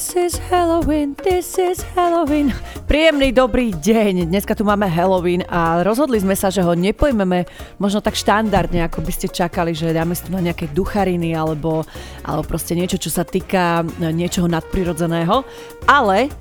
This 0.00 0.16
is 0.16 0.40
Halloween, 0.48 1.12
this 1.20 1.60
is 1.60 1.84
Halloween. 1.92 2.56
Príjemný 2.88 3.36
dobrý 3.36 3.68
deň. 3.68 4.32
Dneska 4.32 4.56
tu 4.56 4.64
máme 4.64 4.88
Halloween 4.88 5.44
a 5.44 5.84
rozhodli 5.84 6.16
sme 6.16 6.32
sa, 6.32 6.48
že 6.48 6.64
ho 6.64 6.72
nepojmeme 6.72 7.44
možno 7.76 8.00
tak 8.00 8.16
štandardne, 8.16 8.80
ako 8.88 9.04
by 9.04 9.12
ste 9.12 9.28
čakali, 9.28 9.76
že 9.76 9.92
dáme 9.92 10.16
si 10.16 10.24
tu 10.24 10.32
na 10.32 10.40
nejaké 10.40 10.72
duchariny 10.72 11.36
alebo, 11.36 11.84
alebo 12.24 12.42
proste 12.48 12.72
niečo, 12.72 12.96
čo 12.96 13.12
sa 13.12 13.28
týka 13.28 13.84
niečoho 14.00 14.48
nadprirodzeného. 14.48 15.44
Ale 15.84 16.32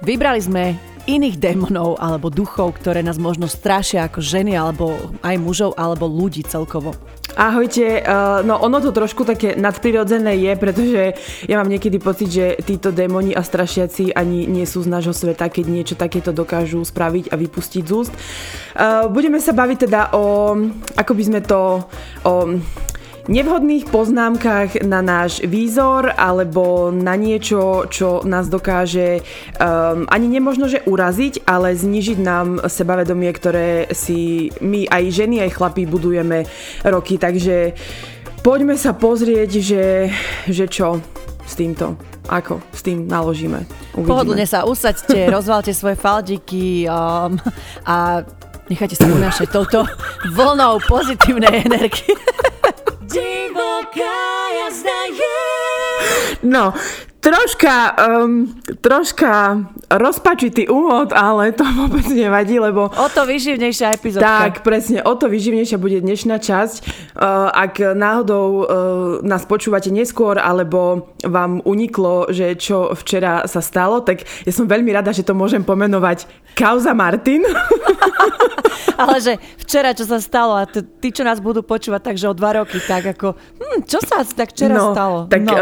vybrali 0.00 0.40
sme 0.40 0.72
iných 1.04 1.36
démonov 1.36 2.00
alebo 2.00 2.32
duchov, 2.32 2.80
ktoré 2.80 3.04
nás 3.04 3.20
možno 3.20 3.52
strašia 3.52 4.08
ako 4.08 4.24
ženy 4.24 4.56
alebo 4.56 4.96
aj 5.20 5.36
mužov 5.36 5.76
alebo 5.76 6.08
ľudí 6.08 6.40
celkovo. 6.40 6.96
Ahojte, 7.38 8.02
uh, 8.02 8.42
no 8.42 8.58
ono 8.58 8.82
to 8.82 8.90
trošku 8.90 9.22
také 9.22 9.54
nadprirodzené 9.54 10.34
je, 10.42 10.52
pretože 10.58 11.02
ja 11.46 11.54
mám 11.54 11.70
niekedy 11.70 12.02
pocit, 12.02 12.34
že 12.34 12.58
títo 12.66 12.90
démoni 12.90 13.30
a 13.30 13.46
strašiaci 13.46 14.10
ani 14.10 14.50
nie 14.50 14.66
sú 14.66 14.82
z 14.82 14.90
nášho 14.90 15.14
sveta, 15.14 15.46
keď 15.46 15.64
niečo 15.70 15.94
takéto 15.94 16.34
dokážu 16.34 16.82
spraviť 16.82 17.30
a 17.30 17.38
vypustiť 17.38 17.82
z 17.86 17.92
úst. 17.94 18.10
Uh, 18.74 19.06
budeme 19.06 19.38
sa 19.38 19.54
baviť 19.54 19.86
teda 19.86 20.18
o, 20.18 20.58
ako 20.98 21.12
by 21.14 21.22
sme 21.22 21.40
to, 21.46 21.86
o 22.26 22.58
nevhodných 23.28 23.92
poznámkach 23.92 24.80
na 24.82 25.04
náš 25.04 25.44
výzor 25.44 26.10
alebo 26.16 26.88
na 26.88 27.14
niečo, 27.14 27.84
čo 27.92 28.24
nás 28.24 28.48
dokáže 28.48 29.20
um, 29.60 30.08
ani 30.08 30.26
nemožno, 30.32 30.66
že 30.66 30.82
uraziť, 30.88 31.44
ale 31.44 31.76
znižiť 31.76 32.18
nám 32.18 32.64
sebavedomie, 32.64 33.28
ktoré 33.36 33.92
si 33.92 34.48
my 34.64 34.88
aj 34.88 35.04
ženy, 35.12 35.44
aj 35.44 35.54
chlapí 35.54 35.84
budujeme 35.84 36.48
roky. 36.88 37.20
Takže 37.20 37.76
poďme 38.40 38.80
sa 38.80 38.96
pozrieť, 38.96 39.50
že, 39.60 39.84
že 40.48 40.64
čo 40.66 41.04
s 41.44 41.54
týmto 41.54 42.00
ako 42.28 42.60
s 42.76 42.84
tým 42.84 43.08
naložíme. 43.08 43.64
Uvidíme. 43.96 44.08
Pohodlne 44.08 44.44
sa 44.44 44.68
usaďte, 44.68 45.28
rozvalte 45.36 45.72
svoje 45.72 45.96
faldiky 45.96 46.84
um, 46.84 47.40
a 47.88 48.20
nechajte 48.68 49.00
sa 49.00 49.08
unášať 49.08 49.48
touto 49.48 49.88
vlnou 50.36 50.76
pozitívnej 50.84 51.64
energie. 51.64 52.12
Divoká 53.08 54.48
jazda 54.58 55.00
je. 55.08 56.38
No, 56.42 56.74
troška, 57.20 57.96
um, 57.98 58.48
troška 58.80 59.64
rozpačitý 59.90 60.70
úvod, 60.70 61.12
ale 61.12 61.52
to 61.52 61.64
vôbec 61.78 62.06
nevadí, 62.10 62.58
lebo... 62.58 62.88
O 62.88 63.06
to 63.10 63.26
vyživnejšia 63.26 63.94
epizódka. 63.94 64.26
Tak, 64.26 64.52
presne, 64.64 65.02
o 65.04 65.12
to 65.18 65.26
vyživnejšia 65.26 65.78
bude 65.78 66.00
dnešná 66.00 66.38
časť. 66.40 66.76
Uh, 67.18 67.50
ak 67.52 67.82
náhodou 67.94 68.46
uh, 68.46 68.64
nás 69.26 69.44
počúvate 69.44 69.90
neskôr, 69.90 70.38
alebo 70.38 71.12
vám 71.26 71.60
uniklo, 71.66 72.30
že 72.30 72.54
čo 72.56 72.94
včera 72.94 73.44
sa 73.50 73.60
stalo, 73.60 74.00
tak 74.00 74.24
ja 74.46 74.52
som 74.54 74.70
veľmi 74.70 74.90
rada, 74.94 75.10
že 75.10 75.26
to 75.26 75.34
môžem 75.34 75.62
pomenovať 75.66 76.30
Kauza 76.54 76.94
Martin. 76.94 77.42
Ale 79.02 79.22
že 79.22 79.32
včera, 79.62 79.94
čo 79.94 80.04
sa 80.06 80.18
stalo 80.18 80.58
a 80.58 80.66
t- 80.66 80.82
tí, 80.82 81.14
čo 81.14 81.22
nás 81.22 81.38
budú 81.38 81.62
počúvať, 81.62 82.12
takže 82.12 82.26
o 82.30 82.34
dva 82.34 82.58
roky, 82.58 82.82
tak 82.82 83.06
ako, 83.06 83.34
hm, 83.34 83.86
čo 83.86 84.02
sa 84.02 84.26
tak 84.26 84.50
včera 84.50 84.74
no, 84.74 84.90
stalo? 84.90 85.18
Tak 85.30 85.42
no. 85.44 85.54
uh, 85.54 85.60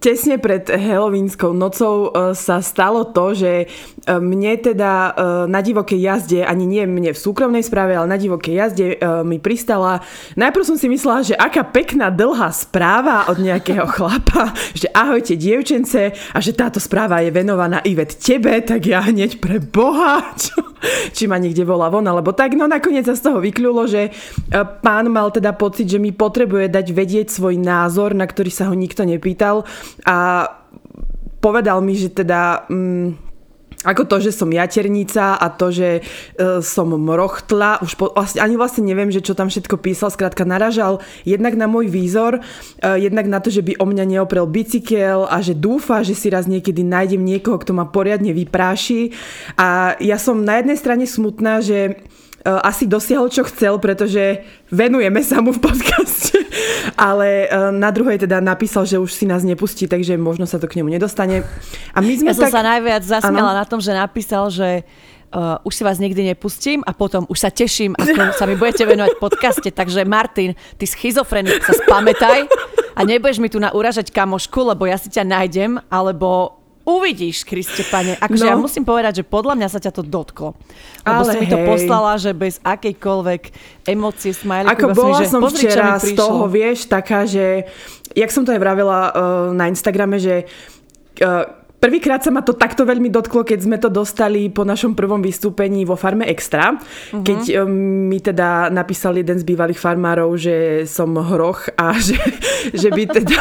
tesne 0.00 0.40
pred 0.40 0.64
Halloweenskou 0.76 1.52
nocou 1.52 2.10
uh, 2.10 2.34
sa 2.34 2.60
stalo 2.60 3.04
to, 3.14 3.34
že 3.34 3.66
mne 4.08 4.60
teda 4.60 4.92
uh, 4.92 5.12
na 5.48 5.64
divokej 5.64 6.00
jazde, 6.00 6.40
ani 6.44 6.68
nie 6.68 6.84
mne 6.84 7.16
v 7.16 7.18
súkromnej 7.18 7.64
správe, 7.64 7.96
ale 7.96 8.10
na 8.10 8.18
divokej 8.20 8.54
jazde 8.54 8.86
uh, 9.00 9.24
mi 9.24 9.40
pristala. 9.40 10.04
Najprv 10.36 10.64
som 10.64 10.76
si 10.76 10.92
myslela, 10.92 11.24
že 11.24 11.34
aká 11.34 11.64
pekná 11.64 12.12
dlhá 12.12 12.52
správa 12.52 13.24
od 13.32 13.40
nejakého 13.40 13.88
chlapa, 13.94 14.52
že 14.76 14.92
ahojte 14.92 15.40
dievčence 15.40 16.12
a 16.12 16.38
že 16.38 16.52
táto 16.52 16.76
správa 16.78 17.24
je 17.24 17.32
venovaná 17.32 17.80
Ivet 17.84 18.20
tebe, 18.20 18.60
tak 18.60 18.84
ja 18.84 19.00
hneď 19.04 19.40
pre 19.40 19.60
Boha, 19.60 20.36
čo, 20.36 20.76
či 21.16 21.24
ma 21.24 21.40
niekde 21.40 21.64
volá 21.64 21.88
von, 21.88 22.04
alebo 22.04 22.36
tak 22.36 22.56
no 22.56 22.68
nakoniec 22.68 23.08
sa 23.08 23.16
z 23.16 23.24
toho 23.24 23.38
vykľulo, 23.40 23.82
že 23.88 24.08
e, 24.08 24.10
pán 24.84 25.08
mal 25.08 25.32
teda 25.32 25.56
pocit, 25.56 25.88
že 25.88 26.00
mi 26.00 26.12
potrebuje 26.12 26.68
dať 26.68 26.86
vedieť 26.92 27.26
svoj 27.32 27.56
názor, 27.56 28.12
na 28.12 28.28
ktorý 28.28 28.50
sa 28.52 28.68
ho 28.68 28.74
nikto 28.76 29.04
nepýtal 29.04 29.64
a 30.04 30.48
povedal 31.40 31.80
mi, 31.84 31.96
že 31.96 32.12
teda... 32.12 32.68
Mm, 32.68 33.23
ako 33.84 34.08
to, 34.08 34.16
že 34.24 34.32
som 34.32 34.48
jaternica 34.48 35.36
a 35.36 35.46
to, 35.52 35.68
že 35.68 36.00
e, 36.00 36.02
som 36.64 36.88
mrochtla, 36.88 37.84
už 37.84 37.92
po, 38.00 38.10
vlastne, 38.16 38.40
ani 38.40 38.56
vlastne 38.56 38.82
neviem, 38.82 39.12
že 39.12 39.20
čo 39.20 39.36
tam 39.36 39.52
všetko 39.52 39.76
písal, 39.78 40.08
skrátka 40.08 40.48
naražal 40.48 41.04
jednak 41.28 41.54
na 41.54 41.68
môj 41.68 41.92
výzor, 41.92 42.40
e, 42.80 42.98
jednak 42.98 43.28
na 43.28 43.38
to, 43.44 43.52
že 43.52 43.60
by 43.60 43.76
o 43.76 43.84
mňa 43.84 44.04
neoprel 44.16 44.48
bicykel 44.48 45.28
a 45.28 45.44
že 45.44 45.52
dúfa, 45.52 46.00
že 46.00 46.16
si 46.16 46.32
raz 46.32 46.48
niekedy 46.48 46.80
nájdem 46.80 47.20
niekoho, 47.20 47.60
kto 47.60 47.76
ma 47.76 47.84
poriadne 47.84 48.32
vypráši. 48.32 49.12
A 49.60 49.94
ja 50.00 50.16
som 50.16 50.40
na 50.40 50.58
jednej 50.58 50.80
strane 50.80 51.04
smutná, 51.04 51.60
že 51.60 52.00
asi 52.44 52.84
dosiahol, 52.84 53.32
čo 53.32 53.48
chcel, 53.48 53.80
pretože 53.80 54.44
venujeme 54.68 55.24
sa 55.24 55.40
mu 55.40 55.56
v 55.56 55.64
podcaste. 55.64 56.36
Ale 57.08 57.48
eh, 57.48 57.72
na 57.72 57.88
druhej 57.88 58.20
teda 58.20 58.44
napísal, 58.44 58.84
že 58.84 59.00
už 59.00 59.10
si 59.10 59.24
nás 59.24 59.42
nepustí, 59.42 59.88
takže 59.88 60.20
možno 60.20 60.44
sa 60.44 60.60
to 60.60 60.68
k 60.68 60.80
nemu 60.80 60.92
nedostane. 60.92 61.42
A 61.96 61.98
my 62.04 62.12
sme 62.12 62.30
ja 62.30 62.36
tak... 62.36 62.52
som 62.52 62.60
sa 62.60 62.64
najviac 62.64 63.02
zasmiala 63.02 63.52
ano. 63.56 63.60
na 63.60 63.66
tom, 63.66 63.80
že 63.80 63.96
napísal, 63.96 64.52
že 64.52 64.84
uh, 65.32 65.56
už 65.64 65.72
si 65.72 65.82
vás 65.82 65.96
nikdy 65.96 66.36
nepustím 66.36 66.84
a 66.84 66.92
potom 66.92 67.24
už 67.32 67.38
sa 67.40 67.50
teším, 67.50 67.96
ako 67.96 68.36
sa 68.36 68.44
mi 68.44 68.54
budete 68.60 68.84
venovať 68.84 69.12
podcaste. 69.16 69.68
Takže 69.72 70.04
Martin, 70.04 70.52
ty 70.76 70.84
schizofrenik, 70.84 71.64
sa 71.64 71.74
spamätaj 71.74 72.46
a 72.94 73.00
nebudeš 73.02 73.40
mi 73.42 73.48
tu 73.48 73.58
na 73.58 73.72
uražať 73.72 74.12
kamošku, 74.12 74.76
lebo 74.76 74.86
ja 74.86 75.00
si 75.00 75.10
ťa 75.10 75.24
nájdem, 75.26 75.80
alebo 75.90 76.60
Uvidíš, 76.84 77.48
Kriste, 77.48 77.80
pane. 77.88 78.20
Akože 78.20 78.44
no. 78.44 78.50
ja 78.52 78.56
musím 78.60 78.84
povedať, 78.84 79.20
že 79.20 79.24
podľa 79.24 79.56
mňa 79.56 79.68
sa 79.72 79.80
ťa 79.80 79.92
to 79.96 80.02
dotklo. 80.04 80.52
Lebo 81.00 81.24
Ale 81.24 81.32
si 81.32 81.36
mi 81.40 81.48
to 81.48 81.58
poslala, 81.64 82.20
že 82.20 82.36
bez 82.36 82.60
akejkoľvek 82.60 83.42
emócie, 83.88 84.36
smajlíku. 84.36 84.72
Ako 84.76 84.86
bola 84.92 85.18
že, 85.24 85.32
som 85.32 85.40
pozri, 85.40 85.64
včera 85.64 85.96
z 85.96 86.12
toho, 86.12 86.44
vieš, 86.44 86.84
taká, 86.84 87.24
že 87.24 87.64
jak 88.12 88.28
som 88.28 88.44
to 88.44 88.52
aj 88.52 88.60
vravila 88.60 88.98
uh, 89.00 89.12
na 89.56 89.72
Instagrame, 89.72 90.20
že 90.20 90.44
uh, 91.24 91.64
Prvýkrát 91.84 92.24
sa 92.24 92.32
ma 92.32 92.40
to 92.40 92.56
takto 92.56 92.88
veľmi 92.88 93.12
dotklo, 93.12 93.44
keď 93.44 93.60
sme 93.60 93.76
to 93.76 93.92
dostali 93.92 94.48
po 94.48 94.64
našom 94.64 94.96
prvom 94.96 95.20
vystúpení 95.20 95.84
vo 95.84 96.00
Farme 96.00 96.24
Extra, 96.24 96.72
uh-huh. 96.72 97.20
keď 97.20 97.60
um, 97.60 98.08
mi 98.08 98.24
teda 98.24 98.72
napísal 98.72 99.20
jeden 99.20 99.36
z 99.36 99.44
bývalých 99.44 99.76
farmárov, 99.76 100.32
že 100.32 100.88
som 100.88 101.12
hroch 101.12 101.68
a 101.76 101.92
že, 102.08 102.16
že 102.72 102.88
by 102.88 103.04
teda 103.20 103.36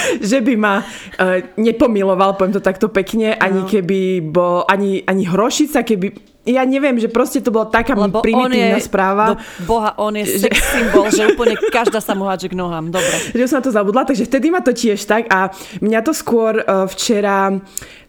že 0.30 0.38
by 0.40 0.54
ma 0.58 0.82
uh, 0.82 1.38
nepomiloval, 1.56 2.36
poviem 2.36 2.56
to 2.56 2.62
takto 2.62 2.88
pekne, 2.88 3.36
ani 3.36 3.62
no. 3.64 3.68
keby 3.68 4.20
bol, 4.24 4.64
ani, 4.66 5.02
ani 5.04 5.24
hrošica, 5.28 5.82
keby 5.86 6.32
ja 6.42 6.66
neviem, 6.66 6.98
že 6.98 7.06
proste 7.06 7.38
to 7.38 7.54
bola 7.54 7.70
taká 7.70 7.94
Lebo 7.94 8.18
primitívna 8.18 8.82
je, 8.82 8.90
správa. 8.90 9.38
boha, 9.62 9.94
on 9.94 10.18
je 10.18 10.42
sex 10.42 10.74
symbol, 10.74 11.06
že 11.06 11.30
úplne 11.30 11.54
každá 11.70 12.02
sa 12.02 12.18
mu 12.18 12.26
hádže 12.26 12.50
k 12.50 12.58
nohám. 12.58 12.90
Dobre. 12.90 13.14
Že 13.38 13.46
som 13.46 13.58
na 13.62 13.66
to 13.66 13.70
zabudla, 13.70 14.02
takže 14.02 14.26
vtedy 14.26 14.50
ma 14.50 14.58
to 14.58 14.74
tiež 14.74 15.06
tak 15.06 15.30
a 15.30 15.54
mňa 15.78 16.00
to 16.02 16.10
skôr 16.10 16.66
uh, 16.66 16.86
včera 16.90 17.62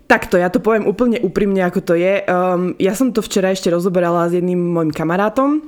Takto, 0.04 0.36
ja 0.36 0.52
to 0.52 0.60
poviem 0.60 0.84
úplne 0.84 1.16
úprimne, 1.24 1.64
ako 1.64 1.80
to 1.80 1.94
je. 1.96 2.28
Um, 2.28 2.76
ja 2.76 2.92
som 2.92 3.16
to 3.16 3.24
včera 3.24 3.56
ešte 3.56 3.72
rozoberala 3.72 4.28
s 4.28 4.36
jedným 4.36 4.60
môjim 4.60 4.92
kamarátom, 4.92 5.64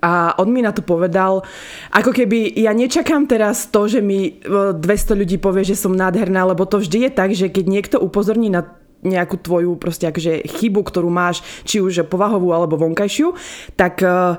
a 0.00 0.36
on 0.38 0.52
mi 0.52 0.62
na 0.62 0.70
to 0.70 0.86
povedal, 0.86 1.42
ako 1.90 2.14
keby 2.14 2.52
ja 2.56 2.70
nečakám 2.70 3.26
teraz 3.26 3.68
to, 3.68 3.90
že 3.90 4.00
mi 4.00 4.38
200 4.44 4.80
ľudí 5.18 5.36
povie, 5.42 5.66
že 5.66 5.76
som 5.76 5.92
nádherná, 5.92 6.46
lebo 6.46 6.64
to 6.68 6.78
vždy 6.78 7.08
je 7.08 7.10
tak, 7.10 7.30
že 7.34 7.50
keď 7.50 7.64
niekto 7.66 7.96
upozorní 7.98 8.52
na 8.52 8.80
nejakú 9.00 9.40
tvoju 9.40 9.80
proste 9.80 10.08
akože 10.08 10.44
chybu, 10.44 10.80
ktorú 10.84 11.08
máš, 11.08 11.40
či 11.64 11.80
už 11.80 12.04
povahovú 12.08 12.52
alebo 12.52 12.76
vonkajšiu, 12.76 13.32
tak 13.72 14.04
uh, 14.04 14.36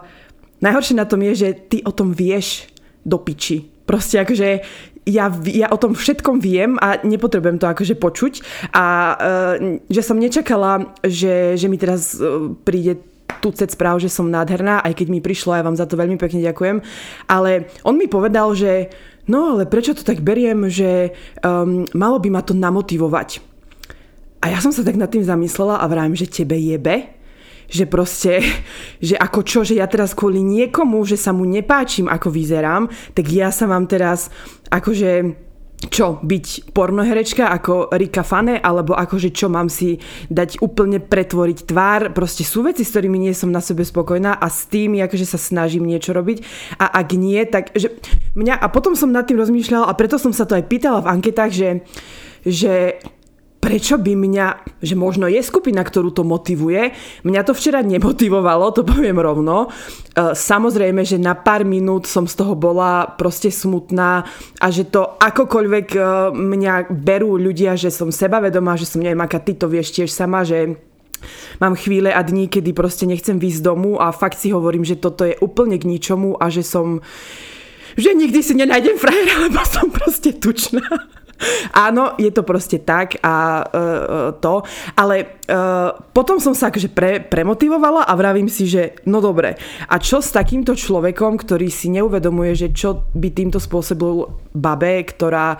najhoršie 0.62 0.96
na 0.98 1.10
tom 1.10 1.26
je, 1.26 1.34
že 1.34 1.50
ty 1.58 1.78
o 1.82 1.90
tom 1.90 2.14
vieš 2.14 2.70
do 3.02 3.18
piči. 3.18 3.66
Proste 3.90 4.22
akože 4.22 4.62
ja, 5.10 5.26
ja 5.50 5.68
o 5.74 5.78
tom 5.82 5.98
všetkom 5.98 6.38
viem 6.38 6.78
a 6.78 7.02
nepotrebujem 7.02 7.58
to 7.58 7.66
akože 7.66 7.98
počuť 7.98 8.34
a 8.70 8.86
uh, 8.86 9.18
že 9.90 10.02
som 10.06 10.22
nečakala, 10.22 10.94
že, 11.02 11.58
že 11.58 11.66
mi 11.66 11.82
teraz 11.82 12.14
uh, 12.22 12.54
príde 12.62 13.02
tucet 13.42 13.74
správ, 13.74 13.98
že 13.98 14.14
som 14.14 14.30
nádherná, 14.30 14.86
aj 14.86 14.94
keď 15.02 15.08
mi 15.10 15.20
prišlo, 15.20 15.58
ja 15.58 15.66
vám 15.66 15.76
za 15.76 15.90
to 15.90 15.98
veľmi 15.98 16.22
pekne 16.22 16.46
ďakujem. 16.46 16.86
Ale 17.26 17.68
on 17.82 17.98
mi 17.98 18.06
povedal, 18.06 18.54
že 18.54 18.94
no 19.26 19.58
ale 19.58 19.66
prečo 19.66 19.98
to 19.98 20.06
tak 20.06 20.22
beriem, 20.22 20.70
že 20.70 21.18
um, 21.42 21.90
malo 21.98 22.22
by 22.22 22.30
ma 22.30 22.42
to 22.46 22.54
namotivovať. 22.54 23.42
A 24.42 24.54
ja 24.54 24.62
som 24.62 24.70
sa 24.74 24.86
tak 24.86 24.98
nad 24.98 25.10
tým 25.10 25.26
zamyslela 25.26 25.82
a 25.82 25.86
vravím, 25.90 26.18
že 26.18 26.30
tebe 26.30 26.58
jebe, 26.58 27.18
že 27.72 27.88
proste, 27.88 28.42
že 29.08 29.18
ako 29.18 29.40
čo, 29.42 29.60
že 29.66 29.82
ja 29.82 29.90
teraz 29.90 30.14
kvôli 30.14 30.46
niekomu, 30.46 31.02
že 31.08 31.18
sa 31.18 31.34
mu 31.34 31.48
nepáčim, 31.48 32.06
ako 32.06 32.30
vyzerám, 32.30 32.90
tak 33.18 33.26
ja 33.30 33.50
sa 33.50 33.66
mám 33.66 33.90
teraz 33.90 34.30
akože 34.70 35.51
čo, 35.90 36.22
byť 36.22 36.76
pornoherečka 36.78 37.50
ako 37.50 37.90
Rika 37.98 38.22
Fane, 38.22 38.62
alebo 38.62 38.94
akože 38.94 39.34
čo 39.34 39.50
mám 39.50 39.66
si 39.66 39.98
dať 40.30 40.62
úplne 40.62 41.02
pretvoriť 41.02 41.58
tvár. 41.66 42.02
Proste 42.14 42.46
sú 42.46 42.62
veci, 42.62 42.86
s 42.86 42.94
ktorými 42.94 43.18
nie 43.18 43.34
som 43.34 43.50
na 43.50 43.64
sebe 43.64 43.82
spokojná 43.82 44.38
a 44.38 44.48
s 44.52 44.70
tým 44.70 45.02
akože 45.02 45.26
sa 45.26 45.42
snažím 45.42 45.90
niečo 45.90 46.14
robiť. 46.14 46.46
A 46.78 46.86
ak 47.02 47.18
nie, 47.18 47.42
tak 47.50 47.74
že 47.74 47.98
mňa, 48.38 48.62
a 48.62 48.68
potom 48.70 48.94
som 48.94 49.10
nad 49.10 49.26
tým 49.26 49.42
rozmýšľala 49.42 49.90
a 49.90 49.98
preto 49.98 50.22
som 50.22 50.30
sa 50.30 50.46
to 50.46 50.54
aj 50.54 50.70
pýtala 50.70 51.02
v 51.02 51.12
anketách, 51.18 51.52
že, 51.52 51.70
že 52.46 53.02
prečo 53.62 54.02
by 54.02 54.18
mňa, 54.18 54.48
že 54.82 54.98
možno 54.98 55.30
je 55.30 55.38
skupina, 55.46 55.86
ktorú 55.86 56.10
to 56.10 56.26
motivuje. 56.26 56.98
Mňa 57.22 57.42
to 57.46 57.54
včera 57.54 57.86
nemotivovalo, 57.86 58.74
to 58.74 58.82
poviem 58.82 59.22
rovno. 59.22 59.70
E, 59.70 60.34
samozrejme, 60.34 61.06
že 61.06 61.22
na 61.22 61.38
pár 61.38 61.62
minút 61.62 62.10
som 62.10 62.26
z 62.26 62.42
toho 62.42 62.58
bola 62.58 63.06
proste 63.06 63.54
smutná 63.54 64.26
a 64.58 64.68
že 64.74 64.90
to 64.90 65.06
akokoľvek 65.22 65.88
e, 65.94 66.02
mňa 66.34 66.90
berú 66.90 67.38
ľudia, 67.38 67.78
že 67.78 67.94
som 67.94 68.10
sebavedomá, 68.10 68.82
že 68.82 68.90
som 68.90 69.00
neviem, 69.00 69.22
aká 69.22 69.38
ty 69.38 69.54
to 69.54 69.70
vieš 69.70 69.94
tiež 69.94 70.10
sama, 70.10 70.42
že 70.42 70.82
mám 71.62 71.78
chvíle 71.78 72.10
a 72.10 72.26
dní, 72.26 72.50
kedy 72.50 72.74
proste 72.74 73.06
nechcem 73.06 73.38
výjsť 73.38 73.62
domu 73.62 74.02
a 74.02 74.10
fakt 74.10 74.42
si 74.42 74.50
hovorím, 74.50 74.82
že 74.82 74.98
toto 74.98 75.22
je 75.22 75.38
úplne 75.38 75.78
k 75.78 75.86
ničomu 75.86 76.34
a 76.42 76.50
že 76.50 76.66
som 76.66 77.06
že 77.92 78.16
nikdy 78.16 78.40
si 78.40 78.56
nenájdem 78.56 78.96
frajera, 78.96 79.36
lebo 79.44 79.60
som 79.68 79.92
proste 79.92 80.32
tučná. 80.32 80.80
Áno, 81.74 82.16
je 82.18 82.30
to 82.30 82.46
proste 82.46 82.84
tak 82.86 83.18
a 83.24 83.66
uh, 83.66 84.32
to, 84.38 84.62
ale 84.98 85.42
uh, 85.48 85.96
potom 86.14 86.38
som 86.38 86.54
sa 86.54 86.70
akože 86.70 86.94
pre, 86.94 87.24
premotivovala 87.24 88.06
a 88.06 88.14
vravím 88.14 88.48
si, 88.48 88.68
že 88.70 89.00
no 89.10 89.24
dobre, 89.24 89.58
a 89.88 89.96
čo 89.98 90.22
s 90.22 90.34
takýmto 90.36 90.78
človekom, 90.78 91.40
ktorý 91.40 91.68
si 91.72 91.90
neuvedomuje, 91.94 92.54
že 92.54 92.70
čo 92.76 93.08
by 93.16 93.30
týmto 93.34 93.58
spôsobil 93.58 94.28
babe, 94.52 95.08
ktorá 95.08 95.58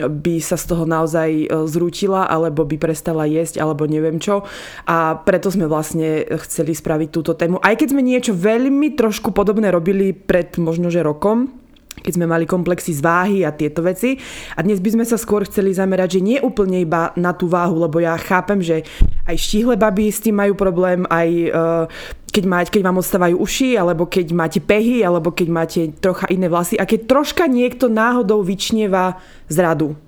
by 0.00 0.34
sa 0.40 0.56
z 0.56 0.64
toho 0.64 0.88
naozaj 0.88 1.50
zrútila, 1.68 2.24
alebo 2.24 2.64
by 2.64 2.80
prestala 2.80 3.28
jesť, 3.28 3.60
alebo 3.60 3.84
neviem 3.84 4.16
čo. 4.16 4.48
A 4.88 5.20
preto 5.20 5.52
sme 5.52 5.68
vlastne 5.68 6.24
chceli 6.48 6.72
spraviť 6.72 7.08
túto 7.12 7.36
tému. 7.36 7.60
Aj 7.60 7.76
keď 7.76 7.92
sme 7.92 8.00
niečo 8.00 8.32
veľmi 8.32 8.96
trošku 8.96 9.36
podobné 9.36 9.68
robili 9.68 10.16
pred 10.16 10.56
možno 10.56 10.88
že 10.88 11.04
rokom, 11.04 11.59
keď 12.00 12.12
sme 12.16 12.26
mali 12.26 12.48
komplexy 12.48 12.96
z 12.96 13.00
váhy 13.02 13.38
a 13.44 13.52
tieto 13.52 13.84
veci. 13.84 14.16
A 14.56 14.62
dnes 14.62 14.80
by 14.80 14.94
sme 14.96 15.04
sa 15.04 15.20
skôr 15.20 15.44
chceli 15.44 15.74
zamerať, 15.74 16.18
že 16.18 16.24
nie 16.24 16.38
úplne 16.40 16.80
iba 16.80 17.12
na 17.18 17.34
tú 17.36 17.50
váhu, 17.50 17.76
lebo 17.82 18.00
ja 18.00 18.16
chápem, 18.16 18.62
že 18.62 18.86
aj 19.28 19.36
štíhle 19.36 19.74
baby 19.76 20.08
s 20.08 20.22
tým 20.24 20.38
majú 20.38 20.56
problém, 20.56 21.04
aj 21.10 21.28
uh, 21.52 21.84
keď, 22.30 22.44
mať, 22.46 22.66
keď 22.72 22.82
vám 22.86 23.00
odstávajú 23.02 23.36
uši, 23.36 23.76
alebo 23.76 24.06
keď 24.06 24.26
máte 24.32 24.60
pehy, 24.62 25.02
alebo 25.02 25.34
keď 25.34 25.48
máte 25.50 25.80
trocha 25.98 26.30
iné 26.30 26.46
vlasy 26.46 26.78
a 26.78 26.88
keď 26.88 27.10
troška 27.10 27.44
niekto 27.50 27.90
náhodou 27.90 28.40
vyčnieva 28.40 29.20
zradu. 29.50 29.98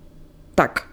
Tak. 0.55 0.89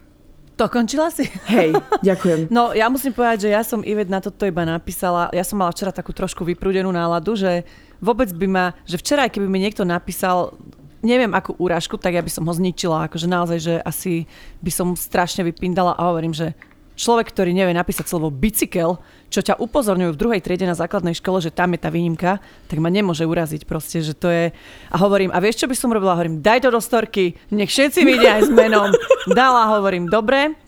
To 0.59 0.68
končila 0.68 1.07
si? 1.07 1.24
Hej, 1.47 1.71
ďakujem. 2.03 2.51
No 2.51 2.75
ja 2.75 2.91
musím 2.91 3.15
povedať, 3.15 3.47
že 3.47 3.50
ja 3.56 3.63
som 3.63 3.80
Ivet 3.80 4.12
na 4.12 4.19
toto 4.19 4.44
iba 4.44 4.68
napísala, 4.68 5.31
ja 5.31 5.47
som 5.47 5.56
mala 5.56 5.71
včera 5.71 5.95
takú 5.95 6.12
trošku 6.12 6.44
vyprúdenú 6.44 6.91
náladu, 6.91 7.39
že 7.39 7.63
vôbec 8.00 8.31
by 8.34 8.48
ma, 8.48 8.66
že 8.84 9.00
včera, 9.00 9.31
keby 9.31 9.48
mi 9.48 9.63
niekto 9.63 9.88
napísal 9.88 10.56
neviem 11.00 11.31
akú 11.31 11.56
úražku, 11.56 11.96
tak 11.96 12.16
ja 12.16 12.24
by 12.24 12.31
som 12.31 12.44
ho 12.44 12.54
zničila. 12.54 13.07
Akože 13.07 13.28
naozaj, 13.28 13.60
že 13.60 13.74
asi 13.80 14.28
by 14.60 14.72
som 14.72 14.88
strašne 15.00 15.48
vypindala 15.48 15.96
a 15.96 16.12
hovorím, 16.12 16.36
že 16.36 16.51
človek, 17.00 17.31
ktorý 17.31 17.56
nevie 17.56 17.72
napísať 17.72 18.12
slovo 18.12 18.28
bicykel, 18.28 19.00
čo 19.31 19.40
ťa 19.40 19.56
upozorňujú 19.63 20.12
v 20.12 20.19
druhej 20.19 20.42
triede 20.44 20.68
na 20.68 20.75
základnej 20.75 21.16
škole, 21.16 21.40
že 21.40 21.56
tam 21.56 21.72
je 21.72 21.80
tá 21.80 21.88
výnimka, 21.88 22.44
tak 22.68 22.78
ma 22.84 22.92
nemôže 22.92 23.24
uraziť 23.24 23.63
proste, 23.63 24.04
že 24.04 24.12
to 24.12 24.28
je... 24.28 24.51
A 24.92 24.96
hovorím, 25.00 25.31
a 25.31 25.40
vieš, 25.40 25.63
čo 25.63 25.72
by 25.72 25.75
som 25.80 25.96
robila? 25.96 26.19
Hovorím, 26.19 26.44
daj 26.44 26.68
to 26.68 26.75
do 26.75 26.84
storky, 26.84 27.40
nech 27.56 27.72
všetci 27.72 28.04
vidia 28.04 28.44
aj 28.44 28.50
s 28.50 28.51
menom. 28.51 28.92
Dala, 29.31 29.80
hovorím, 29.80 30.12
dobre, 30.12 30.60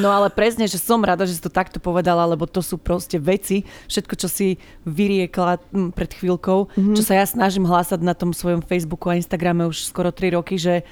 No 0.00 0.08
ale 0.08 0.32
presne, 0.32 0.64
že 0.64 0.80
som 0.80 1.04
rada, 1.04 1.28
že 1.28 1.36
si 1.36 1.42
to 1.42 1.52
takto 1.52 1.76
povedala, 1.76 2.24
lebo 2.24 2.48
to 2.48 2.64
sú 2.64 2.80
proste 2.80 3.20
veci, 3.20 3.68
všetko, 3.92 4.14
čo 4.16 4.28
si 4.28 4.48
vyriekla 4.88 5.60
hm, 5.60 5.90
pred 5.92 6.10
chvíľkou, 6.16 6.72
mm-hmm. 6.72 6.96
čo 6.96 7.02
sa 7.04 7.20
ja 7.20 7.26
snažím 7.28 7.68
hlásať 7.68 8.00
na 8.00 8.16
tom 8.16 8.32
svojom 8.32 8.64
Facebooku 8.64 9.12
a 9.12 9.18
Instagrame 9.20 9.68
už 9.68 9.84
skoro 9.84 10.08
3 10.08 10.36
roky, 10.40 10.56
že 10.56 10.82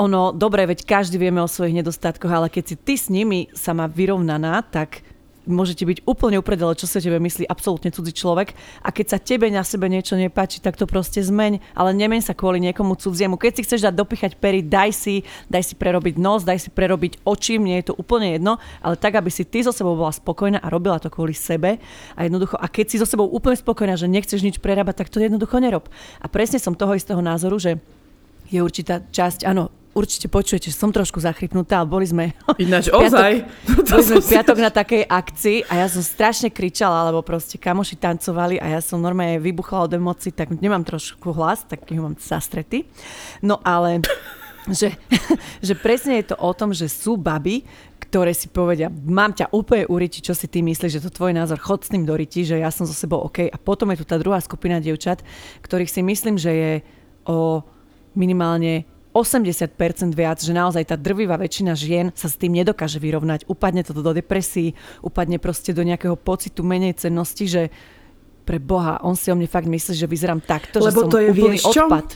ono, 0.00 0.32
dobre, 0.32 0.64
veď 0.64 0.88
každý 0.88 1.20
vieme 1.20 1.44
o 1.44 1.50
svojich 1.50 1.76
nedostatkoch, 1.76 2.32
ale 2.32 2.48
keď 2.48 2.64
si 2.72 2.76
ty 2.80 2.94
s 2.96 3.12
nimi 3.12 3.52
sama 3.52 3.84
vyrovnaná, 3.84 4.64
tak 4.64 5.04
môžete 5.50 5.84
byť 5.84 5.98
úplne 6.06 6.38
upredele, 6.38 6.72
čo 6.78 6.86
sa 6.86 7.02
tebe 7.02 7.18
myslí 7.18 7.44
absolútne 7.50 7.90
cudzí 7.90 8.14
človek 8.14 8.54
a 8.80 8.88
keď 8.94 9.06
sa 9.12 9.18
tebe 9.18 9.50
na 9.50 9.66
sebe 9.66 9.90
niečo 9.90 10.14
nepáči, 10.14 10.62
tak 10.62 10.78
to 10.78 10.86
proste 10.86 11.20
zmeň, 11.20 11.60
ale 11.74 11.90
nemeň 11.92 12.24
sa 12.24 12.32
kvôli 12.32 12.62
niekomu 12.62 12.94
cudziemu. 12.96 13.36
Keď 13.36 13.52
si 13.58 13.64
chceš 13.66 13.80
dať 13.90 13.94
dopichať 13.98 14.32
pery, 14.38 14.62
daj 14.62 14.90
si, 14.94 15.26
daj 15.50 15.66
si 15.66 15.74
prerobiť 15.74 16.16
nos, 16.16 16.46
daj 16.46 16.58
si 16.62 16.70
prerobiť 16.70 17.26
oči, 17.26 17.58
mne 17.58 17.82
je 17.82 17.92
to 17.92 17.94
úplne 17.98 18.38
jedno, 18.38 18.62
ale 18.80 18.94
tak, 18.94 19.18
aby 19.18 19.28
si 19.28 19.42
ty 19.42 19.66
so 19.66 19.74
sebou 19.74 19.98
bola 19.98 20.14
spokojná 20.14 20.62
a 20.62 20.68
robila 20.70 21.02
to 21.02 21.10
kvôli 21.10 21.34
sebe 21.34 21.82
a 22.14 22.20
jednoducho, 22.22 22.54
a 22.54 22.66
keď 22.70 22.86
si 22.86 22.96
so 23.02 23.06
sebou 23.08 23.26
úplne 23.26 23.58
spokojná, 23.58 23.98
že 23.98 24.06
nechceš 24.06 24.46
nič 24.46 24.62
prerábať, 24.62 25.02
tak 25.02 25.10
to 25.10 25.18
jednoducho 25.18 25.58
nerob. 25.58 25.90
A 26.22 26.26
presne 26.30 26.62
som 26.62 26.78
toho 26.78 26.94
istého 26.94 27.18
názoru, 27.18 27.58
že 27.58 27.82
je 28.50 28.60
určitá 28.60 29.02
časť, 29.02 29.46
áno, 29.46 29.70
určite 29.94 30.30
počujete, 30.30 30.70
že 30.70 30.76
som 30.76 30.94
trošku 30.94 31.18
zachrypnutá, 31.18 31.82
ale 31.82 31.88
boli 31.90 32.06
sme... 32.06 32.24
Ináč 32.62 32.90
ozaj. 32.90 33.44
boli 33.90 34.02
sme 34.04 34.18
v 34.22 34.28
piatok 34.30 34.58
na 34.58 34.70
takej 34.70 35.02
akcii 35.06 35.58
a 35.66 35.84
ja 35.84 35.86
som 35.90 36.02
strašne 36.02 36.48
kričala, 36.50 37.10
lebo 37.10 37.22
proste 37.26 37.58
kamoši 37.58 37.98
tancovali 37.98 38.56
a 38.62 38.78
ja 38.78 38.80
som 38.80 39.02
normálne 39.02 39.42
vybuchla 39.42 39.90
od 39.90 39.92
emócií, 39.94 40.30
tak 40.30 40.54
nemám 40.54 40.86
trošku 40.86 41.34
hlas, 41.34 41.66
tak 41.66 41.86
ho 41.90 42.02
mám 42.02 42.16
zastrety. 42.18 42.86
No 43.42 43.58
ale 43.66 44.02
že, 44.80 44.94
že 45.58 45.74
presne 45.74 46.22
je 46.22 46.34
to 46.34 46.36
o 46.38 46.50
tom, 46.54 46.70
že 46.70 46.86
sú 46.86 47.18
baby, 47.18 47.66
ktoré 48.10 48.34
si 48.34 48.50
povedia, 48.50 48.90
mám 48.90 49.30
ťa 49.30 49.54
úplne 49.54 49.86
uriči, 49.86 50.18
čo 50.18 50.34
si 50.34 50.50
ty 50.50 50.66
myslíš, 50.66 50.98
že 50.98 51.04
to 51.06 51.14
tvoj 51.14 51.30
názor, 51.30 51.62
chod 51.62 51.86
s 51.86 51.94
tým 51.94 52.02
do 52.02 52.18
riti, 52.18 52.42
že 52.42 52.58
ja 52.58 52.66
som 52.74 52.82
so 52.82 52.90
sebou 52.90 53.22
OK. 53.22 53.46
A 53.46 53.54
potom 53.54 53.86
je 53.94 54.02
tu 54.02 54.04
tá 54.06 54.18
druhá 54.18 54.42
skupina 54.42 54.82
dievčat, 54.82 55.22
ktorých 55.62 55.90
si 55.94 56.02
myslím, 56.02 56.34
že 56.34 56.50
je 56.50 56.72
o 57.30 57.62
minimálne 58.18 58.82
80% 59.10 60.14
viac, 60.14 60.38
že 60.38 60.54
naozaj 60.54 60.94
tá 60.94 60.96
drvivá 60.96 61.34
väčšina 61.34 61.74
žien 61.74 62.14
sa 62.14 62.30
s 62.30 62.38
tým 62.38 62.54
nedokáže 62.54 63.02
vyrovnať. 63.02 63.50
Upadne 63.50 63.82
to 63.82 63.90
do 63.90 64.12
depresí, 64.14 64.78
upadne 65.02 65.42
proste 65.42 65.74
do 65.74 65.82
nejakého 65.82 66.14
pocitu 66.14 66.62
menej 66.62 66.94
cennosti, 66.94 67.44
že 67.50 67.62
pre 68.50 68.58
Boha, 68.58 68.98
on 69.06 69.14
si 69.14 69.30
o 69.30 69.38
mne 69.38 69.46
fakt 69.46 69.70
myslí, 69.70 69.94
že 69.94 70.10
vyzerám 70.10 70.42
takto, 70.42 70.82
Lebo 70.82 70.90
že 70.90 71.06
som 71.06 71.10
to 71.14 71.18
je, 71.22 71.30
úplný 71.30 71.54
vieš 71.54 71.70
čo? 71.70 71.86
odpad. 71.86 72.06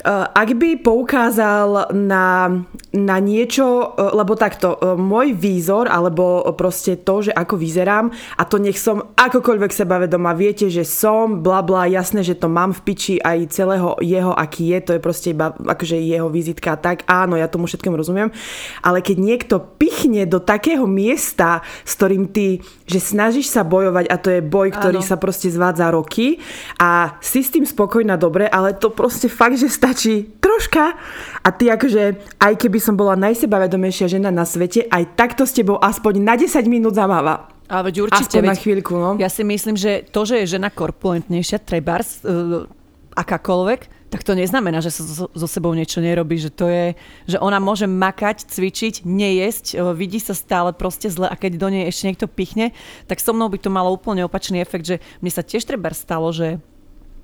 Uh, 0.00 0.24
ak 0.32 0.48
by 0.56 0.70
poukázal 0.80 1.92
na, 1.92 2.48
na 2.96 3.16
niečo, 3.20 3.92
uh, 3.92 4.16
lebo 4.16 4.32
takto, 4.32 4.72
uh, 4.72 4.96
môj 4.96 5.36
výzor, 5.36 5.92
alebo 5.92 6.48
proste 6.56 6.96
to, 6.96 7.28
že 7.28 7.32
ako 7.36 7.60
vyzerám, 7.60 8.08
a 8.08 8.42
to 8.48 8.56
nech 8.56 8.80
som 8.80 9.12
akokoľvek 9.20 9.68
sebavedomá, 9.68 10.32
viete, 10.32 10.72
že 10.72 10.88
som, 10.88 11.44
bla 11.44 11.60
bla, 11.60 11.84
jasné, 11.84 12.24
že 12.24 12.40
to 12.40 12.48
mám 12.48 12.72
v 12.72 12.80
piči 12.88 13.20
aj 13.20 13.52
celého 13.52 13.92
jeho, 14.00 14.32
aký 14.32 14.72
je, 14.72 14.78
to 14.80 14.92
je 14.96 15.00
proste 15.04 15.36
iba 15.36 15.52
akože 15.52 16.00
jeho 16.00 16.32
vizitka, 16.32 16.72
tak 16.80 17.04
áno, 17.04 17.36
ja 17.36 17.52
tomu 17.52 17.68
všetkému 17.68 18.00
rozumiem, 18.00 18.32
ale 18.80 19.04
keď 19.04 19.20
niekto 19.20 19.60
pichne 19.76 20.24
do 20.24 20.40
takého 20.40 20.88
miesta, 20.88 21.60
s 21.84 22.00
ktorým 22.00 22.32
ty, 22.32 22.64
že 22.88 22.96
snažíš 22.96 23.52
sa 23.52 23.60
bojovať 23.60 24.08
a 24.08 24.16
to 24.16 24.32
je 24.32 24.40
boj, 24.40 24.72
ktorý 24.72 25.04
áno. 25.04 25.08
sa 25.12 25.20
proste 25.20 25.52
zvádza 25.52 25.81
za 25.82 25.90
roky 25.90 26.38
a 26.78 27.18
si 27.18 27.42
s 27.42 27.50
tým 27.50 27.66
spokojná 27.66 28.14
dobre, 28.14 28.46
ale 28.46 28.78
to 28.78 28.94
proste 28.94 29.26
fakt, 29.26 29.58
že 29.58 29.66
stačí 29.66 30.38
troška 30.38 30.94
a 31.42 31.48
ty 31.50 31.66
akože, 31.74 32.38
aj 32.38 32.54
keby 32.54 32.78
som 32.78 32.94
bola 32.94 33.18
najsebavedomejšia 33.18 34.06
žena 34.06 34.30
na 34.30 34.46
svete, 34.46 34.86
aj 34.86 35.18
takto 35.18 35.42
s 35.42 35.58
tebou 35.58 35.82
aspoň 35.82 36.22
na 36.22 36.34
10 36.38 36.62
minút 36.70 36.94
zamáva. 36.94 37.50
Ale 37.66 37.90
veď 37.90 38.06
určite. 38.06 38.38
Aspoň 38.38 38.44
veď, 38.46 38.52
na 38.52 38.58
chvíľku, 38.58 38.92
no. 38.94 39.10
Ja 39.18 39.32
si 39.32 39.42
myslím, 39.42 39.74
že 39.74 40.06
to, 40.06 40.22
že 40.28 40.44
je 40.44 40.60
žena 40.60 40.68
korpulentnejšia, 40.68 41.64
trebárs, 41.64 42.20
uh, 42.22 42.68
akákoľvek, 43.16 44.01
tak 44.12 44.28
to 44.28 44.36
neznamená, 44.36 44.84
že 44.84 44.92
sa 44.92 45.08
so, 45.08 45.26
so 45.32 45.48
sebou 45.48 45.72
niečo 45.72 46.04
nerobí, 46.04 46.36
že 46.36 46.52
to 46.52 46.68
je, 46.68 46.92
že 47.24 47.40
ona 47.40 47.56
môže 47.56 47.88
makať, 47.88 48.44
cvičiť, 48.44 49.08
nejesť, 49.08 49.66
e, 49.72 49.76
vidí 49.96 50.20
sa 50.20 50.36
stále 50.36 50.76
proste 50.76 51.08
zle 51.08 51.24
a 51.24 51.32
keď 51.32 51.56
do 51.56 51.68
nej 51.72 51.88
ešte 51.88 52.12
niekto 52.12 52.28
pichne, 52.28 52.76
tak 53.08 53.24
so 53.24 53.32
mnou 53.32 53.48
by 53.48 53.56
to 53.56 53.72
malo 53.72 53.88
úplne 53.88 54.20
opačný 54.28 54.60
efekt, 54.60 54.84
že 54.84 55.00
mne 55.24 55.32
sa 55.32 55.40
tiež 55.40 55.64
treba 55.64 55.88
stalo, 55.96 56.28
že 56.28 56.60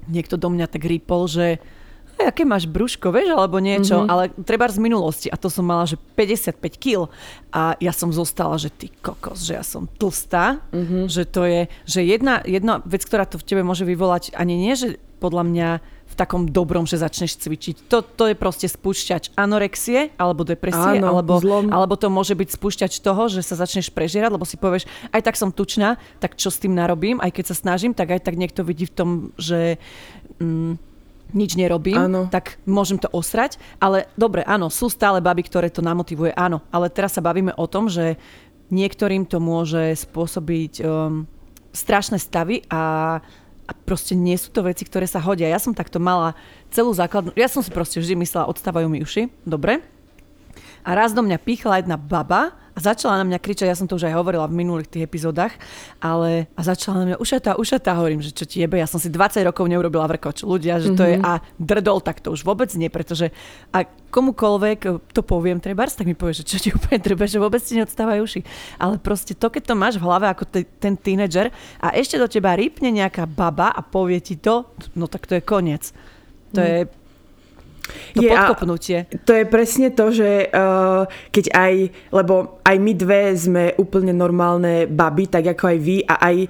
niekto 0.09 0.41
do 0.41 0.49
mňa 0.49 0.65
tak 0.65 0.89
rýpol, 0.89 1.29
že 1.29 1.61
aké 2.19 2.43
máš 2.43 2.67
brúško, 2.67 3.15
vieš, 3.15 3.31
alebo 3.37 3.63
niečo, 3.63 4.03
mm-hmm. 4.03 4.11
ale 4.11 4.25
treba 4.43 4.67
z 4.67 4.83
minulosti 4.83 5.29
a 5.31 5.39
to 5.39 5.47
som 5.47 5.63
mala, 5.63 5.87
že 5.87 5.95
55 6.19 6.59
kg 6.75 7.07
a 7.55 7.79
ja 7.79 7.93
som 7.95 8.11
zostala, 8.11 8.59
že 8.59 8.75
ty 8.75 8.91
kokos, 8.91 9.47
že 9.47 9.55
ja 9.55 9.63
som 9.63 9.87
tlstá, 9.87 10.59
mm-hmm. 10.75 11.05
že 11.07 11.23
to 11.29 11.47
je, 11.47 11.61
že 11.87 12.01
jedna, 12.03 12.43
jedna 12.43 12.83
vec, 12.83 13.07
ktorá 13.07 13.23
to 13.23 13.39
v 13.39 13.47
tebe 13.47 13.63
môže 13.63 13.87
vyvolať, 13.87 14.35
ani 14.35 14.59
nie, 14.59 14.75
že 14.75 14.99
podľa 15.23 15.45
mňa 15.47 15.69
v 16.09 16.15
takom 16.17 16.49
dobrom, 16.49 16.89
že 16.89 16.97
začneš 16.97 17.37
cvičiť. 17.37 17.93
To, 17.93 18.01
to 18.01 18.33
je 18.33 18.35
proste 18.35 18.65
spúšťač 18.65 19.37
anorexie 19.37 20.17
alebo 20.17 20.43
depresie, 20.43 20.99
Áno, 20.99 21.13
alebo, 21.13 21.37
zlom. 21.37 21.69
alebo 21.69 21.95
to 22.01 22.09
môže 22.09 22.33
byť 22.33 22.49
spúšťač 22.57 22.93
toho, 23.05 23.29
že 23.29 23.45
sa 23.45 23.61
začneš 23.61 23.93
prežierať, 23.93 24.33
lebo 24.33 24.49
si 24.49 24.57
povieš, 24.57 24.89
aj 25.13 25.21
tak 25.21 25.37
som 25.37 25.53
tučná, 25.53 26.01
tak 26.19 26.35
čo 26.41 26.49
s 26.49 26.59
tým 26.59 26.73
narobím, 26.73 27.21
aj 27.21 27.31
keď 27.37 27.45
sa 27.53 27.57
snažím, 27.57 27.93
tak 27.93 28.17
aj 28.17 28.25
tak 28.25 28.41
niekto 28.41 28.65
vidí 28.65 28.89
v 28.89 28.95
tom, 28.97 29.09
že... 29.37 29.77
Mm, 30.41 30.81
nič 31.29 31.61
nerobím, 31.61 32.09
áno. 32.09 32.25
tak 32.33 32.57
môžem 32.65 32.97
to 32.97 33.05
osrať. 33.13 33.61
Ale 33.77 34.09
dobre, 34.17 34.41
áno, 34.49 34.73
sú 34.73 34.89
stále 34.89 35.21
baby, 35.21 35.45
ktoré 35.45 35.69
to 35.69 35.85
namotivuje, 35.85 36.33
áno. 36.33 36.65
Ale 36.73 36.89
teraz 36.89 37.21
sa 37.21 37.21
bavíme 37.21 37.53
o 37.53 37.69
tom, 37.69 37.93
že 37.93 38.17
niektorým 38.73 39.29
to 39.29 39.37
môže 39.37 40.09
spôsobiť 40.09 40.81
um, 40.81 41.29
strašné 41.73 42.17
stavy 42.17 42.65
a 42.73 43.19
a 43.69 43.77
proste 43.77 44.17
nie 44.17 44.35
sú 44.41 44.49
to 44.49 44.65
veci, 44.65 44.89
ktoré 44.89 45.05
sa 45.05 45.21
hodia. 45.21 45.53
Ja 45.53 45.61
som 45.61 45.77
takto 45.77 46.01
mala 46.01 46.33
celú 46.73 46.97
základnú... 46.97 47.37
Ja 47.37 47.53
som 47.53 47.61
si 47.61 47.69
proste 47.69 48.01
vždy 48.01 48.17
myslela, 48.25 48.49
odstávajú 48.49 48.89
mi 48.89 49.05
uši, 49.05 49.29
dobre. 49.45 49.85
A 50.89 50.97
raz 50.97 51.13
do 51.13 51.21
mňa 51.21 51.37
pichla 51.37 51.85
jedna 51.85 52.01
baba 52.01 52.57
a 52.79 52.81
začala 52.81 53.19
na 53.19 53.27
mňa 53.27 53.43
kričať, 53.43 53.67
ja 53.67 53.75
som 53.75 53.91
to 53.91 53.99
už 53.99 54.07
aj 54.07 54.15
hovorila 54.15 54.47
v 54.47 54.63
minulých 54.63 54.87
tých 54.87 55.11
epizódach, 55.11 55.51
ale 55.99 56.47
a 56.55 56.63
začala 56.63 57.03
na 57.03 57.05
mňa 57.11 57.17
ušatá, 57.19 57.59
ušatá, 57.59 57.99
hovorím, 57.99 58.23
že 58.23 58.31
čo 58.31 58.47
ti 58.47 58.63
jebe, 58.63 58.79
ja 58.79 58.87
som 58.87 59.03
si 59.03 59.11
20 59.11 59.43
rokov 59.43 59.67
neurobila 59.67 60.07
vrkoč. 60.07 60.47
Ľudia, 60.47 60.79
že 60.79 60.95
to 60.95 61.03
mm-hmm. 61.03 61.19
je 61.19 61.27
a 61.27 61.43
drdol, 61.59 61.99
tak 61.99 62.23
to 62.23 62.31
už 62.31 62.47
vôbec 62.47 62.71
nie, 62.79 62.87
pretože 62.87 63.35
a 63.75 63.83
komukoľvek 64.15 65.11
to 65.11 65.21
poviem 65.27 65.59
treba, 65.59 65.91
tak 65.91 66.07
mi 66.07 66.15
povie, 66.15 66.39
že 66.39 66.47
čo 66.47 66.63
ti 66.63 66.71
úplne 66.71 67.03
treba, 67.03 67.27
že 67.27 67.43
vôbec 67.43 67.59
ti 67.59 67.75
neodstávajú 67.75 68.21
uši. 68.23 68.41
Ale 68.79 69.03
proste 69.03 69.35
to, 69.35 69.51
keď 69.51 69.63
to 69.67 69.75
máš 69.75 69.99
v 69.99 70.07
hlave 70.07 70.31
ako 70.31 70.47
te, 70.47 70.63
ten 70.79 70.95
tínedžer 70.95 71.51
a 71.83 71.91
ešte 71.99 72.15
do 72.15 72.31
teba 72.31 72.55
rýpne 72.55 72.95
nejaká 72.95 73.27
baba 73.27 73.75
a 73.75 73.83
povie 73.83 74.23
ti 74.23 74.39
to, 74.39 74.71
no 74.95 75.11
tak 75.11 75.27
to 75.27 75.35
je 75.35 75.43
koniec. 75.43 75.91
To 76.55 76.63
mm. 76.63 76.69
je 76.71 76.79
to 78.15 78.23
je, 78.23 78.31
podkopnutie. 78.31 78.99
To 79.25 79.33
je 79.33 79.45
presne 79.45 79.89
to, 79.93 80.11
že 80.13 80.49
uh, 80.51 81.09
keď 81.33 81.45
aj, 81.55 81.75
lebo 82.13 82.61
aj 82.65 82.77
my 82.77 82.93
dve 82.95 83.23
sme 83.35 83.65
úplne 83.77 84.13
normálne 84.13 84.89
baby, 84.89 85.29
tak 85.29 85.45
ako 85.57 85.65
aj 85.75 85.79
vy 85.79 85.97
a 86.05 86.15
aj 86.21 86.37
uh, 86.45 86.49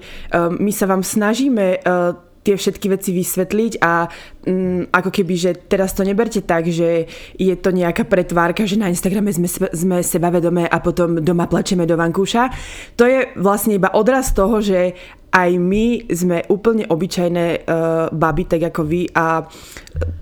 my 0.53 0.71
sa 0.73 0.85
vám 0.87 1.03
snažíme 1.03 1.83
uh, 1.83 2.29
tie 2.43 2.55
všetky 2.55 2.87
veci 2.89 3.11
vysvetliť 3.11 3.73
a 3.83 4.07
um, 4.47 4.87
ako 4.89 5.09
keby, 5.11 5.33
že 5.35 5.51
teraz 5.67 5.91
to 5.91 6.07
neberte 6.07 6.39
tak, 6.47 6.65
že 6.71 7.05
je 7.35 7.55
to 7.59 7.69
nejaká 7.69 8.07
pretvárka, 8.07 8.63
že 8.63 8.79
na 8.79 8.89
Instagrame 8.89 9.29
sme, 9.35 9.45
sme 9.69 9.97
sebavedomé 9.99 10.65
a 10.65 10.77
potom 10.79 11.19
doma 11.19 11.45
plačeme 11.51 11.83
do 11.83 11.99
vankúša. 11.99 12.49
To 12.95 13.03
je 13.03 13.35
vlastne 13.37 13.75
iba 13.75 13.91
odraz 13.91 14.31
toho, 14.31 14.63
že 14.63 14.95
aj 15.29 15.51
my 15.61 16.09
sme 16.09 16.41
úplne 16.49 16.89
obyčajné 16.89 17.45
uh, 17.63 18.09
baby, 18.09 18.43
tak 18.49 18.61
ako 18.73 18.81
vy 18.81 19.05
a 19.13 19.45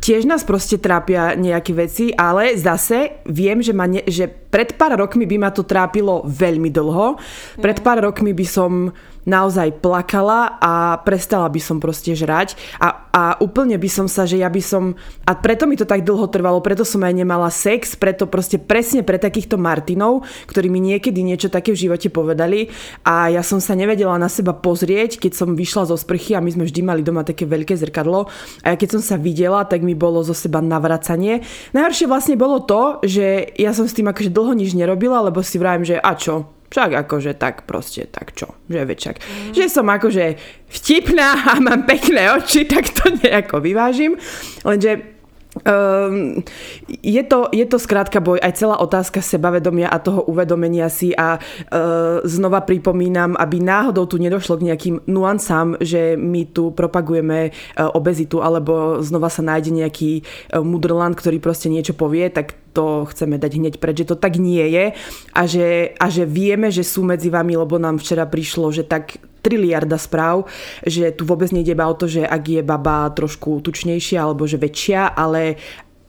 tiež 0.03 0.27
nás 0.27 0.43
proste 0.43 0.79
trápia 0.79 1.35
nejaké 1.35 1.71
veci, 1.71 2.11
ale 2.11 2.55
zase 2.59 3.23
viem, 3.27 3.59
že, 3.63 3.71
ma 3.71 3.87
ne, 3.87 4.03
že 4.07 4.27
pred 4.27 4.75
pár 4.75 4.99
rokmi 4.99 5.27
by 5.27 5.37
ma 5.39 5.49
to 5.51 5.63
trápilo 5.63 6.23
veľmi 6.27 6.71
dlho. 6.71 7.19
Pred 7.59 7.79
pár 7.83 8.03
rokmi 8.03 8.31
by 8.31 8.45
som 8.47 8.91
naozaj 9.27 9.83
plakala 9.83 10.55
a 10.57 10.97
prestala 11.03 11.51
by 11.51 11.59
som 11.59 11.77
proste 11.83 12.15
žrať. 12.15 12.55
A, 12.79 13.11
a 13.11 13.23
úplne 13.43 13.75
by 13.75 13.89
som 13.91 14.07
sa, 14.07 14.23
že 14.23 14.39
ja 14.39 14.47
by 14.47 14.63
som 14.63 14.95
a 15.27 15.35
preto 15.35 15.67
mi 15.67 15.75
to 15.75 15.83
tak 15.83 16.07
dlho 16.07 16.31
trvalo, 16.31 16.63
preto 16.63 16.87
som 16.87 17.03
aj 17.03 17.11
nemala 17.11 17.51
sex, 17.51 17.99
preto 17.99 18.25
proste 18.25 18.55
presne 18.55 19.03
pre 19.03 19.19
takýchto 19.19 19.59
Martinov, 19.59 20.23
ktorí 20.47 20.71
mi 20.71 20.79
niekedy 20.79 21.19
niečo 21.19 21.51
také 21.51 21.75
v 21.75 21.83
živote 21.83 22.07
povedali. 22.07 22.71
A 23.03 23.27
ja 23.27 23.43
som 23.43 23.59
sa 23.59 23.75
nevedela 23.75 24.15
na 24.15 24.31
seba 24.31 24.55
pozrieť, 24.55 25.19
keď 25.19 25.35
som 25.35 25.59
vyšla 25.59 25.91
zo 25.91 25.99
sprchy 25.99 26.39
a 26.39 26.41
my 26.41 26.49
sme 26.55 26.63
vždy 26.63 26.81
mali 26.87 27.03
doma 27.03 27.27
také 27.27 27.43
veľké 27.43 27.75
zrkadlo. 27.75 28.31
A 28.63 28.73
ja 28.73 28.75
keď 28.79 28.97
som 28.97 29.01
sa 29.03 29.19
videla, 29.19 29.67
tak 29.67 29.83
mi 29.83 29.91
bolo 29.91 30.23
zo 30.23 30.31
seba 30.31 30.63
navracanie. 30.63 31.43
Najhoršie 31.75 32.07
vlastne 32.07 32.39
bolo 32.39 32.63
to, 32.63 33.03
že 33.03 33.51
ja 33.59 33.75
som 33.75 33.83
s 33.83 33.97
tým 33.97 34.07
akože 34.07 34.31
dlho 34.31 34.55
nič 34.55 34.71
nerobila, 34.71 35.19
lebo 35.27 35.43
si 35.43 35.59
vravím, 35.59 35.83
že 35.83 35.99
a 35.99 36.15
čo, 36.15 36.56
však 36.67 37.07
akože 37.07 37.39
tak 37.39 37.63
proste, 37.63 38.07
tak 38.11 38.35
čo, 38.35 38.59
že 38.67 38.83
večak. 38.83 39.23
Mm. 39.23 39.55
Že 39.55 39.65
som 39.71 39.87
akože 39.87 40.25
vtipná 40.67 41.55
a 41.55 41.63
mám 41.63 41.87
pekné 41.87 42.31
oči, 42.35 42.67
tak 42.73 42.91
to 42.91 43.11
nejako 43.23 43.63
vyvážim. 43.63 44.19
Lenže 44.67 45.16
Um, 45.63 46.43
je, 46.87 47.23
to, 47.23 47.49
je 47.49 47.65
to 47.65 47.77
skrátka 47.81 48.21
boj, 48.21 48.37
aj 48.37 48.57
celá 48.59 48.77
otázka 48.77 49.23
sebavedomia 49.23 49.89
a 49.89 49.97
toho 49.97 50.25
uvedomenia 50.27 50.91
si 50.91 51.15
a 51.15 51.37
uh, 51.37 52.21
znova 52.27 52.61
pripomínam, 52.61 53.33
aby 53.39 53.57
náhodou 53.63 54.05
tu 54.05 54.21
nedošlo 54.21 54.61
k 54.61 54.67
nejakým 54.73 54.95
nuancám, 55.09 55.79
že 55.81 56.19
my 56.19 56.49
tu 56.51 56.75
propagujeme 56.75 57.49
uh, 57.49 57.89
obezitu 57.93 58.43
alebo 58.43 59.01
znova 59.01 59.31
sa 59.31 59.41
nájde 59.41 59.71
nejaký 59.73 60.11
uh, 60.21 60.61
mudrland, 60.61 61.17
ktorý 61.17 61.41
proste 61.41 61.71
niečo 61.71 61.97
povie, 61.97 62.29
tak 62.29 62.57
to 62.77 63.09
chceme 63.09 63.41
dať 63.41 63.51
hneď 63.57 63.73
preč, 63.81 64.05
že 64.05 64.13
to 64.13 64.17
tak 64.19 64.37
nie 64.37 64.61
je 64.69 64.85
a 65.33 65.41
že, 65.49 65.97
a 65.97 66.05
že 66.13 66.29
vieme, 66.29 66.69
že 66.69 66.85
sú 66.85 67.01
medzi 67.01 67.33
vami, 67.33 67.57
lebo 67.57 67.81
nám 67.81 67.97
včera 67.97 68.29
prišlo, 68.29 68.69
že 68.69 68.85
tak 68.85 69.17
triliarda 69.47 69.95
správ, 69.95 70.51
že 70.83 71.15
tu 71.15 71.23
vôbec 71.23 71.47
nejde 71.55 71.71
iba 71.71 71.87
o 71.87 71.95
to, 71.95 72.11
že 72.11 72.27
ak 72.27 72.43
je 72.43 72.61
baba 72.67 73.07
trošku 73.15 73.63
tučnejšia 73.63 74.27
alebo 74.27 74.43
že 74.43 74.59
väčšia, 74.59 75.15
ale 75.15 75.55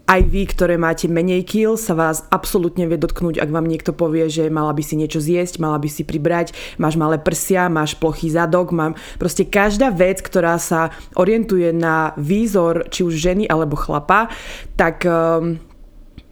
aj 0.09 0.25
vy, 0.25 0.42
ktoré 0.49 0.80
máte 0.80 1.04
menej 1.04 1.45
kil, 1.45 1.76
sa 1.76 1.92
vás 1.92 2.25
absolútne 2.33 2.88
vie 2.88 2.97
dotknúť, 2.97 3.37
ak 3.45 3.52
vám 3.52 3.68
niekto 3.68 3.92
povie, 3.92 4.33
že 4.33 4.49
mala 4.49 4.73
by 4.73 4.80
si 4.80 4.97
niečo 4.97 5.21
zjesť, 5.21 5.61
mala 5.61 5.76
by 5.76 5.88
si 5.92 6.00
pribrať, 6.00 6.57
máš 6.80 6.97
malé 6.97 7.21
prsia, 7.21 7.68
máš 7.68 7.92
plochý 8.00 8.33
zadok, 8.33 8.73
mám 8.73 8.97
proste 9.21 9.45
každá 9.45 9.92
vec, 9.92 10.25
ktorá 10.25 10.57
sa 10.57 10.88
orientuje 11.12 11.76
na 11.76 12.16
výzor 12.16 12.88
či 12.88 13.04
už 13.04 13.21
ženy 13.21 13.45
alebo 13.45 13.76
chlapa, 13.76 14.33
tak 14.80 15.04
um, 15.04 15.61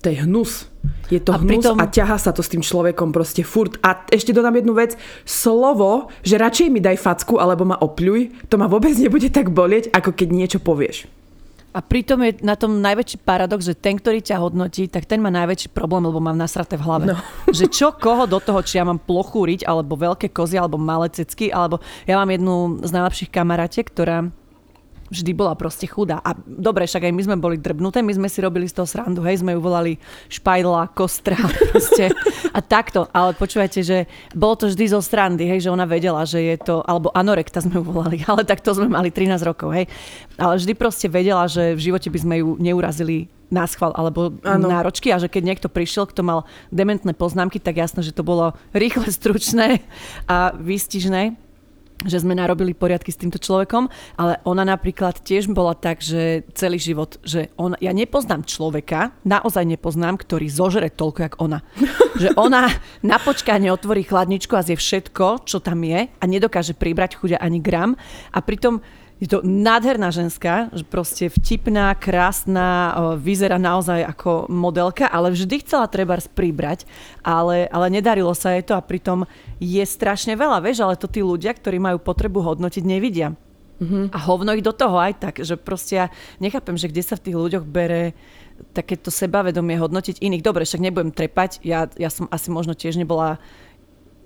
to 0.01 0.09
je 0.09 0.25
hnus. 0.25 0.73
Je 1.07 1.23
to 1.23 1.31
a 1.35 1.39
hnus 1.39 1.63
pritom... 1.63 1.77
a 1.79 1.87
ťaha 1.87 2.19
sa 2.19 2.35
to 2.35 2.43
s 2.43 2.51
tým 2.51 2.67
človekom 2.67 3.15
proste 3.15 3.47
furt. 3.47 3.79
A 3.83 4.03
ešte 4.11 4.35
dodám 4.35 4.59
jednu 4.59 4.75
vec. 4.75 4.99
Slovo, 5.23 6.11
že 6.27 6.39
radšej 6.39 6.69
mi 6.71 6.83
daj 6.83 6.99
facku 6.99 7.39
alebo 7.39 7.63
ma 7.63 7.79
opľuj, 7.79 8.51
to 8.51 8.59
ma 8.59 8.67
vôbec 8.67 8.95
nebude 8.99 9.31
tak 9.31 9.55
bolieť, 9.55 9.95
ako 9.95 10.11
keď 10.15 10.29
niečo 10.35 10.59
povieš. 10.59 11.07
A 11.77 11.85
pritom 11.85 12.25
je 12.25 12.41
na 12.41 12.57
tom 12.57 12.81
najväčší 12.81 13.21
paradox, 13.21 13.69
že 13.69 13.77
ten, 13.77 14.01
ktorý 14.01 14.25
ťa 14.25 14.41
hodnotí, 14.41 14.89
tak 14.89 15.05
ten 15.05 15.21
má 15.21 15.29
najväčší 15.29 15.77
problém, 15.77 16.09
lebo 16.09 16.25
mám 16.25 16.33
nasraté 16.33 16.81
v 16.81 16.89
hlave. 16.89 17.13
No. 17.13 17.21
Že 17.53 17.69
čo 17.69 17.93
koho 17.93 18.25
do 18.25 18.41
toho, 18.41 18.65
či 18.65 18.81
ja 18.81 18.89
mám 18.89 18.97
plochu 18.97 19.45
riť, 19.45 19.69
alebo 19.69 19.93
veľké 19.93 20.33
kozy, 20.33 20.57
alebo 20.57 20.81
malé 20.81 21.13
cecky, 21.13 21.53
alebo 21.53 21.85
ja 22.09 22.17
mám 22.17 22.33
jednu 22.33 22.81
z 22.81 22.91
najlepších 22.97 23.29
kamaráte, 23.29 23.85
ktorá 23.85 24.33
vždy 25.11 25.33
bola 25.35 25.55
proste 25.55 25.87
chudá. 25.87 26.19
A 26.23 26.35
dobre, 26.37 26.87
však 26.87 27.07
aj 27.07 27.15
my 27.15 27.23
sme 27.23 27.37
boli 27.39 27.57
drbnuté, 27.59 28.03
my 28.03 28.15
sme 28.15 28.29
si 28.31 28.43
robili 28.43 28.67
z 28.67 28.79
toho 28.79 28.89
srandu, 28.89 29.23
hej, 29.27 29.43
sme 29.43 29.55
ju 29.55 29.61
volali 29.63 29.99
špajdla, 30.31 30.93
kostra, 30.93 31.39
proste. 31.71 32.11
A 32.53 32.59
takto, 32.63 33.07
ale 33.15 33.35
počúvajte, 33.39 33.81
že 33.83 34.07
bolo 34.35 34.59
to 34.59 34.67
vždy 34.71 34.85
zo 34.91 35.01
srandy, 35.03 35.47
hej, 35.47 35.67
že 35.67 35.73
ona 35.73 35.87
vedela, 35.87 36.27
že 36.27 36.43
je 36.43 36.57
to, 36.59 36.83
alebo 36.85 37.11
anorekta 37.15 37.63
sme 37.63 37.79
ju 37.81 37.85
volali, 37.87 38.23
ale 38.31 38.43
takto 38.43 38.75
sme 38.75 38.91
mali 38.91 39.11
13 39.15 39.39
rokov, 39.47 39.75
hej. 39.75 39.87
Ale 40.37 40.59
vždy 40.59 40.73
proste 40.75 41.07
vedela, 41.07 41.47
že 41.47 41.75
v 41.77 41.81
živote 41.93 42.11
by 42.11 42.19
sme 42.19 42.35
ju 42.43 42.49
neurazili 42.59 43.31
na 43.47 43.63
schval 43.63 43.95
alebo 43.95 44.35
ano. 44.43 44.67
náročky 44.67 45.15
a 45.15 45.23
že 45.23 45.31
keď 45.31 45.43
niekto 45.55 45.69
prišiel, 45.71 46.11
kto 46.11 46.27
mal 46.27 46.51
dementné 46.75 47.15
poznámky, 47.15 47.63
tak 47.63 47.79
jasné, 47.79 48.03
že 48.03 48.11
to 48.11 48.27
bolo 48.27 48.59
rýchle, 48.75 49.07
stručné 49.07 49.87
a 50.27 50.51
výstižné 50.59 51.46
že 52.05 52.21
sme 52.21 52.37
narobili 52.37 52.77
poriadky 52.77 53.09
s 53.09 53.21
týmto 53.21 53.41
človekom, 53.41 53.89
ale 54.21 54.37
ona 54.45 54.69
napríklad 54.69 55.25
tiež 55.25 55.49
bola 55.49 55.73
tak, 55.73 56.05
že 56.05 56.45
celý 56.53 56.77
život, 56.77 57.17
že 57.25 57.49
on, 57.57 57.73
ja 57.81 57.97
nepoznám 57.97 58.45
človeka, 58.45 59.17
naozaj 59.25 59.65
nepoznám, 59.65 60.21
ktorý 60.21 60.53
zožere 60.53 60.93
toľko, 60.93 61.21
jak 61.25 61.35
ona. 61.41 61.65
že 62.23 62.37
ona 62.37 62.69
na 63.01 63.17
počkanie 63.17 63.73
otvorí 63.73 64.05
chladničku 64.05 64.53
a 64.53 64.67
zje 64.67 64.77
všetko, 64.77 65.49
čo 65.49 65.65
tam 65.65 65.81
je 65.81 66.11
a 66.13 66.25
nedokáže 66.29 66.77
pribrať 66.77 67.17
chuďa 67.17 67.39
ani 67.41 67.65
gram 67.65 67.97
a 68.33 68.39
pritom 68.45 68.85
je 69.17 69.29
to 69.33 69.41
nádherná 69.41 70.13
ženská, 70.13 70.69
že 70.77 70.85
proste 70.85 71.33
vtipná, 71.33 71.97
krásna, 71.97 72.93
vyzerá 73.17 73.57
naozaj 73.57 74.05
ako 74.05 74.53
modelka, 74.53 75.09
ale 75.09 75.33
vždy 75.33 75.65
chcela 75.65 75.89
treba 75.89 76.21
pribrať, 76.21 76.85
ale, 77.25 77.65
ale 77.73 77.89
nedarilo 77.89 78.37
sa 78.37 78.53
jej 78.53 78.61
to 78.61 78.77
a 78.77 78.85
pritom 78.85 79.25
je 79.57 79.81
strašne 79.89 80.37
veľa, 80.37 80.61
vieš, 80.61 80.85
ale 80.85 81.01
to 81.01 81.09
tí 81.09 81.25
ľudia, 81.25 81.57
ktorí 81.57 81.81
majú 81.81 81.97
potrebu 81.97 82.45
hodnotiť, 82.45 82.85
nevidia. 82.85 83.33
Mm-hmm. 83.77 84.13
A 84.13 84.19
hovno 84.25 84.57
ich 84.57 84.65
do 84.65 84.73
toho 84.73 84.97
aj 84.97 85.21
tak, 85.21 85.35
že 85.45 85.57
proste 85.61 85.95
ja 85.97 86.07
nechápem, 86.41 86.77
že 86.81 86.89
kde 86.89 87.05
sa 87.05 87.17
v 87.17 87.25
tých 87.29 87.37
ľuďoch 87.37 87.65
bere 87.69 88.17
takéto 88.73 89.13
sebavedomie 89.13 89.77
hodnotiť 89.77 90.21
iných. 90.25 90.45
Dobre, 90.45 90.65
však 90.65 90.81
nebudem 90.81 91.13
trepať, 91.13 91.61
ja, 91.61 91.89
ja 92.01 92.09
som 92.09 92.25
asi 92.33 92.49
možno 92.49 92.73
tiež 92.73 92.97
nebola 92.97 93.37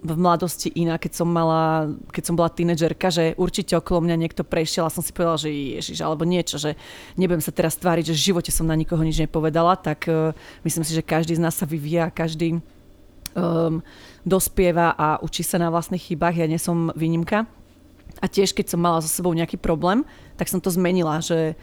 v 0.00 0.16
mladosti 0.16 0.73
iná, 0.73 0.97
keď 0.97 1.12
som 1.12 1.28
mala, 1.28 1.92
keď 2.09 2.23
som 2.25 2.35
bola 2.35 2.49
tínedžerka, 2.49 3.12
že 3.12 3.37
určite 3.37 3.76
okolo 3.76 4.09
mňa 4.09 4.16
niekto 4.16 4.42
prešiel 4.49 4.88
a 4.88 4.95
som 4.95 5.04
si 5.04 5.12
povedala, 5.12 5.37
že 5.37 5.52
ježiš, 5.52 6.00
alebo 6.00 6.25
niečo, 6.25 6.57
že 6.57 6.75
nebudem 7.21 7.45
sa 7.45 7.52
teraz 7.52 7.76
tváriť, 7.76 8.09
že 8.12 8.16
v 8.16 8.25
živote 8.33 8.49
som 8.49 8.64
na 8.64 8.76
nikoho 8.76 9.00
nič 9.04 9.21
nepovedala, 9.21 9.76
tak 9.76 10.09
uh, 10.09 10.33
myslím 10.64 10.85
si, 10.88 10.97
že 10.97 11.04
každý 11.04 11.37
z 11.37 11.45
nás 11.45 11.52
sa 11.52 11.69
vyvíja, 11.69 12.09
každý 12.09 12.64
um, 13.37 13.85
dospieva 14.25 14.97
a 14.97 15.21
učí 15.21 15.45
sa 15.45 15.61
na 15.61 15.69
vlastných 15.69 16.12
chybách. 16.12 16.40
Ja 16.40 16.49
nie 16.49 16.61
som 16.61 16.92
výnimka. 16.97 17.45
A 18.21 18.26
tiež, 18.26 18.52
keď 18.52 18.75
som 18.75 18.80
mala 18.83 19.00
so 19.00 19.09
sebou 19.09 19.33
nejaký 19.33 19.57
problém, 19.57 20.02
tak 20.37 20.50
som 20.50 20.61
to 20.61 20.73
zmenila, 20.73 21.23
že 21.23 21.54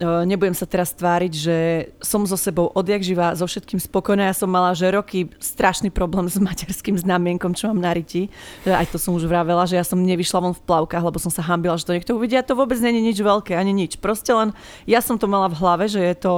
nebudem 0.00 0.52
sa 0.52 0.68
teraz 0.68 0.92
tváriť, 0.92 1.32
že 1.32 1.56
som 2.04 2.24
so 2.28 2.36
sebou 2.36 2.68
odjak 2.76 3.00
živa, 3.00 3.32
so 3.32 3.48
všetkým 3.48 3.80
spokojná. 3.80 4.28
Ja 4.28 4.36
som 4.36 4.52
mala, 4.52 4.76
že 4.76 4.92
roky 4.92 5.32
strašný 5.40 5.88
problém 5.88 6.28
s 6.28 6.36
materským 6.36 7.00
znamienkom, 7.00 7.56
čo 7.56 7.72
mám 7.72 7.80
na 7.80 7.96
ryti. 7.96 8.28
Aj 8.68 8.84
to 8.84 9.00
som 9.00 9.16
už 9.16 9.24
vravela, 9.24 9.64
že 9.64 9.80
ja 9.80 9.84
som 9.84 10.00
nevyšla 10.00 10.38
von 10.44 10.52
v 10.52 10.64
plavkách, 10.64 11.04
lebo 11.04 11.16
som 11.16 11.32
sa 11.32 11.40
hambila, 11.40 11.80
že 11.80 11.88
to 11.88 11.96
niekto 11.96 12.12
uvidia. 12.12 12.44
To 12.44 12.54
vôbec 12.54 12.76
není 12.80 13.00
nič 13.00 13.18
veľké, 13.20 13.56
ani 13.56 13.72
nič. 13.72 13.96
Proste 13.96 14.36
len 14.36 14.52
ja 14.84 15.00
som 15.00 15.16
to 15.16 15.24
mala 15.24 15.48
v 15.48 15.58
hlave, 15.58 15.84
že 15.88 16.00
je 16.04 16.16
to 16.16 16.32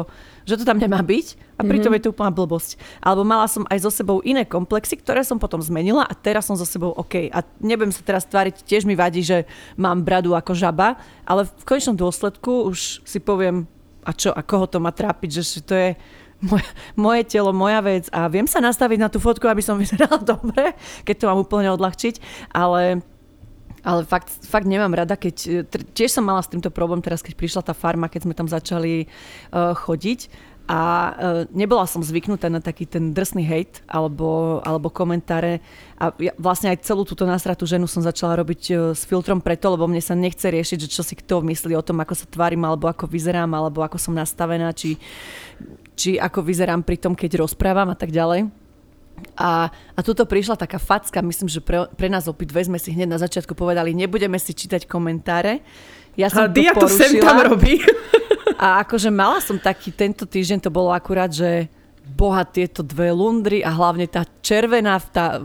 že 0.48 0.56
to 0.56 0.64
tam 0.64 0.80
nemá 0.80 1.04
byť 1.04 1.36
a 1.60 1.62
pritom 1.62 1.92
mm-hmm. 1.92 1.94
je 2.00 2.02
to 2.08 2.12
úplná 2.16 2.32
blbosť. 2.32 2.80
Alebo 3.04 3.28
mala 3.28 3.44
som 3.44 3.68
aj 3.68 3.84
so 3.84 3.92
sebou 3.92 4.24
iné 4.24 4.48
komplexy, 4.48 4.96
ktoré 4.96 5.20
som 5.20 5.36
potom 5.36 5.60
zmenila 5.60 6.08
a 6.08 6.14
teraz 6.16 6.48
som 6.48 6.56
so 6.56 6.64
sebou 6.64 6.96
OK. 6.96 7.28
A 7.28 7.44
nebudem 7.60 7.92
sa 7.92 8.00
teraz 8.00 8.24
tváriť, 8.24 8.64
tiež 8.64 8.88
mi 8.88 8.96
vadí, 8.96 9.20
že 9.20 9.44
mám 9.76 10.00
bradu 10.00 10.32
ako 10.32 10.56
žaba, 10.56 10.96
ale 11.28 11.44
v 11.44 11.64
konečnom 11.68 12.00
dôsledku 12.00 12.72
už 12.72 13.04
si 13.04 13.20
poviem, 13.20 13.68
a 14.08 14.16
čo, 14.16 14.32
a 14.32 14.40
koho 14.40 14.64
to 14.64 14.80
má 14.80 14.88
trápiť, 14.88 15.30
že 15.44 15.60
to 15.60 15.76
je 15.76 15.90
moje, 16.40 16.64
moje 16.96 17.22
telo, 17.28 17.52
moja 17.52 17.82
vec 17.82 18.06
a 18.14 18.30
viem 18.30 18.46
sa 18.46 18.62
nastaviť 18.62 18.98
na 18.98 19.12
tú 19.12 19.20
fotku, 19.20 19.44
aby 19.44 19.60
som 19.60 19.76
vyzerala 19.82 20.22
dobre, 20.22 20.72
keď 21.04 21.14
to 21.20 21.28
mám 21.28 21.38
úplne 21.44 21.68
odľahčiť, 21.74 22.48
ale 22.56 23.04
ale 23.82 24.02
fakt, 24.04 24.30
fakt 24.46 24.66
nemám 24.66 24.94
rada, 24.94 25.14
keď... 25.14 25.66
Tiež 25.94 26.18
som 26.18 26.24
mala 26.26 26.42
s 26.42 26.50
týmto 26.50 26.70
problém 26.72 27.02
teraz, 27.02 27.22
keď 27.22 27.34
prišla 27.38 27.62
tá 27.62 27.74
farma, 27.74 28.10
keď 28.10 28.26
sme 28.26 28.34
tam 28.34 28.48
začali 28.50 29.06
uh, 29.06 29.74
chodiť 29.74 30.30
a 30.68 30.80
uh, 30.84 31.12
nebola 31.48 31.88
som 31.88 32.04
zvyknutá 32.04 32.52
na 32.52 32.60
taký 32.60 32.84
ten 32.84 33.16
drsný 33.16 33.40
hejt 33.40 33.80
alebo, 33.88 34.60
alebo 34.60 34.92
komentáre 34.92 35.64
a 35.96 36.12
ja 36.20 36.36
vlastne 36.36 36.68
aj 36.68 36.84
celú 36.84 37.08
túto 37.08 37.24
nasratú 37.24 37.64
ženu 37.64 37.88
som 37.88 38.04
začala 38.04 38.36
robiť 38.36 38.62
uh, 38.76 38.76
s 38.92 39.08
filtrom 39.08 39.40
preto, 39.40 39.72
lebo 39.72 39.88
mne 39.88 40.04
sa 40.04 40.12
nechce 40.12 40.44
riešiť, 40.44 40.78
že 40.84 40.92
čo 40.92 41.00
si 41.00 41.16
kto 41.16 41.40
myslí 41.40 41.72
o 41.72 41.80
tom, 41.80 42.04
ako 42.04 42.12
sa 42.12 42.28
tvárim 42.28 42.60
alebo 42.68 42.84
ako 42.84 43.08
vyzerám 43.08 43.48
alebo 43.48 43.80
ako 43.80 43.96
som 43.96 44.12
nastavená, 44.12 44.68
či, 44.76 45.00
či 45.96 46.20
ako 46.20 46.44
vyzerám 46.44 46.84
pri 46.84 47.00
tom, 47.00 47.16
keď 47.16 47.40
rozprávam 47.48 47.88
a 47.88 47.96
tak 47.96 48.12
ďalej. 48.12 48.57
A, 49.38 49.70
a 49.70 50.00
tuto 50.02 50.26
prišla 50.26 50.58
taká 50.58 50.82
facka, 50.82 51.22
myslím, 51.22 51.48
že 51.48 51.62
pre, 51.62 51.86
pre 51.94 52.08
nás 52.10 52.26
dve 52.26 52.62
sme 52.64 52.78
si 52.80 52.90
hneď 52.90 53.08
na 53.08 53.18
začiatku 53.18 53.54
povedali, 53.54 53.94
nebudeme 53.94 54.36
si 54.40 54.54
čítať 54.54 54.88
komentáre. 54.88 55.62
Ja 56.18 56.26
som 56.26 56.46
a 56.46 56.50
to 56.50 56.86
to 56.86 56.88
sem 56.90 57.22
tam 57.22 57.38
robí. 57.46 57.78
A 58.58 58.82
akože 58.82 59.14
mala 59.14 59.38
som 59.38 59.54
taký, 59.54 59.94
tento 59.94 60.26
týždeň 60.26 60.66
to 60.66 60.70
bolo 60.74 60.90
akurát, 60.90 61.30
že 61.30 61.70
boha 62.08 62.42
tieto 62.42 62.80
dve 62.80 63.12
lundry 63.12 63.60
a 63.60 63.68
hlavne 63.68 64.08
tá 64.08 64.24
červená 64.40 64.96
tá, 64.98 65.36
e, 65.36 65.40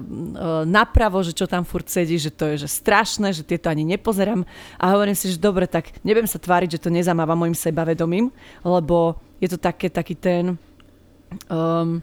napravo, 0.63 1.20
že 1.20 1.36
čo 1.36 1.44
tam 1.44 1.68
furt 1.68 1.92
sedí, 1.92 2.15
že 2.15 2.32
to 2.32 2.56
je 2.56 2.63
že 2.63 2.70
strašné, 2.72 3.36
že 3.36 3.44
tieto 3.44 3.68
ani 3.68 3.84
nepozerám 3.84 4.48
a 4.80 4.86
hovorím 4.96 5.13
si, 5.13 5.30
že 5.30 5.38
dobre, 5.38 5.68
tak 5.68 5.92
nebudem 6.08 6.30
sa 6.30 6.39
tváriť, 6.39 6.80
že 6.80 6.84
to 6.88 6.89
nezamáva 6.89 7.36
môjim 7.36 7.53
sebavedomím, 7.53 8.32
lebo 8.63 9.20
je 9.44 9.51
to 9.51 9.60
také, 9.60 9.92
taký 9.92 10.15
ten 10.15 10.56
um, 11.51 12.00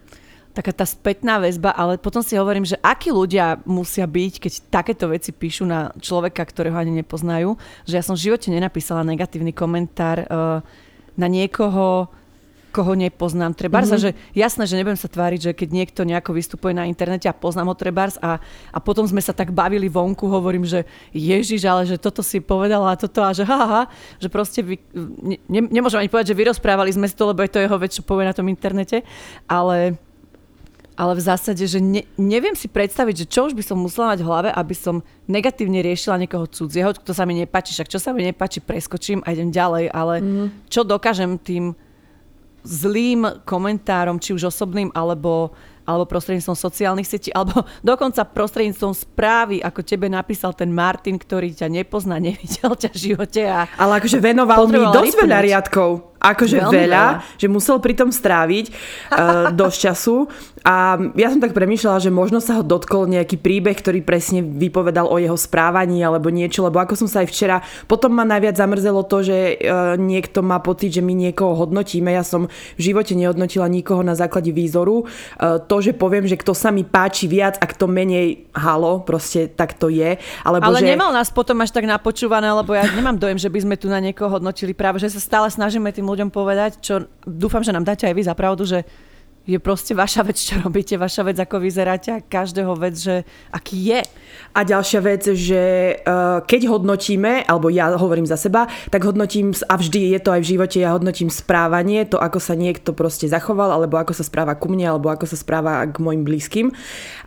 taká 0.60 0.76
tá 0.76 0.84
spätná 0.84 1.40
väzba, 1.40 1.72
ale 1.72 1.96
potom 1.96 2.20
si 2.20 2.36
hovorím, 2.36 2.68
že 2.68 2.76
akí 2.84 3.08
ľudia 3.08 3.64
musia 3.64 4.04
byť, 4.04 4.34
keď 4.36 4.52
takéto 4.68 5.08
veci 5.08 5.32
píšu 5.32 5.64
na 5.64 5.88
človeka, 5.96 6.44
ktorého 6.44 6.76
ani 6.76 7.00
nepoznajú, 7.00 7.56
že 7.88 7.96
ja 7.96 8.04
som 8.04 8.12
v 8.12 8.28
živote 8.28 8.52
nenapísala 8.52 9.00
negatívny 9.08 9.56
komentár 9.56 10.28
uh, 10.28 10.60
na 11.16 11.26
niekoho, 11.32 12.12
koho 12.76 12.92
nepoznám. 12.92 13.56
Trebárs, 13.56 13.90
mm-hmm. 13.90 14.04
že 14.04 14.10
jasné, 14.36 14.68
že 14.68 14.76
nebudem 14.76 15.00
sa 15.00 15.10
tváriť, 15.10 15.40
že 15.40 15.52
keď 15.56 15.68
niekto 15.72 16.00
nejako 16.06 16.36
vystupuje 16.36 16.76
na 16.76 16.86
internete 16.86 17.26
a 17.26 17.34
poznám 17.34 17.72
ho 17.72 17.76
Trebárs 17.76 18.20
a, 18.22 18.38
a 18.70 18.78
potom 18.78 19.08
sme 19.08 19.18
sa 19.18 19.34
tak 19.34 19.50
bavili 19.50 19.90
vonku, 19.90 20.28
hovorím, 20.28 20.68
že 20.68 20.86
Ježiš, 21.10 21.66
ale 21.66 21.88
že 21.88 21.96
toto 21.96 22.22
si 22.22 22.38
povedala 22.38 22.94
a 22.94 23.00
toto 23.00 23.24
a 23.24 23.32
že 23.34 23.42
ha, 23.42 23.60
ha 23.66 23.82
že 24.22 24.28
proste 24.30 24.62
vy, 24.62 24.76
ne, 25.50 25.66
nemôžem 25.66 26.04
ani 26.04 26.12
povedať, 26.12 26.30
že 26.30 26.38
vyrozprávali 26.38 26.94
sme 26.94 27.10
si 27.10 27.18
to, 27.18 27.26
lebo 27.32 27.42
je 27.42 27.50
to 27.50 27.64
jeho 27.64 27.76
vec, 27.80 27.90
čo 27.90 28.06
povie 28.06 28.28
na 28.28 28.36
tom 28.36 28.46
internete, 28.46 29.02
ale 29.50 29.98
ale 31.00 31.16
v 31.16 31.24
zásade, 31.24 31.64
že 31.64 31.80
ne, 31.80 32.04
neviem 32.20 32.52
si 32.52 32.68
predstaviť, 32.68 33.24
že 33.24 33.30
čo 33.32 33.48
už 33.48 33.56
by 33.56 33.64
som 33.64 33.80
musela 33.80 34.12
mať 34.12 34.20
v 34.20 34.28
hlave, 34.28 34.50
aby 34.52 34.74
som 34.76 35.00
negatívne 35.24 35.80
riešila 35.80 36.20
niekoho 36.20 36.44
cudzieho, 36.44 36.92
kto 36.92 37.16
sa 37.16 37.24
mi 37.24 37.40
nepáči, 37.40 37.72
však 37.72 37.88
čo 37.88 37.96
sa 37.96 38.12
mi 38.12 38.28
nepáči, 38.28 38.60
preskočím 38.60 39.24
a 39.24 39.32
idem 39.32 39.48
ďalej, 39.48 39.88
ale 39.88 40.20
mm. 40.20 40.68
čo 40.68 40.84
dokážem 40.84 41.40
tým 41.40 41.72
zlým 42.60 43.24
komentárom, 43.48 44.20
či 44.20 44.36
už 44.36 44.52
osobným, 44.52 44.92
alebo 44.92 45.56
alebo 45.80 46.06
prostredníctvom 46.06 46.54
sociálnych 46.54 47.08
sietí, 47.08 47.34
alebo 47.34 47.66
dokonca 47.82 48.22
prostredníctvom 48.22 48.94
správy, 48.94 49.58
ako 49.58 49.82
tebe 49.82 50.06
napísal 50.06 50.54
ten 50.54 50.70
Martin, 50.70 51.18
ktorý 51.18 51.50
ťa 51.50 51.66
nepozná, 51.66 52.22
nevidel 52.22 52.78
ťa 52.78 52.94
v 52.94 52.98
živote. 53.10 53.42
A 53.42 53.66
Ale 53.74 53.98
akože 53.98 54.22
venoval 54.22 54.70
mi 54.70 54.78
dosť 54.78 55.14
veľa 55.18 55.38
riadkov 55.42 56.09
akože 56.20 56.60
Veľmi 56.60 56.76
veľa, 56.84 57.04
veľa, 57.16 57.38
že 57.40 57.46
musel 57.48 57.80
pri 57.80 57.96
tom 57.96 58.12
stráviť 58.12 58.66
uh, 58.68 59.50
dosť 59.60 59.76
času 59.90 60.28
a 60.60 61.00
ja 61.16 61.32
som 61.32 61.40
tak 61.40 61.56
premýšľala, 61.56 62.04
že 62.04 62.12
možno 62.12 62.44
sa 62.44 62.60
ho 62.60 62.64
dotkol 62.64 63.08
nejaký 63.08 63.40
príbeh, 63.40 63.72
ktorý 63.80 64.04
presne 64.04 64.44
vypovedal 64.44 65.08
o 65.08 65.16
jeho 65.16 65.36
správaní 65.36 66.04
alebo 66.04 66.28
niečo, 66.28 66.60
lebo 66.68 66.76
ako 66.76 67.00
som 67.00 67.08
sa 67.08 67.24
aj 67.24 67.28
včera, 67.32 67.56
potom 67.88 68.12
ma 68.12 68.28
najviac 68.28 68.60
zamrzelo 68.60 69.00
to, 69.08 69.24
že 69.24 69.56
uh, 69.56 69.96
niekto 69.96 70.44
má 70.44 70.60
pocit, 70.60 70.92
že 70.92 71.00
my 71.00 71.16
niekoho 71.16 71.56
hodnotíme. 71.56 72.12
Ja 72.12 72.20
som 72.20 72.52
v 72.76 72.80
živote 72.80 73.16
nehodnotila 73.16 73.64
nikoho 73.72 74.04
na 74.04 74.12
základe 74.12 74.52
výzoru. 74.52 75.08
Uh, 75.40 75.56
to, 75.64 75.80
že 75.80 75.96
poviem, 75.96 76.28
že 76.28 76.36
kto 76.36 76.52
sa 76.52 76.68
mi 76.68 76.84
páči 76.84 77.24
viac 77.24 77.56
a 77.56 77.64
kto 77.64 77.88
menej 77.88 78.44
halo, 78.52 79.00
proste 79.00 79.48
tak 79.48 79.80
to 79.80 79.88
je. 79.88 80.20
Alebo 80.44 80.68
Ale 80.68 80.84
že... 80.84 80.92
nemal 80.92 81.08
nás 81.08 81.32
potom 81.32 81.56
až 81.64 81.72
tak 81.72 81.88
napočúvané, 81.88 82.52
lebo 82.52 82.76
ja 82.76 82.84
nemám 82.84 83.16
dojem, 83.16 83.40
že 83.40 83.48
by 83.48 83.58
sme 83.64 83.76
tu 83.80 83.88
na 83.88 83.96
niekoho 83.96 84.28
hodnotili. 84.28 84.76
Práve, 84.76 85.00
že 85.00 85.08
sa 85.08 85.20
stále 85.22 85.48
snažíme 85.48 85.88
tým 85.88 86.09
ľuďom 86.12 86.30
povedať, 86.34 86.82
čo 86.82 87.08
dúfam, 87.24 87.62
že 87.64 87.74
nám 87.74 87.86
dáte 87.86 88.06
aj 88.06 88.14
vy 88.14 88.22
za 88.26 88.34
pravdu, 88.34 88.66
že 88.66 88.82
je 89.48 89.58
proste 89.58 89.96
vaša 89.96 90.22
vec, 90.22 90.36
čo 90.36 90.60
robíte, 90.60 91.00
vaša 91.00 91.24
vec, 91.24 91.36
ako 91.40 91.64
vyzeráte 91.64 92.12
a 92.12 92.22
každého 92.22 92.76
vec, 92.76 92.94
že 92.94 93.24
aký 93.50 93.96
je. 93.96 94.00
A 94.54 94.60
ďalšia 94.62 95.00
vec, 95.02 95.26
že 95.32 95.62
uh, 96.06 96.44
keď 96.44 96.70
hodnotíme, 96.70 97.48
alebo 97.48 97.72
ja 97.72 97.90
hovorím 97.96 98.28
za 98.28 98.38
seba, 98.38 98.70
tak 98.92 99.02
hodnotím, 99.02 99.56
a 99.66 99.74
vždy 99.74 100.14
je 100.14 100.20
to 100.20 100.30
aj 100.36 100.40
v 100.44 100.50
živote, 100.54 100.76
ja 100.78 100.94
hodnotím 100.94 101.32
správanie, 101.32 102.06
to 102.06 102.20
ako 102.20 102.38
sa 102.38 102.54
niekto 102.54 102.92
proste 102.92 103.26
zachoval, 103.26 103.74
alebo 103.74 103.98
ako 103.98 104.12
sa 104.14 104.22
správa 104.22 104.54
ku 104.54 104.68
mne, 104.68 104.92
alebo 104.92 105.08
ako 105.08 105.26
sa 105.26 105.36
správa 105.40 105.82
k 105.88 105.96
mojim 105.98 106.22
blízkym. 106.22 106.70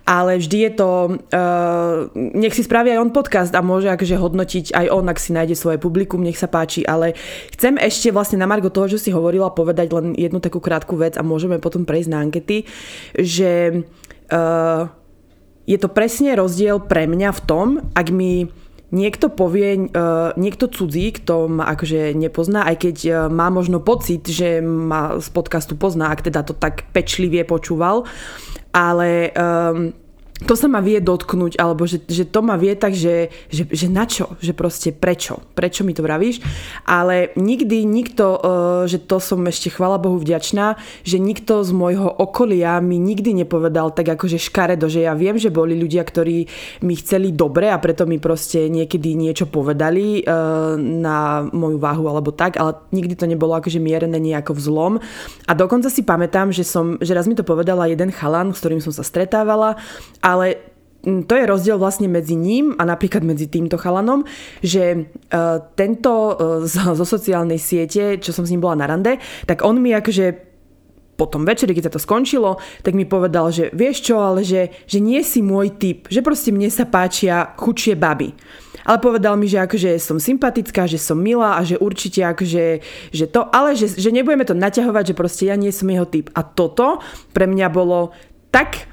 Ale 0.04 0.36
vždy 0.36 0.58
je 0.67 0.71
to, 0.76 0.89
uh, 1.15 2.12
nech 2.13 2.54
si 2.54 2.63
spraví 2.63 2.91
aj 2.91 2.99
on 2.99 3.12
podcast 3.15 3.52
a 3.56 3.63
môže 3.63 3.88
akože 3.88 4.19
hodnotiť 4.19 4.65
aj 4.76 4.86
on, 4.91 5.08
ak 5.08 5.19
si 5.19 5.32
nájde 5.32 5.56
svoje 5.56 5.80
publikum, 5.80 6.19
nech 6.19 6.38
sa 6.38 6.52
páči. 6.52 6.84
Ale 6.84 7.15
chcem 7.56 7.80
ešte 7.80 8.12
vlastne 8.12 8.36
na 8.36 8.47
Margo 8.47 8.67
toho, 8.67 8.91
čo 8.91 8.99
si 8.99 9.15
hovorila, 9.15 9.56
povedať 9.56 9.95
len 9.95 10.12
jednu 10.13 10.43
takú 10.43 10.60
krátku 10.60 10.99
vec 10.99 11.15
a 11.15 11.23
môžeme 11.23 11.56
potom 11.58 11.88
prejsť 11.88 12.12
na 12.13 12.21
ankety, 12.21 12.69
že 13.17 13.82
uh, 14.30 14.82
je 15.65 15.78
to 15.82 15.89
presne 15.89 16.38
rozdiel 16.38 16.78
pre 16.86 17.10
mňa 17.10 17.30
v 17.34 17.41
tom, 17.49 17.67
ak 17.97 18.08
mi 18.13 18.47
niekto 18.93 19.34
povie, 19.34 19.89
uh, 19.89 20.38
niekto 20.38 20.69
cudzí, 20.69 21.10
kto 21.17 21.49
ma 21.49 21.73
akože 21.73 22.13
nepozná, 22.13 22.69
aj 22.69 22.76
keď 22.86 22.97
uh, 23.10 23.13
má 23.34 23.49
možno 23.49 23.82
pocit, 23.82 24.21
že 24.30 24.62
ma 24.62 25.17
z 25.17 25.28
podcastu 25.34 25.73
pozná, 25.73 26.13
ak 26.13 26.30
teda 26.30 26.45
to 26.45 26.54
tak 26.54 26.86
pečlivie 26.93 27.41
počúval, 27.41 28.06
ale 28.69 29.34
um, 29.34 29.97
to 30.41 30.58
sa 30.58 30.65
ma 30.65 30.82
vie 30.82 30.98
dotknúť, 30.98 31.62
alebo 31.62 31.86
že, 31.86 32.02
že 32.10 32.26
to 32.26 32.41
ma 32.41 32.58
vie 32.58 32.74
tak, 32.74 32.98
že, 32.98 33.30
že, 33.54 33.69
že 33.69 33.88
na 33.88 34.10
čo, 34.10 34.34
že 34.41 34.52
proste 34.58 34.89
prečo, 34.89 35.39
prečo 35.54 35.86
mi 35.86 35.93
to 35.93 36.02
vravíš, 36.02 36.41
ale 36.89 37.32
nikdy 37.38 37.86
nikto, 37.86 38.26
uh, 38.41 38.41
že 38.89 38.98
to 38.98 39.22
som 39.22 39.46
ešte 39.46 39.72
chvala 39.72 40.02
Bohu 40.02 40.17
vďačná, 40.17 40.76
že 41.06 41.22
nikto 41.22 41.62
z 41.62 41.72
môjho 41.72 42.10
okolia 42.10 42.82
mi 42.82 42.98
nikdy 42.98 43.46
nepovedal 43.46 43.93
tak 43.93 44.10
akože 44.10 44.41
škaredo, 44.41 44.89
že 44.89 45.06
ja 45.06 45.13
viem, 45.13 45.38
že 45.38 45.54
boli 45.54 45.78
ľudia, 45.78 46.02
ktorí 46.02 46.50
mi 46.82 46.93
chceli 46.98 47.32
dobre 47.32 47.69
a 47.69 47.78
preto 47.78 48.10
mi 48.10 48.17
proste 48.17 48.67
niekedy 48.67 49.13
niečo 49.13 49.46
povedali 49.48 50.26
uh, 50.26 50.76
na 50.82 51.46
moju 51.46 51.78
váhu 51.78 52.10
alebo 52.10 52.34
tak, 52.34 52.58
ale 52.58 52.84
nikdy 52.89 53.15
to 53.15 53.30
nebolo 53.30 53.54
akože 53.54 53.78
mierené 53.78 54.17
nejako 54.17 54.58
v 54.58 54.63
zlom. 54.65 54.93
A 55.46 55.52
dokonca 55.54 55.93
si 55.93 56.02
pamätám, 56.04 56.50
že 56.50 56.65
som, 56.65 56.98
že 57.00 57.13
raz 57.13 57.30
mi 57.30 57.38
to 57.38 57.46
povedala 57.46 57.86
jeden 57.86 58.10
chalan, 58.10 58.52
s 58.52 58.60
ktorým 58.60 58.82
som 58.82 58.91
sa 58.91 59.06
stretávala 59.06 59.78
ale 60.23 60.57
mm, 61.03 61.27
to 61.27 61.36
je 61.36 61.43
rozdiel 61.43 61.75
vlastne 61.75 62.07
medzi 62.07 62.39
ním 62.39 62.71
a 62.79 62.88
napríklad 62.88 63.27
medzi 63.27 63.51
týmto 63.51 63.75
chalanom, 63.75 64.23
že 64.63 64.95
uh, 64.95 65.59
tento 65.75 66.12
uh, 66.31 66.33
zo, 66.63 67.03
sociálnej 67.03 67.59
siete, 67.59 68.23
čo 68.23 68.31
som 68.31 68.47
s 68.47 68.51
ním 68.55 68.63
bola 68.63 68.79
na 68.79 68.88
rande, 68.88 69.19
tak 69.43 69.67
on 69.67 69.83
mi 69.83 69.91
akože 69.91 70.55
po 71.13 71.29
tom 71.29 71.45
večeri, 71.45 71.77
keď 71.77 71.89
sa 71.89 71.93
to 71.93 72.01
skončilo, 72.01 72.57
tak 72.81 72.97
mi 72.97 73.05
povedal, 73.05 73.53
že 73.53 73.69
vieš 73.69 74.01
čo, 74.12 74.17
ale 74.17 74.41
že, 74.41 74.73
že 74.89 74.97
nie 74.97 75.21
si 75.21 75.45
môj 75.45 75.77
typ, 75.77 76.09
že 76.09 76.25
proste 76.25 76.49
mne 76.49 76.73
sa 76.73 76.89
páčia 76.89 77.53
chučie 77.53 77.93
baby. 77.93 78.33
Ale 78.83 78.99
povedal 78.99 79.39
mi, 79.39 79.47
že 79.47 79.63
akože 79.63 79.95
som 79.95 80.19
sympatická, 80.19 80.83
že 80.89 80.99
som 80.99 81.15
milá 81.15 81.55
a 81.55 81.63
že 81.63 81.79
určite 81.79 82.19
akože, 82.19 82.83
že 83.15 83.25
to, 83.31 83.47
ale 83.47 83.79
že, 83.79 83.95
že 83.95 84.12
nebudeme 84.12 84.43
to 84.43 84.57
naťahovať, 84.57 85.13
že 85.13 85.15
proste 85.15 85.43
ja 85.47 85.55
nie 85.55 85.71
som 85.71 85.88
jeho 85.88 86.03
typ. 86.03 86.27
A 86.36 86.43
toto 86.43 86.99
pre 87.31 87.47
mňa 87.47 87.67
bolo 87.71 88.12
tak 88.51 88.91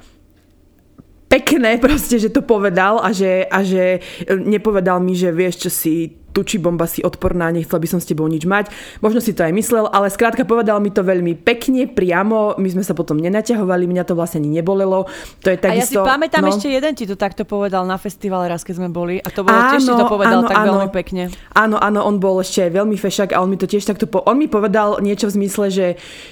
pekné 1.30 1.78
proste, 1.78 2.18
že 2.18 2.34
to 2.34 2.42
povedal 2.42 2.98
a 2.98 3.14
že, 3.14 3.46
a 3.46 3.62
že 3.62 4.02
e, 4.26 4.34
nepovedal 4.34 4.98
mi, 4.98 5.14
že 5.14 5.30
vieš, 5.30 5.68
čo 5.68 5.70
si 5.70 6.20
tuči 6.30 6.62
bomba 6.62 6.86
si 6.86 7.02
odporná, 7.02 7.50
nechcel 7.50 7.82
by 7.82 7.88
som 7.90 7.98
s 7.98 8.06
tebou 8.06 8.26
nič 8.30 8.46
mať. 8.46 8.70
Možno 9.02 9.18
si 9.18 9.34
to 9.34 9.42
aj 9.42 9.50
myslel, 9.50 9.90
ale 9.90 10.06
skrátka 10.08 10.46
povedal 10.46 10.78
mi 10.78 10.94
to 10.94 11.02
veľmi 11.02 11.34
pekne, 11.42 11.90
priamo. 11.90 12.54
My 12.56 12.68
sme 12.70 12.86
sa 12.86 12.94
potom 12.94 13.18
nenaťahovali, 13.18 13.84
mňa 13.90 14.04
to 14.06 14.14
vlastne 14.14 14.46
ani 14.46 14.62
nebolelo. 14.62 15.10
To 15.42 15.48
je 15.50 15.58
takisto, 15.58 16.00
a 16.00 16.06
ja 16.06 16.06
si 16.06 16.10
pamätám, 16.14 16.46
no. 16.46 16.54
ešte 16.54 16.70
jeden 16.70 16.92
ti 16.94 17.04
to 17.04 17.18
takto 17.18 17.42
povedal 17.42 17.82
na 17.82 17.98
festivale 17.98 18.46
raz, 18.46 18.62
keď 18.62 18.74
sme 18.78 18.88
boli. 18.94 19.18
A 19.18 19.28
to 19.28 19.42
bolo 19.42 19.58
áno, 19.58 19.70
tiež, 19.74 19.82
to 19.90 20.06
povedal 20.06 20.40
áno, 20.40 20.48
tak 20.48 20.56
áno. 20.56 20.70
veľmi 20.78 20.90
pekne. 20.94 21.22
Áno, 21.58 21.76
áno, 21.82 22.00
on 22.06 22.22
bol 22.22 22.38
ešte 22.38 22.70
veľmi 22.70 22.94
fešak 22.94 23.34
a 23.34 23.42
on 23.42 23.50
mi 23.50 23.58
to 23.58 23.66
tiež 23.66 23.82
takto... 23.82 24.06
Po... 24.06 24.22
On 24.22 24.38
mi 24.38 24.46
povedal 24.46 25.02
niečo 25.02 25.26
v 25.28 25.42
zmysle, 25.42 25.66
že, 25.74 25.88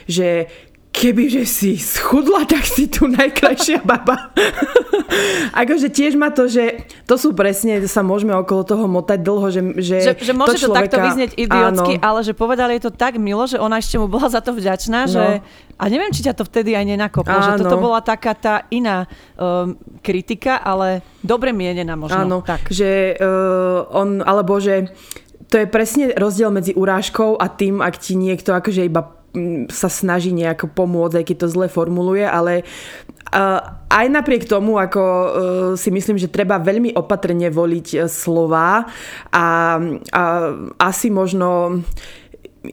že 0.06 0.46
kebyže 0.88 1.44
si 1.46 1.78
schudla, 1.78 2.42
tak 2.48 2.66
si 2.66 2.90
tu 2.90 3.06
najkrajšia 3.06 3.86
baba. 3.86 4.34
akože 5.54 5.88
tiež 5.92 6.18
ma 6.18 6.34
to, 6.34 6.50
že 6.50 6.84
to 7.06 7.14
sú 7.14 7.36
presne, 7.36 7.78
sa 7.86 8.02
môžeme 8.02 8.34
okolo 8.34 8.66
toho 8.66 8.84
motať 8.90 9.18
dlho, 9.22 9.46
že, 9.52 9.60
že, 9.78 9.96
že, 10.10 10.12
že 10.18 10.34
môže 10.34 10.58
to, 10.58 10.68
človeka, 10.68 10.74
to 10.74 10.80
takto 10.82 10.98
vyznieť 10.98 11.32
idiotsky, 11.38 11.94
áno. 12.00 12.04
ale 12.04 12.18
že 12.26 12.32
povedali 12.34 12.74
to 12.82 12.90
tak 12.90 13.20
milo, 13.20 13.46
že 13.46 13.60
ona 13.60 13.78
ešte 13.78 14.00
mu 14.00 14.10
bola 14.10 14.26
za 14.32 14.40
to 14.42 14.50
vďačná, 14.56 15.06
no. 15.06 15.12
že 15.12 15.24
a 15.78 15.84
neviem, 15.86 16.10
či 16.10 16.26
ťa 16.26 16.34
to 16.34 16.42
vtedy 16.42 16.74
aj 16.74 16.84
nenakoplo, 16.88 17.38
že 17.38 17.62
toto 17.62 17.78
bola 17.78 18.02
taká 18.02 18.34
tá 18.34 18.66
iná 18.74 19.06
um, 19.38 19.78
kritika, 20.02 20.58
ale 20.58 21.06
dobre 21.22 21.54
mienená 21.54 21.94
možno. 21.94 22.26
Áno, 22.26 22.38
tak. 22.42 22.66
že 22.74 23.14
uh, 23.14 23.86
on, 23.94 24.18
alebo 24.26 24.58
že 24.58 24.90
to 25.48 25.62
je 25.62 25.66
presne 25.70 26.12
rozdiel 26.12 26.52
medzi 26.52 26.76
urážkou 26.76 27.40
a 27.40 27.46
tým, 27.48 27.80
ak 27.80 27.96
ti 27.96 28.18
niekto 28.18 28.52
akože 28.52 28.84
iba 28.84 29.17
sa 29.68 29.88
snaží 29.90 30.30
nejako 30.34 30.70
pomôcť, 30.72 31.22
aj 31.22 31.24
keď 31.26 31.36
to 31.44 31.48
zle 31.52 31.66
formuluje, 31.68 32.24
ale 32.24 32.64
aj 33.88 34.06
napriek 34.08 34.48
tomu, 34.48 34.80
ako 34.80 35.02
uh, 35.02 35.28
si 35.76 35.92
myslím, 35.92 36.16
že 36.16 36.32
treba 36.32 36.56
veľmi 36.56 36.96
opatrne 36.96 37.52
voliť 37.52 37.88
uh, 37.96 38.00
slova 38.08 38.88
a, 39.32 39.46
a 40.16 40.22
asi 40.80 41.12
možno 41.12 41.80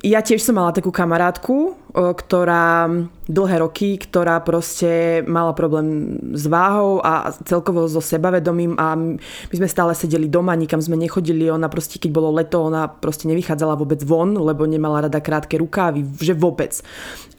ja 0.02 0.20
tiež 0.20 0.42
som 0.44 0.58
mala 0.58 0.76
takú 0.76 0.90
kamarátku, 0.90 1.78
ktorá 1.96 2.90
dlhé 3.30 3.56
roky, 3.64 3.96
ktorá 3.96 4.44
proste 4.44 5.24
mala 5.24 5.56
problém 5.56 6.20
s 6.36 6.50
váhou 6.50 7.00
a 7.00 7.32
celkovo 7.48 7.88
so 7.88 8.04
sebavedomím 8.04 8.76
a 8.76 8.96
my 8.96 9.56
sme 9.56 9.70
stále 9.70 9.96
sedeli 9.96 10.28
doma, 10.28 10.58
nikam 10.60 10.84
sme 10.84 11.00
nechodili, 11.00 11.48
ona 11.48 11.72
proste, 11.72 12.02
keď 12.02 12.12
bolo 12.12 12.36
leto, 12.36 12.66
ona 12.66 12.92
proste 12.92 13.30
nevychádzala 13.32 13.80
vôbec 13.80 14.04
von, 14.04 14.36
lebo 14.36 14.68
nemala 14.68 15.08
rada 15.08 15.24
krátke 15.24 15.56
rukávy, 15.56 16.04
že 16.20 16.36
vôbec. 16.36 16.82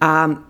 A 0.01 0.41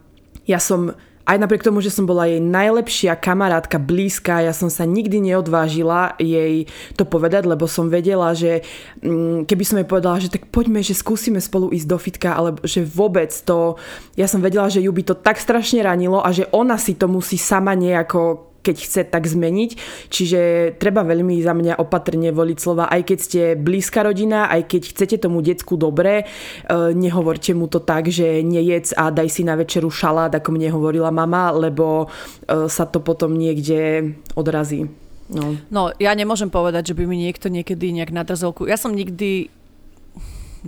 ja 0.46 0.62
som 0.62 0.94
aj 1.26 1.36
napriek 1.42 1.66
tomu, 1.66 1.82
že 1.82 1.90
som 1.90 2.06
bola 2.06 2.30
jej 2.30 2.38
najlepšia 2.38 3.18
kamarátka, 3.18 3.82
blízka, 3.82 4.46
ja 4.46 4.54
som 4.54 4.70
sa 4.70 4.86
nikdy 4.86 5.18
neodvážila 5.18 6.14
jej 6.22 6.70
to 6.94 7.02
povedať, 7.02 7.50
lebo 7.50 7.66
som 7.66 7.90
vedela, 7.90 8.30
že 8.30 8.62
mm, 9.02 9.50
keby 9.50 9.64
som 9.66 9.78
jej 9.82 9.88
povedala, 9.90 10.22
že 10.22 10.30
tak 10.30 10.46
poďme, 10.54 10.86
že 10.86 10.94
skúsime 10.94 11.42
spolu 11.42 11.74
ísť 11.74 11.86
do 11.90 11.98
fitka, 11.98 12.30
alebo 12.38 12.62
že 12.62 12.86
vôbec 12.86 13.34
to, 13.42 13.74
ja 14.14 14.30
som 14.30 14.38
vedela, 14.38 14.70
že 14.70 14.78
ju 14.78 14.94
by 14.94 15.02
to 15.02 15.18
tak 15.18 15.42
strašne 15.42 15.82
ranilo 15.82 16.22
a 16.22 16.30
že 16.30 16.46
ona 16.54 16.78
si 16.78 16.94
to 16.94 17.10
musí 17.10 17.34
sama 17.34 17.74
nejako 17.74 18.54
keď 18.66 18.76
chce, 18.82 19.00
tak 19.06 19.30
zmeniť. 19.30 19.70
Čiže 20.10 20.40
treba 20.82 21.06
veľmi 21.06 21.38
za 21.38 21.54
mňa 21.54 21.78
opatrne 21.78 22.34
voliť 22.34 22.58
slova, 22.58 22.90
aj 22.90 23.02
keď 23.06 23.18
ste 23.22 23.42
blízka 23.54 24.02
rodina, 24.02 24.50
aj 24.50 24.66
keď 24.66 24.82
chcete 24.90 25.16
tomu 25.22 25.38
decku 25.46 25.78
dobre, 25.78 26.22
e, 26.22 26.24
nehovorte 26.90 27.54
mu 27.54 27.70
to 27.70 27.78
tak, 27.78 28.10
že 28.10 28.42
nejedz 28.42 28.98
a 28.98 29.14
daj 29.14 29.28
si 29.30 29.46
na 29.46 29.54
večeru 29.54 29.86
šalát, 29.86 30.34
ako 30.34 30.50
mne 30.50 30.74
hovorila 30.74 31.14
mama, 31.14 31.54
lebo 31.54 32.10
e, 32.50 32.66
sa 32.66 32.82
to 32.90 32.98
potom 32.98 33.38
niekde 33.38 34.12
odrazí. 34.34 34.90
No. 35.26 35.58
no, 35.74 35.82
ja 35.98 36.14
nemôžem 36.14 36.46
povedať, 36.46 36.94
že 36.94 36.96
by 36.98 37.02
mi 37.02 37.18
niekto 37.18 37.50
niekedy 37.50 37.90
nejak 37.90 38.14
nadrzol. 38.14 38.54
Ja 38.70 38.78
som 38.78 38.94
nikdy 38.94 39.50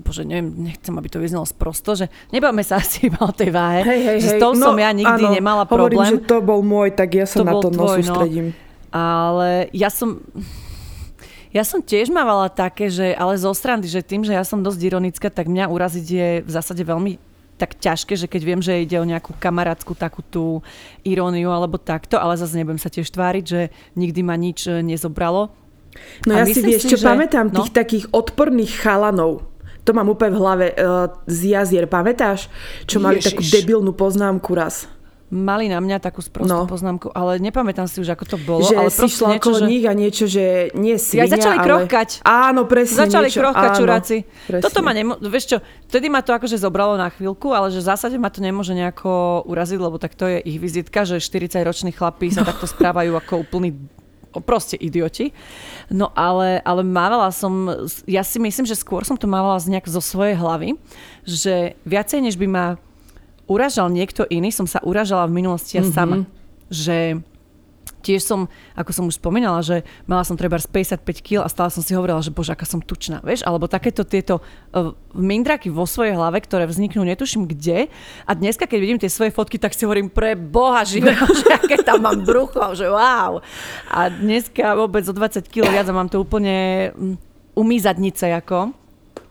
bože, 0.01 0.23
neviem, 0.25 0.49
nechcem, 0.71 0.95
aby 0.95 1.09
to 1.11 1.19
vyznelo 1.23 1.45
sprosto, 1.45 1.95
že 1.95 2.07
nebavme 2.31 2.63
sa 2.63 2.79
asi 2.83 3.11
iba 3.11 3.21
o 3.23 3.33
tej 3.33 3.51
váhe. 3.53 3.85
Hej, 3.85 4.01
hej, 4.03 4.19
že 4.23 4.29
s 4.35 4.43
tou 4.43 4.53
no, 4.55 4.73
som 4.73 4.77
ja 4.79 4.91
nikdy 4.95 5.25
áno, 5.29 5.35
nemala 5.35 5.65
problém. 5.69 5.99
Hovorím, 5.99 6.25
že 6.25 6.29
to 6.29 6.39
bol 6.43 6.61
môj, 6.63 6.95
tak 6.95 7.15
ja 7.15 7.27
sa 7.27 7.43
to 7.43 7.45
na 7.47 7.53
to 7.59 7.69
tvoj, 7.71 8.01
no. 8.07 8.17
Ale 8.91 9.69
ja 9.77 9.93
som... 9.93 10.23
Ja 11.49 11.65
som 11.65 11.81
tiež 11.81 12.13
mávala 12.13 12.53
také, 12.53 12.93
že, 12.93 13.17
ale 13.17 13.41
zo 13.41 13.49
strany, 13.57 13.89
že 13.89 14.05
tým, 14.05 14.21
že 14.21 14.37
ja 14.37 14.45
som 14.45 14.61
dosť 14.61 14.85
ironická, 14.85 15.33
tak 15.33 15.49
mňa 15.49 15.73
uraziť 15.73 16.07
je 16.07 16.29
v 16.45 16.51
zásade 16.53 16.85
veľmi 16.85 17.17
tak 17.59 17.75
ťažké, 17.75 18.15
že 18.15 18.31
keď 18.31 18.43
viem, 18.47 18.61
že 18.63 18.85
ide 18.85 19.01
o 19.03 19.09
nejakú 19.09 19.35
kamarátskú 19.35 19.99
takú 19.99 20.23
tú 20.23 20.63
iróniu 21.03 21.51
alebo 21.51 21.81
takto, 21.81 22.21
ale 22.21 22.39
zase 22.39 22.55
nebudem 22.55 22.79
sa 22.79 22.89
tiež 22.89 23.11
tváriť, 23.11 23.45
že 23.45 23.61
nikdy 23.99 24.21
ma 24.23 24.39
nič 24.39 24.71
nezobralo. 24.85 25.51
No 26.25 26.33
a 26.39 26.45
ja 26.45 26.47
si 26.47 26.63
vieš, 26.63 26.87
čo 26.87 26.99
že... 27.01 27.07
pamätám, 27.11 27.51
tých 27.51 27.73
no? 27.73 27.77
takých 27.77 28.05
odporných 28.15 28.73
chalanov, 28.79 29.43
to 29.89 29.97
mám 29.97 30.13
úplne 30.13 30.37
v 30.37 30.41
hlave 30.45 30.67
uh, 30.77 31.09
z 31.25 31.57
jazier, 31.57 31.89
pamätáš? 31.89 32.53
Čo 32.85 33.01
mali 33.01 33.25
Ježiš. 33.25 33.33
takú 33.33 33.43
debilnú 33.49 33.97
poznámku 33.97 34.53
raz. 34.53 34.85
Mali 35.29 35.69
na 35.69 35.77
mňa 35.77 36.01
takú 36.01 36.25
sprostú 36.25 36.49
no. 36.49 36.65
poznámku, 36.65 37.13
ale 37.13 37.37
nepamätám 37.37 37.85
si 37.85 38.01
už, 38.01 38.17
ako 38.17 38.25
to 38.25 38.37
bolo. 38.49 38.65
Že 38.65 38.77
ale 38.81 38.89
si 38.89 39.09
šla 39.13 39.29
niečo, 39.37 39.53
že... 39.53 39.65
nich 39.69 39.85
a 39.85 39.93
niečo, 39.93 40.25
že 40.25 40.45
nie 40.73 40.97
svinia, 40.97 41.29
Ja 41.29 41.37
začali 41.37 41.57
ale... 41.61 41.67
krochkať. 41.69 42.09
Áno, 42.25 42.65
presne. 42.65 43.05
Začali 43.05 43.29
niečo, 43.29 43.41
krochkať 43.45 43.71
áno, 43.77 43.77
čuráci. 43.77 44.17
Presne. 44.25 44.65
Toto 44.65 44.81
ma 44.81 44.97
nemo... 44.97 45.21
Vieš 45.21 45.45
čo, 45.53 45.57
vtedy 45.85 46.09
ma 46.09 46.25
to 46.25 46.33
akože 46.33 46.57
zobralo 46.57 46.97
na 46.97 47.13
chvíľku, 47.13 47.53
ale 47.53 47.69
že 47.69 47.85
v 47.85 47.89
zásade 47.93 48.17
ma 48.17 48.33
to 48.33 48.41
nemôže 48.41 48.73
nejako 48.73 49.45
uraziť, 49.45 49.77
lebo 49.77 50.01
tak 50.01 50.17
to 50.17 50.33
je 50.33 50.41
ich 50.49 50.57
vizitka, 50.57 51.05
že 51.05 51.21
40-roční 51.21 51.93
chlapí 51.93 52.33
sa 52.33 52.41
no. 52.41 52.49
takto 52.49 52.65
správajú 52.65 53.13
ako 53.21 53.45
úplný 53.45 53.77
proste 54.41 54.75
idioti. 54.79 55.31
No 55.89 56.11
ale, 56.13 56.61
ale 56.63 56.83
mávala 56.85 57.31
som, 57.31 57.69
ja 58.05 58.23
si 58.25 58.39
myslím, 58.39 58.67
že 58.67 58.79
skôr 58.79 59.05
som 59.05 59.17
to 59.17 59.31
mávala 59.31 59.61
nejak 59.63 59.89
zo 59.89 60.03
svojej 60.03 60.37
hlavy, 60.37 60.77
že 61.25 61.79
viacej 61.89 62.25
než 62.25 62.37
by 62.37 62.47
ma 62.49 62.67
uražal 63.49 63.89
niekto 63.89 64.29
iný, 64.29 64.53
som 64.53 64.69
sa 64.69 64.79
uražala 64.85 65.27
v 65.27 65.41
minulosti 65.43 65.81
ja 65.81 65.83
mm-hmm. 65.83 65.97
sama. 65.97 66.17
Že 66.69 67.25
tiež 68.09 68.25
som, 68.25 68.49
ako 68.73 68.91
som 68.97 69.05
už 69.05 69.21
spomínala, 69.21 69.61
že 69.61 69.85
mala 70.09 70.25
som 70.25 70.33
treba 70.33 70.57
55 70.57 71.05
kg 71.21 71.45
a 71.45 71.53
stále 71.53 71.69
som 71.69 71.85
si 71.85 71.93
hovorila, 71.93 72.25
že 72.25 72.33
bože, 72.33 72.57
aká 72.57 72.65
som 72.65 72.81
tučná, 72.81 73.21
vieš? 73.21 73.45
Alebo 73.45 73.69
takéto 73.69 74.09
tieto 74.09 74.41
uh, 74.41 74.97
mindraky 75.13 75.69
vo 75.69 75.85
svojej 75.85 76.17
hlave, 76.17 76.41
ktoré 76.41 76.65
vzniknú, 76.65 77.05
netuším 77.05 77.45
kde. 77.45 77.93
A 78.25 78.31
dneska, 78.33 78.65
keď 78.65 78.79
vidím 78.81 78.97
tie 78.97 79.13
svoje 79.13 79.29
fotky, 79.29 79.61
tak 79.61 79.77
si 79.77 79.85
hovorím, 79.85 80.09
pre 80.09 80.33
boha 80.33 80.81
živého, 80.89 81.29
že 81.45 81.53
aké 81.53 81.85
tam 81.85 82.09
mám 82.09 82.25
brucho, 82.25 82.73
že 82.73 82.89
wow. 82.89 83.45
A 83.93 84.09
dneska 84.09 84.73
vôbec 84.73 85.05
o 85.05 85.13
20 85.13 85.45
kg 85.53 85.69
viac 85.69 85.85
a 85.85 85.93
mám 85.93 86.09
to 86.09 86.25
úplne 86.25 86.89
mm, 86.97 87.17
umýzadnice 87.53 88.33
ako. 88.33 88.73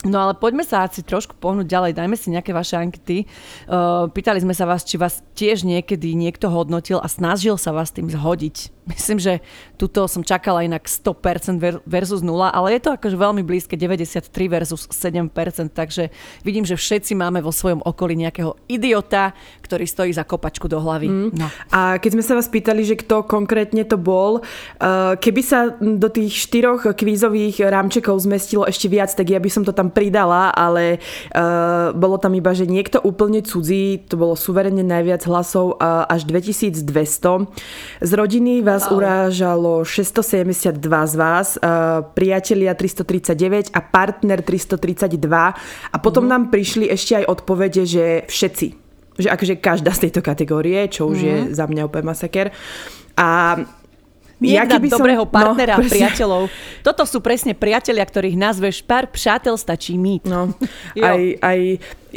No 0.06 0.22
ale 0.22 0.38
poďme 0.38 0.62
sa 0.62 0.86
asi 0.86 1.02
trošku 1.02 1.34
pohnúť 1.42 1.66
ďalej, 1.66 1.98
dajme 1.98 2.14
si 2.14 2.30
nejaké 2.30 2.54
vaše 2.54 2.78
ankety. 2.78 3.26
Uh, 3.66 4.06
pýtali 4.14 4.38
sme 4.38 4.54
sa 4.54 4.70
vás, 4.70 4.86
či 4.86 5.02
vás 5.02 5.26
tiež 5.34 5.66
niekedy 5.66 6.14
niekto 6.14 6.54
hodnotil 6.54 7.02
a 7.02 7.10
snažil 7.10 7.58
sa 7.58 7.74
vás 7.74 7.90
tým 7.90 8.06
zhodiť. 8.06 8.78
Myslím, 8.94 9.20
že 9.20 9.34
tuto 9.76 10.08
som 10.08 10.22
čakala 10.24 10.64
inak 10.64 10.88
100% 10.88 11.84
versus 11.84 12.22
0, 12.24 12.30
ale 12.48 12.78
je 12.78 12.82
to 12.88 12.90
akože 12.96 13.18
veľmi 13.18 13.44
blízke 13.44 13.76
93 13.76 14.32
versus 14.48 14.88
7%, 14.88 15.28
takže 15.74 16.14
vidím, 16.46 16.64
že 16.64 16.80
všetci 16.80 17.18
máme 17.18 17.44
vo 17.44 17.52
svojom 17.52 17.84
okolí 17.84 18.16
nejakého 18.16 18.56
idiota, 18.72 19.36
ktorý 19.66 19.84
stojí 19.90 20.12
za 20.16 20.24
kopačku 20.24 20.72
do 20.72 20.80
hlavy. 20.80 21.10
Mm. 21.10 21.30
No. 21.36 21.48
A 21.74 22.00
keď 22.00 22.10
sme 22.16 22.24
sa 22.24 22.38
vás 22.40 22.48
pýtali, 22.48 22.86
že 22.88 22.96
kto 22.96 23.28
konkrétne 23.28 23.84
to 23.84 24.00
bol, 24.00 24.40
uh, 24.40 25.20
keby 25.20 25.42
sa 25.44 25.76
do 25.78 26.08
tých 26.08 26.48
štyroch 26.48 26.88
kvízových 26.96 27.68
rámčekov 27.68 28.16
zmestilo 28.24 28.64
ešte 28.64 28.88
viac, 28.88 29.12
tak 29.12 29.28
ja 29.28 29.42
by 29.42 29.50
som 29.52 29.68
to 29.68 29.76
tam 29.76 29.87
pridala, 29.92 30.56
ale 30.56 31.04
uh, 31.36 31.92
bolo 31.92 32.16
tam 32.16 32.32
iba, 32.40 32.56
že 32.56 32.64
niekto 32.64 33.04
úplne 33.04 33.44
cudzí, 33.44 34.08
to 34.08 34.16
bolo 34.16 34.40
suverene 34.40 34.88
najviac 34.88 35.28
hlasov, 35.28 35.76
uh, 35.76 36.08
až 36.08 36.24
2200. 36.24 36.88
Z 38.00 38.12
rodiny 38.16 38.64
vás 38.64 38.78
vás 38.78 38.86
wow. 38.86 38.98
urážalo 39.02 39.74
672 39.82 40.78
z 40.86 41.16
vás, 41.18 41.48
uh, 41.58 42.06
priatelia 42.14 42.78
339 42.78 43.74
a 43.74 43.82
partner 43.82 44.46
332 44.46 45.18
a 45.92 45.98
potom 45.98 46.30
mm. 46.30 46.30
nám 46.30 46.44
prišli 46.54 46.86
ešte 46.94 47.18
aj 47.18 47.26
odpovede, 47.26 47.84
že 47.90 48.06
všetci. 48.30 48.68
Že 49.18 49.28
akože 49.34 49.56
každá 49.58 49.92
z 49.98 50.08
tejto 50.08 50.22
kategórie, 50.22 50.86
čo 50.94 51.10
už 51.10 51.18
mm. 51.18 51.26
je 51.26 51.36
mhm. 51.42 51.48
za 51.58 51.66
mňa 51.66 51.82
úplne 51.90 52.06
masaker. 52.14 52.54
A 53.18 53.58
ja 54.42 54.70
keby 54.70 54.88
dobrého 54.94 55.26
som... 55.26 55.34
partnera 55.34 55.82
no, 55.82 55.86
a 55.86 55.90
priateľov. 55.90 56.44
Toto 56.86 57.04
sú 57.10 57.18
presne 57.26 57.58
priatelia, 57.58 58.06
ktorých 58.06 58.38
nazveš 58.38 58.86
pár 58.86 59.10
přátel 59.10 59.58
stačí 59.58 59.98
mít. 59.98 60.30
No, 60.30 60.54
aj, 61.02 61.42
aj 61.42 61.60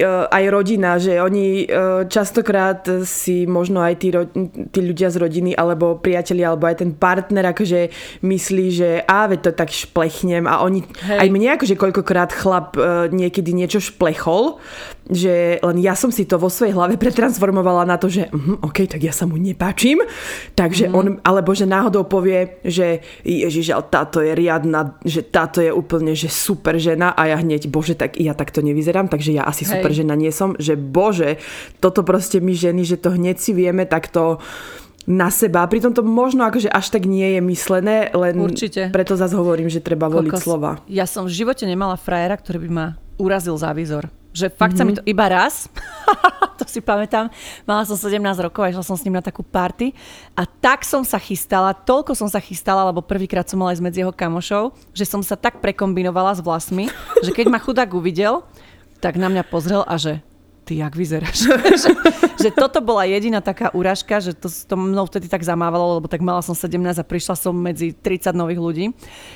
E, 0.01 0.07
aj 0.07 0.45
rodina, 0.49 0.97
že 1.03 1.19
oni 1.19 1.67
e, 1.67 2.05
častokrát 2.07 2.87
si 3.03 3.45
možno 3.45 3.83
aj 3.83 3.95
tí, 3.99 4.09
tí 4.71 4.81
ľudia 4.81 5.13
z 5.13 5.17
rodiny 5.19 5.53
alebo 5.59 5.99
priatelia 5.99 6.55
alebo 6.55 6.71
aj 6.71 6.81
ten 6.81 6.95
partner 6.95 7.51
akože 7.51 7.91
myslí, 8.23 8.67
že 8.71 8.89
a 9.03 9.27
veď 9.27 9.41
to 9.45 9.53
tak 9.53 9.75
šplechnem 9.75 10.47
a 10.47 10.63
oni, 10.63 10.87
Hej. 10.87 11.19
aj 11.21 11.29
mne 11.29 11.49
akože 11.59 11.75
koľkokrát 11.75 12.31
chlap 12.31 12.79
e, 12.79 13.11
niekedy 13.13 13.53
niečo 13.53 13.83
šplechol, 13.83 14.63
že 15.13 15.61
len 15.61 15.77
ja 15.85 15.93
som 15.93 16.09
si 16.09 16.25
to 16.25 16.41
vo 16.41 16.49
svojej 16.49 16.73
hlave 16.73 16.97
pretransformovala 16.97 17.85
na 17.85 18.01
to, 18.01 18.09
že 18.09 18.33
uh, 18.33 18.65
OK, 18.65 18.89
tak 18.89 19.05
ja 19.05 19.13
sa 19.13 19.29
mu 19.29 19.37
nepáčim, 19.37 20.01
takže 20.57 20.89
mm. 20.89 20.97
on, 20.97 21.07
alebo 21.21 21.53
že 21.53 21.69
náhodou 21.69 22.09
povie, 22.09 22.57
že 22.65 23.05
ježiš, 23.21 23.77
ale 23.77 23.85
táto 23.93 24.25
je 24.25 24.33
riadna, 24.33 24.97
že 25.05 25.21
táto 25.21 25.61
je 25.61 25.69
úplne, 25.69 26.17
že 26.17 26.33
super 26.33 26.81
žena 26.81 27.13
a 27.13 27.29
ja 27.29 27.37
hneď, 27.37 27.69
bože, 27.69 27.93
tak 27.93 28.17
ja 28.17 28.33
takto 28.33 28.65
nevyzerám, 28.65 29.13
takže 29.13 29.37
ja 29.37 29.45
asi 29.45 29.69
Hej. 29.69 29.77
super 29.77 29.91
super 29.91 30.07
žena 30.07 30.15
nie 30.15 30.31
som, 30.31 30.55
že 30.55 30.79
bože, 30.79 31.43
toto 31.83 32.07
proste 32.07 32.39
my 32.39 32.55
ženy, 32.55 32.87
že 32.87 32.95
to 32.95 33.11
hneď 33.11 33.43
si 33.43 33.51
vieme 33.51 33.83
takto 33.83 34.39
na 35.11 35.27
seba. 35.35 35.67
Pritom 35.67 35.91
to 35.91 36.07
možno 36.07 36.47
akože 36.47 36.71
až 36.71 36.95
tak 36.95 37.11
nie 37.11 37.35
je 37.35 37.41
myslené, 37.43 38.15
len 38.15 38.39
Určite. 38.39 38.95
preto 38.95 39.19
zase 39.19 39.35
hovorím, 39.35 39.67
že 39.67 39.83
treba 39.83 40.07
voliť 40.07 40.31
Kokos. 40.31 40.45
slova. 40.47 40.79
Ja 40.87 41.11
som 41.11 41.27
v 41.27 41.35
živote 41.35 41.67
nemala 41.67 41.99
frajera, 41.99 42.39
ktorý 42.39 42.69
by 42.69 42.71
ma 42.71 42.87
urazil 43.19 43.59
za 43.59 43.75
výzor. 43.75 44.07
Že 44.31 44.47
fakt 44.55 44.79
mm-hmm. 44.79 44.79
sa 44.79 44.85
mi 44.87 44.93
mhm. 44.95 44.99
to 44.99 45.03
iba 45.11 45.27
raz, 45.27 45.67
to 46.59 46.65
si 46.71 46.79
pamätám, 46.79 47.33
mala 47.67 47.83
som 47.83 47.99
17 47.99 48.15
rokov 48.47 48.63
a 48.63 48.71
išla 48.71 48.85
som 48.87 48.95
s 48.95 49.03
ním 49.03 49.19
na 49.19 49.25
takú 49.25 49.43
party 49.43 49.91
a 50.39 50.47
tak 50.47 50.87
som 50.87 51.03
sa 51.03 51.19
chystala, 51.19 51.75
toľko 51.75 52.15
som 52.15 52.29
sa 52.31 52.39
chystala, 52.39 52.87
lebo 52.87 53.03
prvýkrát 53.03 53.49
som 53.49 53.59
mala 53.59 53.75
aj 53.75 53.83
medzi 53.83 54.07
jeho 54.07 54.15
kamošov, 54.15 54.77
že 54.95 55.03
som 55.03 55.25
sa 55.25 55.35
tak 55.35 55.59
prekombinovala 55.59 56.39
s 56.39 56.41
vlasmi, 56.45 56.87
že 57.27 57.35
keď 57.35 57.47
ma 57.51 57.59
chudák 57.59 57.91
uvidel, 57.91 58.47
tak 59.03 59.17
na 59.17 59.33
mňa 59.33 59.43
pozrel 59.49 59.83
a 59.83 59.97
že 59.97 60.21
ty 60.71 60.79
jak 60.79 60.95
vyzeráš. 60.95 61.51
že, 61.83 61.91
že 62.39 62.51
toto 62.55 62.79
bola 62.79 63.03
jediná 63.03 63.43
taká 63.43 63.75
úražka, 63.75 64.23
že 64.23 64.39
to, 64.39 64.47
to 64.47 64.75
mnou 64.79 65.03
vtedy 65.11 65.27
tak 65.27 65.43
zamávalo, 65.43 65.99
lebo 65.99 66.07
tak 66.07 66.23
mala 66.23 66.45
som 66.47 66.55
17 66.55 66.79
a 66.79 67.03
prišla 67.03 67.35
som 67.35 67.51
medzi 67.51 67.91
30 67.91 68.31
nových 68.39 68.61
ľudí, 68.63 68.87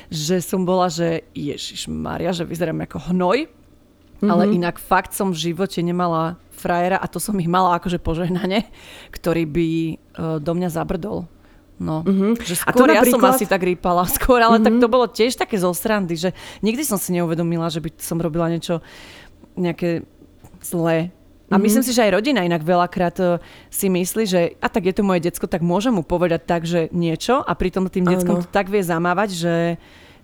že 0.07 0.39
som 0.39 0.63
bola, 0.63 0.87
že 0.87 1.27
Ježiš 1.35 1.91
Maria, 1.91 2.31
že 2.31 2.47
vyzerám 2.47 2.87
ako 2.87 3.11
hnoj, 3.11 3.51
mm-hmm. 4.19 4.31
ale 4.31 4.43
inak 4.51 4.75
fakt 4.79 5.11
som 5.11 5.31
v 5.31 5.51
živote 5.51 5.79
nemala 5.83 6.39
frajera 6.55 6.99
a 6.99 7.05
to 7.07 7.19
som 7.19 7.35
ich 7.39 7.49
mala 7.49 7.75
akože 7.77 7.99
požehnanie, 7.99 8.67
ktorý 9.15 9.43
by 9.47 9.67
uh, 9.71 9.95
do 10.39 10.51
mňa 10.55 10.69
zabrdol. 10.71 11.27
No, 11.75 12.07
mm-hmm. 12.07 12.39
že 12.39 12.55
skôr 12.55 12.87
a 12.87 12.87
to 12.87 12.95
ja 12.95 13.03
napríklad... 13.03 13.19
som 13.19 13.35
asi 13.35 13.45
tak 13.51 13.59
rýpala, 13.67 14.07
skôr, 14.17 14.39
ale 14.39 14.57
mm-hmm. 14.59 14.67
tak 14.71 14.73
to 14.79 14.87
bolo 14.87 15.05
tiež 15.11 15.35
také 15.35 15.59
zo 15.59 15.75
srandy, 15.75 16.15
že 16.15 16.31
nikdy 16.63 16.87
som 16.87 16.95
si 16.95 17.11
neuvedomila, 17.11 17.67
že 17.67 17.83
by 17.83 17.91
som 17.99 18.15
robila 18.15 18.47
niečo 18.47 18.79
nejaké 19.59 20.07
zlé 20.63 21.11
a 21.45 21.61
myslím 21.61 21.85
mhm. 21.85 21.87
si, 21.87 21.93
že 21.93 22.03
aj 22.09 22.15
rodina 22.17 22.41
inak 22.41 22.65
veľakrát 22.65 23.17
e, 23.21 23.25
si 23.69 23.85
myslí, 23.85 24.23
že 24.25 24.57
a 24.57 24.65
tak 24.65 24.89
je 24.89 24.93
to 24.97 25.05
moje 25.05 25.21
decko, 25.29 25.45
tak 25.45 25.61
môžem 25.61 25.93
mu 25.93 26.01
povedať 26.01 26.41
tak, 26.41 26.65
že 26.65 26.89
niečo 26.89 27.37
a 27.45 27.53
pritom 27.53 27.85
tým 27.85 28.09
deckom 28.09 28.41
to 28.41 28.49
tak 28.49 28.73
vie 28.73 28.81
zamávať, 28.81 29.29
že, 29.29 29.55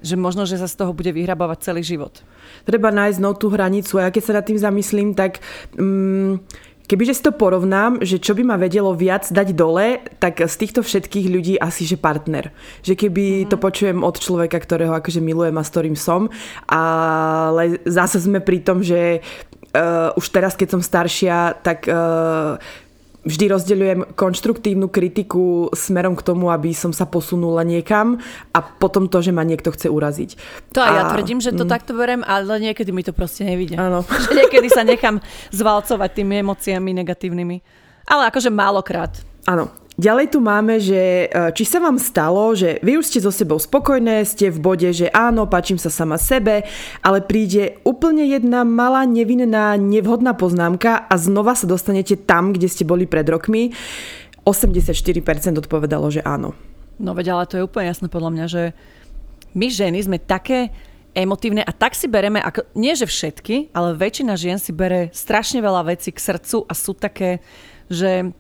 že 0.02 0.18
možno, 0.18 0.50
že 0.50 0.58
sa 0.58 0.68
z 0.68 0.78
toho 0.78 0.92
bude 0.92 1.14
vyhrabávať 1.14 1.72
celý 1.72 1.86
život. 1.86 2.26
Treba 2.66 2.90
nájsť 2.90 3.20
no 3.22 3.38
tú 3.38 3.54
hranicu 3.54 4.02
a 4.02 4.10
ja 4.10 4.14
keď 4.14 4.24
sa 4.26 4.38
nad 4.38 4.46
tým 4.46 4.60
zamyslím, 4.60 5.14
tak... 5.14 5.40
Um, 5.78 6.42
Kebyže 6.82 7.16
si 7.16 7.24
to 7.24 7.32
porovnám, 7.32 8.04
že 8.04 8.20
čo 8.20 8.36
by 8.36 8.44
ma 8.44 8.60
vedelo 8.60 8.92
viac 8.92 9.24
dať 9.32 9.56
dole, 9.56 10.04
tak 10.20 10.44
z 10.44 10.56
týchto 10.60 10.84
všetkých 10.84 11.32
ľudí 11.32 11.56
asi, 11.56 11.88
že 11.88 11.96
partner. 11.96 12.52
Že 12.84 13.08
keby 13.08 13.26
mm-hmm. 13.32 13.48
to 13.48 13.56
počujem 13.56 14.04
od 14.04 14.20
človeka, 14.20 14.60
ktorého 14.60 14.92
akože 15.00 15.24
milujem 15.24 15.56
a 15.56 15.64
s 15.64 15.72
ktorým 15.72 15.96
som, 15.96 16.28
ale 16.68 17.80
zase 17.88 18.20
sme 18.20 18.44
pri 18.44 18.60
tom, 18.60 18.84
že 18.84 19.24
uh, 19.24 20.12
už 20.20 20.26
teraz, 20.36 20.60
keď 20.60 20.68
som 20.68 20.82
staršia, 20.84 21.64
tak 21.64 21.88
uh, 21.88 22.60
vždy 23.22 23.46
rozdeľujem 23.54 24.00
konštruktívnu 24.18 24.90
kritiku 24.90 25.70
smerom 25.74 26.18
k 26.18 26.26
tomu, 26.26 26.50
aby 26.50 26.74
som 26.74 26.90
sa 26.90 27.06
posunula 27.06 27.62
niekam 27.62 28.18
a 28.54 28.60
potom 28.62 29.06
to, 29.06 29.22
že 29.22 29.30
ma 29.30 29.46
niekto 29.46 29.70
chce 29.70 29.90
uraziť. 29.90 30.30
To 30.74 30.82
aj 30.82 30.92
a, 30.92 30.98
ja 30.98 31.04
tvrdím, 31.14 31.40
že 31.42 31.54
to 31.54 31.66
mm. 31.66 31.72
takto 31.72 31.94
berem, 31.94 32.26
ale 32.26 32.58
niekedy 32.58 32.90
mi 32.90 33.06
to 33.06 33.14
proste 33.14 33.46
nevidie. 33.46 33.78
Áno. 33.78 34.02
niekedy 34.40 34.68
sa 34.74 34.82
nechám 34.82 35.22
zvalcovať 35.54 36.10
tými 36.18 36.42
emóciami 36.42 36.90
negatívnymi. 37.02 37.58
Ale 38.10 38.28
akože 38.34 38.50
málokrát. 38.50 39.14
Áno. 39.46 39.81
Ďalej 40.02 40.34
tu 40.34 40.42
máme, 40.42 40.82
že 40.82 41.30
e, 41.30 41.54
či 41.54 41.62
sa 41.62 41.78
vám 41.78 42.02
stalo, 42.02 42.58
že 42.58 42.82
vy 42.82 42.98
už 42.98 43.06
ste 43.06 43.22
so 43.22 43.30
sebou 43.30 43.62
spokojné, 43.62 44.26
ste 44.26 44.50
v 44.50 44.58
bode, 44.58 44.90
že 44.90 45.14
áno, 45.14 45.46
páčim 45.46 45.78
sa 45.78 45.94
sama 45.94 46.18
sebe, 46.18 46.66
ale 47.06 47.22
príde 47.22 47.78
úplne 47.86 48.26
jedna 48.26 48.66
malá 48.66 49.06
nevinná, 49.06 49.78
nevhodná 49.78 50.34
poznámka 50.34 51.06
a 51.06 51.14
znova 51.22 51.54
sa 51.54 51.70
dostanete 51.70 52.18
tam, 52.18 52.50
kde 52.50 52.66
ste 52.66 52.82
boli 52.82 53.06
pred 53.06 53.30
rokmi. 53.30 53.78
84% 54.42 55.62
odpovedalo, 55.62 56.10
že 56.10 56.26
áno. 56.26 56.58
No 56.98 57.14
veď, 57.14 57.38
ale 57.38 57.46
to 57.46 57.62
je 57.62 57.68
úplne 57.70 57.94
jasné 57.94 58.10
podľa 58.10 58.32
mňa, 58.34 58.46
že 58.50 58.64
my 59.54 59.70
ženy 59.70 60.02
sme 60.02 60.18
také 60.18 60.74
emotívne 61.14 61.62
a 61.62 61.70
tak 61.70 61.94
si 61.94 62.10
bereme, 62.10 62.42
ako, 62.42 62.66
nie 62.74 62.98
že 62.98 63.06
všetky, 63.06 63.70
ale 63.70 63.94
väčšina 63.94 64.34
žien 64.34 64.58
si 64.58 64.74
bere 64.74 65.14
strašne 65.14 65.62
veľa 65.62 65.94
vecí 65.94 66.10
k 66.10 66.26
srdcu 66.26 66.66
a 66.66 66.74
sú 66.74 66.98
také, 66.98 67.38
že 67.86 68.34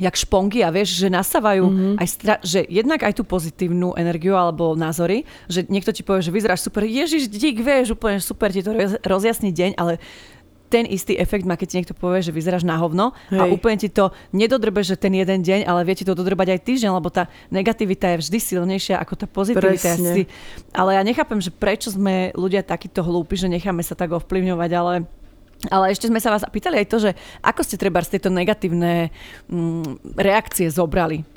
jak 0.00 0.16
špongy 0.16 0.64
a 0.64 0.72
vieš, 0.72 0.96
že 0.96 1.12
nasávajú 1.12 1.64
mm-hmm. 1.68 1.94
aj 2.00 2.06
stra- 2.08 2.42
že 2.42 2.64
jednak 2.66 3.04
aj 3.04 3.20
tú 3.20 3.22
pozitívnu 3.28 3.92
energiu 4.00 4.32
alebo 4.32 4.72
názory, 4.72 5.28
že 5.46 5.68
niekto 5.68 5.92
ti 5.92 6.00
povie, 6.00 6.24
že 6.24 6.32
vyzeráš 6.32 6.64
super, 6.64 6.88
ježiš, 6.88 7.28
dík, 7.28 7.60
vieš, 7.60 7.92
úplne 7.92 8.16
super, 8.18 8.48
ti 8.48 8.64
to 8.64 8.72
rozjasní 9.04 9.52
deň, 9.52 9.76
ale 9.76 10.00
ten 10.70 10.86
istý 10.86 11.18
efekt 11.18 11.42
má, 11.42 11.58
keď 11.58 11.66
ti 11.66 11.76
niekto 11.82 11.98
povie, 11.98 12.22
že 12.22 12.30
vyzeráš 12.30 12.62
na 12.62 12.78
hovno 12.78 13.10
Hej. 13.34 13.42
a 13.42 13.44
úplne 13.50 13.74
ti 13.74 13.90
to 13.90 14.14
nedodrbe, 14.30 14.86
že 14.86 14.94
ten 14.94 15.10
jeden 15.10 15.42
deň, 15.42 15.66
ale 15.66 15.82
vie 15.82 15.98
ti 15.98 16.06
to 16.06 16.14
dodrbať 16.14 16.54
aj 16.54 16.60
týždeň, 16.62 16.90
lebo 16.94 17.10
tá 17.10 17.26
negativita 17.50 18.14
je 18.14 18.16
vždy 18.22 18.38
silnejšia 18.38 19.02
ako 19.02 19.14
tá 19.18 19.26
pozitivita. 19.26 19.98
Si, 19.98 20.30
ale 20.70 20.94
ja 20.94 21.02
nechápem, 21.02 21.42
že 21.42 21.50
prečo 21.50 21.90
sme 21.90 22.30
ľudia 22.38 22.62
takíto 22.62 23.02
hlúpi, 23.02 23.34
že 23.34 23.50
necháme 23.50 23.82
sa 23.82 23.98
tak 23.98 24.14
ovplyvňovať, 24.14 24.70
ale 24.78 25.10
ale 25.68 25.92
ešte 25.92 26.08
sme 26.08 26.22
sa 26.22 26.32
vás 26.32 26.46
pýtali 26.48 26.80
aj 26.80 26.88
to, 26.88 26.98
že 27.04 27.10
ako 27.44 27.60
ste 27.60 27.76
treba 27.76 28.00
z 28.00 28.16
tejto 28.16 28.32
negatívne 28.32 29.12
mm, 29.52 30.16
reakcie 30.16 30.72
zobrali. 30.72 31.28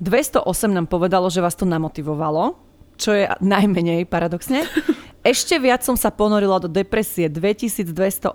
208 0.00 0.44
nám 0.68 0.84
povedalo, 0.88 1.32
že 1.32 1.40
vás 1.40 1.56
to 1.56 1.64
namotivovalo, 1.64 2.56
čo 3.00 3.16
je 3.16 3.24
najmenej 3.40 4.04
paradoxne. 4.04 4.68
Ešte 5.20 5.60
viac 5.60 5.84
som 5.84 6.00
sa 6.00 6.08
ponorila 6.08 6.56
do 6.56 6.64
depresie 6.64 7.28
2282. 7.28 8.32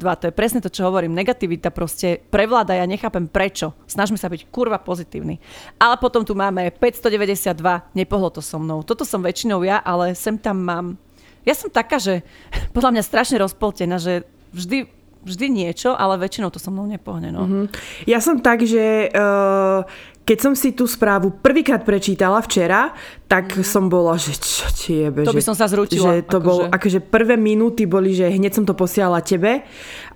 To 0.00 0.24
je 0.28 0.32
presne 0.32 0.64
to, 0.64 0.72
čo 0.72 0.88
hovorím. 0.88 1.12
Negativita 1.12 1.68
proste 1.68 2.24
prevláda, 2.32 2.72
ja 2.72 2.88
nechápem 2.88 3.28
prečo. 3.28 3.76
Snažme 3.84 4.16
sa 4.16 4.32
byť 4.32 4.48
kurva 4.48 4.80
pozitívny. 4.80 5.36
Ale 5.76 6.00
potom 6.00 6.24
tu 6.24 6.32
máme 6.32 6.72
592, 6.72 7.52
nepohlo 7.92 8.32
to 8.32 8.40
so 8.40 8.56
mnou. 8.56 8.80
Toto 8.80 9.04
som 9.04 9.20
väčšinou 9.20 9.60
ja, 9.60 9.84
ale 9.84 10.16
sem 10.16 10.40
tam 10.40 10.64
mám 10.64 10.86
ja 11.46 11.54
som 11.54 11.70
taká, 11.70 12.02
že 12.02 12.26
podľa 12.74 12.98
mňa 12.98 13.02
strašne 13.06 13.36
rozpoltená, 13.38 14.02
že 14.02 14.26
vždy, 14.54 14.86
vždy 15.26 15.46
niečo, 15.50 15.94
ale 15.94 16.20
väčšinou 16.20 16.54
to 16.54 16.62
so 16.62 16.70
mnou 16.70 16.86
nepohne. 16.86 17.34
No. 17.34 17.46
Mm-hmm. 17.46 17.64
Ja 18.06 18.22
som 18.22 18.38
tak, 18.38 18.62
že 18.62 19.10
uh, 19.10 19.82
keď 20.26 20.38
som 20.42 20.52
si 20.58 20.74
tú 20.74 20.90
správu 20.90 21.38
prvýkrát 21.38 21.86
prečítala 21.86 22.42
včera, 22.42 22.90
tak 23.30 23.54
mm. 23.54 23.62
som 23.62 23.86
bola, 23.86 24.18
že 24.18 24.34
čo 24.34 24.66
ti 24.74 25.06
jebe. 25.06 25.22
To 25.22 25.30
že, 25.30 25.38
by 25.38 25.46
som 25.46 25.54
sa 25.54 25.70
zrútila. 25.70 26.18
Že 26.18 26.26
to 26.26 26.38
akože... 26.42 26.46
bol, 26.50 26.58
akože 26.66 26.98
prvé 26.98 27.38
minúty 27.38 27.86
boli, 27.86 28.10
že 28.10 28.26
hneď 28.26 28.58
som 28.58 28.66
to 28.66 28.74
posielala 28.74 29.22
tebe 29.22 29.62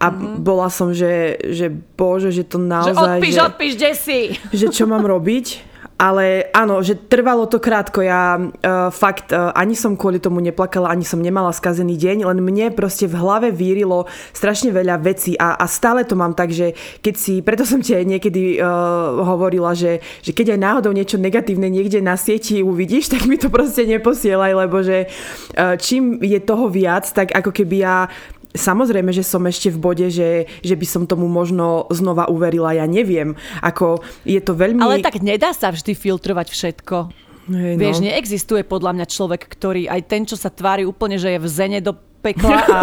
a 0.03 0.07
mm. 0.11 0.43
bola 0.43 0.67
som, 0.67 0.91
že, 0.91 1.39
že 1.55 1.71
bože, 1.71 2.35
že 2.35 2.43
to 2.43 2.59
naozaj... 2.59 3.23
Že 3.23 3.23
odpíš, 3.23 3.35
že, 3.35 3.43
odpíš, 3.47 3.73
kde 3.79 3.91
si? 3.95 4.19
Že 4.51 4.67
čo 4.75 4.85
mám 4.91 5.07
robiť. 5.07 5.70
Ale 6.01 6.49
áno, 6.57 6.81
že 6.81 6.97
trvalo 6.97 7.45
to 7.45 7.61
krátko. 7.61 8.01
Ja 8.01 8.41
uh, 8.41 8.89
fakt 8.89 9.37
uh, 9.37 9.53
ani 9.53 9.77
som 9.77 10.01
kvôli 10.01 10.17
tomu 10.17 10.41
neplakala, 10.41 10.89
ani 10.89 11.05
som 11.05 11.21
nemala 11.21 11.53
skazený 11.53 12.01
deň, 12.01 12.25
len 12.25 12.41
mne 12.41 12.73
proste 12.73 13.05
v 13.05 13.21
hlave 13.21 13.53
vírilo 13.53 14.09
strašne 14.33 14.73
veľa 14.73 14.97
vecí 15.05 15.37
a, 15.37 15.61
a 15.61 15.69
stále 15.69 16.09
to 16.09 16.17
mám 16.17 16.33
tak, 16.33 16.57
že 16.57 16.73
keď 17.05 17.15
si, 17.21 17.45
preto 17.45 17.69
som 17.69 17.85
ti 17.85 17.93
niekedy 17.93 18.57
uh, 18.57 19.21
hovorila, 19.29 19.77
že, 19.77 20.01
že 20.25 20.33
keď 20.33 20.57
aj 20.57 20.61
náhodou 20.65 20.93
niečo 20.97 21.21
negatívne 21.21 21.69
niekde 21.69 22.01
na 22.01 22.17
sieti 22.17 22.65
uvidíš, 22.65 23.13
tak 23.13 23.29
mi 23.29 23.37
to 23.37 23.53
proste 23.53 23.85
neposielaj, 23.85 24.57
lebo 24.57 24.81
že 24.81 25.05
uh, 25.05 25.77
čím 25.77 26.17
je 26.25 26.41
toho 26.41 26.73
viac, 26.73 27.05
tak 27.13 27.37
ako 27.37 27.53
keby 27.53 27.77
ja 27.85 28.09
Samozrejme, 28.51 29.15
že 29.15 29.23
som 29.23 29.47
ešte 29.47 29.71
v 29.71 29.79
bode, 29.79 30.07
že, 30.11 30.51
že 30.61 30.75
by 30.75 30.87
som 30.87 31.03
tomu 31.07 31.31
možno 31.31 31.87
znova 31.95 32.27
uverila, 32.27 32.75
ja 32.75 32.87
neviem. 32.87 33.39
Ako 33.63 34.03
je 34.27 34.43
to 34.43 34.59
veľmi... 34.59 34.83
Ale 34.83 34.99
tak 34.99 35.23
nedá 35.23 35.55
sa 35.55 35.71
vždy 35.71 35.95
filtrovať 35.95 36.51
všetko. 36.51 36.97
Hej, 37.51 37.75
no. 37.75 37.81
Vieš, 37.83 37.99
neexistuje 38.07 38.63
podľa 38.63 38.95
mňa 38.95 39.07
človek, 39.11 39.43
ktorý 39.51 39.91
aj 39.91 40.01
ten, 40.07 40.23
čo 40.23 40.39
sa 40.39 40.55
tvári 40.55 40.87
úplne, 40.87 41.19
že 41.19 41.35
je 41.35 41.43
v 41.43 41.49
zene 41.51 41.79
do 41.83 41.99
pekla 42.21 42.61
a 42.77 42.79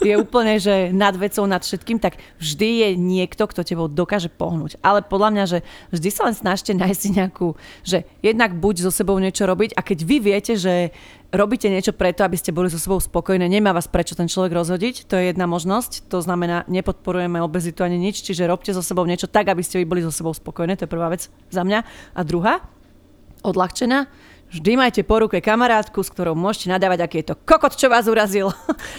je 0.00 0.16
úplne, 0.16 0.56
že 0.56 0.90
nad 0.90 1.12
vecou, 1.14 1.44
nad 1.44 1.60
všetkým, 1.60 2.00
tak 2.00 2.16
vždy 2.40 2.68
je 2.82 2.88
niekto, 2.96 3.44
kto 3.44 3.62
tebou 3.62 3.86
dokáže 3.86 4.32
pohnúť. 4.32 4.80
Ale 4.80 5.04
podľa 5.04 5.30
mňa, 5.36 5.44
že 5.46 5.58
vždy 5.92 6.08
sa 6.10 6.22
len 6.26 6.34
snažte 6.34 6.72
nájsť 6.72 7.02
nejakú, 7.12 7.54
že 7.84 8.08
jednak 8.24 8.56
buď 8.56 8.88
so 8.88 8.90
sebou 8.90 9.20
niečo 9.20 9.44
robiť 9.44 9.76
a 9.76 9.84
keď 9.84 9.98
vy 10.02 10.16
viete, 10.18 10.56
že 10.56 10.90
robíte 11.30 11.70
niečo 11.70 11.94
preto, 11.94 12.26
aby 12.26 12.34
ste 12.34 12.50
boli 12.50 12.72
so 12.72 12.80
sebou 12.80 12.98
spokojné, 12.98 13.46
nemá 13.46 13.70
vás 13.70 13.86
prečo 13.86 14.18
ten 14.18 14.26
človek 14.26 14.50
rozhodiť, 14.56 15.06
to 15.06 15.14
je 15.14 15.30
jedna 15.30 15.46
možnosť, 15.46 16.10
to 16.10 16.18
znamená, 16.18 16.66
nepodporujeme 16.66 17.38
obezitu 17.38 17.86
ani 17.86 18.00
nič, 18.00 18.26
čiže 18.26 18.50
robte 18.50 18.74
so 18.74 18.82
sebou 18.82 19.06
niečo 19.06 19.30
tak, 19.30 19.46
aby 19.46 19.62
ste 19.62 19.78
vy 19.78 19.86
boli 19.86 20.02
so 20.02 20.10
sebou 20.10 20.34
spokojné, 20.34 20.74
to 20.74 20.88
je 20.88 20.90
prvá 20.90 21.06
vec 21.12 21.30
za 21.52 21.62
mňa. 21.62 21.86
A 22.16 22.20
druhá, 22.26 22.66
odľahčená, 23.42 24.06
Vždy 24.50 24.74
majte 24.74 25.06
po 25.06 25.22
ruke 25.22 25.38
kamarátku, 25.38 26.02
s 26.02 26.10
ktorou 26.10 26.34
môžete 26.34 26.74
nadávať, 26.74 27.06
aký 27.06 27.16
je 27.22 27.26
to 27.30 27.36
kokot, 27.46 27.70
čo 27.70 27.86
vás 27.86 28.10
urazil. 28.10 28.50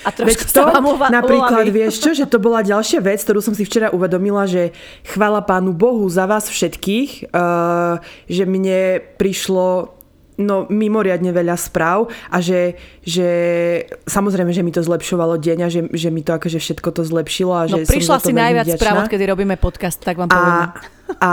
A 0.08 0.10
trošku 0.16 0.48
to, 0.48 0.64
sa 0.64 0.72
vám 0.72 0.96
uva- 0.96 1.12
Napríklad, 1.12 1.68
ulaví. 1.68 1.76
vieš 1.76 2.00
čo, 2.00 2.16
že 2.16 2.24
to 2.24 2.40
bola 2.40 2.64
ďalšia 2.64 3.04
vec, 3.04 3.20
ktorú 3.20 3.44
som 3.44 3.52
si 3.52 3.68
včera 3.68 3.92
uvedomila, 3.92 4.48
že 4.48 4.72
chvála 5.04 5.44
pánu 5.44 5.76
Bohu 5.76 6.08
za 6.08 6.24
vás 6.24 6.48
všetkých, 6.48 7.36
uh, 7.36 8.00
že 8.32 8.48
mne 8.48 9.04
prišlo 9.20 10.00
no 10.40 10.66
mimoriadne 10.72 11.36
veľa 11.36 11.60
správ 11.60 12.08
a 12.32 12.40
že, 12.40 12.80
že 13.04 13.28
samozrejme, 14.08 14.56
že 14.56 14.64
mi 14.64 14.72
to 14.72 14.80
zlepšovalo 14.80 15.36
deň 15.36 15.58
a 15.62 15.68
že, 15.68 15.82
že 15.92 16.10
mi 16.10 16.24
to 16.24 16.32
akože 16.32 16.64
všetko 16.64 16.90
to 16.96 17.04
zlepšilo. 17.04 17.52
A 17.52 17.68
no 17.68 17.76
že 17.76 17.92
prišla 17.92 18.18
som 18.24 18.26
si 18.26 18.34
najviac 18.34 18.72
správ, 18.80 19.12
kedy 19.12 19.24
robíme 19.28 19.60
podcast, 19.60 20.00
tak 20.00 20.16
vám 20.16 20.32
poviem. 20.32 20.72
A 20.72 21.12
a 21.20 21.32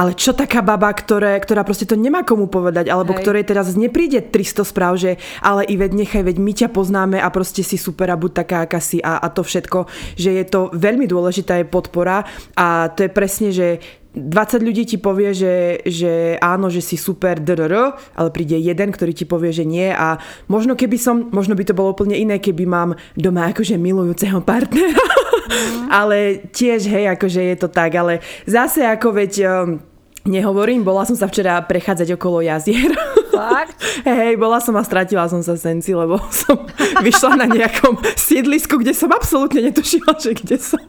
ale 0.00 0.16
čo 0.16 0.32
taká 0.32 0.64
baba, 0.64 0.88
ktoré, 0.96 1.36
ktorá 1.36 1.60
proste 1.60 1.84
to 1.84 1.92
nemá 1.92 2.24
komu 2.24 2.48
povedať, 2.48 2.88
alebo 2.88 3.12
Hej. 3.12 3.20
ktorej 3.20 3.44
teraz 3.44 3.76
nepríde 3.76 4.24
300 4.24 4.64
správ, 4.64 4.96
že 4.96 5.20
ale 5.44 5.68
Ivet, 5.68 5.92
nechaj, 5.92 6.24
veď 6.24 6.36
my 6.40 6.52
ťa 6.56 6.68
poznáme 6.72 7.20
a 7.20 7.28
proste 7.28 7.60
si 7.60 7.76
super 7.76 8.08
a 8.08 8.16
buď 8.16 8.32
taká, 8.40 8.64
aká 8.64 8.80
si 8.80 9.04
a, 9.04 9.20
a 9.20 9.28
to 9.28 9.44
všetko, 9.44 9.84
že 10.16 10.40
je 10.40 10.44
to 10.48 10.72
veľmi 10.72 11.04
dôležitá 11.04 11.60
je 11.60 11.68
podpora 11.68 12.24
a 12.56 12.88
to 12.96 13.04
je 13.04 13.10
presne, 13.12 13.52
že 13.52 13.84
20 14.16 14.66
ľudí 14.66 14.88
ti 14.88 14.98
povie, 14.98 15.36
že, 15.36 15.84
že 15.86 16.34
áno, 16.42 16.66
že 16.66 16.82
si 16.82 16.98
super, 16.98 17.38
drr, 17.38 17.94
ale 17.94 18.28
príde 18.34 18.58
jeden, 18.58 18.90
ktorý 18.90 19.12
ti 19.14 19.22
povie, 19.28 19.54
že 19.54 19.68
nie 19.68 19.86
a 19.92 20.18
možno 20.50 20.74
keby 20.74 20.96
som, 20.98 21.28
možno 21.30 21.54
by 21.54 21.62
to 21.68 21.76
bolo 21.76 21.92
úplne 21.92 22.16
iné, 22.16 22.42
keby 22.42 22.64
mám 22.64 22.98
doma 23.14 23.52
akože 23.52 23.76
milujúceho 23.78 24.42
partnera, 24.42 24.98
mm. 24.98 25.92
ale 26.00 26.48
tiež, 26.50 26.88
hej, 26.88 27.04
akože 27.14 27.54
je 27.54 27.56
to 27.60 27.68
tak, 27.70 27.94
ale 27.94 28.18
zase 28.50 28.82
ako 28.82 29.14
veď 29.14 29.32
um, 29.46 29.89
Nehovorím, 30.28 30.84
bola 30.84 31.08
som 31.08 31.16
sa 31.16 31.24
včera 31.24 31.56
prechádzať 31.64 32.12
okolo 32.12 32.44
jazier. 32.44 32.92
Fakt? 33.32 33.80
Hej, 34.08 34.36
bola 34.36 34.60
som 34.60 34.76
a 34.76 34.84
stratila 34.84 35.24
som 35.32 35.40
sa 35.40 35.56
senci, 35.56 35.96
lebo 35.96 36.20
som 36.28 36.68
vyšla 37.06 37.40
na 37.40 37.46
nejakom 37.48 37.96
sídlisku, 38.20 38.76
kde 38.84 38.92
som 38.92 39.08
absolútne 39.08 39.72
netušila, 39.72 40.12
že 40.20 40.36
kde 40.36 40.60
som. 40.60 40.82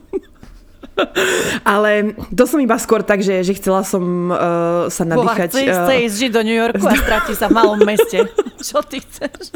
Ale 1.63 2.13
to 2.36 2.44
som 2.44 2.60
iba 2.60 2.76
skôr 2.76 3.02
tak, 3.02 3.24
že, 3.24 3.41
že 3.48 3.56
chcela 3.56 3.88
som 3.88 4.30
uh, 4.30 4.91
sa 4.91 5.08
nadýchať. 5.08 5.50
Chce, 5.50 5.63
uh, 5.63 5.76
chce 5.88 5.94
ísť 6.06 6.15
žiť 6.28 6.32
do 6.36 6.41
New 6.44 6.58
Yorku 6.58 6.84
a 6.84 6.94
stratí 7.08 7.34
sa 7.34 7.48
v 7.48 7.56
malom 7.56 7.80
meste. 7.82 8.28
Čo 8.60 8.84
ty 8.84 9.00
chceš? 9.00 9.56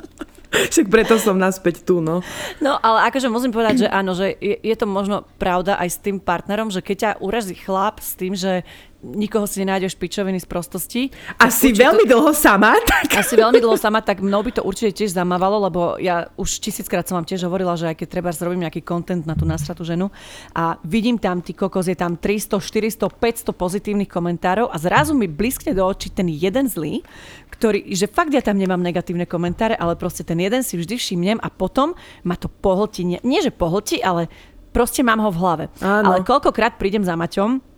Však 0.56 0.88
preto 0.88 1.20
som 1.20 1.36
naspäť 1.36 1.84
tu, 1.84 2.00
no. 2.00 2.24
No, 2.64 2.80
ale 2.80 3.12
akože 3.12 3.28
musím 3.28 3.52
povedať, 3.52 3.86
že 3.86 3.88
áno, 3.92 4.16
že 4.16 4.40
je, 4.40 4.56
je 4.56 4.76
to 4.80 4.88
možno 4.88 5.28
pravda 5.36 5.76
aj 5.76 5.90
s 5.92 6.00
tým 6.00 6.24
partnerom, 6.24 6.72
že 6.72 6.80
keď 6.80 6.96
ťa 6.96 7.12
urazí 7.20 7.60
chlap 7.60 8.00
s 8.00 8.16
tým, 8.16 8.32
že 8.40 8.64
nikoho 9.14 9.46
si 9.46 9.62
nenájdeš 9.62 9.94
pičoviny 9.94 10.42
z 10.42 10.48
prostosti. 10.50 11.02
Asi 11.38 11.70
veľmi 11.70 12.10
to, 12.10 12.18
dlho 12.18 12.32
sama. 12.34 12.74
Tak... 12.82 13.22
Asi 13.22 13.38
veľmi 13.38 13.62
dlho 13.62 13.78
sama, 13.78 14.02
tak 14.02 14.26
mnou 14.26 14.42
by 14.42 14.58
to 14.58 14.62
určite 14.66 14.98
tiež 14.98 15.14
zamávalo, 15.14 15.62
lebo 15.62 16.02
ja 16.02 16.34
už 16.34 16.58
tisíckrát 16.58 17.06
som 17.06 17.22
vám 17.22 17.30
tiež 17.30 17.46
hovorila, 17.46 17.78
že 17.78 17.94
aj 17.94 18.02
keď 18.02 18.08
treba 18.10 18.30
zrobím 18.34 18.66
nejaký 18.66 18.82
kontent 18.82 19.30
na 19.30 19.38
tú 19.38 19.46
nastratú 19.46 19.86
ženu 19.86 20.10
a 20.58 20.82
vidím 20.82 21.22
tam, 21.22 21.46
ty 21.46 21.54
kokos, 21.54 21.86
je 21.86 21.98
tam 21.98 22.18
300, 22.18 22.58
400, 22.58 23.06
500 23.14 23.54
pozitívnych 23.54 24.10
komentárov 24.10 24.74
a 24.74 24.78
zrazu 24.82 25.14
mi 25.14 25.30
bliskne 25.30 25.78
do 25.78 25.86
očí 25.86 26.10
ten 26.10 26.26
jeden 26.32 26.66
zlý, 26.66 27.06
ktorý, 27.54 27.94
že 27.94 28.10
fakt 28.10 28.34
ja 28.34 28.42
tam 28.42 28.58
nemám 28.58 28.82
negatívne 28.82 29.30
komentáre, 29.30 29.78
ale 29.78 29.94
proste 30.00 30.26
ten 30.26 30.42
jeden 30.42 30.66
si 30.66 30.76
vždy 30.76 30.98
všimnem 30.98 31.38
a 31.40 31.48
potom 31.54 31.94
ma 32.26 32.34
to 32.40 32.50
pohltí, 32.50 33.06
nie, 33.06 33.20
nie 33.22 33.44
že 33.44 33.54
pohltí, 33.54 34.02
ale 34.02 34.28
proste 34.76 35.06
mám 35.06 35.24
ho 35.24 35.32
v 35.32 35.40
hlave. 35.40 35.66
Áno. 35.80 36.12
Ale 36.12 36.28
koľkokrát 36.28 36.76
prídem 36.76 37.06
za 37.06 37.16
Maťom 37.16 37.76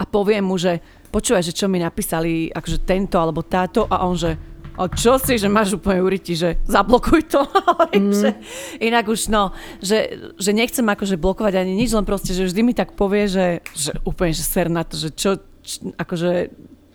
a 0.00 0.02
poviem 0.08 0.48
mu, 0.48 0.56
že 0.56 0.80
počúvaj, 1.12 1.44
že 1.44 1.52
čo 1.52 1.68
mi 1.68 1.76
napísali, 1.76 2.48
akože 2.48 2.88
tento 2.88 3.20
alebo 3.20 3.44
táto 3.44 3.84
a 3.84 4.08
on, 4.08 4.16
že 4.16 4.32
a 4.80 4.88
čo 4.88 5.20
si, 5.20 5.36
že 5.36 5.52
máš 5.52 5.76
úplne 5.76 6.00
uriti, 6.00 6.32
že 6.32 6.56
zablokuj 6.64 7.28
to. 7.28 7.44
mm. 7.92 8.16
že, 8.16 8.30
inak 8.80 9.12
už 9.12 9.28
no, 9.28 9.52
že, 9.84 10.32
že 10.40 10.56
nechcem 10.56 10.86
akože 10.88 11.20
blokovať 11.20 11.60
ani 11.60 11.76
nič, 11.76 11.92
len 11.92 12.08
proste, 12.08 12.32
že 12.32 12.48
vždy 12.48 12.60
mi 12.64 12.72
tak 12.72 12.96
povie, 12.96 13.28
že, 13.28 13.60
že 13.76 13.92
úplne, 14.08 14.32
že 14.32 14.40
ser 14.40 14.72
na 14.72 14.80
to, 14.80 14.96
že 14.96 15.12
čo, 15.12 15.36
akože 16.00 16.48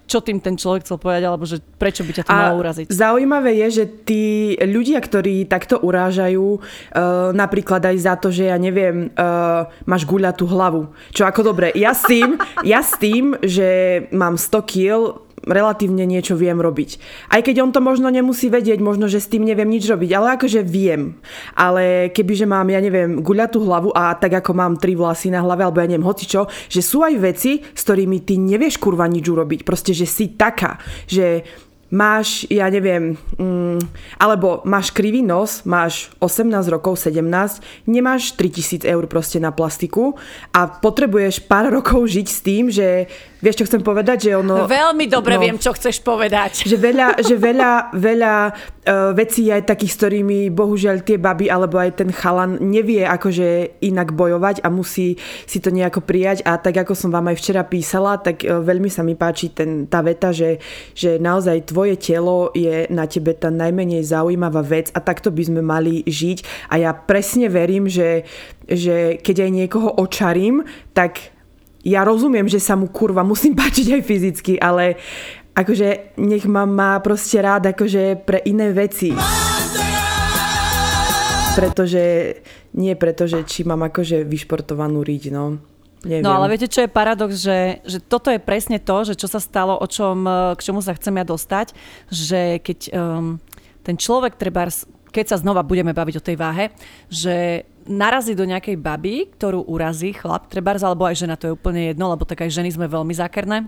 čo 0.06 0.22
tým 0.22 0.38
ten 0.38 0.56
človek 0.56 0.86
chcel 0.86 1.02
povedať, 1.02 1.24
alebo 1.26 1.44
že 1.50 1.60
prečo 1.82 2.06
by 2.06 2.12
ťa 2.14 2.24
to 2.26 2.32
a 2.32 2.38
malo 2.38 2.62
uraziť. 2.62 2.86
Zaujímavé 2.94 3.58
je, 3.66 3.84
že 3.84 3.86
tí 4.06 4.26
ľudia, 4.62 5.02
ktorí 5.02 5.50
takto 5.50 5.82
urážajú, 5.82 6.46
uh, 6.46 7.34
napríklad 7.34 7.82
aj 7.82 7.98
za 7.98 8.14
to, 8.16 8.30
že 8.30 8.54
ja 8.54 8.58
neviem, 8.62 9.10
uh, 9.18 9.68
máš 9.90 10.06
guľatú 10.06 10.46
hlavu. 10.46 10.94
Čo 11.10 11.26
ako 11.26 11.42
dobre, 11.54 11.74
ja 11.74 11.98
s 11.98 12.06
tým, 12.06 12.38
ja 12.62 12.86
s 12.86 12.94
tým, 13.02 13.34
že 13.42 14.06
mám 14.14 14.38
100 14.38 14.72
kg, 14.72 15.25
relatívne 15.44 16.08
niečo 16.08 16.40
viem 16.40 16.58
robiť. 16.58 16.98
Aj 17.30 17.42
keď 17.44 17.56
on 17.62 17.72
to 17.76 17.84
možno 17.84 18.08
nemusí 18.08 18.48
vedieť, 18.48 18.80
možno, 18.80 19.12
že 19.12 19.20
s 19.20 19.28
tým 19.28 19.44
neviem 19.44 19.68
nič 19.68 19.86
robiť, 19.86 20.10
ale 20.16 20.28
akože 20.40 20.64
viem. 20.64 21.20
Ale 21.54 22.10
kebyže 22.16 22.48
mám, 22.48 22.72
ja 22.72 22.80
neviem, 22.80 23.20
guľatú 23.20 23.60
hlavu 23.62 23.90
a 23.92 24.16
tak 24.16 24.40
ako 24.42 24.52
mám 24.56 24.74
tri 24.80 24.96
vlasy 24.96 25.30
na 25.30 25.44
hlave, 25.44 25.68
alebo 25.68 25.84
ja 25.84 25.90
neviem, 25.92 26.08
hocičo, 26.08 26.48
že 26.72 26.82
sú 26.82 27.04
aj 27.04 27.16
veci, 27.20 27.62
s 27.62 27.82
ktorými 27.84 28.24
ty 28.24 28.40
nevieš 28.40 28.80
kurva 28.80 29.06
nič 29.06 29.28
urobiť. 29.28 29.62
Proste, 29.68 29.92
že 29.92 30.08
si 30.08 30.34
taká, 30.34 30.80
že 31.06 31.44
máš, 31.96 32.44
ja 32.52 32.68
neviem, 32.68 33.16
mm, 33.40 33.80
alebo 34.20 34.60
máš 34.68 34.92
krivý 34.92 35.24
nos, 35.24 35.64
máš 35.64 36.12
18 36.20 36.68
rokov, 36.68 37.00
17, 37.00 37.24
nemáš 37.88 38.36
3000 38.36 38.84
eur 38.84 39.08
proste 39.08 39.40
na 39.40 39.56
plastiku 39.56 40.20
a 40.52 40.68
potrebuješ 40.68 41.48
pár 41.48 41.72
rokov 41.72 42.04
žiť 42.12 42.28
s 42.28 42.40
tým, 42.44 42.68
že 42.68 43.08
Vieš, 43.46 43.62
čo 43.62 43.68
chcem 43.70 43.86
povedať? 43.86 44.26
Že 44.26 44.42
ono, 44.42 44.66
Veľmi 44.66 45.06
dobre 45.06 45.38
no, 45.38 45.42
viem, 45.46 45.58
čo 45.62 45.70
chceš 45.78 46.02
povedať. 46.02 46.66
Že 46.66 46.82
veľa, 46.82 47.08
že 47.22 47.36
veľa, 47.38 47.94
veľa 47.94 48.34
uh, 48.50 49.14
vecí 49.14 49.54
aj 49.54 49.70
takých, 49.70 49.94
s 49.94 50.00
ktorými 50.02 50.50
bohužiaľ 50.50 51.06
tie 51.06 51.22
baby 51.22 51.54
alebo 51.54 51.78
aj 51.78 52.02
ten 52.02 52.10
chalan 52.10 52.58
nevie 52.58 53.06
akože 53.06 53.78
inak 53.86 54.18
bojovať 54.18 54.66
a 54.66 54.74
musí 54.74 55.22
si 55.46 55.62
to 55.62 55.70
nejako 55.70 56.02
prijať 56.02 56.42
a 56.42 56.58
tak 56.58 56.74
ako 56.74 56.98
som 56.98 57.14
vám 57.14 57.30
aj 57.30 57.38
včera 57.38 57.62
písala, 57.62 58.18
tak 58.18 58.42
uh, 58.42 58.66
veľmi 58.66 58.90
sa 58.90 59.06
mi 59.06 59.14
páči 59.14 59.54
ten, 59.54 59.86
tá 59.86 60.02
veta, 60.02 60.34
že, 60.34 60.58
že 60.98 61.22
naozaj 61.22 61.70
tvoje 61.86 62.02
telo 62.02 62.50
je 62.58 62.90
na 62.90 63.06
tebe 63.06 63.38
tá 63.38 63.54
najmenej 63.54 64.02
zaujímavá 64.02 64.66
vec 64.66 64.90
a 64.98 65.00
takto 65.06 65.30
by 65.30 65.46
sme 65.46 65.62
mali 65.62 66.02
žiť 66.02 66.66
a 66.74 66.82
ja 66.82 66.98
presne 66.98 67.46
verím, 67.46 67.86
že, 67.86 68.26
že 68.66 69.22
keď 69.22 69.46
aj 69.46 69.52
niekoho 69.54 69.94
očarím, 70.02 70.66
tak 70.98 71.30
ja 71.86 72.02
rozumiem, 72.02 72.50
že 72.50 72.58
sa 72.58 72.74
mu 72.74 72.90
kurva 72.90 73.22
musím 73.22 73.54
páčiť 73.62 74.02
aj 74.02 74.02
fyzicky, 74.02 74.54
ale 74.58 74.98
akože 75.54 76.18
nech 76.26 76.50
ma 76.50 76.66
má 76.66 76.98
proste 77.06 77.38
rád 77.38 77.70
akože 77.70 78.26
pre 78.26 78.42
iné 78.50 78.74
veci. 78.74 79.14
Pretože, 81.54 82.04
nie 82.82 82.98
preto, 82.98 83.30
že 83.30 83.46
či 83.46 83.62
mám 83.62 83.86
akože 83.86 84.26
vyšportovanú 84.26 85.06
riť, 85.06 85.24
no. 85.30 85.75
Neviem. 86.06 86.22
No 86.22 86.38
ale 86.38 86.54
viete, 86.54 86.70
čo 86.70 86.86
je 86.86 86.90
paradox, 86.90 87.42
že, 87.42 87.82
že 87.82 87.98
toto 87.98 88.30
je 88.30 88.38
presne 88.38 88.78
to, 88.78 89.02
že 89.02 89.18
čo 89.18 89.26
sa 89.26 89.42
stalo, 89.42 89.74
o 89.74 89.88
čom, 89.90 90.30
k 90.54 90.62
čomu 90.62 90.80
sa 90.86 90.94
chcem 90.94 91.18
ja 91.18 91.26
dostať, 91.26 91.74
že 92.14 92.62
keď 92.62 92.80
um, 92.94 93.42
ten 93.82 93.98
človek 93.98 94.38
treba, 94.38 94.70
keď 95.10 95.26
sa 95.34 95.42
znova 95.42 95.66
budeme 95.66 95.98
baviť 95.98 96.16
o 96.22 96.26
tej 96.26 96.38
váhe, 96.38 96.70
že 97.10 97.66
narazí 97.90 98.38
do 98.38 98.46
nejakej 98.46 98.78
baby, 98.78 99.34
ktorú 99.34 99.66
urazí 99.66 100.14
chlap, 100.14 100.46
trebárs, 100.46 100.86
alebo 100.86 101.10
aj 101.10 101.26
žena, 101.26 101.38
to 101.42 101.50
je 101.50 101.56
úplne 101.58 101.90
jedno, 101.90 102.14
lebo 102.14 102.22
tak 102.22 102.46
aj 102.46 102.54
ženy 102.54 102.70
sme 102.70 102.86
veľmi 102.86 103.14
zákerné 103.18 103.66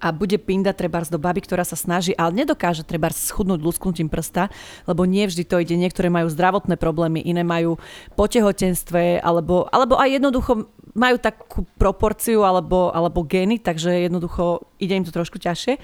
a 0.00 0.08
bude 0.16 0.40
pinda 0.40 0.72
trebárs 0.72 1.12
do 1.12 1.20
baby, 1.20 1.44
ktorá 1.44 1.62
sa 1.62 1.76
snaží, 1.76 2.16
ale 2.16 2.32
nedokáže 2.32 2.88
trebárs 2.88 3.20
schudnúť 3.28 3.60
lusknutím 3.60 4.08
prsta, 4.08 4.48
lebo 4.88 5.04
nie 5.04 5.28
vždy 5.28 5.44
to 5.44 5.60
ide. 5.60 5.76
Niektoré 5.76 6.08
majú 6.08 6.32
zdravotné 6.32 6.80
problémy, 6.80 7.20
iné 7.20 7.44
majú 7.44 7.76
po 8.16 8.24
tehotenstve, 8.24 9.20
alebo, 9.20 9.68
alebo 9.68 10.00
aj 10.00 10.08
jednoducho 10.16 10.72
majú 10.94 11.16
takú 11.22 11.66
proporciu 11.78 12.42
alebo, 12.42 12.90
alebo 12.90 13.22
gény, 13.26 13.62
takže 13.62 14.10
jednoducho 14.10 14.74
ide 14.82 14.98
im 14.98 15.06
to 15.06 15.14
trošku 15.14 15.38
ťažšie. 15.38 15.78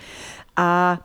A 0.59 0.99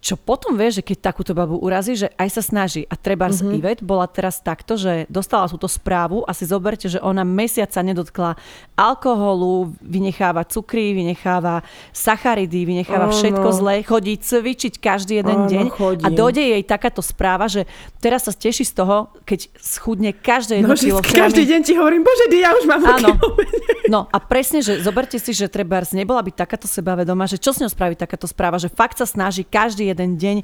čo 0.00 0.16
potom 0.16 0.56
vie, 0.56 0.72
že 0.72 0.80
keď 0.80 1.12
takúto 1.12 1.36
babu 1.36 1.60
urazí, 1.60 1.92
že 1.92 2.08
aj 2.16 2.40
sa 2.40 2.42
snaží. 2.42 2.88
A 2.88 2.96
treba 2.96 3.28
mm-hmm. 3.28 3.56
Ivet 3.60 3.80
bola 3.84 4.08
teraz 4.08 4.40
takto, 4.40 4.80
že 4.80 5.04
dostala 5.12 5.44
túto 5.44 5.68
správu 5.68 6.24
a 6.24 6.32
si 6.32 6.48
zoberte, 6.48 6.88
že 6.88 6.96
ona 7.04 7.20
mesiaca 7.20 7.84
nedotkla 7.84 8.40
alkoholu, 8.80 9.76
vynecháva 9.84 10.48
cukry, 10.48 10.96
vynecháva 10.96 11.60
sacharidy, 11.92 12.64
vynecháva 12.64 13.12
oh, 13.12 13.14
všetko 13.14 13.48
no. 13.52 13.52
zlé, 13.52 13.84
chodí 13.84 14.16
cvičiť 14.16 14.80
každý 14.80 15.20
jeden 15.20 15.38
oh, 15.44 15.48
deň 15.52 15.66
no, 15.68 16.00
a 16.00 16.08
dojde 16.08 16.48
jej 16.48 16.64
takáto 16.64 17.04
správa, 17.04 17.44
že 17.44 17.68
teraz 18.00 18.24
sa 18.24 18.32
teší 18.32 18.64
z 18.64 18.72
toho, 18.80 19.12
keď 19.28 19.52
schudne 19.60 20.16
každé 20.16 20.64
jedno 20.64 20.72
no, 20.72 20.80
kilo. 20.80 21.04
Každý 21.04 21.44
deň 21.44 21.60
ti 21.60 21.76
hovorím, 21.76 22.08
bože, 22.08 22.24
ja 22.32 22.56
už 22.56 22.64
mám 22.64 22.80
Áno. 22.88 23.20
No 23.92 24.08
a 24.08 24.16
presne, 24.16 24.64
že 24.64 24.80
zoberte 24.80 25.20
si, 25.20 25.36
že 25.36 25.50
treba 25.50 25.84
nebola 25.92 26.24
by 26.24 26.32
takáto 26.32 26.64
sebavedomá, 26.64 27.28
že 27.28 27.36
čo 27.36 27.52
s 27.52 27.60
ňou 27.60 27.68
spraví 27.68 27.98
takáto 27.98 28.24
správa, 28.24 28.56
že 28.56 28.72
fakt 28.72 28.96
sa 28.96 29.04
snaží 29.04 29.44
každý 29.44 29.89
jeden 29.90 30.16
deň 30.16 30.36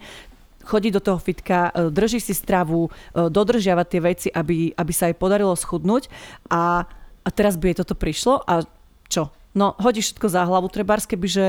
chodí 0.66 0.90
do 0.90 0.98
toho 0.98 1.22
fitka, 1.22 1.70
e, 1.70 1.94
drží 1.94 2.18
si 2.18 2.34
stravu, 2.34 2.90
e, 2.90 3.30
dodržiava 3.30 3.86
tie 3.86 4.02
veci, 4.02 4.28
aby, 4.34 4.74
aby 4.74 4.92
sa 4.92 5.06
jej 5.06 5.16
podarilo 5.16 5.54
schudnúť 5.54 6.10
a, 6.50 6.82
a 7.22 7.28
teraz 7.30 7.54
by 7.54 7.70
jej 7.70 7.86
toto 7.86 7.94
prišlo 7.94 8.42
a 8.42 8.66
čo? 9.06 9.30
No, 9.56 9.72
hodí 9.80 10.04
všetko 10.04 10.28
za 10.28 10.44
hlavu, 10.44 10.68
trebárs, 10.68 11.08
kebyže 11.08 11.48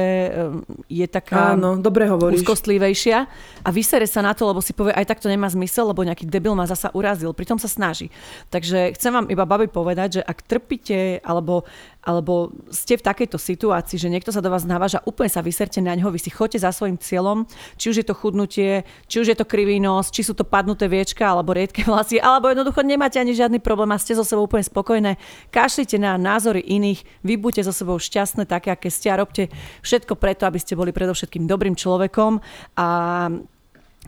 je 0.88 1.08
taká 1.12 1.60
Áno, 1.60 1.76
dobre 1.76 2.08
hovoríš. 2.08 2.40
úzkostlivejšia 2.40 3.28
a 3.68 3.70
vysere 3.76 4.08
sa 4.08 4.24
na 4.24 4.32
to, 4.32 4.48
lebo 4.48 4.64
si 4.64 4.72
povie, 4.72 4.96
aj 4.96 5.12
tak 5.12 5.20
to 5.20 5.28
nemá 5.28 5.52
zmysel, 5.52 5.92
lebo 5.92 6.08
nejaký 6.08 6.24
debil 6.24 6.56
ma 6.56 6.64
zasa 6.64 6.88
urazil, 6.96 7.36
pritom 7.36 7.60
sa 7.60 7.68
snaží. 7.68 8.08
Takže 8.48 8.96
chcem 8.96 9.12
vám 9.12 9.28
iba 9.28 9.44
babi 9.44 9.68
povedať, 9.68 10.10
že 10.16 10.22
ak 10.24 10.40
trpíte, 10.40 11.20
alebo 11.20 11.68
alebo 12.08 12.56
ste 12.72 12.96
v 12.96 13.04
takejto 13.04 13.36
situácii, 13.36 14.00
že 14.00 14.08
niekto 14.08 14.32
sa 14.32 14.40
do 14.40 14.48
vás 14.48 14.64
naváža, 14.64 15.04
úplne 15.04 15.28
sa 15.28 15.44
vyserte 15.44 15.84
na 15.84 15.92
ňo, 15.92 16.16
vy 16.16 16.24
si 16.24 16.32
chodte 16.32 16.56
za 16.56 16.72
svojim 16.72 16.96
cieľom, 16.96 17.44
či 17.76 17.92
už 17.92 18.00
je 18.00 18.08
to 18.08 18.16
chudnutie, 18.16 18.88
či 19.12 19.20
už 19.20 19.36
je 19.36 19.38
to 19.38 19.44
krivý 19.44 19.84
nos, 19.84 20.08
či 20.08 20.24
sú 20.24 20.32
to 20.32 20.48
padnuté 20.48 20.88
viečka 20.88 21.28
alebo 21.28 21.52
riedke 21.52 21.84
vlasy, 21.84 22.24
alebo 22.24 22.48
jednoducho 22.48 22.80
nemáte 22.88 23.20
ani 23.20 23.36
žiadny 23.36 23.60
problém 23.60 23.92
a 23.92 24.00
ste 24.00 24.16
so 24.16 24.24
sebou 24.24 24.48
úplne 24.48 24.64
spokojné. 24.64 25.20
Kašlite 25.52 26.00
na 26.00 26.16
názory 26.16 26.64
iných, 26.64 27.04
vy 27.28 27.36
buďte 27.36 27.68
so 27.68 27.76
sebou 27.76 28.00
šťastné, 28.00 28.48
také, 28.48 28.72
aké 28.72 28.88
ste 28.88 29.12
a 29.12 29.20
robte 29.20 29.52
všetko 29.84 30.16
preto, 30.16 30.48
aby 30.48 30.64
ste 30.64 30.80
boli 30.80 30.96
predovšetkým 30.96 31.44
dobrým 31.44 31.76
človekom 31.76 32.40
a 32.80 32.88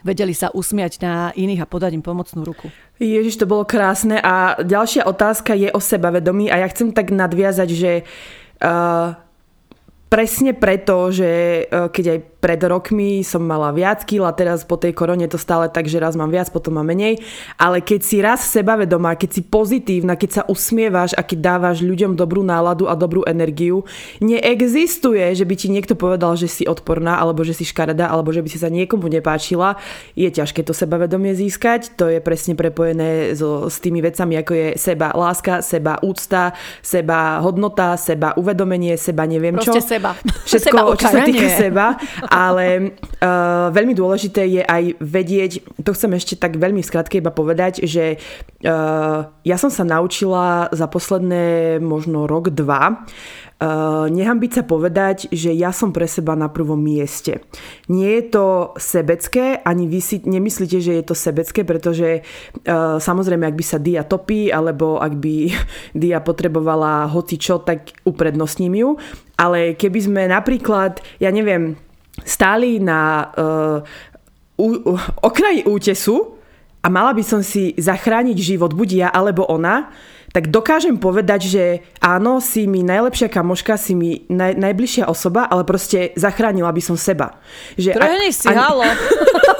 vedeli 0.03 0.33
sa 0.33 0.49
usmiať 0.51 1.01
na 1.03 1.31
iných 1.35 1.63
a 1.63 1.69
podať 1.69 1.95
im 1.95 2.03
pomocnú 2.03 2.43
ruku. 2.43 2.71
Ježiš, 2.99 3.39
to 3.39 3.49
bolo 3.49 3.63
krásne. 3.63 4.19
A 4.19 4.59
ďalšia 4.59 5.07
otázka 5.07 5.55
je 5.55 5.71
o 5.71 5.79
sebavedomí 5.79 6.51
a 6.51 6.61
ja 6.63 6.67
chcem 6.71 6.91
tak 6.91 7.11
nadviazať, 7.11 7.69
že 7.71 7.91
uh, 8.03 9.15
presne 10.11 10.51
preto, 10.57 11.13
že 11.13 11.63
uh, 11.67 11.87
keď 11.87 12.05
aj 12.17 12.19
pred 12.39 12.59
rokmi 12.63 13.19
som 13.21 13.43
mala 13.43 13.75
viac 13.75 14.07
kil 14.07 14.23
a 14.23 14.31
teraz 14.31 14.63
po 14.63 14.79
tej 14.79 14.95
korone 14.95 15.27
to 15.27 15.35
stále 15.35 15.67
tak, 15.67 15.91
že 15.91 15.99
raz 15.99 16.15
mám 16.15 16.31
viac, 16.31 16.47
potom 16.49 16.79
mám 16.79 16.87
menej. 16.87 17.19
Ale 17.59 17.83
keď 17.83 17.99
si 18.01 18.17
raz 18.23 18.47
sebavedomá, 18.47 19.19
keď 19.19 19.29
si 19.39 19.41
pozitívna, 19.43 20.15
keď 20.15 20.29
sa 20.31 20.43
usmievaš 20.47 21.11
a 21.19 21.21
keď 21.21 21.39
dávaš 21.55 21.83
ľuďom 21.83 22.15
dobrú 22.15 22.41
náladu 22.41 22.87
a 22.87 22.95
dobrú 22.95 23.27
energiu, 23.27 23.83
neexistuje, 24.23 25.35
že 25.35 25.43
by 25.43 25.55
ti 25.59 25.67
niekto 25.67 25.99
povedal, 25.99 26.39
že 26.39 26.47
si 26.47 26.63
odporná, 26.63 27.19
alebo 27.19 27.43
že 27.43 27.51
si 27.51 27.67
škaredá, 27.67 28.07
alebo 28.07 28.31
že 28.31 28.39
by 28.39 28.49
si 28.49 28.57
sa 28.57 28.71
niekomu 28.71 29.11
nepáčila. 29.11 29.75
Je 30.15 30.31
ťažké 30.31 30.63
to 30.63 30.71
sebavedomie 30.71 31.35
získať, 31.35 31.99
to 31.99 32.07
je 32.07 32.23
presne 32.23 32.55
prepojené 32.55 33.35
so, 33.35 33.67
s 33.67 33.83
tými 33.83 33.99
vecami, 33.99 34.39
ako 34.39 34.51
je 34.55 34.67
seba 34.79 35.11
láska, 35.11 35.59
seba 35.59 35.99
úcta, 35.99 36.55
seba 36.79 37.43
hodnota, 37.43 37.99
seba 37.99 38.31
uvedomenie, 38.39 38.95
seba 38.95 39.27
neviem 39.27 39.59
Proste 39.59 39.83
čo. 39.83 39.99
seba. 39.99 40.15
Všetko, 40.47 40.77
seba 40.77 40.95
čo 40.95 41.07
sa 41.11 41.19
týka 41.27 41.47
seba 41.51 41.85
ale 42.29 42.93
uh, 43.01 43.73
veľmi 43.73 43.97
dôležité 43.97 44.45
je 44.45 44.61
aj 44.61 45.01
vedieť, 45.01 45.51
to 45.81 45.91
chcem 45.97 46.13
ešte 46.13 46.37
tak 46.37 46.61
veľmi 46.61 46.85
skratke 46.85 47.17
iba 47.17 47.33
povedať, 47.33 47.81
že 47.89 48.21
uh, 48.61 49.33
ja 49.41 49.57
som 49.57 49.73
sa 49.73 49.81
naučila 49.81 50.69
za 50.69 50.85
posledné 50.85 51.77
možno 51.81 52.29
rok, 52.29 52.53
dva, 52.53 53.03
Uh, 53.59 54.07
nehambiť 54.07 54.51
sa 54.55 54.63
povedať, 54.63 55.27
že 55.35 55.51
ja 55.51 55.75
som 55.75 55.91
pre 55.91 56.07
seba 56.07 56.31
na 56.31 56.47
prvom 56.47 56.79
mieste. 56.79 57.43
Nie 57.91 58.23
je 58.23 58.31
to 58.31 58.45
sebecké, 58.79 59.59
ani 59.67 59.83
vy 59.83 59.99
si 59.99 60.23
nemyslíte, 60.23 60.79
že 60.79 60.95
je 60.95 61.03
to 61.03 61.11
sebecké, 61.11 61.67
pretože 61.67 62.23
uh, 62.23 62.95
samozrejme, 63.03 63.43
ak 63.43 63.59
by 63.59 63.65
sa 63.67 63.75
Dia 63.75 64.07
topí, 64.07 64.47
alebo 64.47 64.95
ak 65.03 65.11
by 65.19 65.35
Dia 66.07 66.23
potrebovala 66.23 67.11
hoci 67.11 67.35
čo, 67.35 67.59
tak 67.59 67.99
uprednostním 68.07 68.79
ju. 68.79 68.89
Ale 69.35 69.75
keby 69.75 69.99
sme 70.07 70.21
napríklad, 70.31 71.03
ja 71.19 71.27
neviem, 71.27 71.75
stáli 72.25 72.79
na 72.79 73.29
uh, 73.35 73.77
uh, 74.59 75.03
okraji 75.23 75.67
útesu 75.67 76.39
a 76.79 76.87
mala 76.87 77.11
by 77.11 77.23
som 77.23 77.43
si 77.43 77.75
zachrániť 77.75 78.37
život, 78.39 78.71
buď 78.71 78.89
ja 78.95 79.07
alebo 79.11 79.43
ona, 79.47 79.91
tak 80.29 80.53
dokážem 80.53 81.01
povedať, 81.01 81.41
že 81.49 81.63
áno, 81.97 82.37
si 82.37 82.69
mi 82.69 82.85
najlepšia 82.85 83.33
kamoška, 83.33 83.81
si 83.81 83.97
mi 83.97 84.29
naj, 84.29 84.61
najbližšia 84.61 85.09
osoba, 85.09 85.49
ale 85.49 85.65
proste 85.65 86.13
zachránila 86.13 86.69
by 86.69 86.81
som 86.85 86.93
seba. 86.93 87.41
Že 87.75 87.97
Trhni 87.97 88.29
si, 88.29 88.45
ani... 88.45 88.57
halo. 88.61 88.85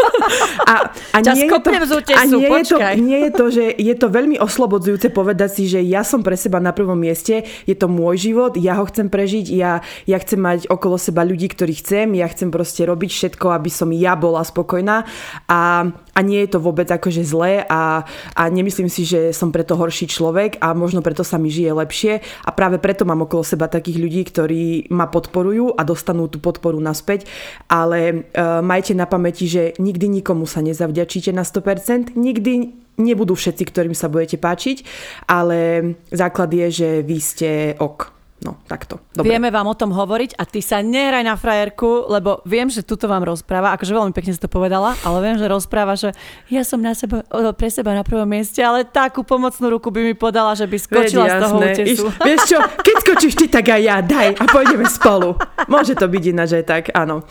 a, 0.66 0.94
a 1.14 1.18
nie, 1.22 1.46
je 1.46 1.58
to, 1.60 1.70
a 2.14 2.24
nie, 2.26 2.48
je 2.48 2.64
to, 2.66 2.78
nie 3.00 3.20
je 3.26 3.32
to, 3.32 3.46
že 3.50 3.66
je 3.76 3.96
to 3.98 4.08
veľmi 4.08 4.38
oslobodzujúce 4.38 5.10
povedať 5.12 5.50
si, 5.62 5.64
že 5.66 5.80
ja 5.84 6.06
som 6.06 6.22
pre 6.22 6.38
seba 6.38 6.62
na 6.62 6.72
prvom 6.72 6.98
mieste, 6.98 7.46
je 7.66 7.76
to 7.76 7.90
môj 7.90 8.32
život, 8.32 8.54
ja 8.56 8.78
ho 8.78 8.86
chcem 8.88 9.10
prežiť, 9.10 9.46
ja, 9.54 9.82
ja 10.06 10.18
chcem 10.22 10.40
mať 10.40 10.60
okolo 10.70 10.96
seba 11.00 11.26
ľudí, 11.26 11.50
ktorých 11.52 11.82
chcem, 11.84 12.08
ja 12.18 12.28
chcem 12.30 12.50
proste 12.54 12.86
robiť 12.86 13.12
všetko, 13.12 13.46
aby 13.54 13.70
som 13.72 13.90
ja 13.94 14.14
bola 14.14 14.46
spokojná. 14.46 15.04
A, 15.50 15.90
a 16.14 16.20
nie 16.22 16.44
je 16.46 16.50
to 16.56 16.60
vôbec 16.60 16.90
akože 16.90 17.24
zlé 17.24 17.66
a, 17.66 18.04
a 18.36 18.44
nemyslím 18.50 18.90
si, 18.92 19.06
že 19.06 19.32
som 19.32 19.54
preto 19.54 19.78
horší 19.78 20.10
človek 20.10 20.60
a 20.60 20.74
možno 20.74 21.00
preto 21.06 21.24
sa 21.24 21.40
mi 21.40 21.54
žije 21.54 21.72
lepšie. 21.74 22.14
A 22.46 22.50
práve 22.52 22.82
preto 22.82 23.08
mám 23.08 23.26
okolo 23.26 23.46
seba 23.46 23.72
takých 23.72 23.98
ľudí, 24.02 24.22
ktorí 24.28 24.64
ma 24.92 25.08
podporujú 25.08 25.78
a 25.78 25.82
dostanú 25.88 26.28
tú 26.28 26.42
podporu 26.42 26.78
naspäť, 26.82 27.30
ale 27.72 28.30
uh, 28.36 28.60
majte 28.60 28.94
na 28.98 29.08
pamäti, 29.08 29.48
že 29.48 29.74
nikdy 29.80 30.22
nikomu 30.22 30.50
sa 30.50 30.60
nezavďačíte 30.60 31.32
na 31.32 31.48
100%, 31.48 32.18
nikdy 32.20 32.74
nebudú 33.00 33.34
všetci, 33.34 33.64
ktorým 33.72 33.96
sa 33.96 34.12
budete 34.12 34.36
páčiť, 34.36 34.84
ale 35.32 35.94
základ 36.12 36.52
je, 36.52 36.68
že 36.70 36.90
vy 37.02 37.18
ste 37.24 37.50
ok. 37.80 38.19
No, 38.40 38.56
takto. 38.72 39.04
Dobre. 39.12 39.36
Vieme 39.36 39.52
vám 39.52 39.68
o 39.68 39.76
tom 39.76 39.92
hovoriť 39.92 40.40
a 40.40 40.48
ty 40.48 40.64
sa 40.64 40.80
nehraj 40.80 41.28
na 41.28 41.36
frajerku, 41.36 42.08
lebo 42.08 42.40
viem, 42.48 42.72
že 42.72 42.88
tuto 42.88 43.12
vám 43.12 43.28
rozpráva, 43.28 43.76
akože 43.76 43.92
veľmi 43.92 44.16
pekne 44.16 44.32
si 44.32 44.40
to 44.40 44.48
povedala, 44.48 44.96
ale 45.04 45.18
viem, 45.20 45.36
že 45.36 45.44
rozpráva, 45.52 46.00
že 46.00 46.16
ja 46.48 46.64
som 46.64 46.80
na 46.80 46.96
seba, 46.96 47.28
pre 47.52 47.68
seba 47.68 47.92
na 47.92 48.08
prvom 48.08 48.24
mieste, 48.24 48.64
ale 48.64 48.88
takú 48.88 49.28
pomocnú 49.28 49.76
ruku 49.76 49.92
by 49.92 50.08
mi 50.08 50.16
podala, 50.16 50.56
že 50.56 50.72
by 50.72 50.78
skočila 50.80 51.28
Veď, 51.28 51.32
z 51.36 51.42
toho 51.44 51.56
útesu. 51.60 51.84
Iš, 51.84 52.00
vieš 52.24 52.42
čo, 52.48 52.58
keď 52.64 52.96
skočíš 53.04 53.34
ty, 53.36 53.46
tak 53.52 53.66
aj 53.76 53.82
ja, 53.84 54.00
daj 54.00 54.40
a 54.40 54.44
pôjdeme 54.48 54.88
spolu. 54.88 55.36
Môže 55.68 56.00
to 56.00 56.08
byť 56.08 56.24
ináč 56.32 56.56
aj 56.56 56.64
tak, 56.64 56.84
áno. 56.96 57.28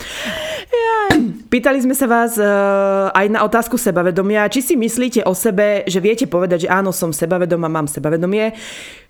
Pýtali 1.48 1.80
sme 1.80 1.96
sa 1.96 2.04
vás 2.04 2.36
uh, 2.36 3.08
aj 3.16 3.26
na 3.32 3.40
otázku 3.44 3.80
sebavedomia. 3.80 4.50
Či 4.52 4.60
si 4.60 4.74
myslíte 4.76 5.24
o 5.24 5.32
sebe, 5.32 5.86
že 5.88 5.98
viete 6.02 6.28
povedať, 6.28 6.68
že 6.68 6.72
áno, 6.72 6.92
som 6.92 7.14
sebavedomá, 7.14 7.72
mám 7.72 7.88
sebavedomie. 7.88 8.52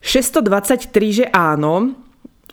623, 0.01 0.91
že 1.11 1.25
áno. 1.35 1.99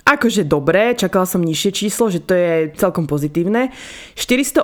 Akože 0.05 0.45
dobré, 0.45 0.93
čakala 0.93 1.25
som 1.25 1.41
nižšie 1.41 1.71
číslo, 1.73 2.13
že 2.13 2.21
to 2.21 2.37
je 2.37 2.69
celkom 2.77 3.09
pozitívne. 3.09 3.73
481 4.13 4.61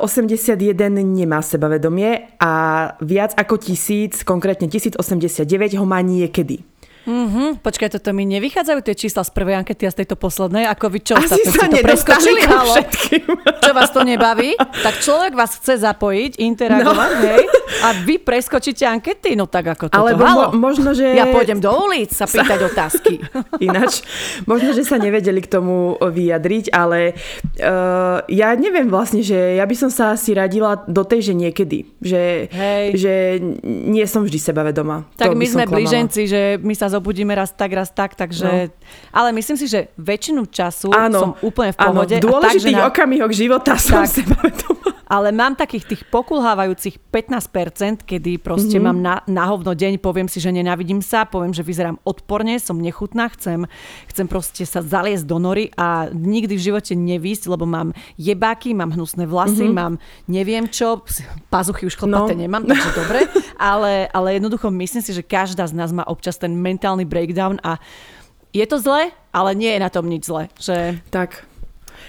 nemá 1.01 1.41
sebavedomie 1.41 2.38
a 2.38 2.53
viac 3.01 3.34
ako 3.34 3.57
tisíc, 3.57 4.21
konkrétne 4.21 4.69
1089 4.69 5.82
ho 5.82 5.86
má 5.89 5.97
niekedy. 6.05 6.70
Mm-hmm. 7.02 7.66
Počkaj, 7.66 7.97
toto 7.97 8.14
mi 8.14 8.30
nevychádzajú 8.30 8.80
tie 8.86 8.93
čísla 8.93 9.26
z 9.26 9.32
prvej 9.34 9.58
ankety 9.66 9.89
a 9.89 9.91
z 9.91 10.06
tejto 10.06 10.14
poslednej? 10.22 10.70
Ako 10.70 10.93
vy 10.93 10.99
čo 11.02 11.18
Asi 11.18 11.41
sa 11.49 11.66
to 11.66 11.82
preskočili? 11.82 12.41
Čo 13.66 13.72
vás 13.74 13.89
to 13.89 14.06
nebaví? 14.06 14.54
Tak 14.58 15.02
človek 15.02 15.34
vás 15.34 15.58
chce 15.58 15.82
zapojiť, 15.82 16.38
interagovať, 16.38 17.12
no. 17.18 17.26
hej? 17.26 17.43
A 17.82 17.97
vy 18.06 18.22
preskočíte 18.22 18.86
ankety? 18.86 19.34
No 19.34 19.49
tak 19.49 19.74
ako 19.74 19.89
toto. 19.89 19.97
Alebo 19.97 20.22
mo- 20.22 20.54
možno, 20.54 20.93
že... 20.93 21.18
Ja 21.18 21.30
pôjdem 21.30 21.58
do 21.58 21.72
ulic 21.72 22.14
sa 22.14 22.30
pýtať 22.30 22.60
otázky. 22.70 23.24
Ináč, 23.66 24.06
možno, 24.45 24.76
že 24.76 24.86
sa 24.86 25.02
nevedeli 25.02 25.41
k 25.41 25.49
tomu 25.49 25.97
vyjadriť, 25.97 26.70
ale 26.70 27.16
uh, 27.16 28.22
ja 28.30 28.54
neviem 28.54 28.91
vlastne, 28.91 29.26
že 29.26 29.58
ja 29.58 29.66
by 29.66 29.76
som 29.78 29.89
sa 29.89 30.14
asi 30.14 30.36
radila 30.36 30.84
do 30.86 31.02
tej, 31.02 31.32
že 31.32 31.34
niekedy. 31.34 31.88
Že, 32.04 32.24
hej. 32.52 32.86
že 32.97 33.14
nie 33.66 34.06
som 34.06 34.22
vždy 34.28 34.38
sebavedomá. 34.38 35.08
Tak 35.16 35.34
to 35.34 35.39
my 35.39 35.45
sme 35.47 35.64
blíženci, 35.66 36.22
že 36.28 36.41
my 36.60 36.76
sa 36.76 36.91
zobudíme 36.92 37.32
raz 37.34 37.56
tak, 37.56 37.72
raz 37.74 37.89
tak, 37.89 38.14
takže... 38.14 38.70
No. 38.70 38.76
Ale 39.16 39.32
myslím 39.32 39.58
si, 39.58 39.66
že 39.72 39.89
väčšinu 39.96 40.46
času 40.52 40.92
áno, 40.92 41.20
som 41.20 41.32
úplne 41.42 41.72
v 41.74 41.80
pohode. 41.80 42.16
Áno, 42.16 42.22
v 42.22 42.26
dôležitých 42.28 42.78
tak, 42.78 42.89
okamihoch 42.92 43.32
života 43.32 43.74
som 43.80 44.04
tak, 44.04 44.12
sebavedomá. 44.12 45.01
Ale 45.12 45.36
mám 45.36 45.59
takých 45.59 45.91
tých 45.91 46.01
pokulhávajúcich 46.07 47.12
15%, 47.12 48.07
kedy 48.07 48.39
proste 48.39 48.80
mm-hmm. 48.80 48.88
mám 48.88 48.97
na, 49.03 49.16
na 49.28 49.43
hovno 49.51 49.76
deň, 49.76 49.99
poviem 49.99 50.32
si, 50.32 50.39
že 50.39 50.55
nenávidím 50.55 51.03
sa, 51.03 51.28
poviem, 51.28 51.51
že 51.51 51.68
vyzerám 51.68 51.99
odporne, 52.07 52.55
som 52.64 52.80
nechutná, 52.80 53.28
chcem, 53.36 53.68
chcem 54.07 54.26
proste 54.32 54.64
sa 54.64 54.80
zaliesť 54.80 55.28
do 55.28 55.36
nory 55.36 55.68
a 55.76 56.07
nikdy 56.16 56.55
v 56.55 56.66
živote 56.72 56.95
nevísť, 56.95 57.51
lebo 57.51 57.68
mám 57.68 57.91
jebáky, 58.16 58.72
mám 58.72 58.95
hnusné 58.95 59.28
vlasy, 59.28 59.68
mm-hmm. 59.68 59.76
mám 59.76 59.99
neviem 60.32 60.72
čo, 60.72 61.03
pazuchy 61.51 61.91
už 61.91 61.99
chlpaté 61.99 62.32
no. 62.32 62.47
nemám, 62.47 62.64
takže 62.64 62.89
dobre, 62.95 63.28
ale, 63.59 64.07
ale 64.16 64.39
jednoducho 64.39 64.72
myslím 64.72 65.03
si, 65.03 65.12
že 65.12 65.28
každá 65.28 65.68
z 65.68 65.76
nás 65.76 65.91
má 65.91 66.07
občas 66.07 66.39
ten 66.39 66.55
mentálny 66.55 67.03
breakdown 67.03 67.59
a 67.68 67.84
je 68.55 68.64
to 68.64 68.80
zle, 68.80 69.12
ale 69.32 69.49
nie 69.59 69.76
je 69.76 69.80
na 69.80 69.89
tom 69.91 70.07
nič 70.07 70.28
zle. 70.28 70.47
Že... 70.59 71.03
Tak. 71.12 71.51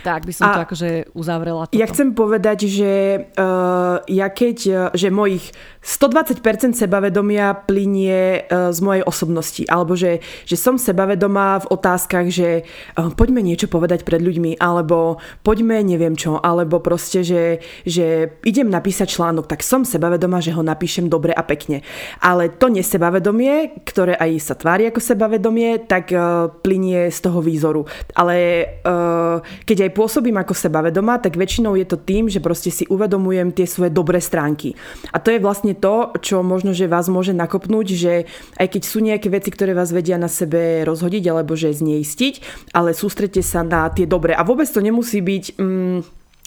Tak 0.06 0.24
by 0.24 0.32
som 0.32 0.46
a 0.46 0.54
to 0.56 0.64
akože 0.70 0.88
uzavrela. 1.12 1.66
Toto. 1.66 1.76
Ja 1.76 1.90
chcem 1.90 2.14
povedať, 2.16 2.70
že 2.70 2.92
uh, 3.36 4.00
ja 4.06 4.28
keď, 4.32 4.56
uh, 4.70 4.78
že 4.96 5.12
mojich 5.12 5.52
120% 5.82 6.78
sebavedomia 6.78 7.66
plinie 7.66 8.46
uh, 8.46 8.70
z 8.70 8.78
mojej 8.80 9.02
osobnosti, 9.04 9.62
alebo 9.68 9.98
že, 9.98 10.22
že 10.46 10.56
som 10.56 10.78
sebavedomá 10.78 11.66
v 11.66 11.70
otázkach, 11.76 12.30
že 12.32 12.64
uh, 12.96 13.10
poďme 13.12 13.44
niečo 13.44 13.66
povedať 13.66 14.06
pred 14.06 14.22
ľuďmi, 14.22 14.56
alebo 14.62 15.20
poďme 15.42 15.82
neviem 15.82 16.16
čo, 16.16 16.38
alebo 16.38 16.78
proste, 16.78 17.26
že, 17.26 17.60
že 17.84 18.38
idem 18.46 18.70
napísať 18.70 19.18
článok, 19.18 19.50
tak 19.50 19.66
som 19.66 19.84
sebavedomá, 19.84 20.40
že 20.40 20.54
ho 20.54 20.62
napíšem 20.64 21.10
dobre 21.10 21.34
a 21.34 21.42
pekne. 21.44 21.82
Ale 22.22 22.48
to 22.48 22.70
nesebavedomie, 22.70 23.84
ktoré 23.84 24.16
aj 24.16 24.30
sa 24.40 24.54
tvári 24.54 24.88
ako 24.88 24.98
sebavedomie, 25.02 25.82
tak 25.84 26.14
uh, 26.14 26.48
plinie 26.62 27.10
z 27.10 27.18
toho 27.18 27.38
výzoru. 27.42 27.84
Ale 28.14 28.66
uh, 28.86 29.42
keď 29.66 29.82
keď 29.82 29.91
pôsobím 29.92 30.40
ako 30.40 30.56
sebavedomá, 30.56 31.20
tak 31.20 31.36
väčšinou 31.36 31.76
je 31.76 31.86
to 31.86 32.00
tým, 32.00 32.26
že 32.32 32.40
proste 32.40 32.72
si 32.72 32.88
uvedomujem 32.88 33.52
tie 33.52 33.68
svoje 33.68 33.92
dobré 33.92 34.18
stránky. 34.18 34.72
A 35.12 35.20
to 35.20 35.28
je 35.28 35.38
vlastne 35.38 35.76
to, 35.76 36.16
čo 36.18 36.40
možno, 36.40 36.72
že 36.72 36.90
vás 36.90 37.12
môže 37.12 37.36
nakopnúť, 37.36 37.86
že 37.92 38.12
aj 38.56 38.66
keď 38.72 38.82
sú 38.82 38.98
nejaké 39.04 39.28
veci, 39.28 39.52
ktoré 39.52 39.76
vás 39.76 39.92
vedia 39.92 40.16
na 40.16 40.32
sebe 40.32 40.82
rozhodiť 40.88 41.24
alebo 41.28 41.52
že 41.52 41.76
zneistiť, 41.76 42.34
ale 42.72 42.96
sústrete 42.96 43.44
sa 43.44 43.60
na 43.60 43.92
tie 43.92 44.08
dobré. 44.08 44.32
A 44.32 44.42
vôbec 44.42 44.66
to 44.66 44.80
nemusí 44.80 45.20
byť 45.20 45.60
mm, 45.60 45.98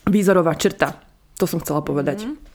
výzorová 0.09 0.57
črta. 0.57 0.97
To 1.37 1.45
som 1.45 1.61
chcela 1.61 1.85
povedať. 1.85 2.25
Mm-hmm. 2.25 2.54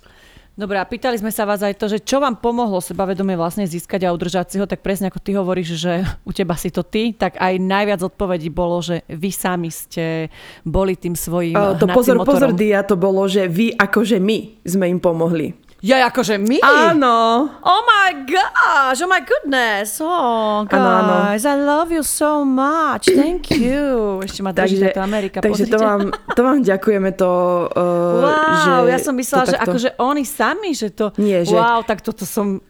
Dobre, 0.60 0.76
a 0.76 0.84
pýtali 0.84 1.16
sme 1.16 1.32
sa 1.32 1.48
vás 1.48 1.64
aj 1.64 1.72
to, 1.80 1.88
že 1.88 2.04
čo 2.04 2.20
vám 2.20 2.36
pomohlo 2.36 2.84
sebavedomie 2.84 3.32
vlastne 3.32 3.64
získať 3.64 4.04
a 4.04 4.12
udržať 4.12 4.46
si 4.52 4.56
ho, 4.60 4.68
tak 4.68 4.84
presne 4.84 5.08
ako 5.08 5.16
ty 5.16 5.32
hovoríš, 5.32 5.80
že 5.80 6.04
u 6.28 6.36
teba 6.36 6.52
si 6.52 6.68
to 6.68 6.84
ty, 6.84 7.16
tak 7.16 7.40
aj 7.40 7.56
najviac 7.56 8.04
odpovedí 8.04 8.52
bolo, 8.52 8.84
že 8.84 9.00
vy 9.08 9.32
sami 9.32 9.72
ste 9.72 10.28
boli 10.60 11.00
tým 11.00 11.16
svojím 11.16 11.56
uh, 11.56 11.80
To 11.80 11.88
pozor, 11.88 12.20
motorom. 12.20 12.28
pozor, 12.28 12.50
Dia, 12.52 12.84
to 12.84 13.00
bolo, 13.00 13.24
že 13.24 13.48
vy 13.48 13.72
akože 13.72 14.20
my 14.20 14.60
sme 14.68 14.92
im 14.92 15.00
pomohli. 15.00 15.56
Ja 15.80 16.04
akože 16.12 16.36
my? 16.36 16.60
Áno. 16.60 17.48
Oh 17.64 17.82
my 17.88 18.28
gosh, 18.28 19.00
oh 19.00 19.08
my 19.08 19.24
goodness. 19.24 19.96
Oh, 20.04 20.68
guys, 20.68 20.76
ano, 20.76 20.88
ano. 20.92 21.14
I 21.32 21.56
love 21.56 21.88
you 21.88 22.04
so 22.04 22.44
much. 22.44 23.08
Thank 23.08 23.48
you. 23.56 24.20
Ešte 24.20 24.44
ma 24.44 24.52
drží 24.52 24.92
to 24.92 25.00
Amerika. 25.00 25.40
Takže 25.40 25.64
to 25.72 25.80
vám, 25.80 26.12
to 26.36 26.40
vám 26.44 26.60
ďakujeme 26.60 27.16
to, 27.16 27.32
uh, 27.72 28.28
wow, 28.28 28.60
že 28.60 28.92
ja 28.92 28.98
som 29.00 29.16
myslela, 29.16 29.44
že 29.48 29.56
takto... 29.56 29.72
akože 29.72 29.88
oni 29.96 30.24
sami, 30.28 30.76
že 30.76 30.92
to... 30.92 31.16
Nie, 31.16 31.48
že... 31.48 31.56
Wow, 31.56 31.80
tak 31.88 32.04
toto 32.04 32.28
som 32.28 32.60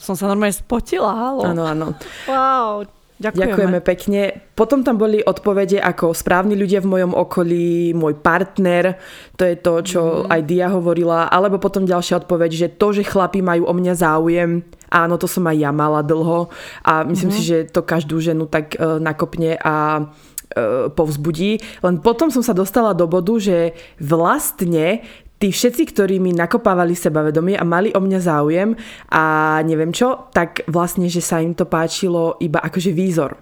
som 0.00 0.16
sa 0.16 0.32
normálne 0.32 0.56
spotila, 0.56 1.12
halo. 1.12 1.44
Áno, 1.44 1.62
áno. 1.68 1.86
Wow, 2.24 2.88
Ďakujeme. 3.20 3.52
Ďakujeme 3.52 3.80
pekne. 3.84 4.20
Potom 4.56 4.80
tam 4.80 4.96
boli 4.96 5.20
odpovede 5.20 5.76
ako 5.76 6.16
správni 6.16 6.56
ľudia 6.56 6.80
v 6.80 6.88
mojom 6.88 7.12
okolí, 7.12 7.92
môj 7.92 8.16
partner, 8.16 8.96
to 9.36 9.44
je 9.44 9.60
to, 9.60 9.74
čo 9.84 10.00
mm. 10.24 10.32
aj 10.32 10.40
Dia 10.48 10.72
hovorila, 10.72 11.28
alebo 11.28 11.60
potom 11.60 11.84
ďalšia 11.84 12.24
odpoveď, 12.24 12.50
že 12.56 12.68
to, 12.80 12.96
že 12.96 13.04
chlapi 13.04 13.44
majú 13.44 13.68
o 13.68 13.76
mňa 13.76 13.92
záujem, 13.92 14.64
áno, 14.88 15.20
to 15.20 15.28
som 15.28 15.44
aj 15.44 15.56
ja 15.60 15.68
mala 15.68 16.00
dlho 16.00 16.48
a 16.80 17.04
myslím 17.04 17.28
mm. 17.28 17.36
si, 17.36 17.42
že 17.44 17.58
to 17.68 17.84
každú 17.84 18.24
ženu 18.24 18.48
tak 18.48 18.72
uh, 18.80 18.96
nakopne 18.96 19.60
a 19.60 20.00
uh, 20.00 20.88
povzbudí. 20.88 21.60
Len 21.84 22.00
potom 22.00 22.32
som 22.32 22.40
sa 22.40 22.56
dostala 22.56 22.96
do 22.96 23.04
bodu, 23.04 23.36
že 23.36 23.76
vlastne 24.00 25.04
tí 25.40 25.48
všetci, 25.48 25.82
ktorí 25.96 26.20
mi 26.20 26.36
nakopávali 26.36 26.92
sebavedomie 26.92 27.56
a 27.56 27.64
mali 27.64 27.88
o 27.96 28.00
mňa 28.04 28.20
záujem 28.20 28.76
a 29.08 29.22
neviem 29.64 29.90
čo, 29.90 30.28
tak 30.36 30.68
vlastne, 30.68 31.08
že 31.08 31.24
sa 31.24 31.40
im 31.40 31.56
to 31.56 31.64
páčilo 31.64 32.36
iba 32.44 32.60
akože 32.60 32.92
výzor. 32.92 33.40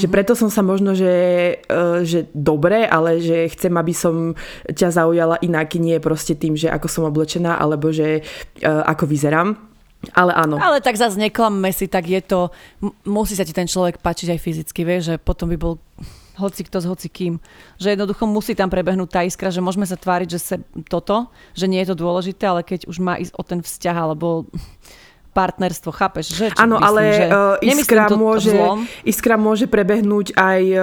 Že 0.00 0.08
mhm. 0.08 0.14
preto 0.14 0.32
som 0.32 0.48
sa 0.48 0.64
možno, 0.64 0.96
že, 0.96 1.12
e, 1.60 1.84
že 2.08 2.32
dobre, 2.32 2.88
ale 2.88 3.20
že 3.20 3.52
chcem, 3.52 3.76
aby 3.76 3.92
som 3.92 4.32
ťa 4.64 4.88
zaujala 4.88 5.36
inak, 5.44 5.76
nie 5.76 6.00
proste 6.00 6.32
tým, 6.32 6.56
že 6.56 6.72
ako 6.72 6.88
som 6.88 7.04
oblečená, 7.04 7.60
alebo 7.60 7.92
že 7.92 8.24
e, 8.58 8.64
ako 8.64 9.04
vyzerám. 9.04 9.68
Ale 10.14 10.30
áno. 10.30 10.62
Ale 10.62 10.78
tak 10.78 10.94
zase 10.94 11.18
neklamme 11.18 11.74
si, 11.74 11.90
tak 11.90 12.06
je 12.06 12.22
to, 12.22 12.54
musí 13.04 13.34
sa 13.34 13.42
ti 13.42 13.50
ten 13.50 13.66
človek 13.66 13.98
páčiť 13.98 14.30
aj 14.30 14.40
fyzicky, 14.40 14.86
vieš, 14.86 15.02
že 15.12 15.14
potom 15.18 15.50
by 15.50 15.58
bol 15.58 15.82
hoci 16.38 16.62
kto 16.64 16.78
s 16.80 16.86
hoci 16.86 17.08
kým. 17.10 17.42
Že 17.82 17.98
jednoducho 17.98 18.24
musí 18.30 18.54
tam 18.54 18.70
prebehnúť 18.70 19.10
tá 19.10 19.20
iskra, 19.26 19.50
že 19.50 19.60
môžeme 19.60 19.84
sa 19.84 19.98
tváriť, 19.98 20.28
že 20.30 20.40
se 20.40 20.56
toto, 20.86 21.28
že 21.58 21.66
nie 21.66 21.82
je 21.82 21.90
to 21.90 22.00
dôležité, 22.00 22.46
ale 22.46 22.62
keď 22.62 22.86
už 22.86 23.02
má 23.02 23.18
ísť 23.18 23.34
o 23.34 23.42
ten 23.42 23.60
vzťah 23.60 23.96
alebo 23.98 24.46
partnerstvo, 25.38 25.94
chápeš? 25.94 26.34
Že, 26.34 26.46
Áno, 26.58 26.82
ale 26.82 27.02
že 27.14 27.24
uh, 27.30 27.54
iskra, 27.62 28.10
môže, 28.10 28.58
iskra 29.06 29.38
môže 29.38 29.70
prebehnúť 29.70 30.34
aj 30.34 30.62
uh, 30.74 30.82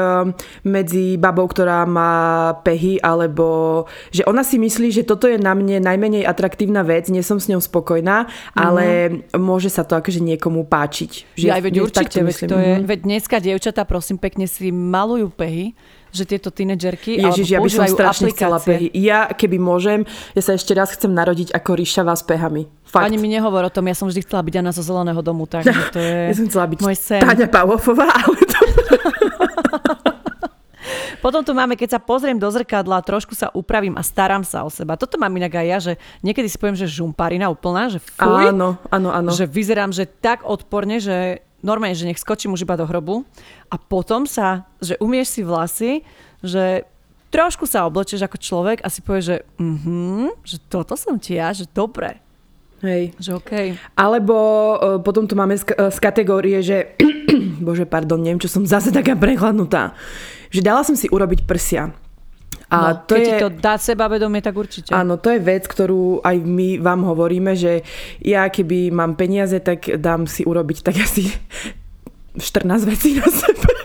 medzi 0.64 1.20
babou, 1.20 1.44
ktorá 1.52 1.84
má 1.84 2.56
pehy, 2.64 2.96
alebo 3.04 3.84
že 4.16 4.24
ona 4.24 4.48
si 4.48 4.56
myslí, 4.56 4.96
že 4.96 5.04
toto 5.04 5.28
je 5.28 5.36
na 5.36 5.52
mne 5.52 5.84
najmenej 5.84 6.24
atraktívna 6.24 6.88
vec, 6.88 7.12
nie 7.12 7.20
som 7.20 7.36
s 7.36 7.52
ňou 7.52 7.60
spokojná, 7.60 8.32
mm-hmm. 8.32 8.56
ale 8.56 8.86
môže 9.36 9.68
sa 9.68 9.84
to 9.84 10.00
akože 10.00 10.24
niekomu 10.24 10.64
páčiť. 10.64 11.36
Že 11.36 11.48
ja, 11.52 11.60
veď 11.60 11.76
určite, 11.84 12.24
veď, 12.24 12.36
to 12.48 12.56
je, 12.56 12.74
mhm. 12.80 12.86
veď 12.88 13.00
dneska 13.04 13.38
dievčatá, 13.44 13.84
prosím 13.84 14.16
pekne, 14.16 14.48
si 14.48 14.72
malujú 14.72 15.28
pehy, 15.36 15.76
že 16.16 16.24
tieto 16.24 16.50
tínedžerky 16.50 17.20
Ježiš, 17.20 17.48
ja 17.52 17.60
by 17.60 17.70
som 17.70 17.86
strašne 17.92 18.32
aplikácie. 18.32 18.40
chcela 18.40 18.58
pehy. 18.64 18.88
Ja, 18.96 19.28
keby 19.30 19.60
môžem, 19.60 20.08
ja 20.32 20.42
sa 20.42 20.56
ešte 20.56 20.72
raz 20.72 20.96
chcem 20.96 21.12
narodiť 21.12 21.52
ako 21.52 21.72
ríšava 21.76 22.16
s 22.16 22.24
pehami. 22.24 22.72
Fakt. 22.88 23.12
Ani 23.12 23.20
mi 23.20 23.28
nehovor 23.28 23.68
o 23.68 23.72
tom, 23.74 23.92
ja 23.92 23.96
som 23.98 24.08
vždy 24.08 24.24
chcela 24.24 24.40
byť 24.40 24.56
Anna 24.64 24.72
zo 24.72 24.80
zeleného 24.80 25.20
domu, 25.20 25.44
takže 25.44 25.76
to 25.96 26.00
je 26.00 26.32
Ja 26.32 26.36
som 26.40 26.48
chcela 26.48 26.66
byť 26.72 26.80
môj 26.80 26.96
sen. 26.96 27.22
Táňa 27.22 27.48
Pavlofová, 27.52 28.08
ale 28.08 28.40
to... 28.48 28.60
Potom 31.26 31.42
tu 31.42 31.58
máme, 31.58 31.74
keď 31.74 31.98
sa 31.98 32.00
pozriem 32.00 32.38
do 32.38 32.46
zrkadla, 32.46 33.02
trošku 33.02 33.34
sa 33.34 33.50
upravím 33.50 33.98
a 33.98 34.06
starám 34.06 34.46
sa 34.46 34.62
o 34.62 34.70
seba. 34.70 34.94
Toto 34.94 35.18
mám 35.18 35.34
inak 35.34 35.58
aj 35.58 35.66
ja, 35.66 35.78
že 35.82 35.94
niekedy 36.22 36.46
si 36.46 36.62
poviem, 36.62 36.78
že 36.78 36.86
žumparina 36.86 37.50
úplná, 37.50 37.90
že 37.90 37.98
fuj, 37.98 38.54
áno, 38.54 38.78
áno, 38.94 39.10
áno. 39.10 39.34
že 39.34 39.50
vyzerám, 39.50 39.90
že 39.90 40.06
tak 40.06 40.46
odporne, 40.46 41.02
že 41.02 41.42
normálne, 41.66 41.98
že 41.98 42.06
nech 42.06 42.22
skočím 42.22 42.54
už 42.54 42.64
iba 42.64 42.78
do 42.78 42.86
hrobu 42.86 43.26
a 43.74 43.76
potom 43.82 44.30
sa, 44.30 44.70
že 44.78 44.94
umieš 45.02 45.34
si 45.34 45.42
vlasy, 45.42 45.92
že 46.46 46.86
trošku 47.34 47.66
sa 47.66 47.90
oblečeš 47.90 48.22
ako 48.22 48.38
človek 48.38 48.78
a 48.86 48.88
si 48.94 49.02
povieš, 49.02 49.26
že, 49.26 49.38
mm-hmm, 49.58 50.46
že 50.46 50.58
toto 50.70 50.94
som 50.94 51.18
ti 51.18 51.42
ja, 51.42 51.50
že 51.52 51.66
dobre. 51.66 52.22
Hej. 52.86 53.18
Že 53.18 53.32
okay. 53.42 53.68
Alebo 53.98 54.36
uh, 54.78 55.02
potom 55.02 55.26
tu 55.26 55.34
máme 55.34 55.58
z, 55.58 55.66
uh, 55.74 55.90
z 55.90 55.98
kategórie, 55.98 56.62
že 56.62 56.94
bože, 57.66 57.90
pardon, 57.90 58.22
neviem, 58.22 58.38
čo 58.38 58.52
som 58.52 58.62
zase 58.62 58.94
taká 58.94 59.18
prehľadnutá. 59.18 59.98
Že 60.54 60.62
dala 60.62 60.86
som 60.86 60.94
si 60.94 61.10
urobiť 61.10 61.50
prsia. 61.50 61.90
A 62.70 62.78
no, 62.78 63.06
to 63.06 63.14
keď 63.14 63.22
je, 63.22 63.30
ti 63.30 63.36
to 63.46 63.50
dá 63.54 63.78
sebavedomie, 63.78 64.42
tak 64.42 64.58
určite. 64.58 64.90
Áno, 64.90 65.22
to 65.22 65.30
je 65.30 65.38
vec, 65.38 65.70
ktorú 65.70 66.26
aj 66.26 66.38
my 66.42 66.82
vám 66.82 67.06
hovoríme, 67.06 67.54
že 67.54 67.86
ja 68.26 68.50
keby 68.50 68.90
mám 68.90 69.14
peniaze, 69.14 69.62
tak 69.62 69.86
dám 70.02 70.26
si 70.26 70.42
urobiť 70.42 70.82
tak 70.82 70.98
asi 70.98 71.30
14 72.38 72.90
vecí 72.90 73.22
na 73.22 73.30
sebe. 73.30 73.70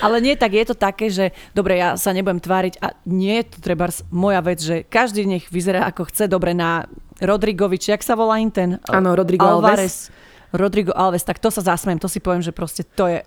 Ale 0.00 0.16
nie, 0.24 0.32
tak 0.32 0.56
je 0.56 0.64
to 0.64 0.72
také, 0.72 1.12
že 1.12 1.36
dobre, 1.52 1.76
ja 1.76 1.92
sa 2.00 2.16
nebudem 2.16 2.40
tváriť 2.40 2.80
a 2.80 2.96
nie 3.04 3.44
je 3.44 3.52
to 3.52 3.58
treba 3.60 3.92
moja 4.08 4.40
vec, 4.40 4.56
že 4.56 4.88
každý 4.88 5.28
nech 5.28 5.52
vyzerá 5.52 5.84
ako 5.84 6.08
chce 6.08 6.24
dobre 6.24 6.56
na 6.56 6.88
Rodrigovi, 7.20 7.76
či 7.76 7.92
jak 7.92 8.00
sa 8.00 8.16
volá 8.16 8.40
im 8.40 8.48
ten? 8.48 8.80
Áno, 8.88 9.12
Rodrigo 9.12 9.44
Alvarez. 9.44 10.08
Alves. 10.08 10.28
Rodrigo 10.50 10.92
Alves, 10.96 11.22
tak 11.22 11.38
to 11.38 11.52
sa 11.52 11.60
zasmiem, 11.60 12.00
to 12.00 12.08
si 12.08 12.18
poviem, 12.18 12.40
že 12.40 12.50
proste 12.50 12.82
to 12.82 13.06
je 13.06 13.20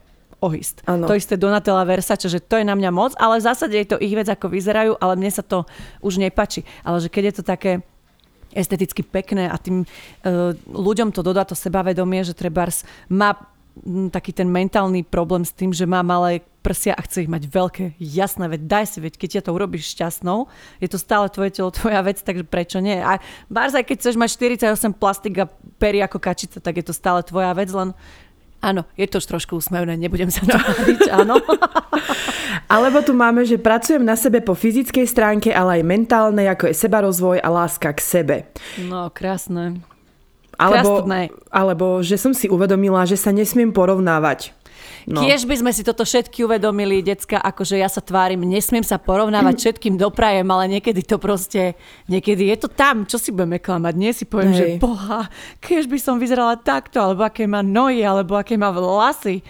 ohist. 0.44 0.84
Ano. 0.84 1.08
To 1.08 1.16
isté 1.16 1.40
Donatella 1.40 1.88
Versace, 1.88 2.28
že 2.28 2.44
to 2.44 2.60
je 2.60 2.68
na 2.68 2.76
mňa 2.76 2.92
moc, 2.92 3.16
ale 3.16 3.40
v 3.40 3.48
zásade 3.48 3.80
je 3.80 3.88
to 3.96 3.98
ich 4.04 4.12
vec, 4.12 4.28
ako 4.28 4.52
vyzerajú, 4.52 5.00
ale 5.00 5.16
mne 5.16 5.32
sa 5.32 5.40
to 5.40 5.64
už 6.04 6.20
nepačí. 6.20 6.68
Ale 6.84 7.00
že 7.00 7.08
keď 7.08 7.24
je 7.32 7.36
to 7.40 7.44
také 7.48 7.72
esteticky 8.54 9.02
pekné 9.02 9.50
a 9.50 9.56
tým 9.58 9.82
uh, 9.82 10.54
ľuďom 10.70 11.10
to 11.10 11.26
dodá 11.26 11.42
to 11.48 11.58
sebavedomie, 11.58 12.22
že 12.22 12.38
trebárs 12.38 12.86
má 13.10 13.34
taký 14.14 14.30
ten 14.38 14.46
mentálny 14.46 15.02
problém 15.02 15.42
s 15.42 15.50
tým, 15.50 15.74
že 15.74 15.90
má 15.90 16.06
malé 16.06 16.46
prsia 16.62 16.94
a 16.94 17.02
chce 17.02 17.26
ich 17.26 17.32
mať 17.32 17.50
veľké. 17.50 17.86
Jasné, 17.98 18.46
veď 18.46 18.62
daj 18.70 18.86
si, 18.86 18.98
veď 19.02 19.14
keď 19.18 19.30
ťa 19.34 19.44
to 19.50 19.52
urobíš 19.58 19.98
šťastnou, 19.98 20.48
je 20.78 20.88
to 20.88 21.02
stále 21.02 21.26
tvoje 21.28 21.58
telo, 21.58 21.74
tvoja 21.82 22.06
vec, 22.06 22.22
takže 22.22 22.46
prečo 22.46 22.78
nie? 22.80 23.02
A 23.02 23.18
aj 23.50 23.84
keď 23.84 23.98
chceš 23.98 24.16
mať 24.16 24.30
48 24.62 24.94
plastik 24.94 25.34
a 25.42 25.50
pery 25.82 26.06
ako 26.06 26.22
kačica, 26.22 26.62
tak 26.62 26.80
je 26.80 26.86
to 26.86 26.94
stále 26.94 27.26
tvoja 27.26 27.52
vec, 27.58 27.74
len 27.74 27.98
Áno, 28.64 28.88
je 28.96 29.04
to 29.12 29.20
trošku 29.20 29.60
úsmevné, 29.60 30.00
nebudem 30.00 30.32
sa 30.32 30.48
to 30.48 30.56
hovoriť, 30.56 31.12
áno. 31.20 31.36
Alebo 32.72 33.04
tu 33.04 33.12
máme, 33.12 33.44
že 33.44 33.60
pracujem 33.60 34.00
na 34.00 34.16
sebe 34.16 34.40
po 34.40 34.56
fyzickej 34.56 35.04
stránke, 35.04 35.52
ale 35.52 35.84
aj 35.84 35.84
mentálnej, 35.84 36.48
ako 36.48 36.72
je 36.72 36.76
sebarozvoj 36.80 37.38
a 37.44 37.50
láska 37.52 37.92
k 37.92 38.00
sebe. 38.00 38.36
No, 38.80 39.12
krásne. 39.12 39.84
Alebo, 40.56 41.04
alebo 41.52 42.00
že 42.06 42.16
som 42.16 42.32
si 42.32 42.48
uvedomila, 42.48 43.04
že 43.04 43.20
sa 43.20 43.36
nesmiem 43.36 43.76
porovnávať. 43.76 44.56
No. 45.06 45.20
Kiež 45.24 45.44
by 45.44 45.60
sme 45.60 45.72
si 45.76 45.84
toto 45.84 46.08
všetky 46.08 46.48
uvedomili, 46.48 47.04
decka, 47.04 47.40
akože 47.40 47.76
ja 47.76 47.92
sa 47.92 48.00
tvárim, 48.00 48.40
nesmiem 48.40 48.84
sa 48.84 48.96
porovnávať 49.00 49.56
všetkým 49.62 50.00
doprajem, 50.00 50.48
ale 50.48 50.80
niekedy 50.80 51.04
to 51.04 51.20
proste, 51.20 51.76
niekedy 52.08 52.48
je 52.54 52.58
to 52.64 52.70
tam, 52.72 53.04
čo 53.04 53.20
si 53.20 53.36
budeme 53.36 53.60
klamať. 53.60 53.94
Nie 54.00 54.12
si 54.16 54.24
poviem, 54.24 54.56
Hej. 54.56 54.60
že 54.60 54.66
boha, 54.80 55.28
kiež 55.60 55.92
by 55.92 56.00
som 56.00 56.16
vyzerala 56.22 56.56
takto, 56.56 57.04
alebo 57.04 57.28
aké 57.28 57.44
má 57.44 57.60
nohy, 57.60 58.04
alebo 58.04 58.40
aké 58.40 58.56
má 58.56 58.72
vlasy. 58.72 59.44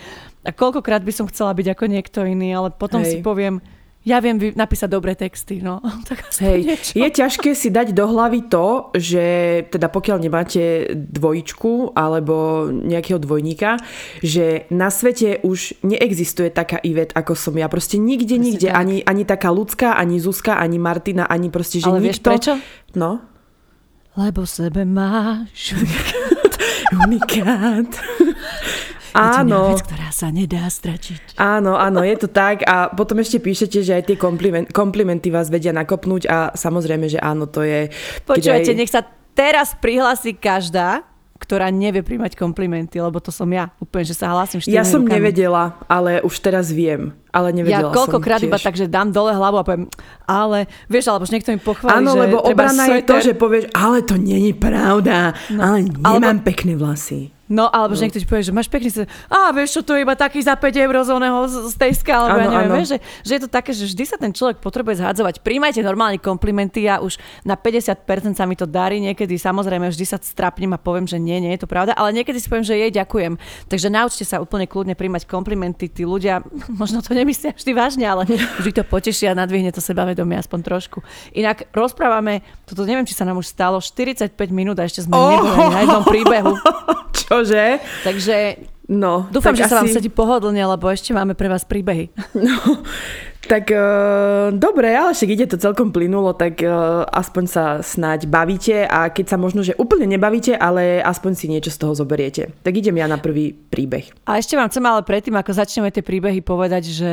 A 0.44 0.52
koľkokrát 0.52 1.06
by 1.06 1.14
som 1.16 1.30
chcela 1.30 1.56
byť 1.56 1.78
ako 1.78 1.86
niekto 1.88 2.20
iný, 2.28 2.52
ale 2.52 2.70
potom 2.74 3.06
Hej. 3.06 3.16
si 3.16 3.18
poviem, 3.24 3.64
ja 4.04 4.20
viem 4.20 4.36
napísať 4.36 4.90
dobré 4.92 5.16
texty, 5.16 5.64
no. 5.64 5.80
Tak 6.10 6.28
Hej, 6.44 6.92
je 6.92 7.08
ťažké 7.08 7.56
si 7.56 7.72
dať 7.72 7.96
do 7.96 8.04
hlavy 8.12 8.52
to, 8.52 8.92
že 8.96 9.26
teda 9.72 9.88
pokiaľ 9.88 10.18
nemáte 10.20 10.92
dvojičku 10.92 11.96
alebo 11.96 12.68
nejakého 12.68 13.16
dvojníka, 13.18 13.80
že 14.20 14.68
na 14.68 14.92
svete 14.92 15.40
už 15.48 15.80
neexistuje 15.88 16.52
taká 16.52 16.84
Ivet, 16.84 17.16
ako 17.16 17.34
som 17.34 17.56
ja. 17.56 17.72
Proste 17.72 17.96
nikde, 17.96 18.36
Presne 18.36 18.48
nikde. 18.52 18.70
Ani, 18.70 18.98
ani 19.08 19.24
taká 19.24 19.50
ľudská, 19.56 19.96
ani 19.96 20.20
Zuzka, 20.20 20.60
ani 20.60 20.78
Martina, 20.78 21.24
ani 21.24 21.48
proste, 21.48 21.80
že 21.80 21.88
Ale 21.88 22.04
nikto... 22.04 22.08
vieš 22.12 22.20
prečo? 22.20 22.54
No. 23.00 23.24
Lebo 24.14 24.46
sebe 24.46 24.86
máš 24.86 25.74
unikát. 27.08 27.88
Áno. 29.14 29.74
vec, 29.74 29.86
ktorá 29.86 30.10
sa 30.10 30.34
nedá 30.34 30.66
stračiť. 30.66 31.38
Áno, 31.38 31.78
áno, 31.78 32.02
je 32.02 32.18
to 32.18 32.28
tak 32.30 32.66
a 32.66 32.90
potom 32.90 33.22
ešte 33.22 33.38
píšete, 33.38 33.86
že 33.86 33.94
aj 34.02 34.04
tie 34.10 34.18
kompliment, 34.18 34.68
komplimenty 34.74 35.30
vás 35.30 35.54
vedia 35.54 35.72
nakopnúť 35.72 36.24
a 36.30 36.38
samozrejme, 36.58 37.06
že 37.08 37.22
áno, 37.22 37.46
to 37.46 37.62
je... 37.62 37.94
Počúvajte, 38.26 38.74
aj... 38.74 38.78
nech 38.78 38.92
sa 38.92 39.06
teraz 39.38 39.78
prihlási 39.78 40.34
každá, 40.34 41.06
ktorá 41.44 41.68
nevie 41.68 42.00
príjmať 42.00 42.40
komplimenty, 42.40 43.04
lebo 43.04 43.20
to 43.20 43.28
som 43.28 43.52
ja. 43.52 43.76
Úplne, 43.84 44.04
že 44.08 44.16
sa 44.16 44.32
hlásim 44.32 44.64
Ja 44.72 44.88
som 44.88 45.04
rukami. 45.04 45.20
nevedela, 45.20 45.76
ale 45.92 46.24
už 46.24 46.40
teraz 46.40 46.72
viem. 46.72 47.12
Ale 47.36 47.52
nevedela 47.52 47.92
Ja 47.92 47.96
koľkokrát 47.96 48.40
iba 48.40 48.56
tak, 48.56 48.80
že 48.80 48.88
dám 48.88 49.12
dole 49.12 49.36
hlavu 49.36 49.60
a 49.60 49.64
poviem, 49.68 49.92
ale 50.24 50.72
vieš, 50.88 51.12
alebo 51.12 51.28
že 51.28 51.36
niekto 51.36 51.52
mi 51.52 51.60
pochváli, 51.60 52.00
Áno, 52.00 52.16
že 52.16 52.20
lebo 52.24 52.38
obrana 52.40 52.84
je 52.96 53.04
to, 53.04 53.16
že 53.20 53.34
povieš, 53.36 53.68
ale 53.76 54.08
to 54.08 54.16
není 54.16 54.56
pravda, 54.56 55.36
no, 55.52 55.60
ale 55.60 55.78
nemám 55.92 56.40
alebo... 56.40 56.48
pekné 56.48 56.80
vlasy. 56.80 57.36
No, 57.54 57.70
alebo 57.70 57.94
že 57.94 58.10
niekto 58.10 58.18
ti 58.18 58.26
povie, 58.26 58.42
že 58.42 58.50
máš 58.50 58.66
pekný 58.66 58.90
sa... 58.90 59.06
A 59.30 59.54
vieš 59.54 59.78
čo, 59.78 59.82
to 59.86 59.94
je 59.94 60.02
iba 60.02 60.18
taký 60.18 60.42
za 60.42 60.58
5 60.58 60.74
eur 60.74 60.96
z 61.06 61.10
oného, 61.14 61.38
z 61.70 61.76
tej 61.78 61.94
alebo 62.10 62.42
ja 62.42 62.50
neviem, 62.50 62.72
vieš, 62.82 62.88
že, 62.90 62.98
že 63.22 63.32
je 63.38 63.42
to 63.46 63.50
také, 63.54 63.72
že 63.78 63.86
vždy 63.94 64.04
sa 64.10 64.18
ten 64.18 64.34
človek 64.34 64.58
potrebuje 64.58 65.06
zhadzovať. 65.06 65.46
Príjmajte 65.46 65.86
normálne 65.86 66.18
komplimenty, 66.18 66.90
ja 66.90 66.98
už 66.98 67.22
na 67.46 67.54
50% 67.54 68.34
sa 68.34 68.50
mi 68.50 68.58
to 68.58 68.66
darí, 68.66 68.98
niekedy 68.98 69.38
samozrejme 69.38 69.86
vždy 69.94 70.02
sa 70.02 70.18
strapnem 70.18 70.74
a 70.74 70.82
poviem, 70.82 71.06
že 71.06 71.22
nie, 71.22 71.38
nie 71.38 71.54
je 71.54 71.62
to 71.62 71.70
pravda, 71.70 71.94
ale 71.94 72.10
niekedy 72.10 72.42
si 72.42 72.50
poviem, 72.50 72.66
že 72.66 72.74
jej 72.74 72.90
ďakujem. 72.90 73.38
Takže 73.70 73.88
naučte 73.94 74.26
sa 74.26 74.42
úplne 74.42 74.66
kľudne 74.66 74.98
príjmať 74.98 75.30
komplimenty, 75.30 75.94
tí 75.94 76.10
ľudia 76.10 76.42
možno 76.82 77.06
to 77.06 77.14
nemyslia 77.14 77.54
vždy 77.54 77.72
vážne, 77.78 78.10
ale 78.10 78.26
vždy 78.66 78.82
to 78.82 78.84
poteší 78.90 79.30
a 79.30 79.38
nadvihne 79.38 79.70
to 79.70 79.78
sebavedomie 79.84 80.42
aspoň 80.42 80.60
trošku. 80.66 81.06
Inak 81.38 81.70
rozprávame, 81.70 82.42
toto 82.66 82.82
neviem, 82.82 83.06
či 83.06 83.14
sa 83.14 83.30
nám 83.30 83.38
už 83.38 83.46
stalo, 83.46 83.78
45 83.78 84.34
minút 84.50 84.82
a 84.82 84.90
ešte 84.90 85.06
sme 85.06 85.14
Oh! 85.14 85.38
neboli 85.38 85.70
na 85.70 85.80
jednom 85.86 86.04
príbehu. 86.08 86.54
Čože? 87.44 87.84
Takže 88.08 88.36
No, 88.84 89.32
Dúfam, 89.32 89.56
že 89.56 89.64
sa 89.64 89.80
vám 89.80 89.88
asi- 89.88 89.96
sedí 89.96 90.12
pohodlne, 90.12 90.60
lebo 90.60 90.92
ešte 90.92 91.16
máme 91.16 91.40
pre 91.40 91.48
vás 91.48 91.64
príbehy. 91.64 92.12
No, 92.36 92.84
tak 93.44 93.72
uh, 93.72 94.52
dobre, 94.56 94.92
ale 94.92 95.16
však 95.16 95.30
ide 95.32 95.48
to 95.48 95.60
celkom 95.60 95.92
plynulo, 95.92 96.32
tak 96.36 96.60
uh, 96.64 97.04
aspoň 97.08 97.44
sa 97.48 97.66
snáď 97.80 98.28
bavíte 98.28 98.84
a 98.88 99.08
keď 99.08 99.36
sa 99.36 99.38
možno, 99.40 99.64
že 99.64 99.76
úplne 99.76 100.08
nebavíte, 100.08 100.56
ale 100.56 101.00
aspoň 101.00 101.32
si 101.36 101.46
niečo 101.52 101.72
z 101.72 101.80
toho 101.80 101.96
zoberiete. 101.96 102.52
Tak 102.64 102.76
idem 102.76 103.00
ja 103.00 103.08
na 103.08 103.20
prvý 103.20 103.52
príbeh. 103.52 104.12
A 104.28 104.40
ešte 104.40 104.56
vám 104.56 104.68
chcem 104.72 104.84
ale 104.84 105.04
predtým, 105.04 105.36
ako 105.36 105.52
začneme 105.56 105.92
tie 105.92 106.04
príbehy, 106.04 106.40
povedať, 106.44 106.84
že 106.92 107.12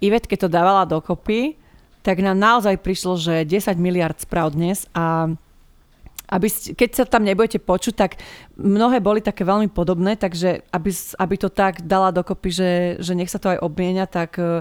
Ivet, 0.00 0.28
keď 0.28 0.48
to 0.48 0.52
dávala 0.52 0.88
dokopy, 0.88 1.56
tak 2.04 2.20
nám 2.24 2.36
naozaj 2.36 2.80
prišlo, 2.80 3.20
že 3.20 3.44
10 3.44 3.76
miliard 3.76 4.16
správ 4.16 4.52
dnes 4.52 4.88
a 4.96 5.32
aby, 6.28 6.46
ste- 6.46 6.76
keď 6.76 6.90
sa 6.92 7.04
tam 7.04 7.24
nebudete 7.24 7.58
počuť, 7.58 7.94
tak 7.96 8.10
mnohé 8.54 9.00
boli 9.00 9.20
také 9.20 9.42
veľmi 9.42 9.72
podobné, 9.72 10.14
takže 10.14 10.62
aby, 10.68 10.90
aby 11.18 11.34
to 11.36 11.48
tak 11.48 11.80
dala 11.82 12.12
dokopy, 12.12 12.48
že, 12.52 12.70
že 13.00 13.16
nech 13.16 13.32
sa 13.32 13.40
to 13.40 13.56
aj 13.56 13.58
obmienia, 13.58 14.04
tak, 14.04 14.36
eh, 14.36 14.60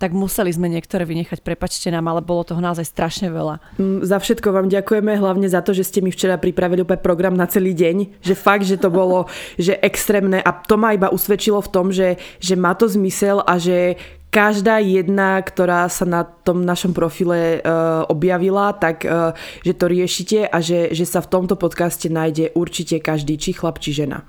tak 0.00 0.16
museli 0.16 0.48
sme 0.48 0.72
niektoré 0.72 1.04
vynechať, 1.04 1.44
prepačte 1.44 1.92
nám, 1.92 2.08
ale 2.08 2.24
bolo 2.24 2.40
toho 2.40 2.56
naozaj 2.56 2.88
strašne 2.88 3.28
veľa. 3.28 3.60
Mm, 3.76 4.00
Za 4.00 4.16
všetko 4.16 4.48
vám 4.48 4.72
ďakujeme, 4.72 5.12
hlavne 5.12 5.44
za 5.44 5.60
to, 5.60 5.76
že 5.76 5.84
ste 5.84 6.00
mi 6.00 6.08
včera 6.08 6.40
pripravili 6.40 6.80
úplne 6.80 7.04
program 7.04 7.36
na 7.36 7.44
celý 7.44 7.76
deň, 7.76 8.24
že 8.24 8.32
fakt, 8.32 8.64
že 8.64 8.80
to 8.80 8.88
bolo 8.88 9.28
že 9.60 9.76
extrémne 9.84 10.40
a 10.40 10.50
to 10.56 10.80
ma 10.80 10.96
iba 10.96 11.12
usvedčilo 11.12 11.60
v 11.60 11.68
tom, 11.68 11.92
že, 11.92 12.16
že 12.40 12.56
má 12.56 12.72
to 12.72 12.88
zmysel 12.88 13.44
a 13.44 13.60
že 13.60 14.00
každá 14.30 14.78
jedna, 14.78 15.42
ktorá 15.42 15.90
sa 15.90 16.06
na 16.06 16.22
tom 16.22 16.62
našom 16.62 16.94
profile 16.94 17.58
uh, 17.60 18.06
objavila, 18.06 18.70
tak 18.72 19.02
uh, 19.02 19.34
že 19.66 19.74
to 19.74 19.90
riešite 19.90 20.38
a 20.46 20.58
že, 20.62 20.94
že 20.94 21.04
sa 21.04 21.18
v 21.18 21.30
tomto 21.30 21.58
podcaste 21.58 22.06
nájde 22.06 22.54
určite 22.54 23.02
každý, 23.02 23.36
či 23.36 23.52
chlap, 23.52 23.82
či 23.82 23.90
žena. 23.90 24.22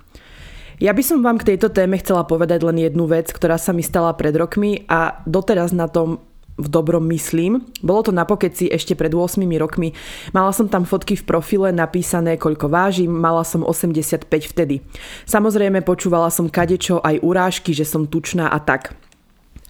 Ja 0.81 0.97
by 0.97 1.03
som 1.05 1.21
vám 1.21 1.37
k 1.37 1.53
tejto 1.53 1.69
téme 1.69 2.01
chcela 2.01 2.25
povedať 2.25 2.65
len 2.65 2.81
jednu 2.81 3.05
vec, 3.05 3.29
ktorá 3.29 3.61
sa 3.61 3.69
mi 3.69 3.85
stala 3.85 4.17
pred 4.17 4.33
rokmi 4.33 4.89
a 4.89 5.21
doteraz 5.29 5.77
na 5.77 5.85
tom 5.85 6.17
v 6.57 6.67
dobrom 6.67 7.05
myslím. 7.09 7.65
Bolo 7.81 8.09
to 8.09 8.11
na 8.13 8.25
pokeci 8.25 8.69
ešte 8.69 8.93
pred 8.93 9.13
8 9.13 9.41
rokmi. 9.57 9.93
Mala 10.33 10.53
som 10.53 10.69
tam 10.69 10.85
fotky 10.85 11.17
v 11.17 11.25
profile 11.25 11.69
napísané, 11.73 12.37
koľko 12.37 12.69
vážim, 12.69 13.09
mala 13.09 13.41
som 13.41 13.65
85 13.65 14.25
vtedy. 14.29 14.85
Samozrejme 15.25 15.81
počúvala 15.81 16.29
som 16.29 16.49
kadečo 16.49 17.01
aj 17.01 17.21
urážky, 17.25 17.73
že 17.73 17.85
som 17.85 18.05
tučná 18.05 18.49
a 18.49 18.61
tak. 18.61 19.00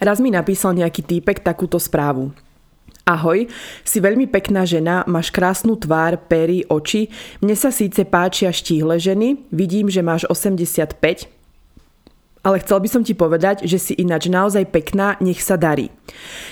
Raz 0.02 0.18
mi 0.18 0.34
napísal 0.34 0.74
nejaký 0.74 1.06
týpek 1.06 1.46
takúto 1.46 1.78
správu. 1.78 2.34
Ahoj, 3.06 3.46
si 3.86 4.02
veľmi 4.02 4.26
pekná 4.26 4.66
žena, 4.66 5.06
máš 5.06 5.30
krásnu 5.30 5.78
tvár, 5.78 6.18
pery, 6.26 6.66
oči. 6.66 7.14
Mne 7.38 7.54
sa 7.54 7.70
síce 7.70 8.02
páčia 8.10 8.50
štíhle 8.50 8.98
ženy, 8.98 9.46
vidím, 9.54 9.94
že 9.94 10.02
máš 10.02 10.26
85, 10.26 11.41
ale 12.42 12.62
chcel 12.66 12.82
by 12.82 12.90
som 12.90 13.02
ti 13.06 13.14
povedať, 13.14 13.70
že 13.70 13.78
si 13.78 13.94
ináč 13.94 14.26
naozaj 14.26 14.66
pekná, 14.74 15.18
nech 15.22 15.42
sa 15.42 15.58
darí. 15.58 15.94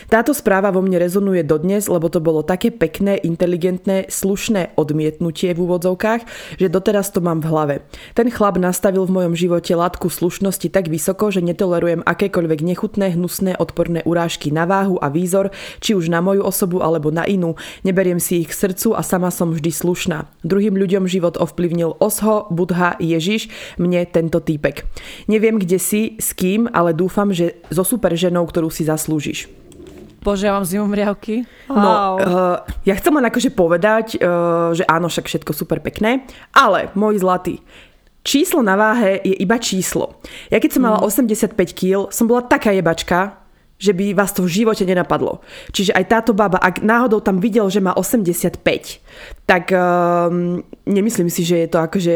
Táto 0.09 0.33
správa 0.33 0.69
vo 0.69 0.81
mne 0.81 1.01
rezonuje 1.01 1.41
dodnes, 1.45 1.89
lebo 1.89 2.07
to 2.07 2.21
bolo 2.21 2.45
také 2.45 2.69
pekné, 2.69 3.17
inteligentné, 3.19 4.07
slušné 4.09 4.77
odmietnutie 4.77 5.53
v 5.53 5.59
úvodzovkách, 5.65 6.21
že 6.57 6.71
doteraz 6.71 7.13
to 7.13 7.19
mám 7.21 7.41
v 7.41 7.49
hlave. 7.49 7.75
Ten 8.13 8.29
chlap 8.29 8.61
nastavil 8.61 9.05
v 9.05 9.15
mojom 9.21 9.33
živote 9.33 9.73
látku 9.73 10.07
slušnosti 10.07 10.69
tak 10.69 10.87
vysoko, 10.87 11.33
že 11.33 11.41
netolerujem 11.43 12.05
akékoľvek 12.05 12.59
nechutné, 12.61 13.17
hnusné, 13.17 13.57
odporné 13.57 14.05
urážky 14.05 14.53
na 14.53 14.69
váhu 14.69 15.01
a 15.01 15.09
výzor, 15.09 15.49
či 15.81 15.97
už 15.97 16.09
na 16.09 16.21
moju 16.21 16.45
osobu 16.45 16.85
alebo 16.85 17.09
na 17.09 17.25
inú. 17.25 17.57
Neberiem 17.81 18.21
si 18.21 18.45
ich 18.45 18.53
k 18.53 18.57
srdcu 18.69 18.93
a 18.95 19.01
sama 19.01 19.33
som 19.33 19.51
vždy 19.51 19.73
slušná. 19.73 20.29
Druhým 20.45 20.77
ľuďom 20.77 21.09
život 21.09 21.35
ovplyvnil 21.37 21.97
Osho, 21.99 22.45
Budha, 22.53 22.95
Ježiš, 23.01 23.49
mne 23.81 24.05
tento 24.09 24.39
týpek. 24.41 24.85
Neviem, 25.27 25.57
kde 25.59 25.78
si, 25.79 26.19
s 26.19 26.35
kým, 26.35 26.67
ale 26.69 26.93
dúfam, 26.93 27.31
že 27.31 27.57
so 27.71 27.87
super 27.87 28.13
ženou, 28.13 28.45
ktorú 28.45 28.69
si 28.69 28.85
zaslúžiš. 28.85 29.49
Bože, 30.19 30.51
ja 30.51 30.53
mám 30.53 30.67
zimu 30.67 30.83
mriavky. 30.91 31.47
No, 31.71 32.19
uh, 32.19 32.59
ja 32.83 32.93
chcem 32.99 33.15
len 33.15 33.25
akože 33.25 33.55
povedať, 33.55 34.19
uh, 34.19 34.75
že 34.75 34.83
áno, 34.83 35.07
však 35.07 35.31
všetko 35.31 35.51
super 35.55 35.79
pekné, 35.79 36.27
ale 36.51 36.91
môj 36.91 37.23
zlatý, 37.23 37.63
číslo 38.27 38.59
na 38.59 38.75
váhe 38.75 39.23
je 39.23 39.35
iba 39.39 39.55
číslo. 39.55 40.19
Ja 40.51 40.59
keď 40.59 40.75
som 40.75 40.83
mala 40.83 40.99
85 40.99 41.55
kg, 41.71 42.11
som 42.11 42.27
bola 42.27 42.43
taká 42.43 42.75
jebačka, 42.75 43.39
že 43.79 43.95
by 43.95 44.11
vás 44.11 44.35
to 44.35 44.43
v 44.43 44.51
živote 44.51 44.83
nenapadlo. 44.83 45.39
Čiže 45.71 45.95
aj 45.95 46.05
táto 46.11 46.31
baba, 46.35 46.59
ak 46.59 46.83
náhodou 46.83 47.23
tam 47.23 47.39
videl, 47.39 47.71
že 47.71 47.79
má 47.79 47.95
85, 47.95 48.59
tak 49.47 49.71
um, 49.71 50.59
nemyslím 50.89 51.29
si, 51.29 51.45
že 51.45 51.63
je 51.63 51.69
to 51.69 51.77
akože... 51.77 52.15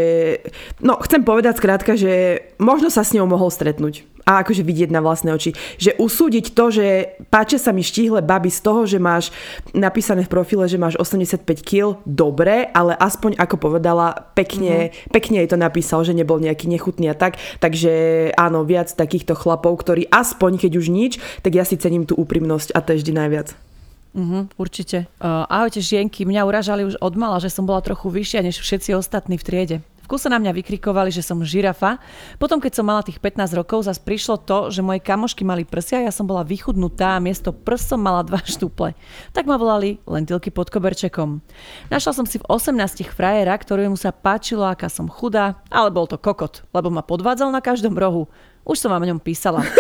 No, 0.81 0.97
chcem 1.05 1.21
povedať 1.21 1.61
skrátka, 1.61 1.93
že 1.93 2.41
možno 2.57 2.89
sa 2.89 3.05
s 3.05 3.13
ňou 3.13 3.29
mohol 3.29 3.53
stretnúť 3.53 4.09
a 4.23 4.39
akože 4.41 4.63
vidieť 4.63 4.89
na 4.91 5.03
vlastné 5.03 5.35
oči. 5.35 5.51
Že 5.79 5.99
usúdiť 5.99 6.55
to, 6.55 6.71
že 6.71 6.87
páčia 7.27 7.59
sa 7.59 7.75
mi 7.75 7.83
štíhle 7.83 8.23
baby 8.23 8.47
z 8.47 8.59
toho, 8.63 8.87
že 8.87 8.97
máš 8.99 9.35
napísané 9.75 10.23
v 10.23 10.31
profile, 10.31 10.65
že 10.71 10.79
máš 10.79 10.95
85 10.95 11.43
kg, 11.59 11.99
dobre, 12.07 12.71
ale 12.71 12.95
aspoň 12.95 13.35
ako 13.35 13.55
povedala, 13.59 14.15
pekne, 14.33 14.89
mm-hmm. 14.89 15.11
pekne 15.11 15.35
jej 15.43 15.49
to 15.51 15.57
napísal, 15.59 16.07
že 16.07 16.15
nebol 16.15 16.39
nejaký 16.39 16.71
nechutný 16.71 17.11
a 17.11 17.15
tak. 17.15 17.35
Takže 17.59 18.31
áno, 18.39 18.63
viac 18.63 18.95
takýchto 18.95 19.35
chlapov, 19.35 19.75
ktorí 19.83 20.07
aspoň 20.07 20.55
keď 20.55 20.71
už 20.79 20.87
nič, 20.87 21.19
tak 21.43 21.59
ja 21.59 21.67
si 21.67 21.75
cením 21.75 22.07
tú 22.07 22.15
úprimnosť 22.15 22.71
a 22.71 22.79
to 22.79 22.95
je 22.95 23.03
vždy 23.03 23.13
najviac. 23.19 23.72
Uh, 24.13 24.45
určite. 24.61 25.09
Uh, 25.17 25.49
ahojte 25.49 25.81
žienky, 25.81 26.21
mňa 26.21 26.45
uražali 26.45 26.85
už 26.85 27.01
od 27.01 27.17
mala, 27.17 27.41
že 27.41 27.49
som 27.49 27.65
bola 27.65 27.81
trochu 27.81 28.13
vyššia 28.13 28.45
než 28.45 28.61
všetci 28.61 28.93
ostatní 28.93 29.41
v 29.41 29.43
triede. 29.43 29.77
V 30.03 30.11
kuse 30.11 30.29
na 30.29 30.37
mňa 30.37 30.53
vykrikovali, 30.53 31.09
že 31.09 31.25
som 31.25 31.41
žirafa. 31.41 31.97
Potom, 32.35 32.59
keď 32.59 32.77
som 32.77 32.85
mala 32.85 33.01
tých 33.01 33.17
15 33.17 33.57
rokov, 33.57 33.87
zase 33.87 34.03
prišlo 34.03 34.35
to, 34.45 34.67
že 34.69 34.83
moje 34.83 34.99
kamošky 34.99 35.47
mali 35.47 35.63
prsia, 35.65 36.03
ja 36.03 36.11
som 36.13 36.27
bola 36.27 36.45
vychudnutá 36.45 37.17
a 37.17 37.23
miesto 37.23 37.55
prs 37.55 37.89
som 37.89 38.03
mala 38.03 38.21
dva 38.21 38.37
štuple. 38.53 38.93
Tak 39.33 39.49
ma 39.49 39.57
volali 39.57 39.97
lentilky 40.05 40.53
pod 40.53 40.69
koberčekom. 40.69 41.41
Našla 41.89 42.13
som 42.13 42.29
si 42.29 42.37
v 42.37 42.45
18 42.45 43.09
frajera, 43.09 43.57
ktorému 43.57 43.97
sa 43.97 44.13
páčilo, 44.13 44.67
aká 44.69 44.93
som 44.93 45.09
chudá, 45.09 45.57
ale 45.73 45.89
bol 45.89 46.05
to 46.05 46.21
kokot, 46.21 46.61
lebo 46.69 46.93
ma 46.93 47.01
podvádzal 47.01 47.49
na 47.49 47.65
každom 47.65 47.97
rohu. 47.97 48.29
Už 48.61 48.77
som 48.77 48.93
vám 48.93 49.07
o 49.07 49.09
ňom 49.09 49.23
písala. 49.23 49.65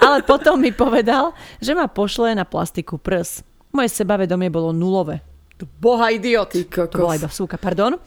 Ale 0.00 0.24
potom 0.24 0.56
mi 0.56 0.72
povedal, 0.72 1.36
že 1.60 1.76
ma 1.76 1.84
pošle 1.84 2.32
na 2.32 2.48
plastiku 2.48 2.96
prs. 2.96 3.44
Moje 3.70 3.88
sebavedomie 3.94 4.50
bolo 4.50 4.74
nulové. 4.74 5.22
Boha 5.80 6.08
idiot. 6.08 6.50
Ty 6.50 6.64
kokos. 6.64 6.96
To 6.96 7.04
bola 7.04 7.20
iba 7.20 7.28
vsúka, 7.28 7.60
pardon. 7.60 8.00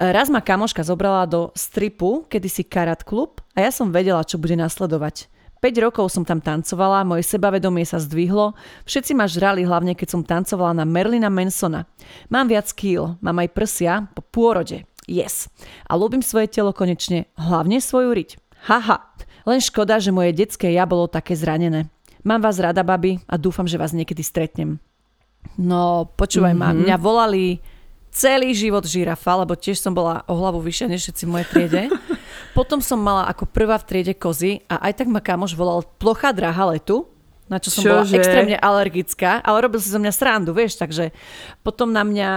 Raz 0.00 0.32
ma 0.32 0.40
kamoška 0.40 0.80
zobrala 0.80 1.28
do 1.28 1.52
stripu, 1.52 2.24
kedysi 2.28 2.64
Karat 2.64 3.04
klub 3.04 3.40
a 3.52 3.64
ja 3.64 3.70
som 3.72 3.92
vedela, 3.92 4.24
čo 4.24 4.40
bude 4.40 4.56
nasledovať. 4.56 5.28
5 5.60 5.84
rokov 5.88 6.12
som 6.12 6.20
tam 6.20 6.40
tancovala, 6.40 7.00
moje 7.08 7.24
sebavedomie 7.24 7.82
sa 7.88 7.96
zdvihlo, 7.96 8.52
všetci 8.84 9.16
ma 9.16 9.24
žrali 9.24 9.64
hlavne 9.64 9.96
keď 9.96 10.08
som 10.12 10.20
tancovala 10.20 10.76
na 10.76 10.84
Merlina 10.84 11.32
Mansona. 11.32 11.88
Mám 12.28 12.52
viac 12.52 12.68
kýl, 12.76 13.16
mám 13.24 13.40
aj 13.40 13.48
prsia 13.56 14.04
po 14.12 14.20
pôrode. 14.20 14.84
Yes. 15.08 15.48
A 15.88 15.96
ľúbim 15.96 16.20
svoje 16.20 16.52
telo 16.52 16.76
konečne, 16.76 17.24
hlavne 17.40 17.80
svoju 17.80 18.12
riť. 18.12 18.36
Haha. 18.68 19.00
Len 19.48 19.62
škoda, 19.62 19.96
že 19.96 20.12
moje 20.12 20.36
detské 20.36 20.74
ja 20.74 20.84
bolo 20.84 21.08
také 21.08 21.32
zranené. 21.38 21.88
Mám 22.26 22.42
vás 22.42 22.58
rada, 22.60 22.82
baby, 22.82 23.22
a 23.30 23.38
dúfam, 23.38 23.64
že 23.64 23.78
vás 23.80 23.94
niekedy 23.94 24.20
stretnem. 24.20 24.82
No, 25.54 26.10
počúvaj 26.18 26.52
mm-hmm. 26.52 26.74
ma, 26.74 26.82
mňa 26.86 26.96
volali 26.98 27.62
celý 28.16 28.56
život 28.56 28.82
žirafa, 28.88 29.44
lebo 29.44 29.52
tiež 29.52 29.76
som 29.76 29.92
bola 29.92 30.24
o 30.24 30.34
hlavu 30.34 30.64
vyššia 30.64 30.88
než 30.88 31.00
všetci 31.06 31.22
v 31.28 31.30
mojej 31.30 31.48
triede. 31.52 31.82
potom 32.58 32.80
som 32.80 32.96
mala 32.96 33.28
ako 33.28 33.44
prvá 33.44 33.76
v 33.76 33.86
triede 33.86 34.14
kozy 34.16 34.64
a 34.72 34.88
aj 34.88 35.04
tak 35.04 35.08
ma 35.12 35.20
kamoš 35.20 35.52
volal 35.52 35.84
plochá 36.00 36.32
dráha 36.32 36.72
letu, 36.72 37.04
na 37.46 37.62
čo 37.62 37.70
som 37.70 37.86
Čože? 37.86 37.92
bola 37.92 38.04
extrémne 38.18 38.56
alergická, 38.58 39.38
ale 39.44 39.62
robil 39.62 39.78
si 39.78 39.92
zo 39.92 40.02
mňa 40.02 40.12
srandu, 40.16 40.50
vieš, 40.50 40.82
takže 40.82 41.14
potom 41.62 41.94
na 41.94 42.02
mňa, 42.02 42.30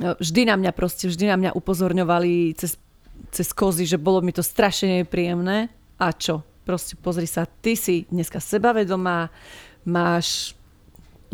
e, 0.00 0.08
vždy 0.16 0.42
na 0.48 0.56
mňa 0.56 0.72
proste, 0.72 1.04
vždy 1.12 1.24
na 1.28 1.36
mňa 1.36 1.50
upozorňovali 1.52 2.56
cez, 2.56 2.80
cez 3.28 3.48
kozy, 3.52 3.84
že 3.84 4.00
bolo 4.00 4.24
mi 4.24 4.32
to 4.32 4.40
strašne 4.40 5.04
nepríjemné. 5.04 5.68
A 6.00 6.16
čo? 6.16 6.40
Proste 6.64 6.96
pozri 6.96 7.28
sa, 7.28 7.44
ty 7.44 7.76
si 7.76 8.08
dneska 8.08 8.40
sebavedomá, 8.40 9.28
máš 9.84 10.55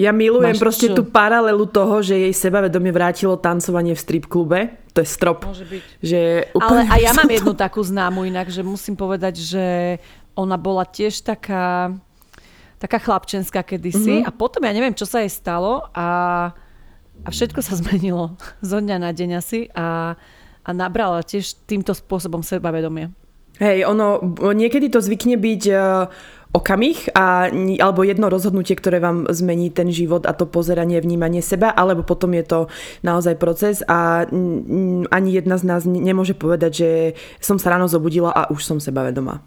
ja 0.03 0.11
milujem 0.11 0.59
Máš 0.59 0.63
proste 0.63 0.91
čo? 0.91 0.99
tú 0.99 1.03
paralelu 1.07 1.63
toho, 1.71 2.03
že 2.03 2.19
jej 2.19 2.35
sebavedomie 2.35 2.91
vrátilo 2.91 3.39
tancovanie 3.39 3.95
v 3.95 4.01
strip 4.03 4.27
klube. 4.27 4.75
To 4.93 5.01
je 5.01 5.09
strop. 5.09 5.47
Môže 5.47 5.63
byť. 5.63 5.83
Že 6.03 6.21
Ale 6.59 6.81
a 6.91 6.95
ja 6.99 7.15
mám 7.15 7.31
jednu 7.31 7.55
takú 7.55 7.81
známu 7.81 8.27
inak, 8.27 8.51
že 8.51 8.67
musím 8.67 8.99
povedať, 8.99 9.39
že 9.39 9.65
ona 10.35 10.59
bola 10.59 10.83
tiež 10.83 11.23
taká, 11.23 11.95
taká 12.83 12.99
chlapčenská 12.99 13.63
kedysi 13.63 14.21
mm-hmm. 14.21 14.29
a 14.29 14.31
potom 14.35 14.67
ja 14.67 14.73
neviem, 14.75 14.97
čo 14.97 15.07
sa 15.07 15.23
jej 15.23 15.31
stalo 15.31 15.87
a, 15.95 16.09
a 17.23 17.29
všetko 17.31 17.63
sa 17.63 17.77
zmenilo 17.81 18.35
zo 18.59 18.83
dňa 18.83 18.97
na 18.99 19.15
deň 19.15 19.31
asi 19.39 19.71
a, 19.73 20.19
a 20.67 20.71
nabrala 20.75 21.23
tiež 21.23 21.63
týmto 21.65 21.95
spôsobom 21.95 22.43
sebavedomie. 22.43 23.15
Hej, 23.61 23.85
ono, 23.85 24.35
niekedy 24.57 24.89
to 24.89 25.05
zvykne 25.05 25.37
byť 25.37 25.63
uh, 25.71 26.09
okamih 26.53 27.17
a, 27.17 27.49
alebo 27.81 28.05
jedno 28.05 28.29
rozhodnutie, 28.29 28.77
ktoré 28.77 29.01
vám 29.01 29.25
zmení 29.33 29.73
ten 29.73 29.89
život 29.89 30.29
a 30.29 30.37
to 30.37 30.45
pozeranie, 30.45 31.01
vnímanie 31.01 31.41
seba, 31.41 31.73
alebo 31.73 32.05
potom 32.05 32.37
je 32.37 32.45
to 32.45 32.61
naozaj 33.01 33.41
proces 33.41 33.81
a 33.89 34.29
ani 35.09 35.31
jedna 35.33 35.57
z 35.57 35.65
nás 35.65 35.89
nemôže 35.89 36.37
povedať, 36.37 36.73
že 36.73 36.91
som 37.41 37.57
sa 37.57 37.73
ráno 37.73 37.89
zobudila 37.89 38.29
a 38.29 38.53
už 38.53 38.69
som 38.69 38.79
sebavedomá. 38.79 39.41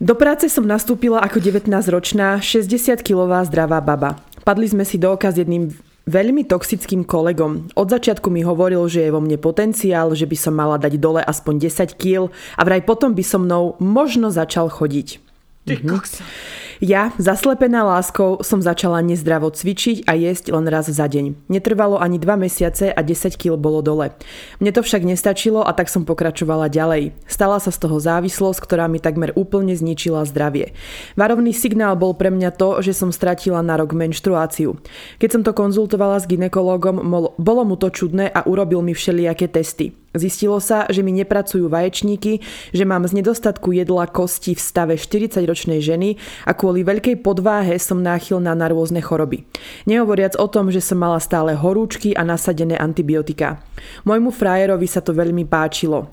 Do 0.00 0.18
práce 0.18 0.50
som 0.50 0.66
nastúpila 0.66 1.22
ako 1.22 1.38
19-ročná, 1.38 2.42
60-kilová 2.42 3.46
zdravá 3.46 3.78
baba. 3.78 4.18
Padli 4.42 4.66
sme 4.66 4.82
si 4.82 4.96
do 4.96 5.12
oka 5.12 5.28
s 5.28 5.38
jedným 5.38 5.70
veľmi 6.08 6.48
toxickým 6.48 7.06
kolegom. 7.06 7.70
Od 7.76 7.86
začiatku 7.86 8.32
mi 8.32 8.42
hovoril, 8.42 8.82
že 8.90 9.06
je 9.06 9.14
vo 9.14 9.22
mne 9.22 9.38
potenciál, 9.38 10.10
že 10.16 10.26
by 10.26 10.36
som 10.40 10.56
mala 10.56 10.80
dať 10.80 10.98
dole 10.98 11.22
aspoň 11.22 11.70
10 11.70 12.00
kg 12.00 12.32
a 12.58 12.62
vraj 12.66 12.82
potom 12.82 13.14
by 13.14 13.22
so 13.22 13.38
mnou 13.38 13.76
možno 13.78 14.32
začal 14.32 14.72
chodiť. 14.72 15.29
Mm-hmm. 15.78 16.58
Ja, 16.80 17.12
zaslepená 17.20 17.84
láskou, 17.84 18.40
som 18.40 18.64
začala 18.64 19.04
nezdravo 19.04 19.52
cvičiť 19.52 20.08
a 20.08 20.16
jesť 20.16 20.56
len 20.56 20.64
raz 20.64 20.88
za 20.88 21.04
deň. 21.04 21.52
Netrvalo 21.52 22.00
ani 22.00 22.16
dva 22.16 22.40
mesiace 22.40 22.88
a 22.88 23.04
10 23.04 23.36
kg 23.36 23.60
bolo 23.60 23.84
dole. 23.84 24.16
Mne 24.64 24.72
to 24.72 24.80
však 24.80 25.04
nestačilo 25.04 25.60
a 25.60 25.76
tak 25.76 25.92
som 25.92 26.08
pokračovala 26.08 26.72
ďalej. 26.72 27.12
Stala 27.28 27.60
sa 27.60 27.68
z 27.68 27.84
toho 27.84 28.00
závislosť, 28.00 28.64
ktorá 28.64 28.88
mi 28.88 28.96
takmer 28.96 29.36
úplne 29.36 29.76
zničila 29.76 30.24
zdravie. 30.24 30.72
Varovný 31.20 31.52
signál 31.52 32.00
bol 32.00 32.16
pre 32.16 32.32
mňa 32.32 32.48
to, 32.56 32.80
že 32.80 32.96
som 32.96 33.12
stratila 33.12 33.60
na 33.60 33.76
rok 33.76 33.92
menštruáciu. 33.92 34.80
Keď 35.20 35.28
som 35.28 35.42
to 35.44 35.52
konzultovala 35.52 36.16
s 36.16 36.24
ginekologom, 36.24 36.96
bolo 37.36 37.62
mu 37.68 37.76
to 37.76 37.92
čudné 37.92 38.32
a 38.32 38.48
urobil 38.48 38.80
mi 38.80 38.96
všelijaké 38.96 39.52
testy. 39.52 39.92
Zistilo 40.10 40.58
sa, 40.58 40.90
že 40.90 41.06
mi 41.06 41.14
nepracujú 41.14 41.70
vaječníky, 41.70 42.42
že 42.74 42.82
mám 42.82 43.06
z 43.06 43.22
nedostatku 43.22 43.70
jedla 43.70 44.10
kosti 44.10 44.58
v 44.58 44.60
stave 44.60 44.94
40-ročnej 44.98 45.78
ženy 45.78 46.18
a 46.46 46.50
kvôli 46.50 46.82
veľkej 46.82 47.22
podváhe 47.22 47.78
som 47.78 48.02
náchylná 48.02 48.50
na 48.58 48.66
rôzne 48.66 48.98
choroby. 48.98 49.46
Nehovoriac 49.86 50.34
o 50.34 50.50
tom, 50.50 50.74
že 50.74 50.82
som 50.82 50.98
mala 50.98 51.22
stále 51.22 51.54
horúčky 51.54 52.10
a 52.18 52.26
nasadené 52.26 52.74
antibiotika. 52.74 53.62
Môjmu 54.02 54.34
frajerovi 54.34 54.90
sa 54.90 54.98
to 54.98 55.14
veľmi 55.14 55.46
páčilo. 55.46 56.10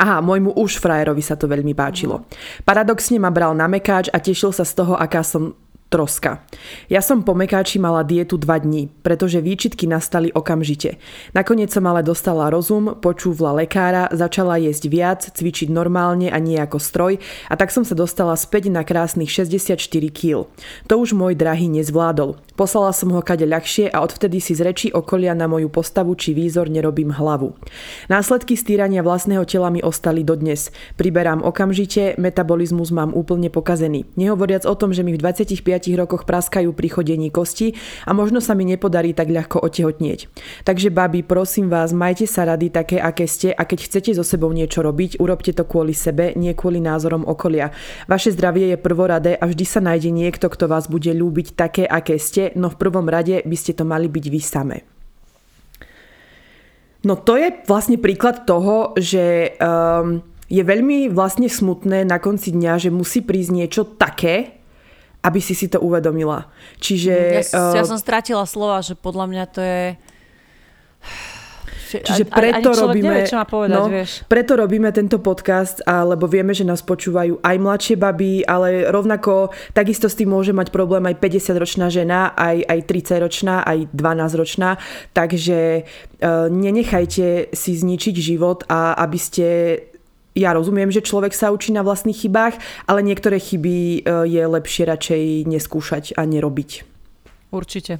Aha, 0.00 0.24
môjmu 0.24 0.56
už 0.56 0.80
frajerovi 0.80 1.20
sa 1.20 1.36
to 1.36 1.44
veľmi 1.44 1.76
páčilo. 1.76 2.24
Paradoxne 2.64 3.20
ma 3.20 3.28
bral 3.28 3.52
na 3.52 3.68
mekáč 3.68 4.08
a 4.08 4.22
tešil 4.22 4.54
sa 4.54 4.64
z 4.64 4.80
toho, 4.80 4.96
aká 4.96 5.20
som 5.20 5.52
troska. 5.90 6.46
Ja 6.86 7.02
som 7.02 7.26
po 7.26 7.34
mekáči 7.34 7.82
mala 7.82 8.06
dietu 8.06 8.38
2 8.38 8.46
dní, 8.62 8.82
pretože 9.02 9.42
výčitky 9.42 9.90
nastali 9.90 10.30
okamžite. 10.30 11.02
Nakoniec 11.34 11.74
som 11.74 11.82
ale 11.90 12.06
dostala 12.06 12.46
rozum, 12.46 12.94
počúvla 13.02 13.58
lekára, 13.58 14.06
začala 14.14 14.54
jesť 14.62 14.84
viac, 14.86 15.20
cvičiť 15.26 15.66
normálne 15.66 16.30
a 16.30 16.38
nie 16.38 16.54
ako 16.62 16.78
stroj 16.78 17.18
a 17.50 17.58
tak 17.58 17.74
som 17.74 17.82
sa 17.82 17.98
dostala 17.98 18.38
späť 18.38 18.70
na 18.70 18.86
krásnych 18.86 19.34
64 19.34 19.74
kg. 20.14 20.46
To 20.86 20.94
už 21.02 21.18
môj 21.18 21.34
drahý 21.34 21.66
nezvládol. 21.66 22.38
Poslala 22.54 22.94
som 22.94 23.10
ho 23.10 23.18
kade 23.18 23.42
ľahšie 23.50 23.90
a 23.90 24.06
odvtedy 24.06 24.38
si 24.38 24.54
z 24.54 24.62
rečí 24.62 24.88
okolia 24.94 25.34
na 25.34 25.50
moju 25.50 25.66
postavu 25.66 26.14
či 26.14 26.38
výzor 26.38 26.70
nerobím 26.70 27.10
hlavu. 27.10 27.58
Následky 28.06 28.54
stýrania 28.54 29.02
vlastného 29.02 29.42
tela 29.42 29.74
mi 29.74 29.82
ostali 29.82 30.22
dodnes. 30.22 30.70
Priberám 30.94 31.42
okamžite, 31.42 32.14
metabolizmus 32.14 32.94
mám 32.94 33.10
úplne 33.10 33.50
pokazený. 33.50 34.06
Nehovoriac 34.14 34.62
o 34.68 34.78
tom, 34.78 34.94
že 34.94 35.02
mi 35.02 35.16
v 35.16 35.18
25 35.18 35.58
rokoch 35.96 36.28
praskajú 36.28 36.76
pri 36.76 36.88
chodení 36.92 37.32
kosti 37.32 37.72
a 38.04 38.12
možno 38.12 38.44
sa 38.44 38.52
mi 38.52 38.68
nepodarí 38.68 39.16
tak 39.16 39.32
ľahko 39.32 39.64
otehotnieť. 39.64 40.28
Takže 40.68 40.92
babi, 40.92 41.24
prosím 41.24 41.72
vás, 41.72 41.96
majte 41.96 42.28
sa 42.28 42.44
rady 42.44 42.68
také, 42.68 43.00
aké 43.00 43.24
ste 43.24 43.56
a 43.56 43.64
keď 43.64 43.78
chcete 43.88 44.10
so 44.12 44.24
sebou 44.26 44.52
niečo 44.52 44.84
robiť, 44.84 45.16
urobte 45.16 45.56
to 45.56 45.64
kvôli 45.64 45.96
sebe, 45.96 46.36
nie 46.36 46.52
kvôli 46.52 46.84
názorom 46.84 47.24
okolia. 47.24 47.72
Vaše 48.04 48.36
zdravie 48.36 48.76
je 48.76 48.78
prvoradé 48.78 49.32
a 49.40 49.48
vždy 49.48 49.64
sa 49.64 49.80
nájde 49.80 50.12
niekto, 50.12 50.52
kto 50.52 50.68
vás 50.68 50.92
bude 50.92 51.08
ľúbiť 51.08 51.56
také, 51.56 51.88
aké 51.88 52.20
ste 52.20 52.52
no 52.58 52.68
v 52.68 52.76
prvom 52.76 53.08
rade 53.08 53.40
by 53.46 53.56
ste 53.56 53.72
to 53.72 53.88
mali 53.88 54.10
byť 54.10 54.24
vy 54.28 54.40
same. 54.42 54.78
No 57.00 57.16
to 57.16 57.40
je 57.40 57.48
vlastne 57.64 57.96
príklad 57.96 58.44
toho, 58.44 58.92
že 59.00 59.56
um, 59.56 60.20
je 60.50 60.60
veľmi 60.60 61.08
vlastne 61.08 61.48
smutné 61.48 62.04
na 62.04 62.20
konci 62.20 62.52
dňa, 62.52 62.72
že 62.76 62.90
musí 62.92 63.24
prísť 63.24 63.50
niečo 63.54 63.82
také, 63.96 64.59
aby 65.20 65.40
si 65.40 65.52
si 65.52 65.68
to 65.68 65.80
uvedomila. 65.80 66.48
Čiže... 66.80 67.14
Ja, 67.40 67.72
uh, 67.72 67.76
ja 67.76 67.84
som 67.84 68.00
stratila 68.00 68.44
slova, 68.48 68.80
že 68.80 68.96
podľa 68.96 69.26
mňa 69.28 69.44
to 69.52 69.60
je 69.60 69.82
Čiže 71.90 72.30
preto 72.30 72.70
robíme, 72.70 73.10
nevie, 73.10 73.26
čo 73.26 73.34
má 73.34 73.42
povedať, 73.42 73.74
no, 73.74 73.90
vieš. 73.90 74.22
preto 74.30 74.54
robíme 74.54 74.94
tento 74.94 75.18
podcast, 75.18 75.82
lebo 75.82 76.30
vieme, 76.30 76.54
že 76.54 76.62
nás 76.62 76.86
počúvajú 76.86 77.42
aj 77.42 77.56
mladšie 77.58 77.96
baby, 77.98 78.46
ale 78.46 78.86
rovnako 78.86 79.50
takisto 79.74 80.06
s 80.06 80.14
tým 80.14 80.30
môže 80.30 80.54
mať 80.54 80.70
problém 80.70 81.02
aj 81.10 81.18
50-ročná 81.18 81.90
žena, 81.90 82.30
aj, 82.38 82.62
aj 82.62 82.78
30-ročná, 82.86 83.66
aj 83.66 83.90
12-ročná, 83.90 84.78
takže 85.10 85.82
uh, 85.82 86.46
nenechajte 86.46 87.50
si 87.50 87.70
zničiť 87.74 88.14
život 88.14 88.62
a 88.70 88.94
aby 89.02 89.18
ste 89.18 89.46
ja 90.34 90.54
rozumiem, 90.54 90.94
že 90.94 91.02
človek 91.02 91.34
sa 91.34 91.50
učí 91.50 91.74
na 91.74 91.82
vlastných 91.82 92.26
chybách, 92.26 92.54
ale 92.86 93.02
niektoré 93.02 93.42
chyby 93.42 93.76
e, 93.76 93.98
je 94.30 94.42
lepšie 94.46 94.86
radšej 94.86 95.22
neskúšať 95.50 96.04
a 96.14 96.22
nerobiť. 96.22 96.86
Určite. 97.50 97.98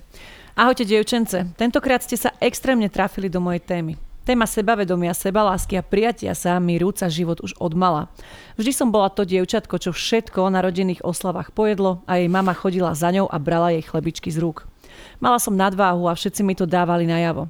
Ahojte, 0.54 0.86
dievčence. 0.86 1.50
Tentokrát 1.58 2.06
ste 2.06 2.14
sa 2.14 2.30
extrémne 2.38 2.86
trafili 2.86 3.26
do 3.26 3.42
mojej 3.42 3.62
témy. 3.62 3.98
Téma 4.20 4.46
sebavedomia, 4.46 5.16
sebalásky 5.16 5.80
a 5.80 5.82
prijatia 5.82 6.36
sa 6.36 6.60
mi 6.62 6.78
rúca 6.78 7.10
život 7.10 7.42
už 7.42 7.56
od 7.58 7.72
mala. 7.74 8.12
Vždy 8.60 8.70
som 8.70 8.92
bola 8.92 9.10
to 9.10 9.26
dievčatko, 9.26 9.80
čo 9.80 9.90
všetko 9.90 10.52
na 10.52 10.62
rodinných 10.62 11.02
oslavách 11.02 11.50
pojedlo 11.50 12.04
a 12.06 12.20
jej 12.20 12.30
mama 12.30 12.54
chodila 12.54 12.94
za 12.94 13.10
ňou 13.10 13.26
a 13.26 13.40
brala 13.42 13.74
jej 13.74 13.82
chlebičky 13.82 14.30
z 14.30 14.38
rúk. 14.38 14.70
Mala 15.18 15.40
som 15.40 15.56
nadváhu 15.56 16.06
a 16.06 16.14
všetci 16.14 16.46
mi 16.46 16.54
to 16.54 16.68
dávali 16.68 17.08
najavo. 17.08 17.48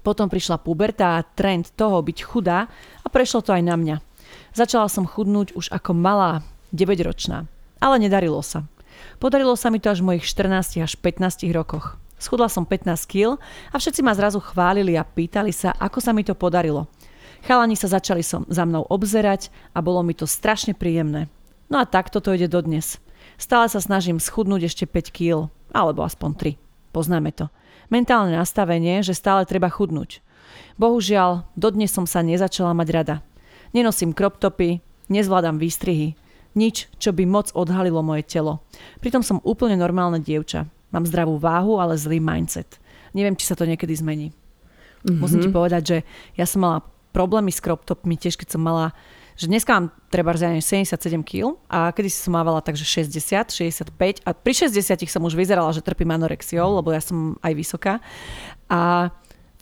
Potom 0.00 0.32
prišla 0.32 0.64
puberta 0.64 1.20
a 1.20 1.24
trend 1.24 1.76
toho 1.76 2.00
byť 2.00 2.18
chudá 2.24 2.64
prešlo 3.10 3.44
to 3.44 3.50
aj 3.52 3.62
na 3.66 3.76
mňa. 3.76 3.96
Začala 4.54 4.86
som 4.90 5.06
chudnúť 5.06 5.54
už 5.58 5.70
ako 5.70 5.94
malá, 5.94 6.42
9-ročná. 6.70 7.46
Ale 7.82 7.96
nedarilo 7.98 8.42
sa. 8.42 8.66
Podarilo 9.18 9.54
sa 9.54 9.70
mi 9.70 9.82
to 9.82 9.90
až 9.90 10.02
v 10.02 10.14
mojich 10.14 10.24
14 10.26 10.80
až 10.80 10.92
15 10.98 11.46
rokoch. 11.52 11.98
Schudla 12.20 12.52
som 12.52 12.68
15 12.68 13.08
kg 13.08 13.40
a 13.72 13.76
všetci 13.80 14.04
ma 14.04 14.12
zrazu 14.12 14.44
chválili 14.44 14.92
a 14.94 15.08
pýtali 15.08 15.56
sa, 15.56 15.72
ako 15.72 16.04
sa 16.04 16.12
mi 16.12 16.20
to 16.20 16.36
podarilo. 16.36 16.84
Chalani 17.40 17.72
sa 17.72 17.88
začali 17.88 18.20
som 18.20 18.44
za 18.52 18.68
mnou 18.68 18.84
obzerať 18.84 19.48
a 19.72 19.80
bolo 19.80 20.04
mi 20.04 20.12
to 20.12 20.28
strašne 20.28 20.76
príjemné. 20.76 21.32
No 21.72 21.80
a 21.80 21.88
takto 21.88 22.20
to 22.20 22.36
ide 22.36 22.52
dodnes. 22.52 23.00
Stále 23.40 23.72
sa 23.72 23.80
snažím 23.80 24.20
schudnúť 24.20 24.68
ešte 24.68 24.84
5 24.84 25.16
kg, 25.16 25.48
alebo 25.72 26.04
aspoň 26.04 26.58
3. 26.60 26.92
Poznáme 26.92 27.32
to. 27.32 27.48
Mentálne 27.88 28.36
nastavenie, 28.36 29.00
že 29.00 29.16
stále 29.16 29.48
treba 29.48 29.72
chudnúť. 29.72 30.20
Bohužiaľ, 30.80 31.44
dodnes 31.60 31.92
som 31.92 32.08
sa 32.08 32.24
nezačala 32.24 32.72
mať 32.72 32.88
rada. 32.88 33.16
Nenosím 33.76 34.16
crop 34.16 34.40
topy, 34.40 34.80
nezvládam 35.12 35.60
výstrihy, 35.60 36.16
nič, 36.56 36.88
čo 36.96 37.12
by 37.12 37.28
moc 37.28 37.52
odhalilo 37.52 38.00
moje 38.00 38.24
telo. 38.24 38.64
Pritom 39.04 39.20
som 39.20 39.44
úplne 39.44 39.76
normálne 39.76 40.24
dievča. 40.24 40.64
Mám 40.88 41.04
zdravú 41.04 41.36
váhu, 41.36 41.76
ale 41.76 42.00
zlý 42.00 42.18
mindset. 42.18 42.80
Neviem, 43.12 43.36
či 43.36 43.44
sa 43.44 43.54
to 43.54 43.68
niekedy 43.68 43.92
zmení. 43.92 44.32
Mm-hmm. 45.04 45.20
Musím 45.20 45.44
ti 45.44 45.52
povedať, 45.52 45.82
že 45.84 45.98
ja 46.34 46.48
som 46.48 46.64
mala 46.64 46.80
problémy 47.12 47.52
s 47.52 47.60
crop 47.60 47.84
topmi 47.84 48.16
tiež, 48.16 48.40
keď 48.40 48.56
som 48.56 48.64
mala 48.64 48.96
že 49.40 49.48
dneska 49.48 49.72
mám 49.72 49.88
treba 50.12 50.36
77 50.36 50.84
kg 51.24 51.56
a 51.64 51.96
kedy 51.96 52.12
som 52.12 52.36
mávala 52.36 52.60
takže 52.60 52.84
60, 52.84 53.88
65 53.88 54.20
a 54.20 54.30
pri 54.36 54.52
60 54.68 55.08
som 55.08 55.24
už 55.24 55.32
vyzerala, 55.32 55.72
že 55.72 55.80
trpím 55.80 56.12
anorexiou, 56.12 56.76
lebo 56.76 56.92
ja 56.92 57.00
som 57.00 57.40
aj 57.40 57.52
vysoká. 57.56 58.04
A 58.68 59.08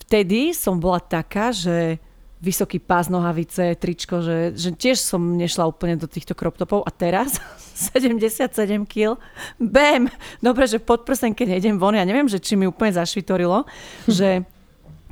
vtedy 0.08 0.56
som 0.56 0.80
bola 0.80 1.04
taká, 1.04 1.52
že 1.52 2.00
vysoký 2.40 2.80
pás 2.80 3.12
nohavice, 3.12 3.76
tričko, 3.76 4.24
že, 4.24 4.56
že 4.56 4.72
tiež 4.72 4.96
som 5.02 5.20
nešla 5.36 5.68
úplne 5.68 6.00
do 6.00 6.08
týchto 6.08 6.32
crop 6.32 6.56
topov. 6.56 6.80
A 6.86 6.90
teraz 6.90 7.36
77 7.92 8.88
kg, 8.88 9.20
bam, 9.60 10.08
dobre, 10.40 10.64
že 10.64 10.80
pod 10.80 11.04
prsenke 11.04 11.44
nejdem 11.44 11.76
von, 11.76 11.92
ja 11.92 12.08
neviem, 12.08 12.30
že 12.30 12.40
či 12.40 12.56
mi 12.56 12.64
úplne 12.64 12.96
zašvitorilo, 12.96 13.68
že 14.08 14.48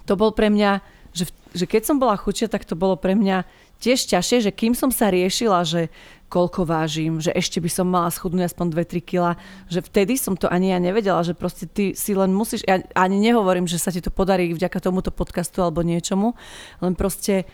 to 0.09 0.17
bol 0.17 0.33
pre 0.33 0.49
mňa, 0.49 0.81
že, 1.13 1.29
že 1.53 1.69
keď 1.69 1.83
som 1.85 2.01
bola 2.01 2.17
chudšia, 2.17 2.49
tak 2.49 2.65
to 2.65 2.73
bolo 2.73 2.97
pre 2.97 3.13
mňa 3.13 3.45
tiež 3.81 4.09
ťažšie, 4.09 4.49
že 4.49 4.53
kým 4.53 4.73
som 4.73 4.89
sa 4.89 5.13
riešila, 5.13 5.63
že 5.67 5.93
koľko 6.27 6.67
vážim, 6.67 7.23
že 7.23 7.31
ešte 7.31 7.63
by 7.63 7.71
som 7.71 7.87
mala 7.87 8.11
schudnúť 8.11 8.51
aspoň 8.51 8.67
2-3 8.75 8.99
kila, 8.99 9.33
že 9.71 9.79
vtedy 9.79 10.19
som 10.19 10.35
to 10.35 10.51
ani 10.51 10.75
ja 10.75 10.79
nevedela, 10.83 11.23
že 11.23 11.39
proste 11.39 11.71
ty 11.71 11.95
si 11.95 12.19
len 12.19 12.35
musíš, 12.35 12.67
ja 12.67 12.83
ani 12.99 13.23
nehovorím, 13.23 13.71
že 13.71 13.79
sa 13.79 13.95
ti 13.95 14.03
to 14.03 14.11
podarí 14.11 14.51
vďaka 14.51 14.83
tomuto 14.83 15.15
podcastu 15.15 15.63
alebo 15.63 15.87
niečomu, 15.87 16.35
len 16.83 16.99
proste 16.99 17.47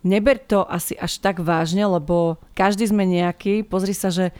neber 0.00 0.40
to 0.40 0.64
asi 0.64 0.96
až 0.96 1.20
tak 1.20 1.44
vážne, 1.44 1.84
lebo 1.84 2.40
každý 2.56 2.88
sme 2.88 3.04
nejaký, 3.04 3.66
pozri 3.68 3.92
sa, 3.92 4.08
že 4.08 4.32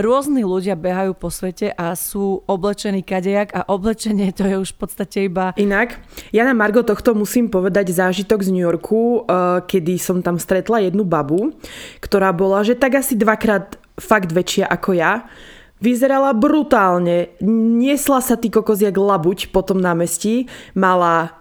rôzni 0.00 0.42
ľudia 0.46 0.78
behajú 0.78 1.14
po 1.14 1.28
svete 1.28 1.74
a 1.74 1.94
sú 1.98 2.42
oblečení 2.46 3.02
kadejak 3.02 3.54
a 3.54 3.66
oblečenie 3.68 4.30
to 4.32 4.46
je 4.46 4.56
už 4.58 4.74
v 4.74 4.78
podstate 4.78 5.18
iba... 5.26 5.52
Inak, 5.58 5.98
ja 6.30 6.46
na 6.46 6.54
Margo 6.54 6.82
tohto 6.86 7.14
musím 7.14 7.50
povedať 7.50 7.90
zážitok 7.94 8.42
z 8.42 8.50
New 8.54 8.64
Yorku, 8.64 9.22
uh, 9.22 9.62
kedy 9.66 9.98
som 9.98 10.22
tam 10.22 10.38
stretla 10.38 10.82
jednu 10.84 11.02
babu, 11.02 11.54
ktorá 12.02 12.30
bola, 12.30 12.62
že 12.62 12.78
tak 12.78 12.98
asi 12.98 13.18
dvakrát 13.18 13.78
fakt 13.98 14.30
väčšia 14.30 14.70
ako 14.70 14.90
ja. 14.94 15.26
Vyzerala 15.78 16.34
brutálne, 16.34 17.38
niesla 17.78 18.18
sa 18.18 18.34
ty 18.34 18.50
kokos 18.50 18.82
jak 18.82 18.98
labuť 18.98 19.54
po 19.54 19.62
tom 19.62 19.78
námestí, 19.78 20.50
mala 20.74 21.38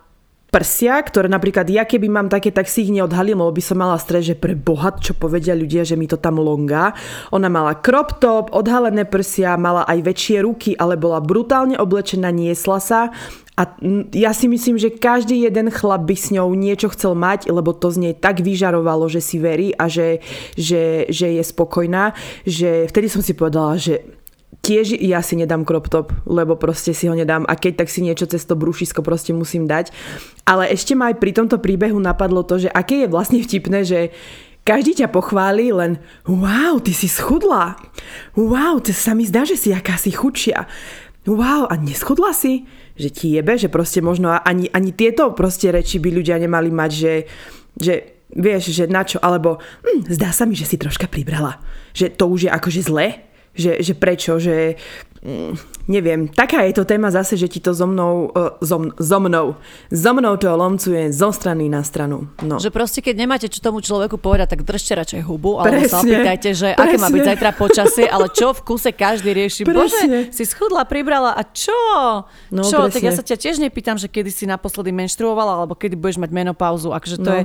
prsia, 0.58 0.98
ktoré 1.06 1.30
napríklad 1.30 1.70
ja 1.70 1.86
keby 1.86 2.10
mám 2.10 2.34
také, 2.34 2.50
tak 2.50 2.66
si 2.66 2.90
ich 2.90 2.90
neodhalím, 2.90 3.46
lebo 3.46 3.54
by 3.54 3.62
som 3.62 3.78
mala 3.78 4.02
stres, 4.02 4.26
že 4.26 4.34
pre 4.34 4.58
boha, 4.58 4.90
čo 4.98 5.14
povedia 5.14 5.54
ľudia, 5.54 5.86
že 5.86 5.94
mi 5.94 6.10
to 6.10 6.18
tam 6.18 6.42
longa. 6.42 6.98
Ona 7.30 7.46
mala 7.46 7.78
crop 7.78 8.18
top, 8.18 8.50
odhalené 8.50 9.06
prsia, 9.06 9.54
mala 9.54 9.86
aj 9.86 10.02
väčšie 10.02 10.42
ruky, 10.42 10.74
ale 10.74 10.98
bola 10.98 11.22
brutálne 11.22 11.78
oblečená, 11.78 12.34
niesla 12.34 12.82
sa 12.82 13.14
a 13.58 13.74
ja 14.14 14.38
si 14.38 14.46
myslím, 14.46 14.78
že 14.78 14.94
každý 14.94 15.42
jeden 15.50 15.74
chlap 15.74 16.06
by 16.06 16.14
s 16.14 16.30
ňou 16.30 16.54
niečo 16.54 16.94
chcel 16.94 17.18
mať, 17.18 17.50
lebo 17.50 17.74
to 17.74 17.90
z 17.90 17.98
nej 17.98 18.14
tak 18.14 18.46
vyžarovalo, 18.46 19.10
že 19.10 19.18
si 19.18 19.42
verí 19.42 19.74
a 19.74 19.90
že, 19.90 20.22
že, 20.54 21.10
že 21.10 21.34
je 21.34 21.42
spokojná, 21.42 22.14
že 22.46 22.86
vtedy 22.86 23.10
som 23.10 23.26
si 23.26 23.34
povedala, 23.34 23.82
že 23.82 24.17
tiež 24.68 25.00
ja 25.00 25.24
si 25.24 25.40
nedám 25.40 25.64
crop 25.64 25.88
top, 25.88 26.12
lebo 26.28 26.60
proste 26.60 26.92
si 26.92 27.08
ho 27.08 27.16
nedám 27.16 27.48
a 27.48 27.56
keď 27.56 27.84
tak 27.84 27.88
si 27.88 28.04
niečo 28.04 28.28
cez 28.28 28.44
to 28.44 28.60
brúšisko 28.60 29.00
proste 29.00 29.32
musím 29.32 29.64
dať. 29.64 29.96
Ale 30.44 30.68
ešte 30.68 30.92
ma 30.92 31.16
aj 31.16 31.24
pri 31.24 31.32
tomto 31.32 31.64
príbehu 31.64 31.96
napadlo 31.96 32.44
to, 32.44 32.68
že 32.68 32.70
aké 32.76 33.08
je 33.08 33.08
vlastne 33.08 33.40
vtipné, 33.40 33.88
že 33.88 34.12
každý 34.68 35.00
ťa 35.00 35.08
pochváli 35.08 35.72
len 35.72 36.04
wow, 36.28 36.84
ty 36.84 36.92
si 36.92 37.08
schudla. 37.08 37.80
Wow, 38.36 38.84
to 38.84 38.92
sa 38.92 39.16
mi 39.16 39.24
zdá, 39.24 39.48
že 39.48 39.56
si 39.56 39.72
akási 39.72 40.12
chudšia. 40.12 40.68
Wow, 41.24 41.72
a 41.72 41.80
neschudla 41.80 42.36
si? 42.36 42.68
Že 43.00 43.10
ti 43.16 43.26
jebe, 43.40 43.56
že 43.56 43.72
proste 43.72 44.04
možno 44.04 44.36
ani, 44.36 44.68
ani 44.76 44.92
tieto 44.92 45.32
proste 45.32 45.72
reči 45.72 46.04
by 46.04 46.12
ľudia 46.12 46.36
nemali 46.36 46.68
mať, 46.72 46.92
že, 46.92 47.14
že 47.80 47.94
vieš, 48.36 48.76
že 48.76 48.92
na 48.92 49.08
čo, 49.08 49.24
alebo 49.24 49.64
hm, 49.88 50.12
zdá 50.12 50.36
sa 50.36 50.44
mi, 50.44 50.60
že 50.60 50.68
si 50.68 50.76
troška 50.76 51.08
pribrala. 51.08 51.64
Že 51.96 52.20
to 52.20 52.24
už 52.28 52.40
je 52.48 52.52
akože 52.52 52.82
zle, 52.84 53.27
že, 53.58 53.82
že 53.82 53.94
prečo, 53.98 54.38
že 54.38 54.78
neviem, 55.88 56.28
taká 56.28 56.68
je 56.68 56.76
to 56.76 56.84
téma 56.84 57.10
zase, 57.10 57.40
že 57.40 57.48
ti 57.48 57.60
to 57.64 57.72
so 57.72 57.88
mnou, 57.88 58.30
uh, 58.36 58.60
so, 58.60 58.92
so 59.00 59.18
mnou, 59.18 59.56
so 59.90 60.12
mnou 60.14 60.36
to 60.36 60.52
lomcuje 60.52 61.10
zo 61.16 61.32
strany 61.32 61.72
na 61.72 61.82
stranu. 61.82 62.28
No. 62.44 62.60
Že 62.60 62.70
proste, 62.70 63.00
keď 63.00 63.16
nemáte 63.16 63.48
čo 63.48 63.64
tomu 63.64 63.80
človeku 63.80 64.20
povedať, 64.20 64.60
tak 64.60 64.68
držte 64.68 64.94
radšej 65.00 65.22
hubu, 65.24 65.64
alebo 65.64 65.80
presne, 65.80 65.90
sa 65.90 66.04
opýtajte, 66.04 66.50
že 66.54 66.68
presne. 66.76 66.84
aké 66.84 66.96
má 67.00 67.08
byť 67.08 67.24
zajtra 67.24 67.52
počasie, 67.56 68.06
ale 68.06 68.28
čo 68.36 68.52
v 68.52 68.60
kuse 68.68 68.92
každý 68.92 69.32
rieši. 69.32 69.64
Presne. 69.68 69.78
Bože, 69.78 70.36
si 70.36 70.44
schudla, 70.44 70.84
pribrala 70.84 71.38
a 71.38 71.42
čo? 71.46 71.76
No, 72.52 72.64
čo? 72.68 72.88
Presne. 72.88 72.94
Tak 72.94 73.04
ja 73.04 73.14
sa 73.14 73.24
ťa 73.24 73.38
tiež 73.40 73.56
nepýtam, 73.64 73.96
že 73.96 74.12
kedy 74.12 74.30
si 74.34 74.44
naposledy 74.44 74.92
menštruovala, 74.92 75.64
alebo 75.64 75.78
kedy 75.78 75.96
budeš 75.96 76.20
mať 76.20 76.32
menopauzu. 76.34 76.92
Akože 76.92 77.18
to, 77.22 77.30
no. 77.32 77.36
je, 77.38 77.44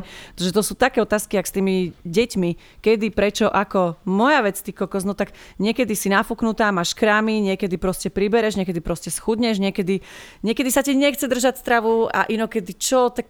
že 0.48 0.50
to 0.50 0.62
sú 0.64 0.74
také 0.74 0.98
otázky, 0.98 1.38
ak 1.38 1.46
s 1.46 1.54
tými 1.54 1.94
deťmi, 2.02 2.80
kedy, 2.82 3.14
prečo, 3.14 3.46
ako. 3.46 4.00
Moja 4.08 4.42
vec, 4.42 4.58
ty 4.58 4.74
kokos, 4.74 5.06
no 5.06 5.14
tak 5.14 5.36
niekedy 5.62 5.94
si 5.94 6.10
nafúknutá, 6.10 6.72
máš 6.74 6.96
krámy, 6.96 7.38
niekedy 7.38 7.61
proste 7.76 8.08
pribereš, 8.08 8.56
niekedy 8.56 8.80
proste 8.80 9.12
schudneš, 9.12 9.60
niekedy, 9.60 10.00
niekedy 10.40 10.70
sa 10.72 10.80
ti 10.80 10.96
nechce 10.96 11.28
držať 11.28 11.60
stravu 11.60 12.08
a 12.08 12.26
inokedy 12.26 12.74
čo, 12.74 13.12
tak 13.12 13.28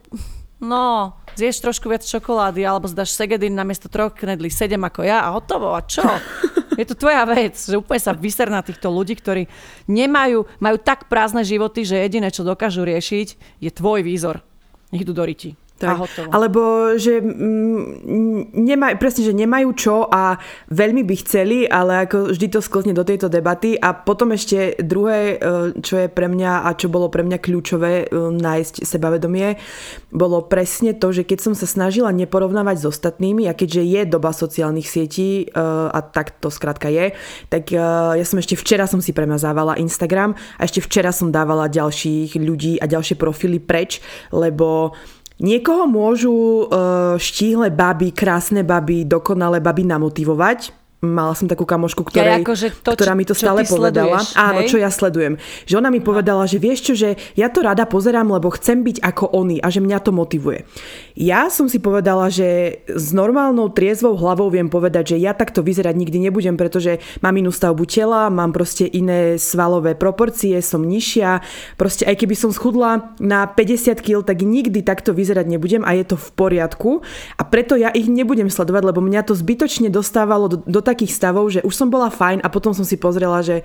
no, 0.63 1.19
zješ 1.35 1.61
trošku 1.65 1.91
viac 1.91 2.07
čokolády 2.07 2.63
alebo 2.63 2.87
zdaš 2.87 3.13
segedin 3.19 3.53
namiesto 3.53 3.91
troch 3.91 4.15
knedlí 4.15 4.49
sedem 4.49 4.81
ako 4.87 5.03
ja 5.03 5.27
a 5.27 5.35
hotovo 5.35 5.75
a 5.75 5.83
čo? 5.83 6.07
Je 6.81 6.89
to 6.89 6.97
tvoja 6.97 7.29
vec, 7.29 7.53
že 7.53 7.77
úplne 7.77 8.01
sa 8.01 8.17
vyser 8.17 8.49
na 8.49 8.65
týchto 8.65 8.89
ľudí, 8.89 9.13
ktorí 9.21 9.45
nemajú, 9.93 10.49
majú 10.57 10.77
tak 10.81 11.05
prázdne 11.13 11.45
životy, 11.45 11.85
že 11.85 12.01
jediné, 12.01 12.33
čo 12.33 12.49
dokážu 12.49 12.89
riešiť, 12.89 13.61
je 13.61 13.69
tvoj 13.69 14.01
výzor. 14.01 14.41
Nech 14.89 15.05
idú 15.05 15.13
do 15.13 15.21
riti. 15.21 15.53
Tak. 15.83 15.91
A 15.91 15.99
hotovo. 15.99 16.29
Alebo, 16.31 16.63
že 16.95 17.19
mm, 17.19 18.55
nemaj, 18.55 19.03
presne, 19.03 19.27
že 19.27 19.35
nemajú 19.35 19.69
čo 19.75 19.97
a 20.07 20.39
veľmi 20.71 21.03
by 21.03 21.15
chceli, 21.27 21.67
ale 21.67 22.07
ako 22.07 22.31
vždy 22.31 22.47
to 22.55 22.61
sklzne 22.63 22.95
do 22.95 23.03
tejto 23.03 23.27
debaty. 23.27 23.75
A 23.75 23.91
potom 23.91 24.31
ešte 24.31 24.79
druhé, 24.79 25.37
e, 25.43 25.77
čo 25.83 25.99
je 25.99 26.07
pre 26.07 26.31
mňa 26.31 26.71
a 26.71 26.79
čo 26.79 26.87
bolo 26.87 27.11
pre 27.11 27.27
mňa 27.27 27.43
kľúčové 27.43 28.07
e, 28.07 28.31
nájsť 28.31 28.87
sebavedomie, 28.87 29.59
bolo 30.15 30.47
presne 30.47 30.95
to, 30.95 31.11
že 31.11 31.27
keď 31.27 31.51
som 31.51 31.55
sa 31.59 31.67
snažila 31.67 32.15
neporovnávať 32.15 32.77
s 32.79 32.89
ostatnými 32.89 33.51
a 33.51 33.57
keďže 33.59 33.83
je 33.83 34.01
doba 34.07 34.31
sociálnych 34.31 34.87
sietí 34.87 35.51
e, 35.51 35.59
a 35.91 35.99
tak 35.99 36.39
to 36.39 36.47
skrátka 36.53 36.87
je, 36.93 37.17
tak 37.51 37.75
ja 37.75 38.23
som 38.23 38.39
ešte 38.39 38.55
včera 38.55 38.85
som 38.87 39.01
si 39.01 39.11
premazávala 39.11 39.81
Instagram 39.81 40.37
a 40.59 40.63
ešte 40.63 40.85
včera 40.85 41.11
som 41.11 41.33
dávala 41.33 41.73
ďalších 41.73 42.37
ľudí 42.37 42.79
a 42.79 42.87
ďalšie 42.87 43.17
profily 43.17 43.59
preč, 43.63 44.05
lebo 44.31 44.93
Niekoho 45.43 45.91
môžu 45.91 46.71
uh, 46.71 47.19
štíhle 47.19 47.75
baby, 47.75 48.15
krásne 48.15 48.63
baby, 48.63 49.03
dokonalé 49.03 49.59
baby 49.59 49.83
namotivovať, 49.83 50.82
mala 51.03 51.35
som 51.35 51.51
takú 51.51 51.67
kamošku, 51.67 52.07
ktorej, 52.07 52.31
ja 52.31 52.39
akože 52.39 52.79
to, 52.79 52.95
ktorá 52.95 53.19
mi 53.19 53.27
to 53.27 53.35
stále 53.35 53.67
povedala. 53.67 54.23
Sleduješ, 54.23 54.39
Áno, 54.39 54.61
hej? 54.63 54.71
čo 54.71 54.77
ja 54.79 54.87
sledujem. 54.87 55.35
Že 55.67 55.75
ona 55.83 55.91
mi 55.91 55.99
povedala, 55.99 56.47
že 56.47 56.63
vieš 56.63 56.79
čo, 56.87 56.95
že 56.95 57.19
ja 57.35 57.51
to 57.51 57.67
rada 57.67 57.91
pozerám, 57.91 58.31
lebo 58.31 58.55
chcem 58.55 58.87
byť 58.87 59.03
ako 59.03 59.35
oni 59.35 59.59
a 59.59 59.67
že 59.67 59.83
mňa 59.83 59.99
to 59.99 60.15
motivuje. 60.15 60.63
Ja 61.19 61.51
som 61.51 61.67
si 61.67 61.83
povedala, 61.83 62.31
že 62.31 62.81
s 62.87 63.11
normálnou 63.11 63.75
triezvou 63.75 64.15
hlavou 64.15 64.47
viem 64.47 64.71
povedať, 64.71 65.19
že 65.19 65.27
ja 65.27 65.35
takto 65.35 65.67
vyzerať 65.67 65.91
nikdy 65.99 66.31
nebudem, 66.31 66.55
pretože 66.55 67.03
mám 67.19 67.35
inú 67.35 67.51
stavbu 67.51 67.83
tela, 67.83 68.31
mám 68.31 68.55
proste 68.55 68.87
iné 68.87 69.43
svalové 69.43 69.99
proporcie, 69.99 70.55
som 70.63 70.87
nižšia. 70.87 71.43
Proste 71.75 72.07
aj 72.07 72.15
keby 72.15 72.39
som 72.39 72.55
schudla 72.55 73.11
na 73.19 73.51
50 73.51 73.99
kg, 73.99 74.23
tak 74.23 74.47
nikdy 74.47 74.87
takto 74.87 75.11
vyzerať 75.11 75.51
nebudem 75.51 75.83
a 75.83 75.99
je 75.99 76.15
to 76.15 76.15
v 76.15 76.29
poriadku. 76.39 77.03
A 77.35 77.43
preto 77.43 77.75
ja 77.75 77.91
ich 77.91 78.07
nebudem 78.07 78.47
sledovať, 78.47 78.95
lebo 78.95 79.03
mňa 79.03 79.27
to 79.27 79.35
zbytočne 79.35 79.91
dostávalo 79.91 80.47
do, 80.47 80.59
do 80.63 80.92
takých 80.93 81.17
stavov, 81.17 81.49
že 81.49 81.65
už 81.65 81.75
som 81.75 81.89
bola 81.89 82.13
fajn 82.13 82.45
a 82.45 82.49
potom 82.53 82.77
som 82.77 82.85
si 82.85 83.01
pozrela, 83.01 83.41
že, 83.41 83.65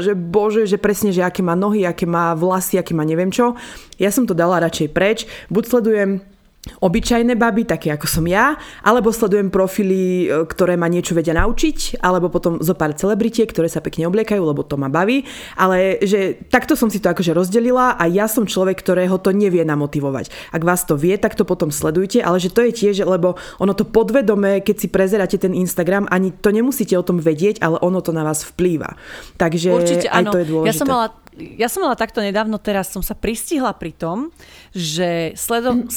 že 0.00 0.14
bože, 0.14 0.64
že 0.64 0.78
presne, 0.78 1.10
že 1.10 1.26
aké 1.26 1.42
má 1.42 1.58
nohy, 1.58 1.82
aké 1.84 2.06
má 2.08 2.32
vlasy, 2.38 2.78
aké 2.78 2.94
má 2.94 3.02
neviem 3.02 3.28
čo. 3.28 3.58
Ja 3.98 4.14
som 4.14 4.24
to 4.24 4.32
dala 4.32 4.62
radšej 4.62 4.88
preč. 4.94 5.26
Buď 5.50 5.64
sledujem 5.68 6.31
obyčajné 6.62 7.34
baby, 7.34 7.66
také 7.66 7.90
ako 7.90 8.06
som 8.06 8.22
ja, 8.22 8.54
alebo 8.86 9.10
sledujem 9.10 9.50
profily, 9.50 10.30
e, 10.30 10.46
ktoré 10.46 10.78
ma 10.78 10.86
niečo 10.86 11.18
vedia 11.18 11.34
naučiť, 11.34 11.98
alebo 11.98 12.30
potom 12.30 12.62
zo 12.62 12.78
pár 12.78 12.94
celebritie, 12.94 13.42
ktoré 13.50 13.66
sa 13.66 13.82
pekne 13.82 14.06
obliekajú, 14.06 14.38
lebo 14.38 14.62
to 14.62 14.78
ma 14.78 14.86
baví, 14.86 15.26
ale 15.58 15.98
že 16.06 16.38
takto 16.54 16.78
som 16.78 16.86
si 16.86 17.02
to 17.02 17.10
akože 17.10 17.34
rozdelila 17.34 17.98
a 17.98 18.06
ja 18.06 18.30
som 18.30 18.46
človek, 18.46 18.78
ktorého 18.78 19.18
to 19.18 19.34
nevie 19.34 19.66
namotivovať. 19.66 20.30
Ak 20.54 20.62
vás 20.62 20.86
to 20.86 20.94
vie, 20.94 21.18
tak 21.18 21.34
to 21.34 21.42
potom 21.42 21.74
sledujte, 21.74 22.22
ale 22.22 22.38
že 22.38 22.54
to 22.54 22.62
je 22.62 22.70
tiež, 22.70 23.02
lebo 23.10 23.34
ono 23.58 23.74
to 23.74 23.82
podvedome, 23.82 24.62
keď 24.62 24.76
si 24.78 24.86
prezeráte 24.86 25.42
ten 25.42 25.58
Instagram, 25.58 26.06
ani 26.14 26.30
to 26.30 26.54
nemusíte 26.54 26.94
o 26.94 27.02
tom 27.02 27.18
vedieť, 27.18 27.58
ale 27.58 27.82
ono 27.82 27.98
to 27.98 28.14
na 28.14 28.22
vás 28.22 28.46
vplýva. 28.46 28.94
Takže 29.34 29.74
Určite, 29.74 30.06
aj 30.06 30.22
áno. 30.22 30.30
to 30.30 30.38
je 30.38 30.46
dôležité. 30.46 30.70
Ja 30.70 30.78
som 30.78 30.86
mala 30.86 31.21
ja 31.36 31.68
som 31.68 31.84
mala 31.84 31.96
takto 31.96 32.20
nedávno, 32.20 32.60
teraz 32.60 32.92
som 32.92 33.00
sa 33.00 33.16
pristihla 33.16 33.72
pri 33.76 33.92
tom, 33.96 34.32
že 34.76 35.32
sledom, 35.36 35.88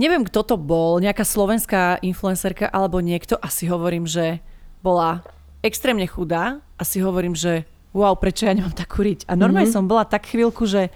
neviem 0.00 0.24
kto 0.24 0.40
to 0.42 0.56
bol, 0.56 0.98
nejaká 0.98 1.24
slovenská 1.24 2.00
influencerka 2.00 2.68
alebo 2.68 3.00
niekto, 3.04 3.36
asi 3.40 3.68
hovorím, 3.68 4.08
že 4.08 4.40
bola 4.80 5.22
extrémne 5.62 6.04
chudá 6.08 6.58
a 6.76 6.82
si 6.82 6.98
hovorím, 6.98 7.36
že 7.38 7.68
wow, 7.92 8.16
prečo 8.16 8.48
ja 8.48 8.56
nemám 8.56 8.74
tak 8.74 8.88
kuriť. 8.90 9.28
A 9.28 9.36
normálne 9.36 9.68
mm-hmm. 9.68 9.84
som 9.84 9.90
bola 9.90 10.08
tak 10.08 10.26
chvíľku, 10.26 10.64
že 10.64 10.88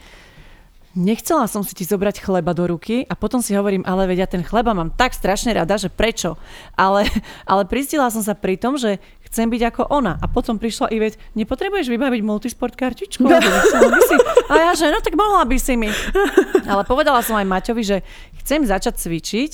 nechcela 0.96 1.44
som 1.46 1.60
si 1.60 1.76
ti 1.76 1.84
zobrať 1.84 2.24
chleba 2.24 2.56
do 2.56 2.64
ruky 2.64 3.04
a 3.06 3.14
potom 3.14 3.44
si 3.44 3.52
hovorím, 3.52 3.84
ale 3.84 4.08
vedia, 4.08 4.24
ten 4.24 4.40
chleba 4.40 4.72
mám 4.72 4.90
tak 4.96 5.12
strašne 5.12 5.52
rada, 5.52 5.76
že 5.76 5.92
prečo? 5.92 6.40
Ale, 6.74 7.04
ale 7.44 7.68
pristila 7.68 8.08
som 8.08 8.24
sa 8.24 8.32
pri 8.32 8.56
tom, 8.56 8.80
že 8.80 8.96
chcem 9.28 9.52
byť 9.52 9.62
ako 9.68 9.82
ona. 9.92 10.16
A 10.18 10.26
potom 10.26 10.56
prišla 10.56 10.90
Ivet, 10.96 11.20
nepotrebuješ 11.36 11.92
vybaviť 11.92 12.20
multisport 12.24 12.72
kartičku? 12.72 13.28
A 14.50 14.54
ja, 14.56 14.72
že 14.72 14.88
no 14.88 15.04
tak 15.04 15.18
mohla 15.18 15.44
by 15.44 15.58
si 15.60 15.76
mi. 15.76 15.92
Ale 16.64 16.82
povedala 16.88 17.20
som 17.20 17.36
aj 17.36 17.44
Maťovi, 17.44 17.82
že 17.84 17.98
chcem 18.40 18.64
začať 18.64 18.96
cvičiť, 18.96 19.52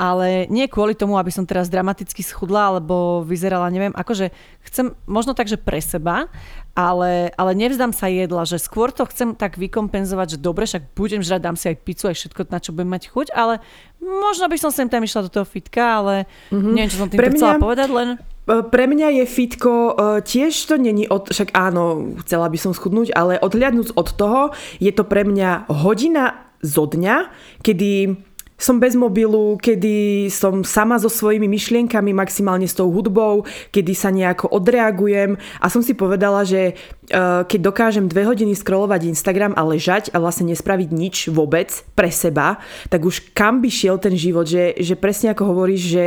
ale 0.00 0.48
nie 0.48 0.64
kvôli 0.70 0.96
tomu, 0.96 1.20
aby 1.20 1.28
som 1.28 1.44
teraz 1.44 1.68
dramaticky 1.68 2.24
schudla 2.24 2.72
alebo 2.72 3.20
vyzerala, 3.20 3.68
neviem, 3.68 3.92
akože 3.92 4.32
chcem 4.64 4.96
možno 5.04 5.36
tak, 5.36 5.50
že 5.50 5.60
pre 5.60 5.82
seba, 5.82 6.30
ale, 6.74 7.34
ale 7.34 7.52
nevzdám 7.58 7.90
sa 7.90 8.06
jedla, 8.06 8.46
že 8.46 8.62
skôr 8.62 8.94
to 8.94 9.02
chcem 9.10 9.34
tak 9.34 9.58
vykompenzovať, 9.58 10.36
že 10.36 10.38
dobre, 10.38 10.64
však 10.64 10.94
budem 10.94 11.20
žrať, 11.20 11.40
dám 11.42 11.56
si 11.58 11.66
aj 11.70 11.76
pizzu, 11.82 12.10
aj 12.10 12.16
všetko, 12.16 12.40
na 12.50 12.60
čo 12.62 12.70
budem 12.70 12.90
mať 12.94 13.04
chuť, 13.10 13.28
ale 13.34 13.58
možno 14.00 14.46
by 14.46 14.56
som 14.56 14.70
sem 14.70 14.86
tam 14.86 15.02
išla 15.02 15.26
do 15.26 15.30
toho 15.30 15.46
fitka, 15.46 16.02
ale 16.02 16.14
mm-hmm. 16.54 16.72
neviem, 16.74 16.90
čo 16.90 17.00
som 17.02 17.08
tým 17.10 17.18
mňa... 17.18 17.36
chcela 17.36 17.56
povedať, 17.58 17.88
len... 17.90 18.08
E, 18.46 18.54
pre 18.70 18.84
mňa 18.86 19.08
je 19.20 19.24
fitko, 19.26 19.72
e, 19.74 19.92
tiež 20.22 20.54
to 20.70 20.74
není 20.78 21.10
od, 21.10 21.28
však 21.28 21.52
áno, 21.52 22.14
chcela 22.22 22.46
by 22.46 22.58
som 22.58 22.72
schudnúť, 22.72 23.12
ale 23.12 23.42
odhľadnúť 23.42 23.98
od 23.98 24.08
toho, 24.14 24.42
je 24.78 24.92
to 24.94 25.02
pre 25.02 25.26
mňa 25.26 25.68
hodina 25.68 26.50
zo 26.60 26.84
dňa, 26.84 27.32
kedy 27.64 28.20
som 28.60 28.76
bez 28.76 28.92
mobilu, 28.92 29.56
kedy 29.56 30.28
som 30.28 30.60
sama 30.60 31.00
so 31.00 31.08
svojimi 31.08 31.48
myšlienkami, 31.48 32.12
maximálne 32.12 32.68
s 32.68 32.76
tou 32.76 32.92
hudbou, 32.92 33.48
kedy 33.72 33.92
sa 33.96 34.12
nejako 34.12 34.52
odreagujem. 34.52 35.40
A 35.58 35.66
som 35.72 35.80
si 35.80 35.96
povedala, 35.96 36.44
že 36.44 36.76
uh, 36.76 37.42
keď 37.48 37.60
dokážem 37.72 38.04
dve 38.04 38.28
hodiny 38.28 38.52
scrollovať 38.52 39.08
Instagram 39.08 39.56
a 39.56 39.64
ležať 39.64 40.12
a 40.12 40.20
vlastne 40.20 40.52
nespraviť 40.52 40.88
nič 40.92 41.16
vôbec 41.32 41.72
pre 41.96 42.12
seba, 42.12 42.60
tak 42.92 43.08
už 43.08 43.32
kam 43.32 43.64
by 43.64 43.72
šiel 43.72 43.96
ten 43.96 44.12
život, 44.12 44.44
že, 44.44 44.76
že 44.76 44.92
presne 44.92 45.32
ako 45.32 45.56
hovoríš, 45.56 45.82
že 45.88 46.04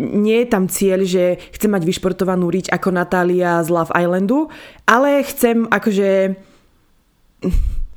nie 0.00 0.40
je 0.40 0.48
tam 0.48 0.64
cieľ, 0.72 1.04
že 1.04 1.36
chcem 1.52 1.68
mať 1.68 1.84
vyšportovanú 1.84 2.48
riť 2.48 2.72
ako 2.72 2.88
Natália 2.96 3.60
z 3.60 3.68
Love 3.68 3.92
Islandu, 3.92 4.48
ale 4.88 5.20
chcem 5.28 5.68
akože 5.68 6.40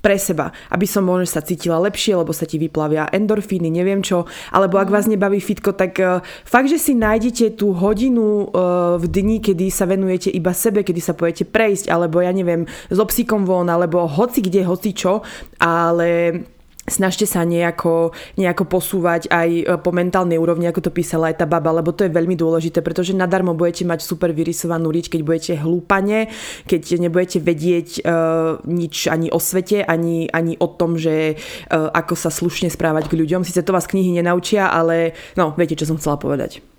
pre 0.04 0.20
seba, 0.20 0.52
aby 0.68 0.84
som 0.84 1.08
možno 1.08 1.24
sa 1.24 1.40
cítila 1.40 1.80
lepšie, 1.80 2.20
lebo 2.20 2.36
sa 2.36 2.44
ti 2.44 2.60
vyplavia 2.60 3.08
endorfíny, 3.08 3.72
neviem 3.72 4.04
čo, 4.04 4.28
alebo 4.52 4.76
ak 4.76 4.92
vás 4.92 5.08
nebaví 5.08 5.40
fitko, 5.40 5.72
tak 5.72 5.96
uh, 6.04 6.20
fakt, 6.44 6.68
že 6.68 6.76
si 6.76 6.92
nájdete 6.92 7.56
tú 7.56 7.72
hodinu 7.72 8.52
uh, 8.52 9.00
v 9.00 9.06
dni, 9.08 9.40
kedy 9.40 9.72
sa 9.72 9.88
venujete 9.88 10.28
iba 10.28 10.52
sebe, 10.52 10.84
kedy 10.84 11.00
sa 11.00 11.16
pojete 11.16 11.48
prejsť, 11.48 11.88
alebo 11.88 12.20
ja 12.20 12.36
neviem, 12.36 12.68
so 12.92 13.08
psíkom 13.08 13.48
von, 13.48 13.72
alebo 13.72 14.04
hoci 14.04 14.44
kde, 14.44 14.68
hoci 14.68 14.92
čo, 14.92 15.24
ale 15.64 16.44
snažte 16.88 17.24
sa 17.24 17.48
nejako, 17.48 18.12
nejako 18.36 18.64
posúvať 18.68 19.32
aj 19.32 19.50
e, 19.50 19.64
po 19.80 19.92
mentálnej 19.96 20.36
úrovni, 20.36 20.68
ako 20.68 20.90
to 20.90 20.92
písala 20.92 21.32
aj 21.32 21.40
tá 21.40 21.46
baba, 21.48 21.72
lebo 21.72 21.96
to 21.96 22.04
je 22.04 22.12
veľmi 22.12 22.36
dôležité, 22.36 22.84
pretože 22.84 23.16
nadarmo 23.16 23.56
budete 23.56 23.88
mať 23.88 24.04
super 24.04 24.36
vyrysovanú 24.36 24.92
rič, 24.92 25.08
keď 25.08 25.22
budete 25.24 25.54
hlúpane, 25.60 26.28
keď 26.68 27.00
nebudete 27.00 27.40
vedieť 27.40 28.04
uh, 28.04 28.60
nič 28.68 29.08
ani 29.08 29.32
o 29.32 29.40
svete, 29.40 29.84
ani, 29.88 30.28
ani 30.28 30.60
o 30.60 30.68
tom, 30.68 31.00
že 31.00 31.40
uh, 31.40 31.92
ako 31.96 32.14
sa 32.20 32.28
slušne 32.28 32.68
správať 32.68 33.08
k 33.08 33.18
ľuďom. 33.18 33.48
Sice 33.48 33.64
to 33.64 33.76
vás 33.76 33.88
knihy 33.88 34.12
nenaučia, 34.20 34.68
ale 34.68 35.16
no, 35.40 35.56
viete, 35.56 35.80
čo 35.80 35.88
som 35.88 35.96
chcela 36.00 36.20
povedať. 36.20 36.73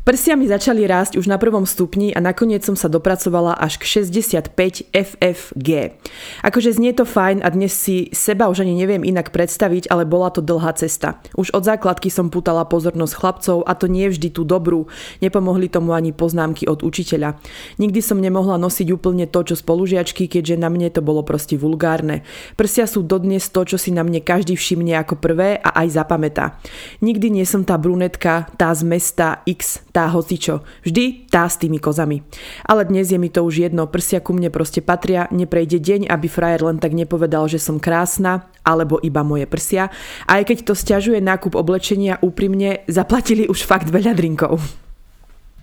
Prsia 0.00 0.32
mi 0.32 0.48
začali 0.48 0.88
rásť 0.88 1.20
už 1.20 1.28
na 1.28 1.36
prvom 1.36 1.68
stupni 1.68 2.08
a 2.16 2.24
nakoniec 2.24 2.64
som 2.64 2.72
sa 2.72 2.88
dopracovala 2.88 3.52
až 3.52 3.76
k 3.76 4.00
65 4.08 4.88
FFG. 4.96 5.92
Akože 6.40 6.72
znie 6.72 6.96
to 6.96 7.04
fajn 7.04 7.44
a 7.44 7.52
dnes 7.52 7.76
si 7.76 8.08
seba 8.16 8.48
už 8.48 8.64
ani 8.64 8.80
neviem 8.80 9.04
inak 9.04 9.28
predstaviť, 9.28 9.92
ale 9.92 10.08
bola 10.08 10.32
to 10.32 10.40
dlhá 10.40 10.72
cesta. 10.80 11.20
Už 11.36 11.52
od 11.52 11.68
základky 11.68 12.08
som 12.08 12.32
putala 12.32 12.64
pozornosť 12.64 13.12
chlapcov 13.12 13.58
a 13.68 13.76
to 13.76 13.92
nie 13.92 14.08
vždy 14.08 14.32
tú 14.32 14.48
dobrú. 14.48 14.88
Nepomohli 15.20 15.68
tomu 15.68 15.92
ani 15.92 16.16
poznámky 16.16 16.64
od 16.64 16.80
učiteľa. 16.80 17.36
Nikdy 17.76 18.00
som 18.00 18.24
nemohla 18.24 18.56
nosiť 18.56 18.88
úplne 18.96 19.28
to, 19.28 19.52
čo 19.52 19.52
spolužiačky, 19.52 20.32
keďže 20.32 20.56
na 20.56 20.72
mne 20.72 20.88
to 20.88 21.04
bolo 21.04 21.20
proste 21.20 21.60
vulgárne. 21.60 22.24
Prsia 22.56 22.88
sú 22.88 23.04
dodnes 23.04 23.52
to, 23.52 23.68
čo 23.68 23.76
si 23.76 23.92
na 23.92 24.00
mne 24.00 24.24
každý 24.24 24.56
všimne 24.56 24.96
ako 24.96 25.20
prvé 25.20 25.60
a 25.60 25.76
aj 25.84 25.92
zapamätá. 25.92 26.56
Nikdy 27.04 27.36
nie 27.36 27.44
som 27.44 27.68
tá 27.68 27.76
brunetka, 27.76 28.48
tá 28.56 28.72
z 28.72 28.88
mesta 28.88 29.44
X, 29.44 29.84
tá 29.92 29.99
hocičo. 30.08 30.64
Vždy 30.86 31.28
tá 31.28 31.44
s 31.44 31.60
tými 31.60 31.76
kozami. 31.76 32.24
Ale 32.64 32.88
dnes 32.88 33.12
je 33.12 33.18
mi 33.20 33.28
to 33.28 33.44
už 33.44 33.68
jedno, 33.68 33.90
prsia 33.90 34.24
ku 34.24 34.32
mne 34.32 34.48
proste 34.48 34.80
patria, 34.80 35.28
neprejde 35.28 35.82
deň, 35.82 36.00
aby 36.08 36.26
frajer 36.30 36.64
len 36.64 36.80
tak 36.80 36.96
nepovedal, 36.96 37.50
že 37.50 37.60
som 37.60 37.76
krásna, 37.76 38.48
alebo 38.64 38.96
iba 39.02 39.20
moje 39.20 39.44
prsia. 39.44 39.92
Aj 40.24 40.40
keď 40.40 40.70
to 40.70 40.74
stiažuje 40.78 41.20
nákup 41.20 41.58
oblečenia, 41.58 42.22
úprimne 42.22 42.86
zaplatili 42.86 43.50
už 43.50 43.66
fakt 43.66 43.90
veľa 43.90 44.16
drinkov. 44.16 44.62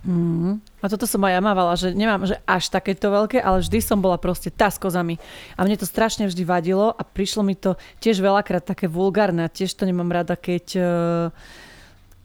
Mm. 0.06 0.62
A 0.78 0.86
toto 0.86 1.10
som 1.10 1.20
aj 1.26 1.36
ja 1.36 1.42
mávala, 1.42 1.74
že 1.74 1.90
nemám 1.90 2.22
že 2.22 2.38
až 2.46 2.70
takéto 2.70 3.10
veľké, 3.10 3.42
ale 3.42 3.60
vždy 3.60 3.78
som 3.82 3.98
bola 3.98 4.14
proste 4.14 4.46
tá 4.46 4.70
s 4.70 4.78
kozami. 4.78 5.18
A 5.58 5.66
mne 5.66 5.74
to 5.74 5.90
strašne 5.90 6.30
vždy 6.30 6.46
vadilo 6.46 6.94
a 6.94 7.02
prišlo 7.02 7.42
mi 7.42 7.58
to 7.58 7.74
tiež 7.98 8.22
veľakrát 8.22 8.62
také 8.62 8.86
vulgárne 8.86 9.50
tiež 9.50 9.74
to 9.74 9.84
nemám 9.84 10.14
rada, 10.14 10.38
keď 10.38 10.64
uh, 10.78 10.86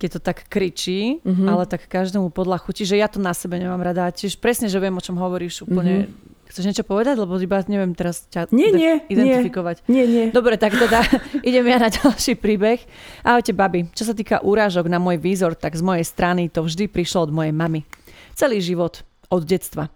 keď 0.03 0.19
to 0.19 0.21
tak 0.21 0.51
kričí, 0.51 1.23
mm-hmm. 1.23 1.47
ale 1.47 1.63
tak 1.63 1.87
každému 1.87 2.27
podľa 2.35 2.59
chuti, 2.59 2.83
že 2.83 2.99
ja 2.99 3.07
to 3.07 3.23
na 3.23 3.31
sebe 3.31 3.55
nemám 3.55 3.79
rada. 3.79 4.11
Tiež 4.11 4.35
presne, 4.35 4.67
že 4.67 4.75
viem, 4.83 4.91
o 4.91 4.99
čom 4.99 5.15
hovoríš 5.15 5.63
úplne. 5.63 6.11
Mm-hmm. 6.11 6.31
Chceš 6.51 6.67
niečo 6.67 6.83
povedať? 6.83 7.15
Lebo 7.15 7.39
iba 7.39 7.63
neviem 7.71 7.95
teraz 7.95 8.27
ťa 8.27 8.51
nie, 8.51 8.67
nie, 8.75 8.99
identifikovať. 9.07 9.87
Nie, 9.87 10.03
nie. 10.03 10.27
Dobre, 10.35 10.59
tak 10.59 10.75
teda 10.75 10.99
idem 11.49 11.63
ja 11.71 11.79
na 11.79 11.87
ďalší 11.87 12.35
príbeh. 12.35 12.83
Ahojte, 13.23 13.55
babi. 13.55 13.87
Čo 13.95 14.11
sa 14.11 14.13
týka 14.13 14.43
úrážok 14.43 14.91
na 14.91 14.99
môj 14.99 15.23
výzor, 15.23 15.55
tak 15.55 15.79
z 15.79 15.81
mojej 15.81 16.03
strany 16.03 16.51
to 16.51 16.67
vždy 16.67 16.91
prišlo 16.91 17.25
od 17.25 17.31
mojej 17.31 17.55
mamy. 17.55 17.87
Celý 18.35 18.59
život. 18.59 19.07
Od 19.31 19.41
detstva. 19.47 19.87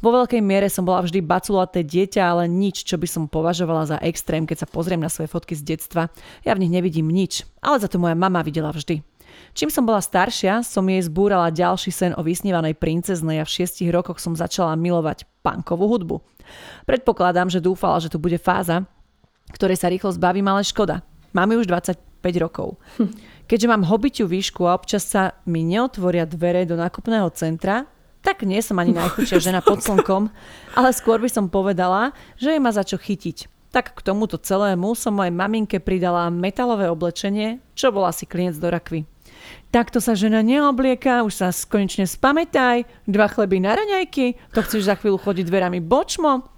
Vo 0.00 0.08
veľkej 0.14 0.40
miere 0.40 0.72
som 0.72 0.88
bola 0.88 1.04
vždy 1.04 1.20
baculaté 1.20 1.84
dieťa, 1.84 2.22
ale 2.22 2.48
nič, 2.48 2.86
čo 2.86 2.96
by 2.96 3.04
som 3.04 3.28
považovala 3.28 3.84
za 3.84 3.96
extrém, 4.00 4.48
keď 4.48 4.64
sa 4.64 4.70
pozriem 4.70 5.02
na 5.02 5.12
svoje 5.12 5.28
fotky 5.28 5.52
z 5.52 5.76
detstva. 5.76 6.08
Ja 6.46 6.56
v 6.56 6.64
nich 6.64 6.72
nevidím 6.72 7.12
nič, 7.12 7.44
ale 7.60 7.76
za 7.76 7.92
to 7.92 8.00
moja 8.00 8.16
mama 8.16 8.40
videla 8.40 8.72
vždy. 8.72 9.04
Čím 9.56 9.72
som 9.72 9.88
bola 9.88 10.04
staršia, 10.04 10.60
som 10.60 10.84
jej 10.84 11.00
zbúrala 11.00 11.48
ďalší 11.48 11.88
sen 11.88 12.12
o 12.12 12.20
vysnívanej 12.20 12.76
princeznej 12.76 13.40
a 13.40 13.48
v 13.48 13.54
šiestich 13.56 13.88
rokoch 13.88 14.20
som 14.20 14.36
začala 14.36 14.76
milovať 14.76 15.24
punkovú 15.40 15.88
hudbu. 15.88 16.16
Predpokladám, 16.84 17.48
že 17.50 17.64
dúfala, 17.64 17.98
že 17.98 18.12
tu 18.12 18.20
bude 18.20 18.36
fáza, 18.36 18.84
ktorej 19.54 19.80
sa 19.80 19.88
rýchlo 19.90 20.12
zbavím, 20.12 20.46
ale 20.50 20.66
škoda. 20.66 21.02
Máme 21.32 21.56
už 21.56 21.68
25 21.68 21.98
rokov. 22.42 22.76
Hm. 22.96 23.12
Keďže 23.46 23.70
mám 23.70 23.86
hobitiu 23.86 24.26
výšku 24.26 24.66
a 24.66 24.74
občas 24.74 25.06
sa 25.06 25.38
mi 25.46 25.62
neotvoria 25.62 26.26
dvere 26.26 26.66
do 26.66 26.74
nákupného 26.74 27.30
centra, 27.36 27.86
tak 28.26 28.42
nie 28.42 28.58
som 28.58 28.82
ani 28.82 28.90
najchudšia 28.90 29.38
žena 29.38 29.62
pod 29.62 29.86
slnkom, 29.86 30.34
ale 30.74 30.90
skôr 30.90 31.22
by 31.22 31.30
som 31.30 31.46
povedala, 31.46 32.10
že 32.34 32.50
je 32.50 32.58
ma 32.58 32.74
za 32.74 32.82
čo 32.82 32.98
chytiť. 32.98 33.70
Tak 33.70 33.94
k 33.94 34.00
tomuto 34.02 34.34
celému 34.34 34.98
som 34.98 35.14
mojej 35.14 35.30
maminke 35.30 35.78
pridala 35.78 36.26
metalové 36.26 36.90
oblečenie, 36.90 37.62
čo 37.78 37.94
bol 37.94 38.02
asi 38.02 38.26
klienc 38.26 38.58
do 38.58 38.66
rakvy. 38.66 39.06
Takto 39.76 40.00
sa 40.00 40.16
žena 40.16 40.40
neoblieka, 40.40 41.20
už 41.20 41.36
sa 41.36 41.52
konečne 41.52 42.08
spamätaj, 42.08 42.88
dva 43.04 43.28
chleby 43.28 43.60
na 43.60 43.76
raňajky, 43.76 44.40
to 44.56 44.64
chceš 44.64 44.88
za 44.88 44.96
chvíľu 44.96 45.20
chodiť 45.20 45.44
dverami 45.44 45.84
bočmo. 45.84 46.48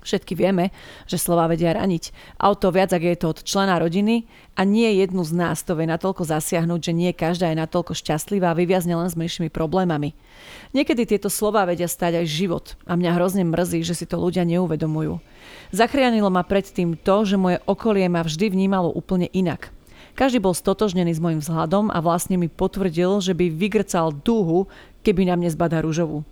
Všetky 0.00 0.32
vieme, 0.32 0.72
že 1.04 1.20
slova 1.20 1.44
vedia 1.44 1.76
raniť. 1.76 2.16
A 2.40 2.48
o 2.48 2.56
to 2.56 2.72
viac, 2.72 2.88
ak 2.96 3.04
je 3.04 3.20
to 3.20 3.36
od 3.36 3.44
člena 3.44 3.76
rodiny 3.76 4.24
a 4.56 4.64
nie 4.64 4.96
jednu 4.96 5.28
z 5.28 5.36
nás 5.36 5.60
to 5.60 5.76
vie 5.76 5.84
natoľko 5.84 6.24
zasiahnuť, 6.24 6.80
že 6.80 6.92
nie 6.96 7.12
každá 7.12 7.52
je 7.52 7.60
natoľko 7.60 7.92
šťastlivá 8.00 8.52
a 8.52 8.56
vyviazne 8.56 8.96
len 8.96 9.12
s 9.12 9.16
menšími 9.20 9.52
problémami. 9.52 10.16
Niekedy 10.72 11.04
tieto 11.04 11.28
slova 11.28 11.68
vedia 11.68 11.84
stať 11.84 12.24
aj 12.24 12.32
život 12.32 12.80
a 12.88 12.96
mňa 12.96 13.12
hrozne 13.12 13.44
mrzí, 13.44 13.84
že 13.84 13.92
si 13.92 14.08
to 14.08 14.16
ľudia 14.16 14.48
neuvedomujú. 14.48 15.20
Zachránilo 15.68 16.32
ma 16.32 16.40
predtým 16.40 16.96
to, 16.96 17.28
že 17.28 17.36
moje 17.36 17.60
okolie 17.68 18.08
ma 18.08 18.24
vždy 18.24 18.56
vnímalo 18.56 18.88
úplne 18.88 19.28
inak. 19.36 19.68
Každý 20.14 20.38
bol 20.38 20.54
stotožnený 20.54 21.18
s 21.18 21.22
môjim 21.22 21.42
vzhľadom 21.42 21.90
a 21.90 21.98
vlastne 21.98 22.38
mi 22.38 22.46
potvrdil, 22.46 23.18
že 23.18 23.34
by 23.34 23.50
vygrcal 23.50 24.14
dúhu, 24.14 24.70
keby 25.02 25.26
na 25.26 25.34
mne 25.34 25.50
zbadá 25.50 25.82
rúžovú. 25.82 26.22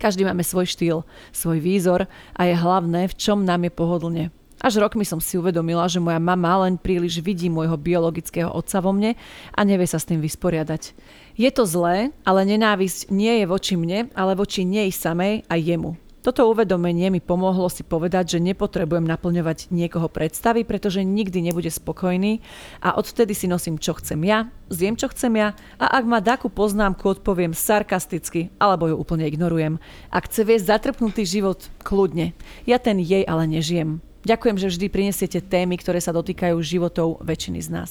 Každý 0.00 0.24
máme 0.24 0.40
svoj 0.40 0.66
štýl, 0.66 0.96
svoj 1.30 1.60
výzor 1.60 2.08
a 2.32 2.40
je 2.48 2.56
hlavné, 2.56 3.06
v 3.06 3.14
čom 3.14 3.44
nám 3.44 3.68
je 3.68 3.72
pohodlne. 3.72 4.24
Až 4.62 4.78
rokmi 4.78 5.02
som 5.02 5.18
si 5.18 5.36
uvedomila, 5.36 5.90
že 5.90 6.00
moja 6.00 6.22
mama 6.22 6.64
len 6.64 6.78
príliš 6.78 7.18
vidí 7.18 7.50
môjho 7.50 7.74
biologického 7.74 8.48
otca 8.48 8.78
vo 8.78 8.94
mne 8.94 9.18
a 9.52 9.60
nevie 9.66 9.90
sa 9.90 9.98
s 9.98 10.06
tým 10.06 10.22
vysporiadať. 10.22 10.94
Je 11.34 11.50
to 11.50 11.66
zlé, 11.66 12.14
ale 12.22 12.46
nenávisť 12.46 13.10
nie 13.10 13.42
je 13.42 13.46
voči 13.50 13.74
mne, 13.74 14.08
ale 14.14 14.38
voči 14.38 14.62
nej 14.62 14.88
samej 14.88 15.44
a 15.50 15.54
jemu. 15.58 15.98
Toto 16.22 16.46
uvedomenie 16.46 17.10
mi 17.10 17.18
pomohlo 17.18 17.66
si 17.66 17.82
povedať, 17.82 18.38
že 18.38 18.38
nepotrebujem 18.38 19.02
naplňovať 19.02 19.74
niekoho 19.74 20.06
predstavy, 20.06 20.62
pretože 20.62 21.02
nikdy 21.02 21.50
nebude 21.50 21.66
spokojný 21.66 22.38
a 22.78 22.94
odtedy 22.94 23.34
si 23.34 23.50
nosím, 23.50 23.74
čo 23.74 23.98
chcem 23.98 24.22
ja, 24.22 24.46
zjem, 24.70 24.94
čo 24.94 25.10
chcem 25.10 25.34
ja 25.34 25.58
a 25.82 25.98
ak 25.98 26.04
ma 26.06 26.22
takú 26.22 26.46
poznámku 26.46 27.18
odpoviem 27.18 27.50
sarkasticky 27.50 28.54
alebo 28.62 28.86
ju 28.86 28.94
úplne 28.94 29.26
ignorujem. 29.26 29.82
Ak 30.14 30.30
chce 30.30 30.46
viesť 30.46 30.70
zatrpnutý 30.70 31.26
život, 31.26 31.66
kľudne. 31.82 32.38
Ja 32.70 32.78
ten 32.78 33.02
jej 33.02 33.26
ale 33.26 33.50
nežijem. 33.50 33.98
Ďakujem, 34.22 34.56
že 34.62 34.70
vždy 34.70 34.86
prinesiete 34.94 35.42
témy, 35.42 35.74
ktoré 35.82 35.98
sa 35.98 36.14
dotýkajú 36.14 36.54
životov 36.62 37.18
väčšiny 37.26 37.58
z 37.66 37.68
nás. 37.74 37.90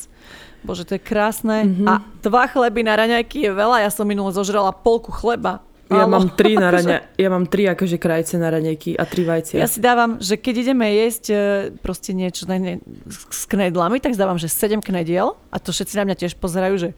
Bože, 0.64 0.88
to 0.88 0.96
je 0.96 1.04
krásne. 1.04 1.68
Mm-hmm. 1.68 1.88
A 1.92 2.00
dva 2.24 2.48
chleby 2.48 2.88
na 2.88 2.96
raňajky 2.96 3.44
je 3.44 3.52
veľa. 3.52 3.84
Ja 3.84 3.92
som 3.92 4.08
minulo 4.08 4.32
zožrala 4.32 4.72
polku 4.72 5.12
chleba 5.12 5.60
Ja 5.92 6.08
mám 6.08 6.32
tri 6.40 6.56
na 6.56 6.72
rane, 6.72 6.96
ja 7.24 7.28
mám 7.28 7.46
tri 7.52 7.68
akože 7.68 8.00
krajce 8.00 8.40
na 8.40 8.48
ranejky 8.48 8.96
a 8.96 9.04
tri 9.04 9.28
vajcia. 9.28 9.60
Ja 9.60 9.68
si 9.68 9.84
dávam, 9.84 10.18
že 10.24 10.40
keď 10.40 10.72
ideme 10.72 10.88
jesť 10.88 11.26
e, 11.30 11.36
proste 11.84 12.16
niečo 12.16 12.48
ne, 12.48 12.80
s 13.08 13.44
knedlami, 13.52 14.00
tak 14.00 14.16
dávam, 14.16 14.40
že 14.40 14.48
7 14.48 14.80
knediel 14.80 15.36
a 15.52 15.58
to 15.60 15.76
všetci 15.76 16.00
na 16.00 16.04
mňa 16.08 16.16
tiež 16.16 16.34
pozerajú, 16.40 16.76
že 16.80 16.90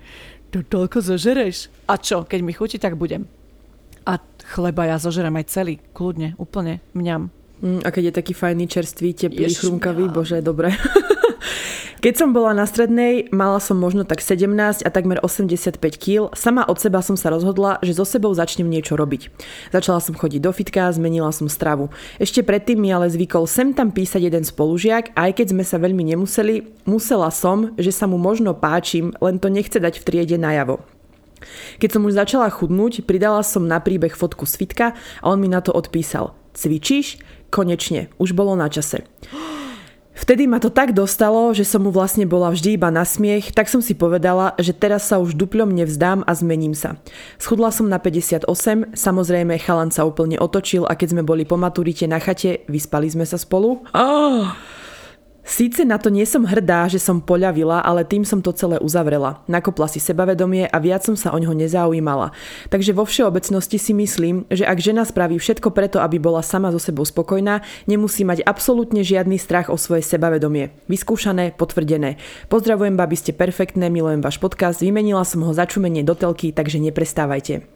to 0.53 0.61
toľko 0.61 1.01
zožereš. 1.01 1.73
A 1.89 1.97
čo, 1.97 2.21
keď 2.21 2.39
mi 2.45 2.53
chutí, 2.53 2.77
tak 2.77 2.93
budem. 2.93 3.25
A 4.05 4.21
chleba 4.53 4.85
ja 4.85 5.01
zožerem 5.01 5.33
aj 5.33 5.49
celý, 5.49 5.81
kľudne, 5.97 6.37
úplne, 6.37 6.83
mňam. 6.93 7.33
Mm, 7.63 7.81
a 7.81 7.89
keď 7.89 8.11
je 8.11 8.13
taký 8.13 8.33
fajný, 8.35 8.67
čerstvý, 8.69 9.15
teplý, 9.15 9.49
Jež, 9.49 9.63
chrumkavý, 9.63 10.05
ja. 10.05 10.13
bože, 10.13 10.37
dobre. 10.43 10.75
Keď 12.03 12.19
som 12.19 12.35
bola 12.35 12.51
na 12.51 12.67
strednej, 12.67 13.31
mala 13.31 13.63
som 13.63 13.79
možno 13.79 14.03
tak 14.03 14.19
17 14.19 14.51
a 14.83 14.89
takmer 14.91 15.23
85 15.23 15.79
kg. 15.95 16.27
Sama 16.35 16.67
od 16.67 16.75
seba 16.75 16.99
som 16.99 17.15
sa 17.15 17.31
rozhodla, 17.31 17.79
že 17.79 17.95
so 17.95 18.03
sebou 18.03 18.35
začnem 18.35 18.67
niečo 18.67 18.99
robiť. 18.99 19.31
Začala 19.71 20.03
som 20.03 20.11
chodiť 20.11 20.43
do 20.43 20.51
fitka, 20.51 20.91
zmenila 20.91 21.31
som 21.31 21.47
stravu. 21.47 21.95
Ešte 22.19 22.43
predtým 22.43 22.83
mi 22.83 22.91
ale 22.91 23.07
zvykol 23.07 23.47
sem 23.47 23.71
tam 23.71 23.95
písať 23.95 24.19
jeden 24.19 24.43
spolužiak 24.43 25.15
aj 25.15 25.31
keď 25.31 25.55
sme 25.55 25.63
sa 25.63 25.79
veľmi 25.79 26.03
nemuseli, 26.11 26.83
musela 26.83 27.31
som, 27.31 27.71
že 27.79 27.95
sa 27.95 28.03
mu 28.03 28.19
možno 28.19 28.51
páčim, 28.51 29.15
len 29.23 29.39
to 29.39 29.47
nechce 29.47 29.79
dať 29.79 30.03
v 30.03 30.03
triede 30.03 30.35
najavo. 30.35 30.83
Keď 31.79 31.87
som 31.87 32.03
už 32.03 32.19
začala 32.19 32.51
chudnúť, 32.51 33.07
pridala 33.07 33.47
som 33.47 33.63
na 33.63 33.79
príbeh 33.79 34.11
fotku 34.11 34.43
z 34.43 34.59
fitka 34.59 34.91
a 35.23 35.25
on 35.31 35.39
mi 35.39 35.47
na 35.47 35.63
to 35.63 35.71
odpísal. 35.71 36.35
Cvičíš? 36.51 37.23
Konečne, 37.47 38.11
už 38.19 38.35
bolo 38.35 38.59
na 38.59 38.67
čase. 38.67 39.07
Vtedy 40.13 40.45
ma 40.45 40.61
to 40.61 40.69
tak 40.69 40.93
dostalo, 40.93 41.57
že 41.57 41.65
som 41.65 41.81
mu 41.81 41.89
vlastne 41.89 42.29
bola 42.29 42.53
vždy 42.53 42.77
iba 42.77 42.93
na 42.93 43.01
smiech, 43.01 43.49
tak 43.49 43.65
som 43.65 43.81
si 43.81 43.97
povedala, 43.97 44.53
že 44.61 44.69
teraz 44.69 45.09
sa 45.09 45.17
už 45.17 45.33
duplom 45.33 45.73
nevzdám 45.73 46.21
a 46.29 46.31
zmením 46.37 46.77
sa. 46.77 47.01
Schudla 47.41 47.73
som 47.73 47.89
na 47.89 47.97
58, 47.97 48.45
samozrejme 48.93 49.57
chalan 49.57 49.89
sa 49.89 50.05
úplne 50.05 50.37
otočil 50.37 50.85
a 50.85 50.93
keď 50.93 51.17
sme 51.17 51.23
boli 51.25 51.49
po 51.49 51.57
maturite 51.57 52.05
na 52.05 52.21
chate, 52.21 52.61
vyspali 52.69 53.09
sme 53.09 53.25
sa 53.25 53.41
spolu. 53.41 53.81
Oh. 53.97 54.53
Síce 55.43 55.83
na 55.83 55.99
to 55.99 56.07
nie 56.07 56.23
som 56.23 56.47
hrdá, 56.47 56.87
že 56.87 57.03
som 57.03 57.19
poľavila, 57.19 57.83
ale 57.83 58.07
tým 58.07 58.23
som 58.23 58.39
to 58.39 58.55
celé 58.55 58.79
uzavrela. 58.79 59.43
Nakopla 59.51 59.91
si 59.91 59.99
sebavedomie 59.99 60.71
a 60.71 60.77
viac 60.79 61.03
som 61.03 61.19
sa 61.19 61.35
o 61.35 61.37
ňoho 61.37 61.51
nezaujímala. 61.51 62.31
Takže 62.71 62.95
vo 62.95 63.03
všeobecnosti 63.03 63.75
si 63.75 63.91
myslím, 63.91 64.47
že 64.47 64.63
ak 64.63 64.79
žena 64.79 65.03
spraví 65.03 65.35
všetko 65.35 65.75
preto, 65.75 65.99
aby 65.99 66.15
bola 66.15 66.39
sama 66.39 66.71
so 66.71 66.79
sebou 66.79 67.03
spokojná, 67.03 67.59
nemusí 67.91 68.23
mať 68.23 68.47
absolútne 68.47 69.03
žiadny 69.03 69.35
strach 69.35 69.67
o 69.67 69.75
svoje 69.75 70.07
sebavedomie. 70.07 70.71
Vyskúšané, 70.87 71.51
potvrdené. 71.59 72.15
Pozdravujem, 72.47 72.95
babi, 72.95 73.19
ste 73.19 73.35
perfektné, 73.35 73.91
milujem 73.91 74.23
váš 74.23 74.39
podcast, 74.39 74.79
vymenila 74.79 75.27
som 75.27 75.43
ho 75.43 75.51
začumenie 75.51 76.07
do 76.07 76.15
telky, 76.15 76.55
takže 76.55 76.79
neprestávajte. 76.79 77.72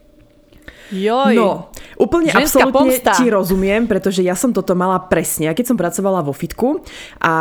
Joj. 0.92 1.36
No, 1.36 1.68
úplne 2.00 2.32
Ženská 2.32 2.68
absolútne 2.68 3.02
pomsta. 3.04 3.12
ti 3.20 3.28
rozumiem, 3.28 3.84
pretože 3.86 4.24
ja 4.24 4.40
som 4.40 4.56
toto 4.56 4.72
mala 4.72 4.98
presne. 5.04 5.52
A 5.52 5.56
keď 5.58 5.74
som 5.74 5.78
pracovala 5.78 6.24
vo 6.24 6.32
fitku 6.32 6.80
a 7.20 7.34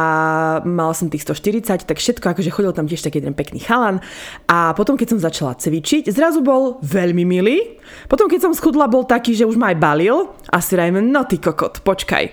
mala 0.66 0.92
som 0.96 1.06
tých 1.06 1.22
140, 1.22 1.86
tak 1.86 1.98
všetko, 1.98 2.26
akože 2.34 2.50
chodil 2.50 2.72
tam 2.74 2.90
tiež 2.90 3.06
taký 3.06 3.22
jeden 3.22 3.38
pekný 3.38 3.62
chalan. 3.62 4.02
A 4.50 4.74
potom, 4.74 4.98
keď 4.98 5.14
som 5.14 5.20
začala 5.22 5.54
cvičiť, 5.54 6.10
zrazu 6.10 6.42
bol 6.42 6.82
veľmi 6.82 7.22
milý. 7.22 7.78
Potom, 8.10 8.26
keď 8.26 8.50
som 8.50 8.52
schudla, 8.52 8.90
bol 8.90 9.06
taký, 9.06 9.38
že 9.38 9.46
už 9.46 9.54
ma 9.54 9.70
aj 9.70 9.78
balil. 9.78 10.34
A 10.50 10.58
si 10.58 10.74
rajme, 10.74 10.98
no 10.98 11.22
ty 11.22 11.38
kokot, 11.38 11.86
počkaj. 11.86 12.24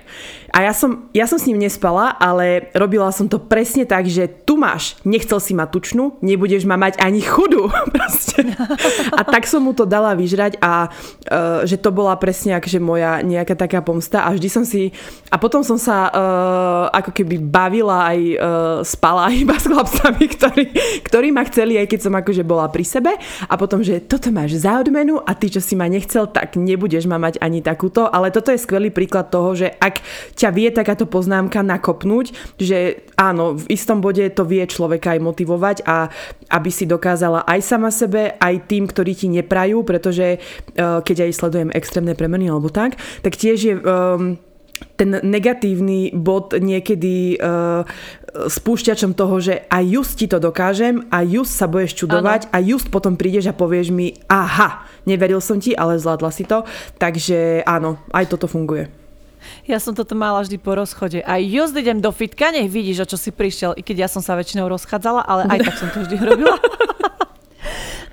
A 0.53 0.69
ja 0.69 0.73
som, 0.77 1.09
ja 1.17 1.25
som 1.25 1.41
s 1.41 1.49
ním 1.49 1.57
nespala, 1.57 2.13
ale 2.13 2.69
robila 2.77 3.09
som 3.09 3.25
to 3.25 3.41
presne 3.41 3.89
tak, 3.89 4.05
že 4.05 4.29
tu 4.29 4.53
máš, 4.53 4.93
nechcel 5.01 5.41
si 5.41 5.57
ma 5.57 5.65
tučnú, 5.65 6.21
nebudeš 6.21 6.69
ma 6.69 6.77
mať 6.77 7.01
ani 7.01 7.25
chudú. 7.25 7.73
a 9.17 9.21
tak 9.25 9.49
som 9.49 9.65
mu 9.65 9.73
to 9.73 9.89
dala 9.89 10.13
vyžrať 10.13 10.61
a 10.61 10.93
uh, 10.93 11.65
že 11.65 11.81
to 11.81 11.89
bola 11.89 12.13
presne 12.21 12.53
akože 12.61 12.77
moja 12.77 13.25
nejaká 13.25 13.57
taká 13.57 13.81
pomsta 13.81 14.21
a 14.21 14.29
vždy 14.29 14.45
som 14.45 14.61
si... 14.61 14.93
A 15.33 15.41
potom 15.41 15.65
som 15.65 15.81
sa 15.81 16.13
uh, 16.13 16.85
ako 16.93 17.09
keby 17.09 17.41
bavila 17.41 18.13
aj 18.13 18.19
uh, 18.21 18.37
spala 18.85 19.33
iba 19.41 19.57
s 19.57 19.65
chlapcami, 19.65 20.25
ktorí, 20.37 20.65
ktorí 21.01 21.27
ma 21.33 21.49
chceli, 21.49 21.81
aj 21.81 21.89
keď 21.89 21.99
som 22.05 22.13
akože 22.13 22.45
bola 22.45 22.69
pri 22.69 22.85
sebe. 22.85 23.17
A 23.49 23.53
potom, 23.57 23.81
že 23.81 24.05
toto 24.05 24.29
máš 24.29 24.61
za 24.61 24.77
odmenu 24.77 25.17
a 25.17 25.33
ty, 25.33 25.49
čo 25.49 25.57
si 25.57 25.73
ma 25.73 25.89
nechcel, 25.89 26.29
tak 26.29 26.61
nebudeš 26.61 27.09
ma 27.09 27.17
mať 27.17 27.41
ani 27.41 27.65
takúto. 27.65 28.05
Ale 28.05 28.29
toto 28.29 28.53
je 28.53 28.61
skvelý 28.61 28.93
príklad 28.93 29.33
toho, 29.33 29.57
že 29.57 29.73
ak 29.81 29.97
ťa 30.43 30.51
vie 30.51 30.67
takáto 30.75 31.07
poznámka 31.07 31.63
nakopnúť, 31.63 32.35
že 32.59 33.07
áno, 33.15 33.55
v 33.55 33.63
istom 33.71 34.03
bode 34.03 34.27
to 34.35 34.43
vie 34.43 34.67
človeka 34.67 35.15
aj 35.15 35.23
motivovať 35.23 35.77
a 35.87 36.11
aby 36.51 36.67
si 36.67 36.83
dokázala 36.83 37.47
aj 37.47 37.59
sama 37.63 37.87
sebe, 37.95 38.35
aj 38.35 38.67
tým, 38.67 38.83
ktorí 38.91 39.15
ti 39.15 39.31
neprajú, 39.31 39.87
pretože 39.87 40.43
uh, 40.43 40.99
keď 40.99 41.31
aj 41.31 41.37
sledujem 41.39 41.69
extrémne 41.71 42.11
premeny 42.11 42.51
alebo 42.51 42.67
tak, 42.67 42.99
tak 43.23 43.39
tiež 43.39 43.57
je 43.63 43.75
um, 43.79 44.35
ten 44.99 45.15
negatívny 45.23 46.11
bod 46.11 46.51
niekedy 46.59 47.39
uh, 47.39 47.87
spúšťačom 48.33 49.15
toho, 49.15 49.39
že 49.39 49.63
aj 49.69 49.83
just 49.87 50.13
ti 50.19 50.27
to 50.27 50.43
dokážem 50.43 51.07
a 51.13 51.23
just 51.23 51.55
sa 51.55 51.69
budeš 51.69 52.03
čudovať 52.03 52.49
ano. 52.49 52.53
a 52.53 52.57
just 52.59 52.89
potom 52.89 53.15
prídeš 53.15 53.47
a 53.47 53.55
povieš 53.55 53.93
mi, 53.93 54.17
aha, 54.27 54.83
neveril 55.07 55.39
som 55.39 55.61
ti, 55.61 55.71
ale 55.71 56.01
zvládla 56.01 56.31
si 56.33 56.43
to. 56.43 56.65
Takže 56.97 57.63
áno, 57.63 58.01
aj 58.11 58.27
toto 58.27 58.49
funguje. 58.49 59.02
Ja 59.65 59.77
som 59.79 59.95
toto 59.95 60.13
mala 60.13 60.43
vždy 60.43 60.57
po 60.59 60.75
rozchode. 60.75 61.23
A 61.23 61.39
just 61.39 61.75
idem 61.75 61.99
do 62.03 62.11
fitka, 62.11 62.51
nech 62.51 62.69
vidíš, 62.69 63.03
o 63.03 63.09
čo 63.13 63.17
si 63.17 63.29
prišiel. 63.31 63.77
I 63.77 63.81
keď 63.81 64.05
ja 64.05 64.09
som 64.09 64.21
sa 64.21 64.35
väčšinou 64.35 64.67
rozchádzala, 64.69 65.23
ale 65.23 65.47
aj 65.47 65.59
tak 65.67 65.75
som 65.79 65.89
to 65.91 66.03
vždy 66.05 66.15
robila. 66.19 66.57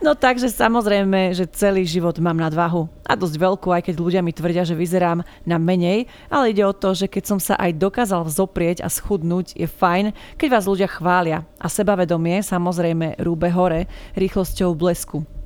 No 0.00 0.16
takže 0.16 0.48
samozrejme, 0.48 1.36
že 1.36 1.44
celý 1.52 1.84
život 1.84 2.16
mám 2.24 2.40
nadvahu. 2.40 2.88
A 3.04 3.12
dosť 3.12 3.36
veľkú, 3.36 3.68
aj 3.68 3.84
keď 3.84 3.94
ľudia 4.00 4.24
mi 4.24 4.32
tvrdia, 4.32 4.64
že 4.64 4.72
vyzerám 4.72 5.20
na 5.44 5.60
menej, 5.60 6.08
ale 6.32 6.56
ide 6.56 6.64
o 6.64 6.72
to, 6.72 6.96
že 6.96 7.04
keď 7.04 7.24
som 7.28 7.36
sa 7.36 7.52
aj 7.60 7.76
dokázal 7.76 8.24
vzoprieť 8.24 8.80
a 8.80 8.88
schudnúť, 8.88 9.52
je 9.60 9.68
fajn, 9.68 10.16
keď 10.40 10.48
vás 10.48 10.64
ľudia 10.64 10.88
chvália. 10.88 11.44
A 11.60 11.68
sebavedomie 11.68 12.40
samozrejme 12.40 13.20
rúbe 13.20 13.52
hore 13.52 13.92
rýchlosťou 14.16 14.72
blesku. 14.72 15.39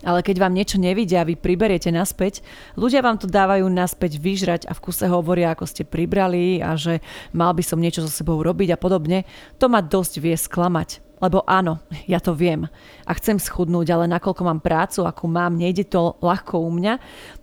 Ale 0.00 0.24
keď 0.24 0.40
vám 0.40 0.56
niečo 0.56 0.80
nevidia 0.80 1.20
a 1.20 1.28
vy 1.28 1.36
priberiete 1.36 1.92
naspäť, 1.92 2.40
ľudia 2.72 3.04
vám 3.04 3.20
to 3.20 3.28
dávajú 3.28 3.68
naspäť 3.68 4.16
vyžrať 4.16 4.64
a 4.64 4.72
v 4.72 4.80
kuse 4.80 5.04
hovoria, 5.04 5.52
ako 5.52 5.68
ste 5.68 5.84
pribrali 5.84 6.64
a 6.64 6.72
že 6.72 7.04
mal 7.36 7.52
by 7.52 7.60
som 7.60 7.76
niečo 7.76 8.00
so 8.00 8.10
sebou 8.10 8.40
robiť 8.40 8.72
a 8.72 8.80
podobne, 8.80 9.28
to 9.60 9.68
ma 9.68 9.84
dosť 9.84 10.24
vie 10.24 10.32
sklamať. 10.32 11.04
Lebo 11.20 11.44
áno, 11.44 11.84
ja 12.08 12.16
to 12.16 12.32
viem 12.32 12.64
a 13.04 13.12
chcem 13.12 13.36
schudnúť, 13.36 13.92
ale 13.92 14.08
nakoľko 14.08 14.40
mám 14.40 14.64
prácu, 14.64 15.04
akú 15.04 15.28
mám, 15.28 15.52
nejde 15.52 15.84
to 15.84 16.16
ľahko 16.24 16.64
u 16.64 16.72
mňa, 16.72 16.96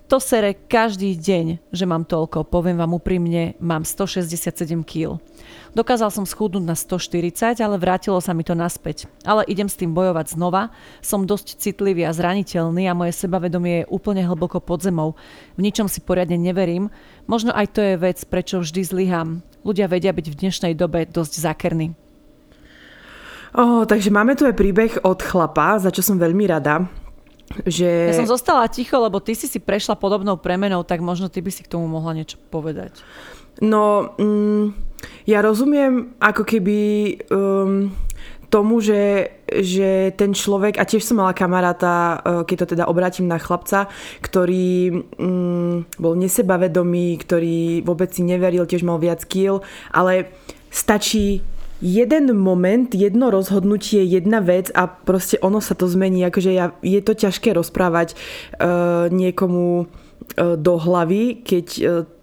to 0.08 0.24
sere 0.24 0.56
každý 0.56 1.20
deň, 1.20 1.60
že 1.76 1.84
mám 1.84 2.08
toľko. 2.08 2.48
Poviem 2.48 2.80
vám 2.80 2.96
úprimne, 2.96 3.60
mám 3.60 3.84
167 3.84 4.88
kg. 4.88 5.20
Dokázal 5.76 6.10
som 6.16 6.24
schudnúť 6.24 6.64
na 6.64 6.80
140, 6.80 7.60
ale 7.60 7.76
vrátilo 7.76 8.16
sa 8.24 8.32
mi 8.32 8.48
to 8.48 8.56
naspäť. 8.56 9.12
Ale 9.28 9.44
idem 9.52 9.68
s 9.68 9.76
tým 9.76 9.92
bojovať 9.92 10.40
znova. 10.40 10.72
Som 11.04 11.28
dosť 11.28 11.60
citlivý 11.60 12.08
a 12.08 12.16
zraniteľný 12.16 12.88
a 12.88 12.96
moje 12.96 13.20
sebavedomie 13.20 13.84
je 13.84 13.90
úplne 13.92 14.24
hlboko 14.24 14.64
pod 14.64 14.80
zemou. 14.80 15.20
V 15.60 15.68
ničom 15.68 15.92
si 15.92 16.00
poriadne 16.00 16.40
neverím. 16.40 16.88
Možno 17.28 17.52
aj 17.52 17.76
to 17.76 17.84
je 17.84 18.00
vec, 18.00 18.24
prečo 18.32 18.64
vždy 18.64 18.82
zlyhám. 18.88 19.44
Ľudia 19.68 19.92
vedia 19.92 20.16
byť 20.16 20.26
v 20.32 20.40
dnešnej 20.40 20.74
dobe 20.74 21.04
dosť 21.04 21.44
zákerní. 21.44 21.92
Oh, 23.52 23.84
takže 23.84 24.08
máme 24.08 24.40
tu 24.40 24.48
aj 24.48 24.56
príbeh 24.56 25.04
od 25.04 25.20
chlapa, 25.20 25.84
za 25.84 25.92
čo 25.92 26.00
som 26.00 26.16
veľmi 26.16 26.48
rada 26.48 26.88
že... 27.64 28.12
Ja 28.12 28.16
som 28.18 28.28
zostala 28.28 28.68
ticho, 28.68 29.00
lebo 29.00 29.24
ty 29.24 29.34
si 29.34 29.48
si 29.48 29.60
prešla 29.64 29.96
podobnou 29.96 30.36
premenou, 30.36 30.84
tak 30.84 31.00
možno 31.00 31.32
ty 31.32 31.40
by 31.40 31.52
si 31.52 31.64
k 31.64 31.72
tomu 31.72 31.88
mohla 31.88 32.12
niečo 32.14 32.38
povedať. 32.52 32.92
No, 33.64 34.14
mm, 34.20 34.76
ja 35.26 35.42
rozumiem 35.42 36.14
ako 36.22 36.44
keby 36.46 36.80
um, 37.34 37.90
tomu, 38.48 38.80
že, 38.80 39.34
že 39.50 40.14
ten 40.14 40.32
človek, 40.32 40.78
a 40.78 40.86
tiež 40.86 41.04
som 41.04 41.20
mala 41.20 41.34
kamaráta, 41.34 42.22
uh, 42.22 42.42
keď 42.46 42.58
to 42.64 42.72
teda 42.78 42.86
obrátim 42.86 43.26
na 43.26 43.42
chlapca, 43.42 43.90
ktorý 44.22 45.04
um, 45.18 45.84
bol 45.98 46.14
nesebavedomý, 46.16 47.18
ktorý 47.24 47.82
vôbec 47.82 48.14
si 48.14 48.22
neveril, 48.22 48.70
tiež 48.70 48.86
mal 48.86 49.02
viac 49.02 49.26
kýl, 49.26 49.66
ale 49.90 50.32
stačí 50.70 51.42
jeden 51.82 52.34
moment, 52.38 52.90
jedno 52.94 53.30
rozhodnutie, 53.30 54.04
jedna 54.04 54.40
vec 54.42 54.74
a 54.74 54.88
proste 54.88 55.38
ono 55.42 55.62
sa 55.62 55.78
to 55.78 55.86
zmení. 55.86 56.26
Akože 56.26 56.52
ja, 56.54 56.74
je 56.82 57.02
to 57.02 57.14
ťažké 57.14 57.54
rozprávať 57.54 58.14
uh, 58.58 59.12
niekomu 59.14 59.86
uh, 59.86 60.56
do 60.58 60.74
hlavy, 60.78 61.46
keď 61.46 61.68
uh, 61.86 62.18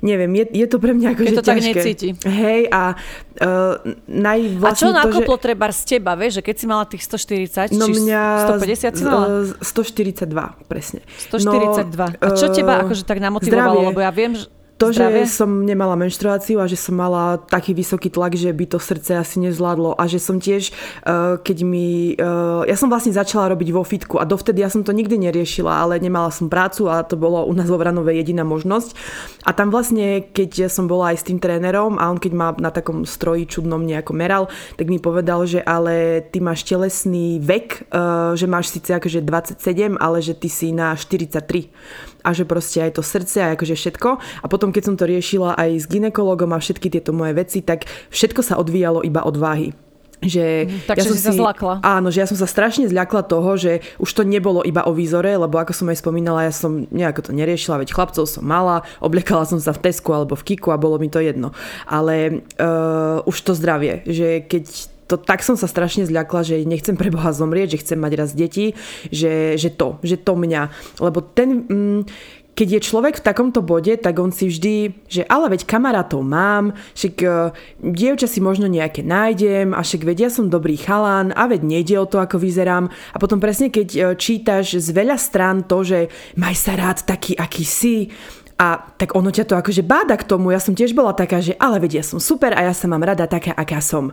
neviem, 0.00 0.30
je, 0.34 0.44
je 0.62 0.66
to 0.70 0.78
pre 0.78 0.94
mňa 0.94 1.08
akože 1.14 1.34
to 1.34 1.42
ťažké. 1.42 1.50
tak 1.50 1.58
necíti. 1.74 2.08
Hej 2.22 2.70
a 2.70 2.94
uh, 2.94 3.74
naj 4.06 4.40
A 4.62 4.70
čo 4.74 4.94
nakoplo 4.94 5.36
že... 5.38 5.42
treba 5.50 5.66
z 5.74 5.82
teba, 5.96 6.14
vieš, 6.14 6.40
že 6.40 6.42
keď 6.46 6.56
si 6.56 6.66
mala 6.70 6.84
tých 6.86 7.02
140, 7.06 7.74
no 7.76 7.86
či 7.90 7.92
mňa 7.98 8.22
150 8.62 8.98
si 8.98 9.02
mala? 9.04 9.26
142, 9.58 10.70
presne. 10.70 11.00
142. 11.30 11.42
No, 11.42 12.06
a 12.22 12.26
čo 12.38 12.46
teba 12.54 12.86
akože 12.86 13.02
tak 13.02 13.18
namotivovalo? 13.18 13.74
Zdravie. 13.74 13.88
Lebo 13.90 14.00
ja 14.00 14.12
viem, 14.14 14.32
že 14.38 14.46
To, 14.80 14.88
Zdravie? 14.88 15.28
že 15.28 15.36
som 15.36 15.68
nemala 15.68 15.92
menštruáciu 15.92 16.56
a 16.56 16.64
že 16.64 16.80
som 16.80 16.96
mala 16.96 17.36
taký 17.36 17.76
vysoký 17.76 18.08
tlak, 18.08 18.32
že 18.32 18.48
by 18.48 18.64
to 18.64 18.80
srdce 18.80 19.12
asi 19.12 19.36
nezvládlo 19.44 19.92
a 19.92 20.08
že 20.08 20.16
som 20.16 20.40
tiež, 20.40 20.72
uh, 21.04 21.36
keď 21.36 21.58
mi... 21.68 22.16
Uh, 22.16 22.64
ja 22.64 22.80
som 22.80 22.88
vlastne 22.88 23.12
začala 23.12 23.52
robiť 23.52 23.76
vo 23.76 23.84
fitku 23.84 24.16
a 24.16 24.24
dovtedy 24.24 24.64
ja 24.64 24.72
som 24.72 24.80
to 24.80 24.96
nikdy 24.96 25.20
neriešila, 25.20 25.68
ale 25.68 26.00
nemala 26.00 26.32
som 26.32 26.48
prácu 26.48 26.88
a 26.88 27.04
to 27.04 27.20
bolo 27.20 27.44
u 27.44 27.52
nás 27.52 27.68
vo 27.68 27.76
Vranove 27.76 28.16
jediná 28.16 28.40
možnosť. 28.40 28.96
A 29.44 29.52
tam 29.52 29.68
vlastne, 29.68 30.24
keď 30.32 30.72
som 30.72 30.88
bola 30.88 31.12
aj 31.12 31.20
s 31.20 31.26
tým 31.28 31.36
trénerom 31.36 32.00
a 32.00 32.08
on 32.08 32.16
keď 32.16 32.32
ma 32.32 32.48
na 32.56 32.72
takom 32.72 33.04
stroji 33.04 33.44
čudnom 33.44 33.84
nejako 33.84 34.16
meral, 34.16 34.48
tak 34.80 34.88
mi 34.88 34.96
povedal, 34.96 35.44
že 35.44 35.60
ale 35.60 36.24
ty 36.32 36.40
máš 36.40 36.64
telesný 36.64 37.36
vek, 37.36 37.92
uh, 37.92 38.32
že 38.32 38.48
máš 38.48 38.72
síce 38.72 38.96
akože 38.96 39.20
27, 39.28 40.00
ale 40.00 40.24
že 40.24 40.32
ty 40.32 40.48
si 40.48 40.72
na 40.72 40.96
43 40.96 42.09
a 42.22 42.30
že 42.36 42.44
proste 42.44 42.80
aj 42.80 43.00
to 43.00 43.02
srdce 43.02 43.36
a 43.40 43.52
akože 43.54 43.76
všetko. 43.76 44.08
A 44.16 44.46
potom, 44.46 44.70
keď 44.70 44.82
som 44.92 44.96
to 44.96 45.08
riešila 45.08 45.56
aj 45.56 45.70
s 45.80 45.86
ginekologom 45.88 46.52
a 46.54 46.62
všetky 46.62 46.92
tieto 46.92 47.10
moje 47.16 47.36
veci, 47.36 47.60
tak 47.64 47.88
všetko 48.12 48.40
sa 48.40 48.54
odvíjalo 48.60 49.04
iba 49.04 49.24
od 49.24 49.36
váhy 49.36 49.70
že 50.20 50.68
mm, 50.68 50.84
Takže 50.84 51.00
ja 51.00 51.08
som 51.08 51.16
si 51.16 51.24
sa 51.24 51.32
zlakla. 51.32 51.74
Áno, 51.80 52.12
že 52.12 52.20
ja 52.20 52.28
som 52.28 52.36
sa 52.36 52.44
strašne 52.44 52.84
zľakla 52.86 53.24
toho, 53.24 53.56
že 53.56 53.80
už 53.96 54.10
to 54.12 54.22
nebolo 54.22 54.60
iba 54.60 54.84
o 54.84 54.92
výzore, 54.92 55.32
lebo 55.32 55.56
ako 55.56 55.72
som 55.72 55.88
aj 55.88 56.04
spomínala, 56.04 56.44
ja 56.44 56.52
som 56.52 56.84
nejako 56.92 57.24
to 57.24 57.32
neriešila, 57.32 57.80
veď 57.80 57.96
chlapcov 57.96 58.28
som 58.28 58.44
mala, 58.44 58.84
obliekala 59.00 59.48
som 59.48 59.56
sa 59.56 59.72
v 59.72 59.80
Tesku 59.88 60.12
alebo 60.12 60.36
v 60.36 60.44
Kiku 60.44 60.76
a 60.76 60.80
bolo 60.80 61.00
mi 61.00 61.08
to 61.08 61.24
jedno. 61.24 61.56
Ale 61.88 62.44
uh, 62.60 63.24
už 63.24 63.36
to 63.40 63.56
zdravie, 63.56 64.04
že 64.04 64.44
keď 64.44 64.64
to, 65.10 65.18
tak 65.18 65.42
som 65.42 65.58
sa 65.58 65.66
strašne 65.66 66.06
zľakla, 66.06 66.46
že 66.46 66.62
nechcem 66.62 66.94
pre 66.94 67.10
Boha 67.10 67.34
zomrieť, 67.34 67.74
že 67.74 67.82
chcem 67.82 67.98
mať 67.98 68.12
raz 68.14 68.30
deti, 68.30 68.78
že, 69.10 69.58
že 69.58 69.74
to, 69.74 69.98
že 70.06 70.22
to 70.22 70.38
mňa. 70.38 70.62
Lebo 71.02 71.18
ten... 71.18 71.66
Mm, 71.66 72.02
keď 72.50 72.76
je 72.76 72.86
človek 72.92 73.14
v 73.16 73.24
takomto 73.24 73.64
bode, 73.64 73.96
tak 73.96 74.20
on 74.20 74.28
si 74.28 74.52
vždy, 74.52 74.92
že 75.08 75.24
ale 75.32 75.56
veď 75.56 75.64
kamarátov 75.64 76.20
mám, 76.20 76.76
však 76.92 77.14
uh, 77.24 77.56
dievča 77.80 78.28
si 78.28 78.44
možno 78.44 78.68
nejaké 78.68 79.00
nájdem 79.00 79.72
a 79.72 79.80
však 79.80 80.04
vedia 80.04 80.28
som 80.28 80.52
dobrý 80.52 80.76
chalán 80.76 81.32
a 81.32 81.48
veď 81.48 81.64
nejde 81.64 81.96
o 81.96 82.04
to, 82.04 82.20
ako 82.20 82.36
vyzerám. 82.36 82.92
A 82.92 83.16
potom 83.16 83.40
presne 83.40 83.72
keď 83.72 83.88
uh, 83.96 84.02
čítaš 84.12 84.76
z 84.76 84.88
veľa 84.92 85.16
strán 85.16 85.64
to, 85.64 85.80
že 85.80 86.12
maj 86.36 86.52
sa 86.52 86.76
rád 86.76 87.00
taký, 87.08 87.32
aký 87.32 87.64
si, 87.64 88.12
a 88.60 88.76
tak 89.00 89.16
ono 89.16 89.32
ťa 89.32 89.48
to 89.48 89.56
akože 89.56 89.80
báda 89.80 90.20
k 90.20 90.28
tomu. 90.28 90.52
Ja 90.52 90.60
som 90.60 90.76
tiež 90.76 90.92
bola 90.92 91.16
taká, 91.16 91.40
že 91.40 91.56
ale 91.56 91.80
vedia, 91.80 92.04
som 92.04 92.20
super 92.20 92.52
a 92.52 92.68
ja 92.68 92.76
sa 92.76 92.84
mám 92.92 93.00
rada 93.00 93.24
taká, 93.24 93.56
aká 93.56 93.80
som. 93.80 94.12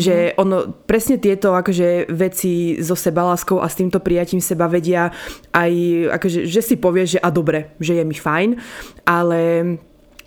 Že 0.00 0.32
mm. 0.32 0.40
ono, 0.40 0.72
presne 0.88 1.20
tieto 1.20 1.52
akože 1.52 2.08
veci 2.08 2.80
so 2.80 2.96
sebaláskou 2.96 3.60
a 3.60 3.68
s 3.68 3.76
týmto 3.76 4.00
prijatím 4.00 4.40
seba 4.40 4.64
vedia 4.64 5.12
aj, 5.52 5.72
akože, 6.08 6.48
že 6.48 6.60
si 6.64 6.80
povieš, 6.80 7.20
že 7.20 7.20
a 7.20 7.28
dobre, 7.28 7.76
že 7.84 8.00
je 8.00 8.04
mi 8.08 8.16
fajn, 8.16 8.56
ale 9.04 9.40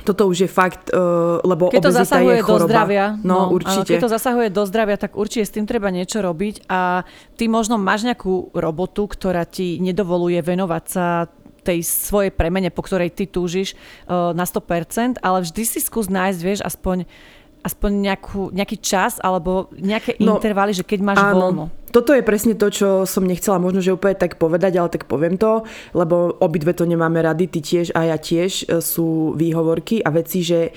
toto 0.05 0.29
už 0.29 0.45
je 0.45 0.49
fakt, 0.51 0.93
uh, 0.93 1.41
lebo 1.41 1.73
keď 1.73 1.89
to 1.89 1.97
zasahuje 2.05 2.37
je 2.37 2.45
do 2.45 2.57
zdravia, 2.69 3.17
no, 3.25 3.49
no 3.49 3.57
určite. 3.57 3.97
keď 3.97 4.05
to 4.05 4.11
zasahuje 4.13 4.47
do 4.53 4.63
zdravia, 4.69 5.01
tak 5.01 5.17
určite 5.17 5.49
s 5.49 5.55
tým 5.57 5.65
treba 5.65 5.89
niečo 5.89 6.21
robiť 6.21 6.69
a 6.69 7.01
ty 7.33 7.49
možno 7.49 7.81
máš 7.81 8.05
nejakú 8.05 8.53
robotu, 8.53 9.09
ktorá 9.09 9.49
ti 9.49 9.81
nedovoluje 9.81 10.37
venovať 10.45 10.83
sa 10.85 11.25
tej 11.65 11.81
svojej 11.81 12.29
premene, 12.29 12.69
po 12.69 12.85
ktorej 12.85 13.09
ty 13.09 13.25
túžiš 13.25 13.73
uh, 14.05 14.31
na 14.37 14.45
100%, 14.45 15.17
ale 15.25 15.41
vždy 15.41 15.63
si 15.65 15.79
skús 15.81 16.05
nájsť, 16.05 16.39
vieš, 16.45 16.61
aspoň 16.61 17.09
aspoň 17.65 17.91
nejakú, 17.97 18.53
nejaký 18.53 18.77
čas 18.77 19.17
alebo 19.17 19.73
nejaké 19.73 20.21
no, 20.21 20.37
intervaly, 20.37 20.77
že 20.77 20.85
keď 20.85 20.99
máš 21.01 21.17
áno. 21.17 21.33
voľno. 21.33 21.65
Toto 21.89 22.13
je 22.13 22.21
presne 22.21 22.53
to, 22.53 22.69
čo 22.69 23.09
som 23.09 23.25
nechcela 23.25 23.57
možno, 23.57 23.81
že 23.81 23.95
úplne 23.95 24.13
tak 24.13 24.37
povedať, 24.37 24.77
ale 24.77 24.93
tak 24.93 25.09
poviem 25.09 25.41
to, 25.41 25.65
lebo 25.97 26.37
obidve 26.37 26.77
to 26.77 26.85
nemáme 26.85 27.17
rady, 27.17 27.49
ty 27.49 27.59
tiež 27.65 27.95
a 27.97 28.13
ja 28.13 28.17
tiež 28.21 28.69
e, 28.69 28.83
sú 28.83 29.33
výhovorky 29.33 30.03
a 30.05 30.13
veci, 30.13 30.45
že 30.45 30.75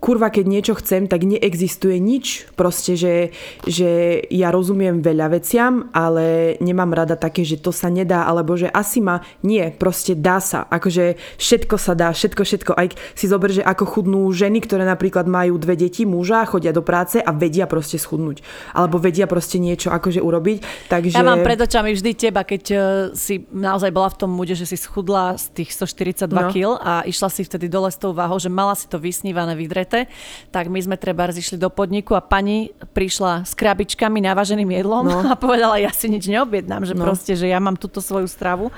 kurva, 0.00 0.32
keď 0.32 0.44
niečo 0.48 0.74
chcem, 0.80 1.04
tak 1.04 1.28
neexistuje 1.28 2.00
nič. 2.00 2.48
Proste, 2.56 2.96
že, 2.96 3.36
že 3.68 4.20
ja 4.32 4.48
rozumiem 4.48 5.04
veľa 5.04 5.36
veciam, 5.36 5.92
ale 5.92 6.56
nemám 6.64 6.96
rada 6.96 7.20
také, 7.20 7.44
že 7.44 7.60
to 7.60 7.68
sa 7.68 7.92
nedá, 7.92 8.24
alebo 8.24 8.56
že 8.56 8.72
asi 8.72 9.04
ma 9.04 9.20
nie, 9.44 9.68
proste 9.68 10.16
dá 10.16 10.40
sa. 10.40 10.64
Akože 10.72 11.20
všetko 11.36 11.76
sa 11.76 11.92
dá, 11.92 12.08
všetko, 12.16 12.42
všetko. 12.42 12.72
Aj 12.74 12.88
si 13.12 13.28
zober, 13.28 13.52
že 13.52 13.60
ako 13.60 13.84
chudnú 13.84 14.24
ženy, 14.32 14.64
ktoré 14.64 14.88
napríklad 14.88 15.28
majú 15.28 15.60
dve 15.60 15.76
deti, 15.76 16.08
muža, 16.08 16.48
chodia 16.48 16.72
do 16.72 16.80
práce 16.80 17.20
a 17.20 17.30
vedia 17.36 17.68
proste 17.68 18.00
schudnúť. 18.00 18.40
Alebo 18.72 18.96
vedia 18.96 19.28
proste 19.28 19.60
niečo 19.60 19.92
akože 19.92 20.24
urobiť. 20.24 20.88
Takže... 20.88 21.20
Ja 21.20 21.28
mám 21.28 21.44
pred 21.44 21.60
očami 21.60 21.92
vždy 21.92 22.10
teba, 22.16 22.48
keď 22.48 22.62
uh, 22.72 22.80
si 23.12 23.44
naozaj 23.52 23.92
bola 23.92 24.08
v 24.08 24.16
tom 24.16 24.32
mude, 24.32 24.56
že 24.56 24.64
si 24.64 24.80
schudla 24.80 25.36
z 25.36 25.52
tých 25.60 25.76
142 25.76 26.32
no. 26.32 26.48
kg 26.48 26.64
a 26.80 27.04
išla 27.04 27.28
si 27.28 27.44
vtedy 27.44 27.68
dole 27.68 27.92
s 27.92 28.00
tou 28.00 28.16
váhou, 28.16 28.40
že 28.40 28.48
mala 28.48 28.72
si 28.72 28.88
to 28.88 28.96
vysnívané, 28.96 29.52
vydreté 29.52 29.89
dôležité, 29.90 30.06
tak 30.54 30.70
my 30.70 30.78
sme 30.78 30.96
treba 30.96 31.26
zišli 31.30 31.58
do 31.58 31.68
podniku 31.70 32.14
a 32.14 32.22
pani 32.22 32.70
prišla 32.94 33.46
s 33.46 33.52
krabičkami 33.58 34.22
naváženým 34.22 34.70
jedlom 34.70 35.04
no. 35.06 35.18
a 35.32 35.34
povedala, 35.34 35.82
ja 35.82 35.90
si 35.90 36.06
nič 36.06 36.30
neobjednám, 36.30 36.86
že 36.86 36.94
no. 36.94 37.02
proste, 37.02 37.34
že 37.34 37.50
ja 37.50 37.58
mám 37.58 37.74
túto 37.74 37.98
svoju 37.98 38.30
stravu 38.30 38.70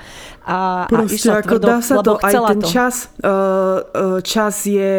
a, 0.45 0.89
proste, 0.89 1.13
a 1.13 1.17
išla 1.17 1.33
ako 1.45 1.55
tvrdo, 1.57 1.67
dá 1.69 1.77
sa 1.81 1.95
to, 2.01 2.13
aj 2.17 2.33
ten 2.33 2.61
to. 2.61 2.69
čas, 2.69 2.95
uh, 3.21 4.19
čas 4.25 4.55
je, 4.65 4.93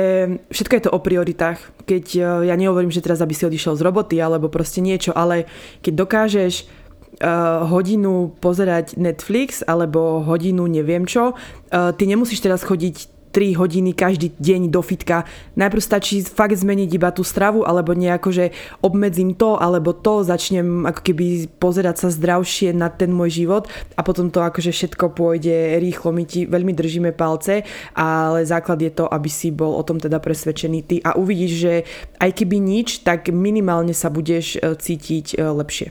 všetko 0.50 0.72
je 0.78 0.82
to 0.86 0.90
o 0.94 0.98
prioritách. 1.02 1.58
Keď, 1.84 2.06
uh, 2.16 2.24
ja 2.48 2.54
nehovorím, 2.56 2.94
že 2.94 3.04
teraz, 3.04 3.20
aby 3.20 3.36
si 3.36 3.44
odišiel 3.44 3.76
z 3.76 3.82
roboty 3.84 4.16
alebo 4.18 4.48
proste 4.48 4.80
niečo, 4.80 5.12
ale 5.12 5.44
keď 5.84 5.92
dokážeš 6.06 6.54
uh, 6.64 7.68
hodinu 7.68 8.32
pozerať 8.40 8.96
Netflix 8.96 9.60
alebo 9.66 10.24
hodinu 10.24 10.64
neviem 10.64 11.04
čo, 11.04 11.36
uh, 11.36 11.92
ty 11.92 12.08
nemusíš 12.08 12.40
teraz 12.40 12.64
chodiť 12.64 13.13
3 13.34 13.58
hodiny 13.58 13.90
každý 13.98 14.30
deň 14.38 14.70
do 14.70 14.78
fitka. 14.78 15.26
Najprv 15.58 15.82
stačí 15.82 16.22
fakt 16.22 16.54
zmeniť 16.54 16.90
iba 16.94 17.10
tú 17.10 17.26
stravu, 17.26 17.66
alebo 17.66 17.90
nejako, 17.90 18.30
že 18.30 18.54
obmedzím 18.78 19.34
to, 19.34 19.58
alebo 19.58 19.90
to, 19.90 20.22
začnem 20.22 20.86
ako 20.86 21.02
keby 21.02 21.50
pozerať 21.58 22.06
sa 22.06 22.08
zdravšie 22.14 22.70
na 22.70 22.86
ten 22.86 23.10
môj 23.10 23.42
život 23.42 23.66
a 23.98 24.06
potom 24.06 24.30
to 24.30 24.38
akože 24.38 24.70
všetko 24.70 25.18
pôjde 25.18 25.82
rýchlo. 25.82 26.14
My 26.14 26.22
ti 26.22 26.46
veľmi 26.46 26.70
držíme 26.70 27.10
palce, 27.10 27.66
ale 27.98 28.46
základ 28.46 28.78
je 28.78 28.94
to, 28.94 29.10
aby 29.10 29.26
si 29.26 29.50
bol 29.50 29.74
o 29.74 29.82
tom 29.82 29.98
teda 29.98 30.22
presvedčený 30.22 30.80
ty 30.86 30.96
a 31.02 31.18
uvidíš, 31.18 31.52
že 31.58 31.74
aj 32.22 32.30
keby 32.38 32.62
nič, 32.62 33.02
tak 33.02 33.34
minimálne 33.34 33.90
sa 33.90 34.14
budeš 34.14 34.62
e, 34.62 34.78
cítiť 34.78 35.34
e, 35.34 35.42
lepšie. 35.42 35.90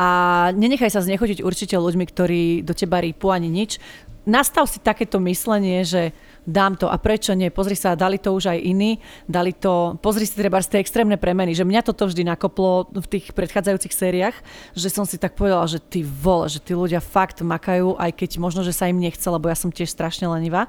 A 0.00 0.08
nenechaj 0.56 0.96
sa 0.96 1.04
znechotiť 1.04 1.44
určite 1.44 1.76
ľuďmi, 1.76 2.04
ktorí 2.08 2.42
do 2.64 2.72
teba 2.72 3.04
rýpu 3.04 3.28
ani 3.28 3.52
nič. 3.52 3.76
Nastav 4.24 4.64
si 4.64 4.80
takéto 4.80 5.20
myslenie, 5.20 5.84
že 5.84 6.16
dám 6.46 6.76
to 6.76 6.88
a 6.88 6.96
prečo 6.96 7.36
nie, 7.36 7.52
pozri 7.52 7.76
sa, 7.76 7.98
dali 7.98 8.16
to 8.16 8.32
už 8.32 8.52
aj 8.52 8.58
iní, 8.60 9.00
dali 9.28 9.52
to, 9.52 9.96
pozri 10.00 10.24
si 10.24 10.36
treba 10.36 10.60
z 10.60 10.76
tej 10.76 10.80
extrémne 10.84 11.16
premeny, 11.20 11.52
že 11.52 11.66
mňa 11.66 11.82
toto 11.84 12.08
vždy 12.08 12.26
nakoplo 12.26 12.88
v 12.90 13.06
tých 13.06 13.32
predchádzajúcich 13.36 13.94
sériách, 13.94 14.36
že 14.72 14.88
som 14.88 15.04
si 15.04 15.20
tak 15.20 15.36
povedala, 15.36 15.68
že 15.68 15.80
ty 15.80 16.00
vole, 16.04 16.48
že 16.48 16.60
tí 16.60 16.72
ľudia 16.72 16.98
fakt 17.04 17.44
makajú, 17.44 17.96
aj 18.00 18.10
keď 18.16 18.30
možno, 18.40 18.64
že 18.64 18.76
sa 18.76 18.88
im 18.88 18.98
nechce, 18.98 19.24
lebo 19.26 19.48
ja 19.48 19.56
som 19.56 19.72
tiež 19.72 19.92
strašne 19.92 20.28
lenivá. 20.28 20.66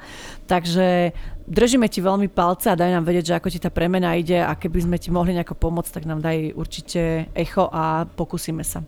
Takže 0.48 1.16
držíme 1.48 1.88
ti 1.88 2.04
veľmi 2.04 2.28
palce 2.32 2.72
a 2.72 2.80
daj 2.80 2.92
nám 2.92 3.08
vedieť, 3.08 3.34
že 3.34 3.38
ako 3.38 3.48
ti 3.52 3.60
tá 3.60 3.72
premena 3.72 4.16
ide 4.16 4.40
a 4.44 4.56
keby 4.56 4.86
sme 4.86 4.98
ti 5.00 5.10
mohli 5.10 5.36
nejako 5.36 5.56
pomôcť, 5.58 5.92
tak 5.92 6.08
nám 6.08 6.20
daj 6.20 6.56
určite 6.56 7.32
echo 7.36 7.68
a 7.72 8.06
pokúsime 8.06 8.64
sa. 8.64 8.84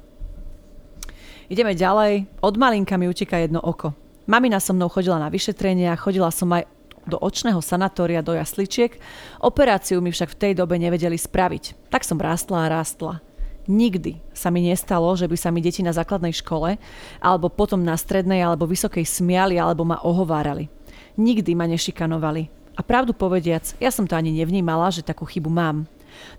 Ideme 1.51 1.76
ďalej. 1.76 2.39
Od 2.39 2.55
malinka 2.55 2.95
mi 2.95 3.11
uteká 3.11 3.38
jedno 3.38 3.60
oko. 3.60 4.02
Mamina 4.23 4.63
so 4.63 4.71
mnou 4.71 4.87
chodila 4.87 5.19
na 5.19 5.27
vyšetrenia, 5.27 5.99
chodila 5.99 6.31
som 6.31 6.47
aj 6.55 6.63
do 7.03 7.19
očného 7.19 7.59
sanatória 7.59 8.23
do 8.23 8.31
jasličiek, 8.31 8.95
operáciu 9.43 9.99
mi 9.99 10.15
však 10.15 10.31
v 10.31 10.39
tej 10.39 10.51
dobe 10.55 10.79
nevedeli 10.79 11.19
spraviť. 11.19 11.91
Tak 11.91 12.07
som 12.07 12.15
rástla 12.15 12.63
a 12.63 12.71
rástla. 12.71 13.19
Nikdy 13.67 14.19
sa 14.35 14.51
mi 14.51 14.67
nestalo, 14.67 15.07
že 15.15 15.27
by 15.27 15.35
sa 15.39 15.51
mi 15.51 15.63
deti 15.63 15.83
na 15.83 15.95
základnej 15.95 16.35
škole 16.35 16.75
alebo 17.23 17.47
potom 17.47 17.79
na 17.79 17.95
strednej 17.95 18.43
alebo 18.43 18.67
vysokej 18.67 19.03
smiali 19.03 19.55
alebo 19.55 19.87
ma 19.87 19.99
ohovárali. 20.03 20.67
Nikdy 21.15 21.51
ma 21.55 21.67
nešikanovali. 21.67 22.47
A 22.73 22.81
pravdu 22.81 23.13
povediac, 23.13 23.75
ja 23.77 23.91
som 23.93 24.07
to 24.07 24.17
ani 24.17 24.33
nevnímala, 24.33 24.89
že 24.91 25.05
takú 25.05 25.23
chybu 25.27 25.47
mám. 25.51 25.85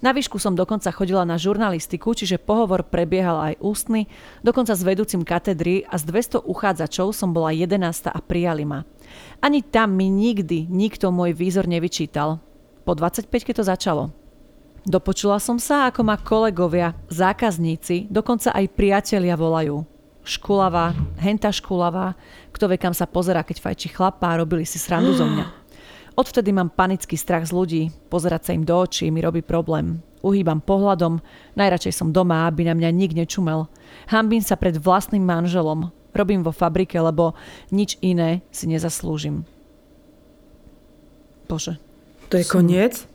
Na 0.02 0.12
výšku 0.12 0.36
som 0.40 0.58
dokonca 0.58 0.90
chodila 0.92 1.22
na 1.22 1.40
žurnalistiku, 1.40 2.14
čiže 2.14 2.42
pohovor 2.42 2.86
prebiehal 2.86 3.52
aj 3.52 3.60
ústny, 3.62 4.10
dokonca 4.44 4.76
s 4.76 4.82
vedúcim 4.82 5.22
katedry 5.22 5.84
a 5.88 5.96
z 5.96 6.04
200 6.10 6.44
uchádzačov 6.44 7.14
som 7.14 7.32
bola 7.32 7.50
11 7.54 8.10
a 8.10 8.18
prijali 8.22 8.64
ma. 8.68 8.82
Ani 9.40 9.60
tam 9.64 9.94
mi 9.94 10.10
nikdy 10.10 10.66
nikto 10.68 11.14
môj 11.14 11.34
výzor 11.36 11.68
nevyčítal. 11.68 12.42
Po 12.84 12.92
25 12.92 13.30
keď 13.30 13.54
to 13.60 13.64
začalo. 13.64 14.04
Dopočula 14.84 15.40
som 15.40 15.56
sa, 15.56 15.88
ako 15.88 16.04
ma 16.04 16.20
kolegovia, 16.20 16.92
zákazníci, 17.08 18.12
dokonca 18.12 18.52
aj 18.52 18.76
priatelia 18.76 19.32
volajú. 19.32 19.80
Škulavá, 20.24 20.92
henta 21.20 21.48
škulavá, 21.48 22.16
kto 22.52 22.68
vie 22.68 22.76
kam 22.80 22.92
sa 22.92 23.08
pozera, 23.08 23.44
keď 23.44 23.64
fajči 23.64 23.88
chlapá, 23.92 24.36
robili 24.36 24.68
si 24.68 24.76
srandu 24.76 25.16
zo 25.16 25.24
mňa. 25.24 25.63
Odvtedy 26.14 26.54
mám 26.54 26.70
panický 26.70 27.18
strach 27.18 27.50
z 27.50 27.52
ľudí, 27.52 27.82
pozerať 28.06 28.46
sa 28.46 28.52
im 28.54 28.62
do 28.62 28.74
očí 28.78 29.10
mi 29.10 29.18
robí 29.18 29.42
problém. 29.42 29.98
Uhýbam 30.22 30.62
pohľadom, 30.62 31.20
najradšej 31.58 31.94
som 32.00 32.14
doma, 32.14 32.46
aby 32.46 32.64
na 32.64 32.72
mňa 32.78 32.90
nik 32.94 33.12
nečumel. 33.12 33.66
Hambím 34.08 34.40
sa 34.40 34.54
pred 34.54 34.78
vlastným 34.78 35.26
manželom. 35.26 35.90
Robím 36.14 36.46
vo 36.46 36.54
fabrike, 36.54 36.96
lebo 36.96 37.34
nič 37.74 37.98
iné 37.98 38.46
si 38.54 38.70
nezaslúžim. 38.70 39.42
Akože. 41.50 41.78
To 42.30 42.34
je 42.34 42.44
koniec? 42.50 43.06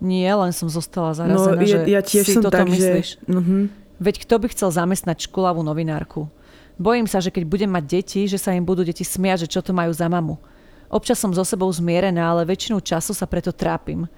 Nie, 0.00 0.30
len 0.32 0.54
som 0.54 0.70
zostala 0.70 1.12
zarazená, 1.12 1.58
No, 1.58 1.60
ja, 1.60 1.68
že 1.68 1.78
ja 1.90 2.00
tiež 2.00 2.24
si 2.24 2.34
som 2.38 2.46
toto 2.46 2.64
tak, 2.64 2.70
myslíš. 2.70 3.08
že... 3.18 3.28
Uh-huh. 3.28 3.66
Veď 3.98 4.24
kto 4.24 4.34
by 4.40 4.46
chcel 4.54 4.70
zamestnať 4.70 5.26
školavú 5.26 5.60
novinárku? 5.60 6.30
Bojím 6.78 7.10
sa, 7.10 7.18
že 7.18 7.34
keď 7.34 7.44
budem 7.44 7.68
mať 7.68 7.84
deti, 7.84 8.24
že 8.30 8.38
sa 8.38 8.54
im 8.54 8.62
budú 8.62 8.86
deti 8.86 9.02
smiať, 9.02 9.44
že 9.44 9.58
čo 9.58 9.60
to 9.60 9.74
majú 9.74 9.90
za 9.90 10.06
mamu. 10.06 10.38
Občas 10.88 11.20
som 11.20 11.36
so 11.36 11.44
sebou 11.44 11.68
zmierená, 11.68 12.32
ale 12.32 12.48
väčšinu 12.48 12.80
času 12.80 13.12
sa 13.12 13.28
preto 13.28 13.52
trápim. 13.52 14.08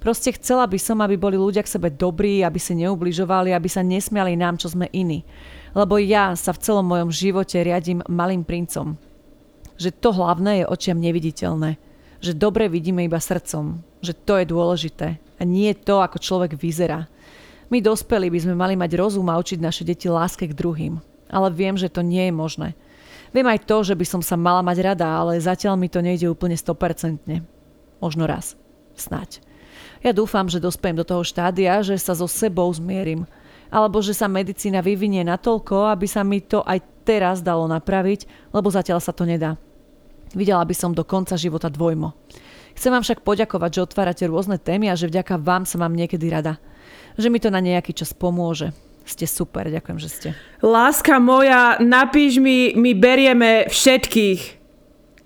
Proste 0.00 0.32
chcela 0.32 0.64
by 0.64 0.78
som, 0.80 1.02
aby 1.04 1.20
boli 1.20 1.36
ľudia 1.36 1.60
k 1.60 1.76
sebe 1.76 1.92
dobrí, 1.92 2.40
aby 2.40 2.56
si 2.56 2.72
neubližovali, 2.72 3.52
aby 3.52 3.68
sa 3.68 3.84
nesmiali 3.84 4.32
nám, 4.38 4.56
čo 4.56 4.72
sme 4.72 4.88
iní. 4.96 5.26
Lebo 5.76 6.00
ja 6.00 6.32
sa 6.38 6.56
v 6.56 6.62
celom 6.62 6.88
mojom 6.88 7.12
živote 7.12 7.60
riadím 7.60 8.00
malým 8.08 8.46
princom. 8.46 8.96
Že 9.76 9.90
to 10.00 10.08
hlavné 10.16 10.64
je 10.64 10.70
očiam 10.70 10.96
neviditeľné. 10.96 11.76
Že 12.24 12.32
dobre 12.32 12.72
vidíme 12.72 13.04
iba 13.04 13.20
srdcom. 13.20 13.84
Že 14.00 14.12
to 14.24 14.32
je 14.40 14.46
dôležité. 14.48 15.08
A 15.36 15.42
nie 15.44 15.72
to, 15.76 16.00
ako 16.00 16.16
človek 16.16 16.56
vyzerá. 16.56 17.10
My 17.68 17.84
dospelí 17.84 18.32
by 18.32 18.40
sme 18.40 18.54
mali 18.56 18.74
mať 18.74 18.96
rozum 18.96 19.28
a 19.28 19.38
učiť 19.38 19.60
naše 19.60 19.84
deti 19.84 20.08
láske 20.08 20.48
k 20.48 20.56
druhým. 20.56 20.98
Ale 21.28 21.52
viem, 21.52 21.76
že 21.76 21.92
to 21.92 22.00
nie 22.00 22.28
je 22.28 22.34
možné. 22.34 22.68
Viem 23.30 23.46
aj 23.46 23.62
to, 23.62 23.86
že 23.86 23.94
by 23.94 24.06
som 24.06 24.22
sa 24.22 24.34
mala 24.34 24.58
mať 24.60 24.82
rada, 24.82 25.06
ale 25.06 25.38
zatiaľ 25.38 25.78
mi 25.78 25.86
to 25.86 26.02
nejde 26.02 26.26
úplne 26.26 26.58
100%. 26.58 27.22
Možno 28.02 28.24
raz. 28.26 28.58
Snáď. 28.98 29.38
Ja 30.02 30.10
dúfam, 30.10 30.48
že 30.48 30.58
dospejem 30.58 30.98
do 30.98 31.06
toho 31.06 31.22
štádia, 31.22 31.84
že 31.84 31.94
sa 32.00 32.16
so 32.16 32.26
sebou 32.26 32.66
zmierim. 32.72 33.28
Alebo 33.70 34.02
že 34.02 34.16
sa 34.16 34.26
medicína 34.26 34.82
vyvinie 34.82 35.22
natoľko, 35.22 35.94
aby 35.94 36.06
sa 36.10 36.26
mi 36.26 36.42
to 36.42 36.64
aj 36.66 36.82
teraz 37.06 37.38
dalo 37.38 37.70
napraviť, 37.70 38.50
lebo 38.50 38.66
zatiaľ 38.66 38.98
sa 38.98 39.14
to 39.14 39.22
nedá. 39.22 39.54
Videla 40.34 40.66
by 40.66 40.74
som 40.74 40.90
do 40.90 41.06
konca 41.06 41.38
života 41.38 41.70
dvojmo. 41.70 42.10
Chcem 42.74 42.90
vám 42.90 43.02
však 43.06 43.22
poďakovať, 43.22 43.70
že 43.70 43.84
otvárate 43.86 44.24
rôzne 44.26 44.58
témy 44.58 44.90
a 44.90 44.98
že 44.98 45.10
vďaka 45.10 45.38
vám 45.38 45.66
sa 45.66 45.78
mám 45.78 45.94
niekedy 45.94 46.26
rada. 46.30 46.58
Že 47.14 47.28
mi 47.30 47.38
to 47.38 47.50
na 47.50 47.62
nejaký 47.62 47.94
čas 47.94 48.10
pomôže. 48.10 48.74
Ste 49.10 49.26
super, 49.26 49.66
ďakujem, 49.66 49.98
že 49.98 50.08
ste. 50.08 50.28
Láska 50.62 51.18
moja, 51.18 51.82
napíš 51.82 52.38
mi, 52.38 52.78
my 52.78 52.94
berieme 52.94 53.66
všetkých. 53.66 54.62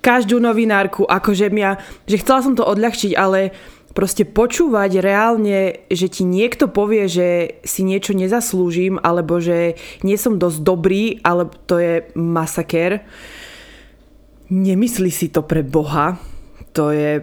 Každú 0.01 0.40
novinárku, 0.40 1.05
akože 1.05 1.52
mňa, 1.52 1.70
že 2.09 2.16
chcela 2.20 2.40
som 2.40 2.56
to 2.56 2.65
odľahčiť, 2.65 3.12
ale 3.12 3.52
proste 3.93 4.24
počúvať 4.24 5.05
reálne, 5.05 5.85
že 5.93 6.09
ti 6.09 6.24
niekto 6.24 6.73
povie, 6.73 7.09
že 7.12 7.28
si 7.61 7.85
niečo 7.85 8.16
nezaslúžim, 8.16 8.97
alebo 9.05 9.36
že 9.36 9.77
nie 10.01 10.16
som 10.16 10.40
dosť 10.40 10.59
dobrý, 10.65 11.20
ale 11.20 11.52
to 11.69 11.77
je 11.77 12.09
masaker. 12.16 13.05
Nemyslí 14.48 15.12
si 15.12 15.28
to 15.28 15.44
pre 15.44 15.61
Boha. 15.61 16.16
To 16.73 16.89
je 16.89 17.20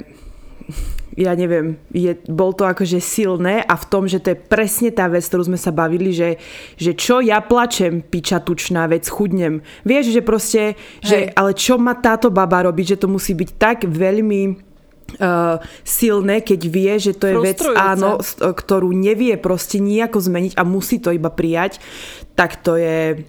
ja 1.20 1.36
neviem, 1.36 1.76
je, 1.92 2.16
bol 2.32 2.56
to 2.56 2.64
akože 2.64 3.04
silné 3.04 3.60
a 3.60 3.76
v 3.76 3.86
tom, 3.92 4.08
že 4.08 4.24
to 4.24 4.32
je 4.32 4.40
presne 4.40 4.96
tá 4.96 5.12
vec, 5.12 5.28
ktorú 5.28 5.52
sme 5.52 5.60
sa 5.60 5.76
bavili, 5.76 6.16
že, 6.16 6.40
že 6.80 6.96
čo 6.96 7.20
ja 7.20 7.44
plačem, 7.44 8.00
piča 8.00 8.40
tučná 8.40 8.88
vec, 8.88 9.04
chudnem. 9.12 9.60
Vieš, 9.84 10.16
že 10.16 10.22
proste, 10.24 10.64
že, 11.04 11.32
ale 11.36 11.52
čo 11.52 11.76
má 11.76 12.00
táto 12.00 12.32
baba 12.32 12.64
robiť, 12.64 12.96
že 12.96 13.02
to 13.04 13.08
musí 13.12 13.36
byť 13.36 13.50
tak 13.60 13.78
veľmi 13.88 14.72
Uh, 15.20 15.60
silné, 15.84 16.40
keď 16.40 16.62
vie, 16.72 16.94
že 16.96 17.12
to 17.12 17.28
je 17.28 17.36
vec, 17.44 17.60
áno, 17.76 18.24
ktorú 18.40 18.96
nevie 18.96 19.36
proste 19.36 19.84
nejako 19.84 20.24
zmeniť 20.24 20.56
a 20.56 20.64
musí 20.64 21.04
to 21.04 21.12
iba 21.12 21.28
prijať, 21.28 21.84
tak 22.32 22.64
to 22.64 22.80
je, 22.80 23.28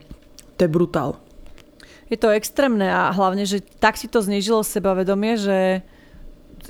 to 0.54 0.60
je 0.62 0.70
brutál. 0.70 1.18
Je 2.06 2.14
to 2.14 2.30
extrémne 2.30 2.86
a 2.86 3.10
hlavne, 3.10 3.42
že 3.42 3.59
tak 3.82 3.98
si 3.98 4.06
to 4.06 4.22
znižilo 4.22 4.62
sebavedomie, 4.62 5.34
že 5.34 5.82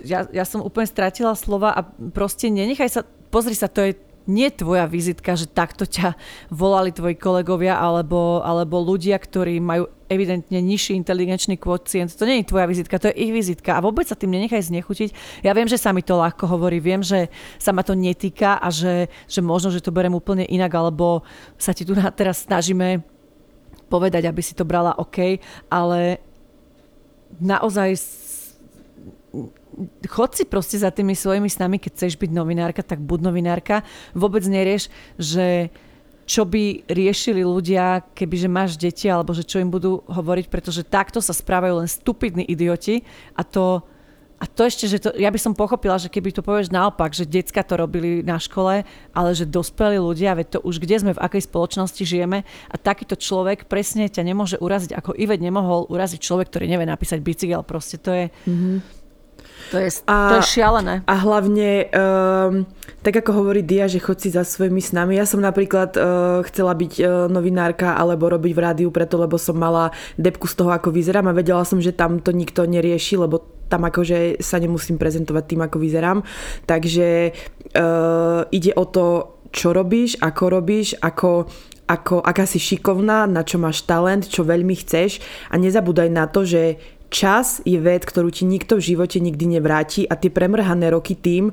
ja, 0.02 0.26
ja 0.30 0.44
som 0.44 0.62
úplne 0.62 0.86
stratila 0.86 1.34
slova 1.38 1.72
a 1.72 1.80
proste 2.12 2.50
nenechaj 2.50 2.90
sa, 2.90 3.00
pozri 3.30 3.54
sa, 3.54 3.70
to 3.70 3.80
je 3.86 3.92
nie 4.26 4.46
tvoja 4.54 4.86
vizitka, 4.86 5.34
že 5.34 5.50
takto 5.50 5.82
ťa 5.82 6.14
volali 6.54 6.94
tvoji 6.94 7.18
kolegovia 7.18 7.74
alebo, 7.74 8.38
alebo 8.46 8.78
ľudia, 8.78 9.18
ktorí 9.18 9.58
majú 9.58 9.90
evidentne 10.06 10.62
nižší 10.62 10.94
inteligenčný 10.94 11.58
kvocient. 11.58 12.14
To 12.14 12.28
nie 12.28 12.44
je 12.44 12.50
tvoja 12.52 12.68
vizitka, 12.68 13.02
to 13.02 13.10
je 13.10 13.18
ich 13.18 13.32
vizitka 13.32 13.74
a 13.74 13.82
vôbec 13.82 14.06
sa 14.06 14.14
tým 14.14 14.30
nenechaj 14.30 14.68
znechutiť. 14.68 15.42
Ja 15.42 15.56
viem, 15.56 15.66
že 15.66 15.80
sa 15.80 15.90
mi 15.90 16.04
to 16.04 16.20
ľahko 16.20 16.46
hovorí, 16.46 16.78
viem, 16.78 17.02
že 17.02 17.32
sa 17.58 17.74
ma 17.74 17.82
to 17.82 17.98
netýka 17.98 18.60
a 18.60 18.68
že, 18.70 19.10
že 19.26 19.40
možno, 19.42 19.72
že 19.72 19.82
to 19.82 19.90
berem 19.90 20.14
úplne 20.14 20.46
inak, 20.46 20.70
alebo 20.70 21.26
sa 21.58 21.74
ti 21.74 21.82
tu 21.82 21.96
teraz 22.14 22.44
snažíme 22.46 23.02
povedať, 23.88 24.28
aby 24.28 24.40
si 24.44 24.54
to 24.54 24.68
brala 24.68 24.94
OK, 25.00 25.40
ale 25.72 26.22
naozaj 27.40 27.96
chod 30.08 30.36
si 30.36 30.44
proste 30.44 30.76
za 30.78 30.92
tými 30.92 31.16
svojimi 31.16 31.48
snami, 31.48 31.80
keď 31.80 31.90
chceš 31.96 32.14
byť 32.20 32.30
novinárka, 32.30 32.84
tak 32.84 33.00
buď 33.00 33.32
novinárka. 33.32 33.86
Vôbec 34.12 34.44
nerieš, 34.44 34.92
že 35.16 35.72
čo 36.22 36.46
by 36.46 36.86
riešili 36.86 37.42
ľudia, 37.42 38.06
kebyže 38.14 38.48
máš 38.48 38.78
deti, 38.78 39.10
alebo 39.10 39.34
že 39.34 39.42
čo 39.42 39.58
im 39.58 39.68
budú 39.68 40.06
hovoriť, 40.06 40.46
pretože 40.48 40.86
takto 40.86 41.18
sa 41.18 41.34
správajú 41.34 41.82
len 41.82 41.88
stupidní 41.90 42.46
idioti 42.46 43.02
a 43.34 43.42
to, 43.42 43.82
a 44.38 44.44
to 44.46 44.62
ešte, 44.66 44.84
že 44.86 44.98
to, 45.02 45.10
ja 45.18 45.30
by 45.30 45.38
som 45.38 45.54
pochopila, 45.54 45.98
že 45.98 46.10
keby 46.10 46.30
to 46.30 46.46
povieš 46.46 46.70
naopak, 46.70 47.10
že 47.10 47.26
decka 47.26 47.62
to 47.66 47.74
robili 47.74 48.22
na 48.22 48.38
škole, 48.38 48.86
ale 49.12 49.30
že 49.34 49.50
dospelí 49.50 49.98
ľudia, 49.98 50.38
veď 50.38 50.46
to 50.56 50.58
už 50.62 50.78
kde 50.78 51.02
sme, 51.02 51.12
v 51.14 51.22
akej 51.22 51.42
spoločnosti 51.46 52.02
žijeme 52.06 52.46
a 52.70 52.74
takýto 52.78 53.18
človek 53.18 53.66
presne 53.66 54.06
ťa 54.06 54.22
nemôže 54.22 54.56
uraziť, 54.62 54.94
ako 54.94 55.18
Ivet 55.18 55.42
nemohol 55.42 55.90
uraziť 55.90 56.22
človek, 56.22 56.54
ktorý 56.54 56.70
nevie 56.70 56.86
napísať 56.86 57.18
bicykel, 57.18 57.66
proste 57.66 57.98
to 57.98 58.10
je... 58.14 58.26
Mm-hmm 58.46 59.01
to 59.72 59.80
je, 59.80 59.88
a, 60.04 60.16
to 60.28 60.34
je 60.44 60.60
šialené. 60.60 61.00
A 61.08 61.14
hlavne, 61.16 61.88
um, 61.88 62.68
tak 63.00 63.24
ako 63.24 63.40
hovorí 63.40 63.64
Dia, 63.64 63.88
že 63.88 64.04
chod 64.04 64.20
si 64.20 64.28
za 64.28 64.44
svojimi 64.44 64.84
snami. 64.84 65.16
Ja 65.16 65.24
som 65.24 65.40
napríklad 65.40 65.96
uh, 65.96 66.44
chcela 66.44 66.76
byť 66.76 66.92
uh, 67.00 67.08
novinárka 67.32 67.96
alebo 67.96 68.28
robiť 68.28 68.52
v 68.52 68.60
rádiu 68.60 68.88
preto, 68.92 69.16
lebo 69.16 69.40
som 69.40 69.56
mala 69.56 69.96
depku 70.20 70.44
z 70.44 70.60
toho, 70.60 70.70
ako 70.76 70.92
vyzerám 70.92 71.32
a 71.32 71.36
vedela 71.36 71.64
som, 71.64 71.80
že 71.80 71.96
tam 71.96 72.20
to 72.20 72.36
nikto 72.36 72.68
nerieši, 72.68 73.16
lebo 73.16 73.40
tam 73.72 73.88
akože 73.88 74.44
sa 74.44 74.60
nemusím 74.60 75.00
prezentovať 75.00 75.44
tým, 75.48 75.64
ako 75.64 75.80
vyzerám. 75.80 76.20
Takže 76.68 77.32
uh, 77.32 78.44
ide 78.52 78.76
o 78.76 78.84
to, 78.84 79.40
čo 79.48 79.72
robíš, 79.72 80.20
ako 80.20 80.44
robíš, 80.52 81.00
ako 81.00 81.48
ako, 81.82 82.24
aká 82.24 82.48
si 82.48 82.56
šikovná, 82.56 83.28
na 83.28 83.44
čo 83.44 83.60
máš 83.60 83.84
talent, 83.84 84.24
čo 84.24 84.46
veľmi 84.46 84.72
chceš 84.80 85.20
a 85.52 85.60
nezabúdaj 85.60 86.08
na 86.08 86.24
to, 86.24 86.46
že 86.46 86.80
čas 87.12 87.60
je 87.68 87.76
vec, 87.76 88.08
ktorú 88.08 88.32
ti 88.32 88.48
nikto 88.48 88.80
v 88.80 88.96
živote 88.96 89.20
nikdy 89.20 89.60
nevráti 89.60 90.08
a 90.08 90.16
tie 90.16 90.32
premrhané 90.32 90.88
roky 90.88 91.12
tým, 91.12 91.52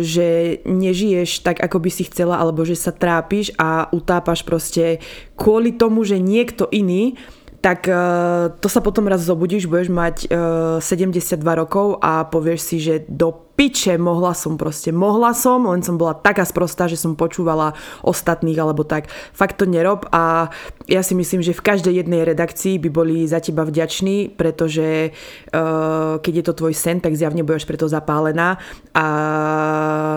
že 0.00 0.62
nežiješ 0.62 1.42
tak, 1.42 1.58
ako 1.58 1.82
by 1.82 1.90
si 1.90 2.06
chcela, 2.06 2.38
alebo 2.38 2.62
že 2.62 2.78
sa 2.78 2.94
trápiš 2.94 3.50
a 3.58 3.90
utápaš 3.90 4.46
proste 4.46 5.02
kvôli 5.34 5.74
tomu, 5.74 6.06
že 6.06 6.22
niekto 6.22 6.70
iný 6.70 7.18
tak 7.62 7.86
uh, 7.86 8.50
to 8.58 8.66
sa 8.66 8.82
potom 8.82 9.06
raz 9.06 9.22
zobudíš, 9.22 9.70
budeš 9.70 9.94
mať 9.94 10.26
uh, 10.34 10.82
72 10.82 11.38
rokov 11.38 11.94
a 12.02 12.26
povieš 12.26 12.60
si, 12.60 12.82
že 12.82 13.06
do 13.06 13.51
piče 13.62 13.94
mohla 13.94 14.34
som 14.34 14.58
proste, 14.58 14.90
mohla 14.90 15.30
som, 15.38 15.70
len 15.70 15.86
som 15.86 15.94
bola 15.94 16.18
taká 16.18 16.42
sprostá, 16.42 16.90
že 16.90 16.98
som 16.98 17.14
počúvala 17.14 17.78
ostatných 18.02 18.58
alebo 18.58 18.82
tak. 18.82 19.06
Fakt 19.30 19.62
to 19.62 19.70
nerob 19.70 20.10
a 20.10 20.50
ja 20.90 20.98
si 21.06 21.14
myslím, 21.14 21.46
že 21.46 21.54
v 21.54 21.62
každej 21.62 22.02
jednej 22.02 22.26
redakcii 22.26 22.82
by 22.82 22.90
boli 22.90 23.22
za 23.22 23.38
teba 23.38 23.62
vďační, 23.62 24.34
pretože 24.34 25.14
uh, 25.54 26.18
keď 26.18 26.32
je 26.34 26.44
to 26.50 26.58
tvoj 26.58 26.74
sen, 26.74 26.98
tak 26.98 27.14
zjavne 27.14 27.46
budeš 27.46 27.62
preto 27.62 27.86
zapálená 27.86 28.58
a, 28.98 29.06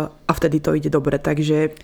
a 0.09 0.31
vtedy 0.33 0.57
to 0.57 0.73
ide 0.73 0.89
dobre, 0.89 1.21
takže 1.21 1.77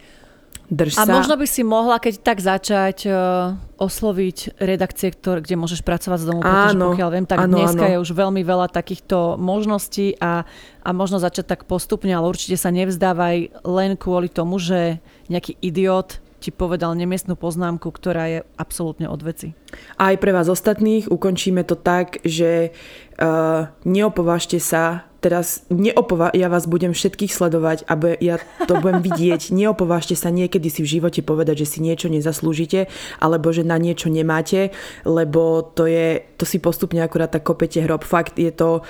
Drž 0.71 0.95
sa. 0.95 1.03
A 1.03 1.11
možno 1.11 1.35
by 1.35 1.43
si 1.43 1.67
mohla, 1.67 1.99
keď 1.99 2.23
tak 2.23 2.39
začať 2.39 3.03
uh, 3.03 3.59
osloviť 3.75 4.55
redakcie, 4.55 5.11
ktor- 5.11 5.43
kde 5.43 5.59
môžeš 5.59 5.83
pracovať 5.83 6.23
z 6.23 6.25
domu, 6.31 6.39
pretože 6.39 6.79
áno, 6.79 6.95
pokiaľ 6.95 7.09
viem, 7.11 7.27
tak 7.27 7.43
áno, 7.43 7.59
dneska 7.59 7.83
áno. 7.83 7.91
je 7.91 7.97
už 7.99 8.11
veľmi 8.15 8.39
veľa 8.39 8.71
takýchto 8.71 9.35
možností 9.35 10.15
a, 10.23 10.47
a 10.79 10.89
možno 10.95 11.19
začať 11.19 11.43
tak 11.43 11.61
postupne, 11.67 12.15
ale 12.15 12.31
určite 12.31 12.55
sa 12.55 12.71
nevzdávaj 12.71 13.67
len 13.67 13.99
kvôli 13.99 14.31
tomu, 14.31 14.63
že 14.63 15.03
nejaký 15.27 15.59
idiot 15.59 16.23
ti 16.39 16.55
povedal 16.55 16.95
nemiestnú 16.95 17.35
poznámku, 17.35 17.91
ktorá 17.91 18.31
je 18.31 18.39
absolútne 18.55 19.11
od 19.11 19.19
veci. 19.21 19.53
Aj 19.99 20.15
pre 20.17 20.31
vás 20.31 20.47
ostatných 20.47 21.11
ukončíme 21.11 21.67
to 21.67 21.75
tak, 21.75 22.23
že 22.23 22.71
uh, 23.19 23.69
neopovažte 23.83 24.57
sa 24.57 25.10
teraz 25.21 25.63
neopova- 25.69 26.33
ja 26.33 26.49
vás 26.49 26.65
budem 26.65 26.91
všetkých 26.91 27.31
sledovať 27.31 27.85
a 27.85 27.93
ja 28.17 28.41
to 28.65 28.81
budem 28.81 29.05
vidieť. 29.05 29.49
Neopovážte 29.61 30.17
sa 30.17 30.33
niekedy 30.33 30.67
si 30.67 30.81
v 30.81 30.99
živote 30.99 31.21
povedať, 31.21 31.63
že 31.63 31.77
si 31.77 31.79
niečo 31.79 32.09
nezaslúžite 32.09 32.89
alebo 33.21 33.53
že 33.53 33.61
na 33.61 33.77
niečo 33.77 34.09
nemáte, 34.09 34.73
lebo 35.05 35.61
to 35.61 35.85
je, 35.85 36.25
to 36.35 36.43
si 36.43 36.57
postupne 36.57 36.99
akurát 37.05 37.29
tak 37.29 37.45
kopete 37.45 37.85
hrob. 37.85 38.01
Fakt 38.01 38.41
je 38.41 38.49
to, 38.49 38.81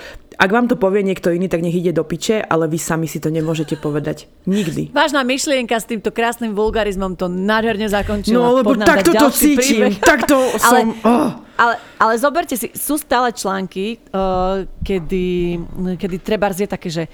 ak 0.42 0.50
vám 0.50 0.66
to 0.66 0.74
povie 0.74 1.06
niekto 1.06 1.30
iný, 1.30 1.46
tak 1.46 1.62
nech 1.62 1.78
ide 1.78 1.94
do 1.94 2.02
piče, 2.02 2.42
ale 2.42 2.66
vy 2.66 2.74
sami 2.74 3.06
si 3.06 3.22
to 3.22 3.30
nemôžete 3.30 3.78
povedať. 3.78 4.26
Nikdy. 4.50 4.90
Vážna 4.90 5.22
myšlienka 5.22 5.78
s 5.78 5.86
týmto 5.86 6.10
krásnym 6.10 6.58
vulgarizmom 6.58 7.14
to 7.14 7.30
nádherne 7.30 7.86
zakončila. 7.86 8.42
No, 8.42 8.58
lebo 8.58 8.74
takto 8.74 9.14
to 9.14 9.30
cítim. 9.30 9.86
Príbeh. 9.86 10.02
Takto 10.12 10.34
som... 10.58 10.98
Ale... 10.98 11.06
Oh 11.06 11.30
Ale, 11.52 11.78
ale 12.00 12.18
zoberte 12.18 12.56
si, 12.58 12.74
sú 12.74 12.98
stále 12.98 13.30
články, 13.30 14.00
uh, 14.10 14.66
kedy, 14.82 15.60
kedy 16.00 16.16
treba 16.18 16.50
je 16.50 16.66
také, 16.66 16.88
že 16.90 17.06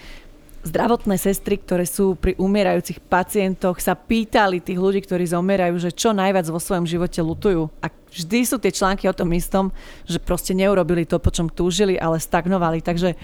zdravotné 0.68 1.16
sestry, 1.16 1.56
ktoré 1.56 1.88
sú 1.88 2.14
pri 2.14 2.36
umierajúcich 2.36 3.00
pacientoch, 3.00 3.80
sa 3.80 3.96
pýtali 3.96 4.60
tých 4.60 4.76
ľudí, 4.76 5.00
ktorí 5.02 5.24
zomierajú, 5.24 5.80
že 5.80 5.90
čo 5.90 6.12
najviac 6.12 6.44
vo 6.52 6.60
svojom 6.60 6.84
živote 6.84 7.24
lutujú. 7.24 7.72
A 7.80 7.88
vždy 7.90 8.38
sú 8.44 8.60
tie 8.60 8.72
články 8.72 9.08
o 9.08 9.16
tom 9.16 9.32
istom, 9.32 9.72
že 10.04 10.20
proste 10.20 10.52
neurobili 10.52 11.08
to, 11.08 11.16
po 11.16 11.32
čom 11.32 11.48
túžili, 11.48 11.96
ale 11.96 12.20
stagnovali. 12.20 12.84
Takže 12.84 13.16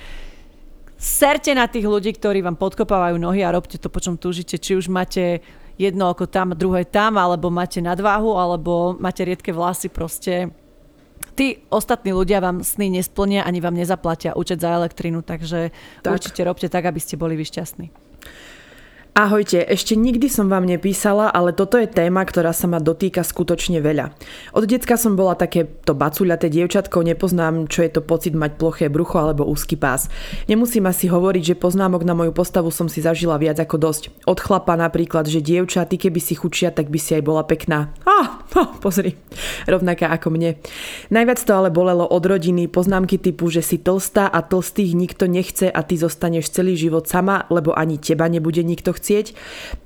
serte 0.97 1.53
na 1.53 1.69
tých 1.69 1.85
ľudí, 1.85 2.17
ktorí 2.17 2.41
vám 2.41 2.57
podkopávajú 2.57 3.21
nohy 3.21 3.45
a 3.45 3.53
robte 3.53 3.77
to, 3.77 3.93
po 3.93 4.01
čom 4.01 4.17
túžite. 4.17 4.57
Či 4.57 4.81
už 4.81 4.89
máte 4.89 5.45
jedno 5.77 6.09
oko 6.09 6.25
tam, 6.25 6.57
druhé 6.57 6.89
tam, 6.89 7.21
alebo 7.21 7.53
máte 7.53 7.85
nadváhu, 7.85 8.41
alebo 8.41 8.97
máte 8.97 9.27
riedke 9.27 9.53
vlasy, 9.53 9.93
proste 9.93 10.49
tí 11.35 11.61
ostatní 11.69 12.15
ľudia 12.15 12.39
vám 12.39 12.63
sny 12.63 13.03
nesplnia 13.03 13.43
ani 13.43 13.59
vám 13.61 13.75
nezaplatia 13.75 14.39
účet 14.39 14.63
za 14.63 14.73
elektrinu, 14.73 15.21
takže 15.21 15.75
tak. 16.01 16.17
určite 16.17 16.41
robte 16.47 16.71
tak, 16.71 16.87
aby 16.87 17.03
ste 17.03 17.19
boli 17.19 17.35
vyšťastní. 17.35 18.05
Ahojte, 19.15 19.63
ešte 19.63 19.95
nikdy 19.95 20.27
som 20.27 20.51
vám 20.51 20.67
nepísala, 20.67 21.31
ale 21.31 21.55
toto 21.55 21.79
je 21.79 21.87
téma, 21.87 22.27
ktorá 22.27 22.51
sa 22.51 22.67
ma 22.67 22.83
dotýka 22.83 23.23
skutočne 23.23 23.79
veľa. 23.79 24.11
Od 24.59 24.67
decka 24.67 24.99
som 24.99 25.15
bola 25.15 25.39
také 25.39 25.71
to 25.87 25.95
bacuľaté 25.95 26.51
dievčatko, 26.51 27.07
nepoznám, 27.07 27.71
čo 27.71 27.87
je 27.87 27.95
to 27.95 28.03
pocit 28.03 28.35
mať 28.35 28.59
ploché 28.59 28.91
brucho 28.91 29.23
alebo 29.23 29.47
úzky 29.47 29.79
pás. 29.79 30.11
Nemusím 30.51 30.91
asi 30.91 31.07
hovoriť, 31.07 31.55
že 31.55 31.61
poznámok 31.63 32.03
na 32.03 32.19
moju 32.19 32.35
postavu 32.35 32.75
som 32.75 32.91
si 32.91 33.07
zažila 33.07 33.39
viac 33.39 33.55
ako 33.63 33.79
dosť. 33.79 34.11
Od 34.27 34.39
chlapa 34.43 34.75
napríklad, 34.75 35.31
že 35.31 35.39
dievča, 35.39 35.87
ty 35.87 35.95
keby 35.95 36.19
si 36.19 36.35
chučia, 36.35 36.75
tak 36.75 36.91
by 36.91 36.99
si 36.99 37.15
aj 37.15 37.23
bola 37.23 37.47
pekná. 37.47 37.95
Ah, 38.03 38.43
pozri, 38.85 39.17
rovnaká 39.67 40.11
ako 40.11 40.35
mne. 40.35 40.59
Najviac 41.11 41.41
to 41.43 41.53
ale 41.55 41.71
bolelo 41.71 42.07
od 42.07 42.25
rodiny, 42.25 42.71
poznámky 42.71 43.19
typu, 43.19 43.51
že 43.51 43.63
si 43.63 43.79
tlstá 43.79 44.27
a 44.27 44.43
tlstých 44.43 44.95
nikto 44.95 45.25
nechce 45.31 45.71
a 45.71 45.81
ty 45.83 45.95
zostaneš 45.99 46.51
celý 46.51 46.75
život 46.79 47.07
sama, 47.07 47.47
lebo 47.51 47.75
ani 47.75 47.99
teba 47.99 48.27
nebude 48.31 48.63
nikto 48.63 48.95
chcieť. 48.95 49.35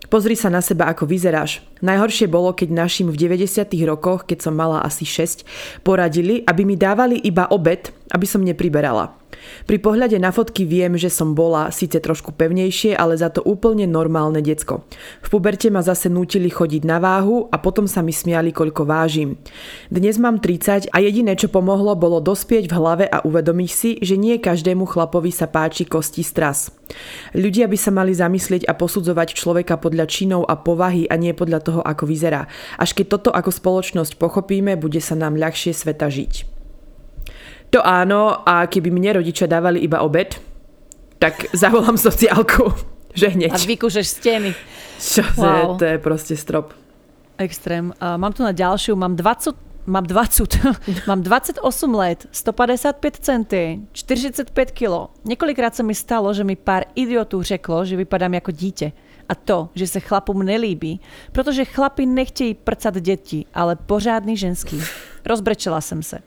Pozri 0.08 0.36
sa 0.36 0.48
na 0.48 0.64
seba, 0.64 0.88
ako 0.88 1.04
vyzeráš. 1.04 1.67
Najhoršie 1.80 2.26
bolo, 2.26 2.50
keď 2.54 2.74
našim 2.74 3.08
v 3.10 3.16
90. 3.16 3.70
rokoch, 3.86 4.26
keď 4.26 4.48
som 4.50 4.54
mala 4.54 4.82
asi 4.82 5.06
6, 5.06 5.46
poradili, 5.86 6.42
aby 6.42 6.62
mi 6.66 6.74
dávali 6.74 7.22
iba 7.22 7.46
obed, 7.50 7.94
aby 8.10 8.26
som 8.26 8.42
nepriberala. 8.42 9.18
Pri 9.64 9.78
pohľade 9.78 10.16
na 10.18 10.34
fotky 10.34 10.64
viem, 10.64 10.96
že 10.98 11.12
som 11.12 11.32
bola 11.36 11.70
síce 11.70 12.00
trošku 12.00 12.34
pevnejšie, 12.34 12.96
ale 12.96 13.14
za 13.16 13.30
to 13.32 13.44
úplne 13.44 13.84
normálne 13.86 14.40
decko. 14.40 14.84
V 15.22 15.28
puberte 15.28 15.68
ma 15.68 15.84
zase 15.84 16.10
nútili 16.10 16.48
chodiť 16.48 16.82
na 16.84 16.98
váhu 16.98 17.46
a 17.52 17.56
potom 17.60 17.86
sa 17.86 18.00
mi 18.02 18.10
smiali, 18.10 18.50
koľko 18.50 18.88
vážim. 18.88 19.38
Dnes 19.92 20.16
mám 20.16 20.40
30 20.42 20.90
a 20.90 20.98
jediné, 21.00 21.36
čo 21.36 21.52
pomohlo, 21.52 21.94
bolo 21.94 22.18
dospieť 22.18 22.68
v 22.68 22.76
hlave 22.76 23.04
a 23.08 23.22
uvedomiť 23.24 23.70
si, 23.70 23.90
že 24.00 24.18
nie 24.18 24.40
každému 24.40 24.88
chlapovi 24.88 25.30
sa 25.30 25.46
páči 25.48 25.84
kosti 25.84 26.24
stras. 26.24 26.72
Ľudia 27.36 27.68
by 27.68 27.76
sa 27.76 27.92
mali 27.92 28.16
zamyslieť 28.16 28.64
a 28.64 28.72
posudzovať 28.72 29.36
človeka 29.36 29.76
podľa 29.76 30.08
činov 30.08 30.48
a 30.48 30.56
povahy 30.56 31.04
a 31.04 31.20
nie 31.20 31.36
podľa 31.36 31.67
toho, 31.68 31.80
ako 31.84 32.08
vyzerá. 32.08 32.48
Až 32.80 32.96
keď 32.96 33.06
toto 33.20 33.30
ako 33.36 33.52
spoločnosť 33.52 34.16
pochopíme, 34.16 34.80
bude 34.80 35.04
sa 35.04 35.12
nám 35.12 35.36
ľahšie 35.36 35.76
sveta 35.76 36.08
žiť. 36.08 36.48
To 37.76 37.84
áno, 37.84 38.40
a 38.48 38.64
keby 38.64 38.88
mne 38.88 39.20
rodičia 39.20 39.44
dávali 39.44 39.84
iba 39.84 40.00
obed, 40.00 40.40
tak 41.20 41.52
zavolám 41.52 42.00
sociálku, 42.00 42.72
že 43.18 43.36
hneď. 43.36 43.52
A 43.52 43.60
vykúšeš 43.60 44.06
steny. 44.24 44.56
Čo 44.96 45.22
wow. 45.36 45.76
to 45.76 45.84
je 45.84 46.00
proste 46.00 46.34
strop. 46.34 46.72
Extrém. 47.38 47.94
Uh, 48.00 48.18
mám 48.18 48.32
tu 48.32 48.42
na 48.42 48.50
ďalšiu, 48.50 48.96
mám 48.96 49.14
20 49.14 49.68
Mám 49.88 50.04
20, 50.04 50.44
mám 51.08 51.22
28 51.22 51.94
let, 51.94 52.28
155 52.32 53.16
cm, 53.16 53.88
45 53.92 54.72
kg. 54.72 55.08
Několikrát 55.24 55.74
sa 55.74 55.82
mi 55.82 55.94
stalo, 55.94 56.34
že 56.34 56.44
mi 56.44 56.56
pár 56.56 56.84
idiotů 56.94 57.42
řeklo, 57.42 57.84
že 57.84 57.96
vypadám 57.96 58.34
jako 58.34 58.50
dítě. 58.50 58.92
A 59.28 59.34
to, 59.34 59.68
že 59.74 59.86
se 59.86 60.00
chlapům 60.00 60.42
nelíbí, 60.42 61.00
protože 61.32 61.64
chlapi 61.64 62.06
nechtějí 62.06 62.54
prcat 62.54 62.98
děti, 62.98 63.44
ale 63.54 63.76
pořádný 63.76 64.36
ženský. 64.36 64.80
Rozbrečela 65.26 65.80
jsem 65.80 66.02
se. 66.02 66.18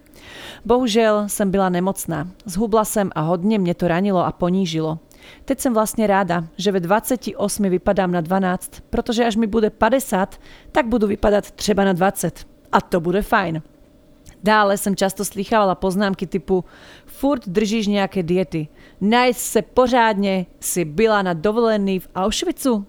Bohužel 0.66 1.24
jsem 1.28 1.52
byla 1.52 1.70
nemocná. 1.70 2.28
Zhubla 2.46 2.86
jsem 2.86 3.10
a 3.16 3.22
hodně 3.22 3.60
mě 3.60 3.76
to 3.76 3.88
ranilo 3.88 4.26
a 4.26 4.32
ponížilo. 4.32 5.00
Teď 5.46 5.60
jsem 5.60 5.74
vlastně 5.74 6.08
ráda, 6.08 6.44
že 6.58 6.72
ve 6.72 6.80
28 6.80 7.70
vypadám 7.70 8.12
na 8.12 8.22
12, 8.22 8.72
protože 8.90 9.26
až 9.26 9.36
mi 9.36 9.48
bude 9.48 9.70
50, 9.70 10.40
tak 10.72 10.88
budu 10.88 11.08
vypadat 11.08 11.52
třeba 11.52 11.84
na 11.84 11.94
20. 11.94 12.48
A 12.72 12.82
to 12.82 13.00
bude 13.00 13.22
fajn. 13.22 13.62
Dále 14.44 14.78
jsem 14.78 14.96
často 14.96 15.26
slychávala 15.26 15.76
poznámky 15.76 16.28
typu 16.28 16.64
furt 17.06 17.48
držíš 17.48 17.88
nějaké 17.88 18.24
diety, 18.24 18.68
najít 19.02 19.38
se 19.38 19.62
pořádně, 19.62 20.46
si 20.60 20.86
byla 20.86 21.22
na 21.22 21.34
dovolený 21.34 22.00
v 22.00 22.08
Auschwitzu, 22.16 22.86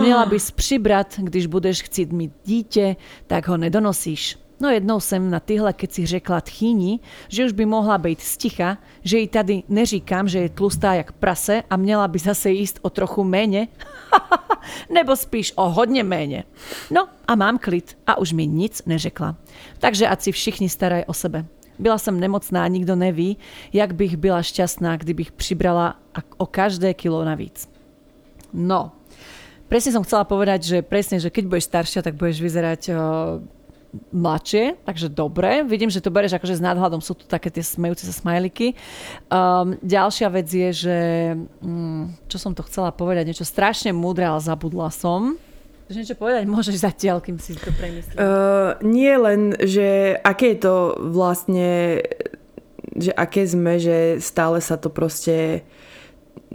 měla 0.00 0.26
bys 0.26 0.50
přibrat, 0.50 1.14
když 1.18 1.46
budeš 1.46 1.82
chtít 1.82 2.12
mít 2.12 2.32
dítě, 2.44 2.96
tak 3.26 3.48
ho 3.48 3.56
nedonosíš. 3.56 4.47
No 4.60 4.70
jednou 4.70 5.00
jsem 5.00 5.30
na 5.30 5.40
tyhle 5.40 5.74
si 5.90 6.06
řekla 6.06 6.40
tchýni, 6.40 7.00
že 7.28 7.46
už 7.46 7.52
by 7.52 7.66
mohla 7.66 7.98
být 7.98 8.20
sticha, 8.20 8.78
že 9.04 9.18
jí 9.18 9.28
tady 9.28 9.62
neříkám, 9.68 10.28
že 10.28 10.38
je 10.38 10.48
tlustá 10.48 10.94
jak 10.94 11.12
prase 11.12 11.62
a 11.70 11.76
měla 11.76 12.08
by 12.08 12.18
zase 12.18 12.50
jíst 12.50 12.78
o 12.82 12.90
trochu 12.90 13.24
méně. 13.24 13.68
Nebo 14.90 15.16
spíš 15.16 15.52
o 15.56 15.68
hodně 15.70 16.04
méně. 16.04 16.44
No 16.90 17.08
a 17.28 17.34
mám 17.34 17.58
klid 17.58 17.98
a 18.06 18.18
už 18.18 18.32
mi 18.32 18.46
nic 18.46 18.82
neřekla. 18.86 19.36
Takže 19.78 20.08
ať 20.08 20.22
si 20.22 20.32
všichni 20.32 20.68
starají 20.68 21.04
o 21.04 21.14
sebe. 21.14 21.44
Byla 21.78 21.98
jsem 21.98 22.20
nemocná, 22.20 22.68
nikdo 22.68 22.96
neví, 22.96 23.36
jak 23.72 23.94
bych 23.94 24.16
byla 24.16 24.42
šťastná, 24.42 24.96
kdybych 24.96 25.32
přibrala 25.32 25.94
o 26.36 26.46
každé 26.46 26.94
kilo 26.94 27.24
navíc. 27.24 27.68
No, 28.52 28.96
presne 29.68 29.92
som 29.92 30.02
chcela 30.02 30.24
povedať, 30.24 30.64
že 30.64 30.78
presne, 30.80 31.20
že 31.20 31.28
keď 31.28 31.44
budeš 31.44 31.68
staršia, 31.68 32.00
tak 32.00 32.16
budeš 32.16 32.40
vyzerať 32.40 32.82
mladšie, 34.12 34.76
takže 34.84 35.08
dobre. 35.08 35.64
Vidím, 35.64 35.88
že 35.88 36.04
to 36.04 36.12
bereš 36.12 36.36
akože 36.36 36.60
s 36.60 36.62
nadhľadom, 36.64 37.00
sú 37.00 37.16
tu 37.16 37.24
také 37.24 37.48
tie 37.48 37.64
smejúce 37.64 38.04
sa 38.04 38.12
smajliky. 38.12 38.76
Um, 39.32 39.80
ďalšia 39.80 40.28
vec 40.28 40.48
je, 40.48 40.70
že 40.72 40.98
um, 41.64 42.12
čo 42.28 42.36
som 42.36 42.52
to 42.52 42.60
chcela 42.68 42.92
povedať, 42.92 43.32
niečo 43.32 43.48
strašne 43.48 43.96
múdre, 43.96 44.28
ale 44.28 44.44
zabudla 44.44 44.92
som. 44.92 45.40
Chceš 45.88 45.96
niečo 46.04 46.16
povedať? 46.20 46.44
Môžeš 46.44 46.84
zatiaľ, 46.84 47.24
kým 47.24 47.40
si 47.40 47.56
to 47.56 47.72
premyslím. 47.72 48.16
Uh, 48.20 48.76
nie 48.84 49.14
len, 49.16 49.56
že 49.56 50.20
aké 50.20 50.52
je 50.52 50.68
to 50.68 50.74
vlastne, 51.08 52.04
že 52.92 53.12
aké 53.16 53.48
sme, 53.48 53.80
že 53.80 54.20
stále 54.20 54.60
sa 54.60 54.76
to 54.76 54.92
proste, 54.92 55.64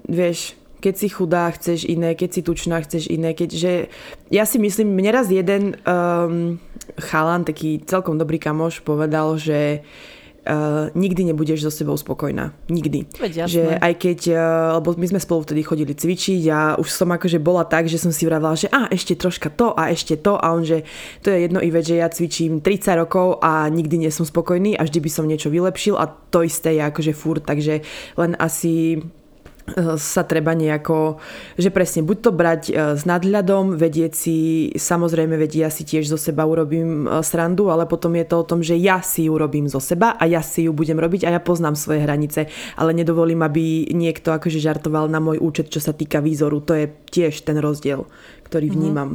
vieš, 0.05 0.53
keď 0.83 0.95
si 0.99 1.07
chudá, 1.07 1.47
chceš 1.55 1.87
iné, 1.87 2.11
keď 2.11 2.29
si 2.35 2.41
tučná, 2.43 2.83
chceš 2.83 3.07
iné. 3.07 3.31
Keďže 3.31 3.87
ja 4.27 4.43
si 4.43 4.59
myslím, 4.59 4.91
mne 4.91 5.15
raz 5.15 5.31
jeden 5.31 5.79
um, 5.87 6.59
chalan, 6.99 7.47
taký 7.47 7.79
celkom 7.87 8.19
dobrý 8.19 8.35
kamoš, 8.35 8.83
povedal, 8.83 9.39
že 9.39 9.79
Uh, 10.43 10.91
nikdy 10.91 11.31
nebudeš 11.31 11.63
so 11.63 11.71
sebou 11.71 11.95
spokojná. 11.95 12.51
Nikdy. 12.67 13.15
Veď 13.15 13.47
že 13.47 13.79
aj 13.79 13.95
keď, 13.95 14.19
uh, 14.35 14.75
lebo 14.75 14.91
my 14.99 15.07
sme 15.15 15.23
spolu 15.23 15.47
vtedy 15.47 15.63
chodili 15.63 15.95
cvičiť 15.95 16.43
a 16.51 16.59
už 16.75 16.91
som 16.91 17.07
akože 17.15 17.39
bola 17.39 17.63
tak, 17.63 17.87
že 17.87 17.95
som 17.95 18.11
si 18.11 18.27
vravila, 18.27 18.51
že 18.59 18.67
a 18.67 18.91
ešte 18.91 19.15
troška 19.15 19.47
to 19.55 19.71
a 19.71 19.87
ešte 19.87 20.19
to 20.19 20.35
a 20.35 20.51
on, 20.51 20.67
že 20.67 20.83
to 21.23 21.31
je 21.31 21.47
jedno 21.47 21.63
i 21.63 21.71
vec, 21.71 21.87
že 21.87 21.95
ja 21.95 22.11
cvičím 22.11 22.59
30 22.59 22.91
rokov 22.99 23.39
a 23.39 23.71
nikdy 23.71 24.03
nie 24.03 24.11
som 24.11 24.27
spokojný 24.27 24.75
a 24.75 24.83
vždy 24.83 24.99
by 24.99 25.09
som 25.15 25.31
niečo 25.31 25.47
vylepšil 25.47 25.95
a 25.95 26.11
to 26.11 26.43
isté 26.43 26.75
je 26.75 26.83
akože 26.91 27.15
furt, 27.15 27.47
takže 27.47 27.79
len 28.19 28.35
asi 28.35 28.99
sa 29.95 30.27
treba 30.27 30.51
nejako, 30.51 31.23
že 31.55 31.71
presne, 31.71 32.03
buď 32.03 32.17
to 32.19 32.31
brať 32.35 32.61
e, 32.67 32.73
s 32.99 33.07
nadhľadom, 33.07 33.79
vedieť 33.79 34.13
si, 34.13 34.35
samozrejme 34.75 35.39
vedieť, 35.39 35.61
ja 35.63 35.71
si 35.71 35.87
tiež 35.87 36.11
zo 36.11 36.19
seba 36.19 36.43
urobím 36.43 37.07
e, 37.07 37.23
srandu, 37.23 37.71
ale 37.71 37.87
potom 37.87 38.11
je 38.19 38.27
to 38.27 38.35
o 38.43 38.47
tom, 38.47 38.59
že 38.59 38.75
ja 38.75 38.99
si 38.99 39.31
ju 39.31 39.39
robím 39.39 39.71
zo 39.71 39.79
seba 39.79 40.19
a 40.19 40.27
ja 40.27 40.43
si 40.43 40.67
ju 40.67 40.75
budem 40.75 40.99
robiť 40.99 41.23
a 41.23 41.33
ja 41.33 41.39
poznám 41.39 41.79
svoje 41.79 42.03
hranice, 42.03 42.51
ale 42.75 42.91
nedovolím, 42.91 43.39
aby 43.39 43.87
niekto 43.95 44.35
akože 44.35 44.59
žartoval 44.59 45.07
na 45.07 45.23
môj 45.23 45.39
účet, 45.39 45.71
čo 45.71 45.79
sa 45.79 45.95
týka 45.95 46.19
výzoru. 46.19 46.59
To 46.67 46.75
je 46.75 46.91
tiež 47.09 47.47
ten 47.47 47.55
rozdiel, 47.55 48.03
ktorý 48.43 48.67
mhm. 48.67 48.75
vnímam. 48.75 49.09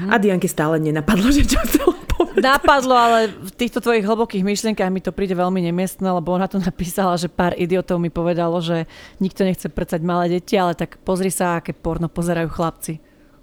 Mm. 0.00 0.08
A 0.08 0.16
Dianke 0.16 0.48
stále 0.48 0.80
nenapadlo, 0.80 1.28
že 1.36 1.44
čo 1.44 1.60
chcela 1.68 2.05
Napadlo, 2.36 2.94
ale 2.96 3.28
v 3.28 3.52
týchto 3.52 3.80
tvojich 3.80 4.04
hlbokých 4.04 4.44
myšlienkach 4.44 4.90
mi 4.92 5.04
to 5.04 5.12
príde 5.12 5.36
veľmi 5.36 5.60
nemiestne, 5.68 6.08
lebo 6.08 6.32
ona 6.32 6.48
tu 6.48 6.56
napísala, 6.68 7.16
že 7.20 7.28
pár 7.28 7.56
idiotov 7.56 8.00
mi 8.00 8.08
povedalo, 8.08 8.60
že 8.60 8.88
nikto 9.20 9.44
nechce 9.44 9.68
prcať 9.68 10.00
malé 10.04 10.40
deti, 10.40 10.56
ale 10.56 10.76
tak 10.76 11.00
pozri 11.04 11.28
sa, 11.28 11.60
aké 11.60 11.76
porno 11.76 12.08
pozerajú 12.08 12.48
chlapci. 12.52 13.00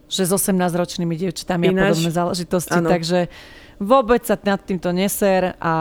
Že 0.10 0.24
s 0.30 0.32
18-ročnými 0.46 1.16
dievčatami 1.18 1.74
a 1.74 1.90
podobné 1.90 2.12
záležitosti. 2.14 2.78
Ano. 2.78 2.92
Takže 2.92 3.32
vôbec 3.82 4.26
sa 4.26 4.38
nad 4.44 4.62
týmto 4.62 4.90
neser 4.92 5.58
a 5.62 5.74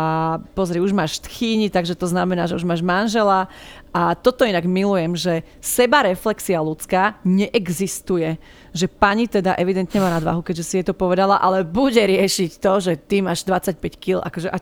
pozri, 0.57 0.79
už 0.79 0.93
máš 0.93 1.21
tchýni, 1.25 1.73
takže 1.73 1.97
to 1.97 2.07
znamená, 2.09 2.47
že 2.49 2.57
už 2.57 2.65
máš 2.69 2.85
manžela 2.85 3.49
a 3.93 4.17
toto 4.17 4.49
inak 4.49 4.65
milujem, 4.65 5.17
že 5.17 5.45
seba 5.61 6.07
reflexia 6.07 6.61
ľudská 6.61 7.21
neexistuje 7.25 8.41
že 8.73 8.89
pani 8.89 9.29
teda 9.29 9.53
evidentne 9.61 10.01
má 10.01 10.09
nadvahu, 10.17 10.41
keďže 10.41 10.65
si 10.65 10.75
je 10.81 10.91
to 10.91 10.95
povedala, 10.97 11.37
ale 11.37 11.61
bude 11.61 12.01
riešiť 12.01 12.57
to, 12.57 12.73
že 12.81 12.93
ty 12.97 13.21
máš 13.21 13.45
25 13.45 13.77
kg, 14.01 14.25
akože 14.25 14.49
a 14.49 14.59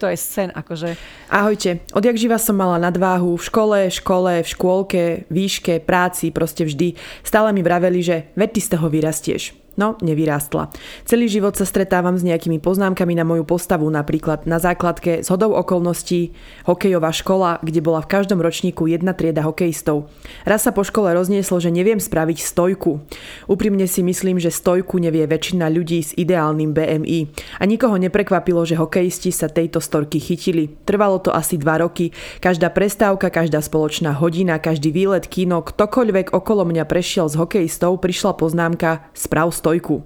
to 0.00 0.08
je 0.08 0.16
sen, 0.16 0.48
akože. 0.48 0.96
Ahojte, 1.28 1.84
odjak 1.92 2.16
živa 2.16 2.40
som 2.40 2.56
mala 2.56 2.80
nadváhu 2.80 3.36
v 3.36 3.44
škole, 3.44 3.78
škole, 3.92 4.40
v 4.40 4.48
škôlke, 4.48 5.04
výške, 5.28 5.84
práci, 5.84 6.32
proste 6.32 6.64
vždy. 6.64 6.96
Stále 7.20 7.52
mi 7.52 7.60
vraveli, 7.60 8.00
že 8.00 8.16
veď 8.32 8.48
ty 8.48 8.60
z 8.64 8.68
toho 8.72 8.88
vyrastieš. 8.88 9.59
No, 9.78 9.94
nevyrástla. 10.02 10.74
Celý 11.06 11.30
život 11.30 11.54
sa 11.54 11.62
stretávam 11.62 12.18
s 12.18 12.26
nejakými 12.26 12.58
poznámkami 12.58 13.14
na 13.14 13.22
moju 13.22 13.46
postavu, 13.46 13.86
napríklad 13.86 14.42
na 14.42 14.58
základke 14.58 15.22
z 15.22 15.28
hodou 15.30 15.54
okolností 15.54 16.34
hokejová 16.66 17.14
škola, 17.14 17.62
kde 17.62 17.78
bola 17.78 18.02
v 18.02 18.10
každom 18.10 18.42
ročníku 18.42 18.90
jedna 18.90 19.14
trieda 19.14 19.46
hokejistov. 19.46 20.10
Raz 20.42 20.66
sa 20.66 20.74
po 20.74 20.82
škole 20.82 21.14
roznieslo, 21.14 21.62
že 21.62 21.70
neviem 21.70 22.02
spraviť 22.02 22.38
stojku. 22.42 22.98
Úprimne 23.46 23.86
si 23.86 24.02
myslím, 24.02 24.42
že 24.42 24.50
stojku 24.50 24.98
nevie 24.98 25.22
väčšina 25.30 25.70
ľudí 25.70 26.02
s 26.02 26.18
ideálnym 26.18 26.74
BMI. 26.74 27.30
A 27.62 27.64
nikoho 27.64 27.94
neprekvapilo, 27.94 28.66
že 28.66 28.74
hokejisti 28.74 29.30
sa 29.30 29.46
tejto 29.46 29.78
storky 29.78 30.18
chytili. 30.18 30.74
Trvalo 30.82 31.22
to 31.22 31.30
asi 31.30 31.54
dva 31.54 31.78
roky. 31.78 32.10
Každá 32.42 32.74
prestávka, 32.74 33.30
každá 33.30 33.62
spoločná 33.62 34.18
hodina, 34.18 34.58
každý 34.58 34.90
výlet, 34.90 35.30
kino, 35.30 35.62
ktokoľvek 35.62 36.34
okolo 36.34 36.66
mňa 36.66 36.84
prešiel 36.90 37.30
s 37.30 37.38
hokejistov, 37.38 38.02
prišla 38.02 38.34
poznámka 38.34 39.06
sprav 39.14 39.59
stojku. 39.60 40.00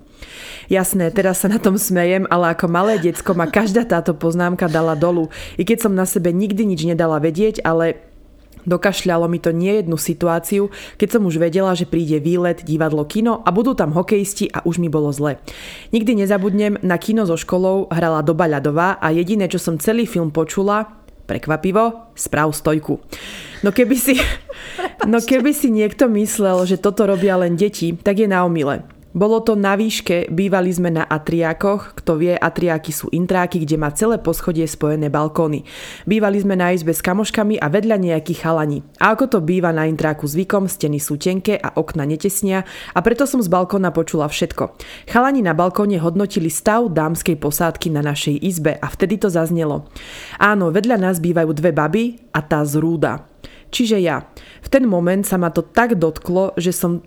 Jasné, 0.66 1.14
teraz 1.14 1.44
sa 1.44 1.48
na 1.48 1.62
tom 1.62 1.78
smejem, 1.78 2.26
ale 2.26 2.50
ako 2.50 2.66
malé 2.66 2.98
decko 2.98 3.38
ma 3.38 3.46
každá 3.46 3.86
táto 3.86 4.16
poznámka 4.18 4.66
dala 4.66 4.98
dolu. 4.98 5.30
I 5.54 5.62
keď 5.62 5.86
som 5.86 5.92
na 5.94 6.08
sebe 6.08 6.34
nikdy 6.34 6.66
nič 6.66 6.82
nedala 6.82 7.22
vedieť, 7.22 7.62
ale 7.62 8.02
Dokašľalo 8.64 9.28
mi 9.28 9.36
to 9.44 9.52
nie 9.52 9.76
jednu 9.76 10.00
situáciu, 10.00 10.72
keď 10.96 11.08
som 11.20 11.28
už 11.28 11.36
vedela, 11.36 11.76
že 11.76 11.84
príde 11.84 12.16
výlet, 12.16 12.64
divadlo, 12.64 13.04
kino 13.04 13.44
a 13.44 13.52
budú 13.52 13.76
tam 13.76 13.92
hokejisti 13.92 14.48
a 14.48 14.64
už 14.64 14.80
mi 14.80 14.88
bolo 14.88 15.12
zle. 15.12 15.36
Nikdy 15.92 16.24
nezabudnem, 16.24 16.80
na 16.80 16.96
kino 16.96 17.28
so 17.28 17.36
školou 17.36 17.92
hrala 17.92 18.24
Doba 18.24 18.48
ľadová 18.48 18.96
a 18.96 19.12
jediné, 19.12 19.52
čo 19.52 19.60
som 19.60 19.76
celý 19.76 20.08
film 20.08 20.32
počula, 20.32 21.04
prekvapivo, 21.28 22.12
správ 22.16 22.56
stojku. 22.56 23.04
No 23.60 23.68
keby 23.68 23.96
si, 24.00 24.16
no 25.12 25.20
keby 25.20 25.52
si 25.52 25.68
niekto 25.68 26.08
myslel, 26.08 26.64
že 26.64 26.80
toto 26.80 27.04
robia 27.04 27.36
len 27.36 27.60
deti, 27.60 27.92
tak 27.92 28.16
je 28.16 28.28
na 28.28 28.48
omile. 28.48 28.93
Bolo 29.14 29.38
to 29.46 29.54
na 29.54 29.78
výške, 29.78 30.26
bývali 30.26 30.74
sme 30.74 30.90
na 30.90 31.06
atriákoch, 31.06 31.94
kto 32.02 32.18
vie, 32.18 32.34
atriáky 32.34 32.90
sú 32.90 33.06
intráky, 33.14 33.62
kde 33.62 33.78
má 33.78 33.94
celé 33.94 34.18
poschodie 34.18 34.66
spojené 34.66 35.06
balkóny. 35.06 35.62
Bývali 36.02 36.42
sme 36.42 36.58
na 36.58 36.74
izbe 36.74 36.90
s 36.90 36.98
kamoškami 36.98 37.62
a 37.62 37.70
vedľa 37.70 38.02
nejakých 38.02 38.42
chalani. 38.42 38.82
A 38.98 39.14
ako 39.14 39.30
to 39.30 39.38
býva 39.38 39.70
na 39.70 39.86
intráku 39.86 40.26
zvykom, 40.26 40.66
steny 40.66 40.98
sú 40.98 41.14
tenké 41.14 41.54
a 41.54 41.78
okna 41.78 42.10
netesnia 42.10 42.66
a 42.90 42.98
preto 43.06 43.22
som 43.22 43.38
z 43.38 43.46
balkóna 43.46 43.94
počula 43.94 44.26
všetko. 44.26 44.74
Chalani 45.06 45.46
na 45.46 45.54
balkóne 45.54 46.02
hodnotili 46.02 46.50
stav 46.50 46.90
dámskej 46.90 47.38
posádky 47.38 47.94
na 47.94 48.02
našej 48.02 48.34
izbe 48.42 48.82
a 48.82 48.86
vtedy 48.90 49.22
to 49.22 49.30
zaznelo. 49.30 49.86
Áno, 50.42 50.74
vedľa 50.74 50.98
nás 50.98 51.22
bývajú 51.22 51.54
dve 51.54 51.70
baby 51.70 52.18
a 52.34 52.42
tá 52.42 52.66
zrúda. 52.66 53.30
Čiže 53.70 53.98
ja. 54.02 54.26
V 54.58 54.68
ten 54.70 54.90
moment 54.90 55.22
sa 55.22 55.38
ma 55.38 55.54
to 55.54 55.62
tak 55.62 55.98
dotklo, 55.98 56.54
že 56.58 56.74
som 56.74 57.02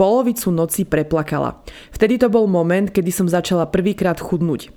polovicu 0.00 0.48
noci 0.48 0.88
preplakala. 0.88 1.60
Vtedy 1.92 2.16
to 2.16 2.32
bol 2.32 2.48
moment, 2.48 2.88
kedy 2.88 3.12
som 3.12 3.28
začala 3.28 3.68
prvýkrát 3.68 4.16
chudnúť. 4.16 4.72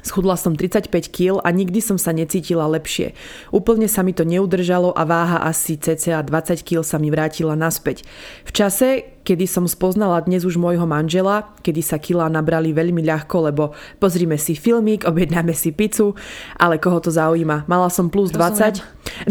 Schudla 0.00 0.38
som 0.38 0.56
35 0.56 0.88
kg 1.12 1.42
a 1.44 1.48
nikdy 1.52 1.82
som 1.82 2.00
sa 2.00 2.14
necítila 2.14 2.64
lepšie. 2.70 3.12
Úplne 3.52 3.84
sa 3.84 4.00
mi 4.06 4.16
to 4.16 4.24
neudržalo 4.24 4.96
a 4.96 5.02
váha 5.04 5.44
asi 5.44 5.76
cca 5.76 6.24
20 6.24 6.64
kg 6.64 6.80
sa 6.80 6.96
mi 6.96 7.12
vrátila 7.12 7.52
naspäť. 7.52 8.06
V 8.48 8.50
čase, 8.54 8.88
kedy 9.22 9.44
som 9.46 9.64
spoznala 9.68 10.20
dnes 10.24 10.42
už 10.42 10.56
môjho 10.56 10.84
manžela, 10.88 11.52
kedy 11.60 11.80
sa 11.84 12.00
kilá 12.00 12.26
nabrali 12.32 12.72
veľmi 12.72 13.04
ľahko, 13.04 13.52
lebo 13.52 13.76
pozrime 14.00 14.40
si 14.40 14.56
filmík, 14.56 15.04
objednáme 15.06 15.52
si 15.54 15.70
pizzu, 15.70 16.16
ale 16.56 16.80
koho 16.80 16.98
to 16.98 17.12
zaujíma. 17.12 17.68
Mala 17.70 17.92
som 17.92 18.08
plus 18.08 18.32
20, 18.32 18.82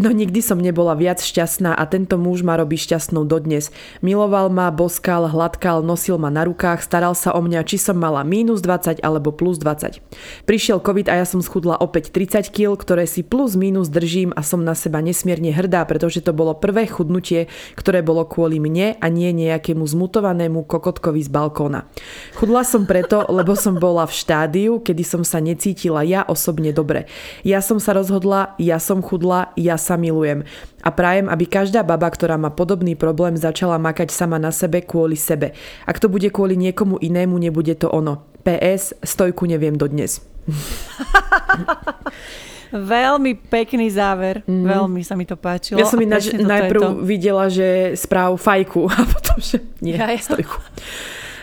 no 0.02 0.10
nikdy 0.14 0.40
som 0.40 0.62
nebola 0.62 0.94
viac 0.94 1.20
šťastná 1.22 1.74
a 1.74 1.84
tento 1.90 2.16
muž 2.16 2.46
ma 2.46 2.56
robí 2.56 2.78
šťastnou 2.80 3.26
dodnes. 3.26 3.74
Miloval 4.00 4.48
ma, 4.54 4.72
boskal, 4.72 5.28
hladkal, 5.28 5.84
nosil 5.84 6.22
ma 6.22 6.32
na 6.32 6.46
rukách, 6.46 6.80
staral 6.86 7.18
sa 7.18 7.36
o 7.36 7.42
mňa, 7.44 7.66
či 7.68 7.82
som 7.82 7.98
mala 7.98 8.22
minus 8.24 8.64
20 8.64 9.02
alebo 9.04 9.36
plus 9.36 9.60
20. 9.60 10.00
Prišiel 10.48 10.80
COVID 10.80 11.12
a 11.12 11.22
ja 11.22 11.26
som 11.28 11.44
schudla 11.44 11.76
opäť 11.76 12.16
30 12.16 12.54
kg, 12.56 12.80
ktoré 12.80 13.04
si 13.04 13.26
plus 13.26 13.60
minus 13.60 13.92
držím 13.92 14.32
a 14.38 14.42
som 14.46 14.64
na 14.64 14.78
seba 14.78 15.04
nesmierne 15.04 15.52
hrdá, 15.52 15.84
pretože 15.84 16.24
to 16.24 16.32
bolo 16.32 16.56
prvé 16.56 16.88
chudnutie, 16.88 17.52
ktoré 17.76 18.00
bolo 18.00 18.24
kvôli 18.24 18.62
mne 18.64 18.96
a 19.00 19.08
nie 19.12 19.36
nejakému 19.36 19.79
nejakému 19.80 19.88
zmutovanému 19.88 20.68
kokotkovi 20.68 21.24
z 21.24 21.32
balkóna. 21.32 21.88
Chudla 22.36 22.68
som 22.68 22.84
preto, 22.84 23.24
lebo 23.32 23.56
som 23.56 23.80
bola 23.80 24.04
v 24.04 24.12
štádiu, 24.12 24.84
kedy 24.84 25.04
som 25.08 25.24
sa 25.24 25.40
necítila 25.40 26.04
ja 26.04 26.28
osobne 26.28 26.76
dobre. 26.76 27.08
Ja 27.48 27.64
som 27.64 27.80
sa 27.80 27.96
rozhodla, 27.96 28.60
ja 28.60 28.80
som 28.80 29.00
chudla, 29.00 29.56
ja 29.56 29.80
sa 29.80 29.96
milujem. 29.96 30.44
A 30.84 30.92
prajem, 30.92 31.32
aby 31.32 31.48
každá 31.48 31.84
baba, 31.84 32.12
ktorá 32.12 32.36
má 32.36 32.52
podobný 32.52 33.00
problém, 33.00 33.40
začala 33.40 33.80
makať 33.80 34.12
sama 34.12 34.40
na 34.40 34.52
sebe 34.52 34.84
kvôli 34.84 35.16
sebe. 35.16 35.56
Ak 35.88 36.00
to 36.00 36.12
bude 36.12 36.28
kvôli 36.32 36.60
niekomu 36.60 37.00
inému, 37.00 37.40
nebude 37.40 37.76
to 37.80 37.88
ono. 37.88 38.28
PS, 38.44 38.96
stojku 39.04 39.48
neviem 39.48 39.76
dodnes. 39.76 40.24
Veľmi 42.70 43.38
pekný 43.50 43.90
záver. 43.90 44.46
Mm. 44.46 44.66
Veľmi 44.66 45.02
sa 45.02 45.18
mi 45.18 45.26
to 45.26 45.34
páčilo. 45.34 45.82
Ja 45.82 45.90
som 45.90 45.98
ináč 45.98 46.34
najprv 46.34 47.02
videla, 47.02 47.50
že 47.50 47.98
správ 47.98 48.38
fajku 48.38 48.90
a 48.94 48.98
potom, 49.10 49.38
že 49.42 49.62
nie, 49.82 49.98
ja, 49.98 50.10
ja. 50.10 50.22
stojku. 50.22 50.58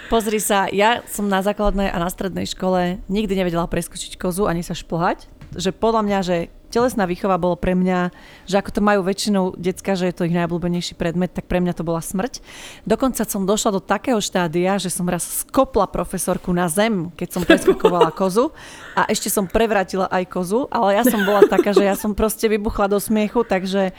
Pozri 0.07 0.39
sa, 0.39 0.71
ja 0.71 1.03
som 1.11 1.27
na 1.27 1.43
základnej 1.43 1.91
a 1.91 1.99
na 1.99 2.07
strednej 2.07 2.47
škole 2.47 3.03
nikdy 3.11 3.35
nevedela 3.35 3.67
preskočiť 3.67 4.15
kozu 4.15 4.47
ani 4.47 4.63
sa 4.63 4.71
šplhať. 4.71 5.27
Že 5.55 5.71
podľa 5.75 6.03
mňa, 6.07 6.19
že 6.23 6.37
telesná 6.69 7.07
výchova 7.07 7.39
bolo 7.39 7.55
pre 7.55 7.73
mňa, 7.73 8.11
že 8.45 8.59
ako 8.59 8.71
to 8.75 8.81
majú 8.83 9.01
väčšinou 9.07 9.57
decka, 9.57 9.95
že 9.95 10.11
je 10.11 10.15
to 10.15 10.27
ich 10.27 10.37
najobľúbenejší 10.37 10.99
predmet, 10.99 11.33
tak 11.33 11.47
pre 11.47 11.63
mňa 11.63 11.73
to 11.79 11.87
bola 11.87 12.03
smrť. 12.03 12.43
Dokonca 12.85 13.23
som 13.25 13.49
došla 13.49 13.79
do 13.79 13.83
takého 13.83 14.19
štádia, 14.19 14.77
že 14.77 14.91
som 14.91 15.07
raz 15.07 15.47
skopla 15.47 15.87
profesorku 15.87 16.51
na 16.51 16.67
zem, 16.67 17.15
keď 17.15 17.29
som 17.31 17.43
preskakovala 17.47 18.11
kozu 18.21 18.51
a 18.99 19.07
ešte 19.07 19.31
som 19.31 19.47
prevrátila 19.47 20.11
aj 20.11 20.25
kozu, 20.29 20.67
ale 20.69 20.99
ja 20.99 21.05
som 21.07 21.23
bola 21.23 21.47
taká, 21.47 21.71
že 21.73 21.87
ja 21.87 21.95
som 21.95 22.13
proste 22.13 22.51
vybuchla 22.51 22.91
do 22.91 22.99
smiechu, 22.99 23.47
takže 23.47 23.95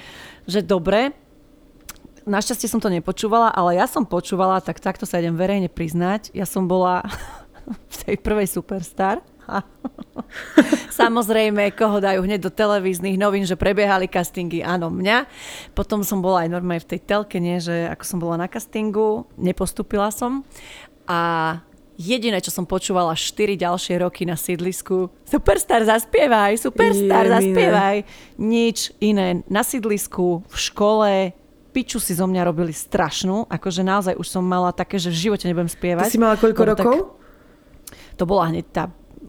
že 0.48 0.60
dobre, 0.64 1.16
Našťastie 2.28 2.68
som 2.68 2.84
to 2.84 2.92
nepočúvala, 2.92 3.56
ale 3.56 3.80
ja 3.80 3.88
som 3.88 4.04
počúvala, 4.04 4.60
tak 4.60 4.84
takto 4.84 5.08
sa 5.08 5.24
idem 5.24 5.40
verejne 5.40 5.72
priznať. 5.72 6.36
Ja 6.36 6.44
som 6.44 6.68
bola 6.68 7.08
v 7.94 7.96
tej 8.04 8.16
prvej 8.20 8.52
Superstar 8.52 9.24
Samozrejme, 11.00 11.72
koho 11.74 12.04
dajú 12.04 12.24
hneď 12.24 12.44
do 12.44 12.52
televíznych 12.52 13.16
novín, 13.16 13.48
že 13.48 13.56
prebiehali 13.56 14.12
castingy, 14.12 14.62
áno, 14.62 14.92
mňa. 14.92 15.28
Potom 15.74 16.04
som 16.04 16.20
bola 16.20 16.46
aj 16.46 16.50
normálne 16.52 16.84
v 16.84 16.98
tej 16.98 17.00
telke, 17.04 17.40
nie, 17.40 17.58
že 17.64 17.88
ako 17.88 18.04
som 18.04 18.18
bola 18.20 18.36
na 18.36 18.48
castingu, 18.52 19.26
nepostupila 19.40 20.12
som. 20.12 20.44
A 21.08 21.62
jediné, 21.98 22.38
čo 22.44 22.54
som 22.54 22.68
počúvala 22.68 23.18
4 23.18 23.58
ďalšie 23.58 24.04
roky 24.04 24.28
na 24.28 24.38
sídlisku, 24.38 25.10
superstar 25.26 25.82
zaspievaj, 25.88 26.60
superstar 26.62 27.26
Je, 27.26 27.32
zaspievaj. 27.34 27.98
Nič 28.38 28.94
iné. 29.02 29.42
Na 29.50 29.66
sídlisku, 29.66 30.46
v 30.46 30.56
škole, 30.56 31.12
piču 31.74 31.98
si 31.98 32.14
zo 32.14 32.30
mňa 32.30 32.42
robili 32.46 32.74
strašnú, 32.74 33.50
akože 33.50 33.82
naozaj 33.86 34.14
už 34.18 34.28
som 34.30 34.44
mala 34.46 34.74
také, 34.74 34.98
že 35.02 35.14
v 35.14 35.30
živote 35.30 35.46
nebudem 35.50 35.70
spievať. 35.70 36.10
Ty 36.10 36.14
si 36.14 36.22
mala 36.22 36.36
koľko 36.38 36.64
rokov? 36.64 36.94
Tak, 36.94 38.18
to 38.18 38.24
bola 38.26 38.50
hneď 38.50 38.66
tá 38.74 38.84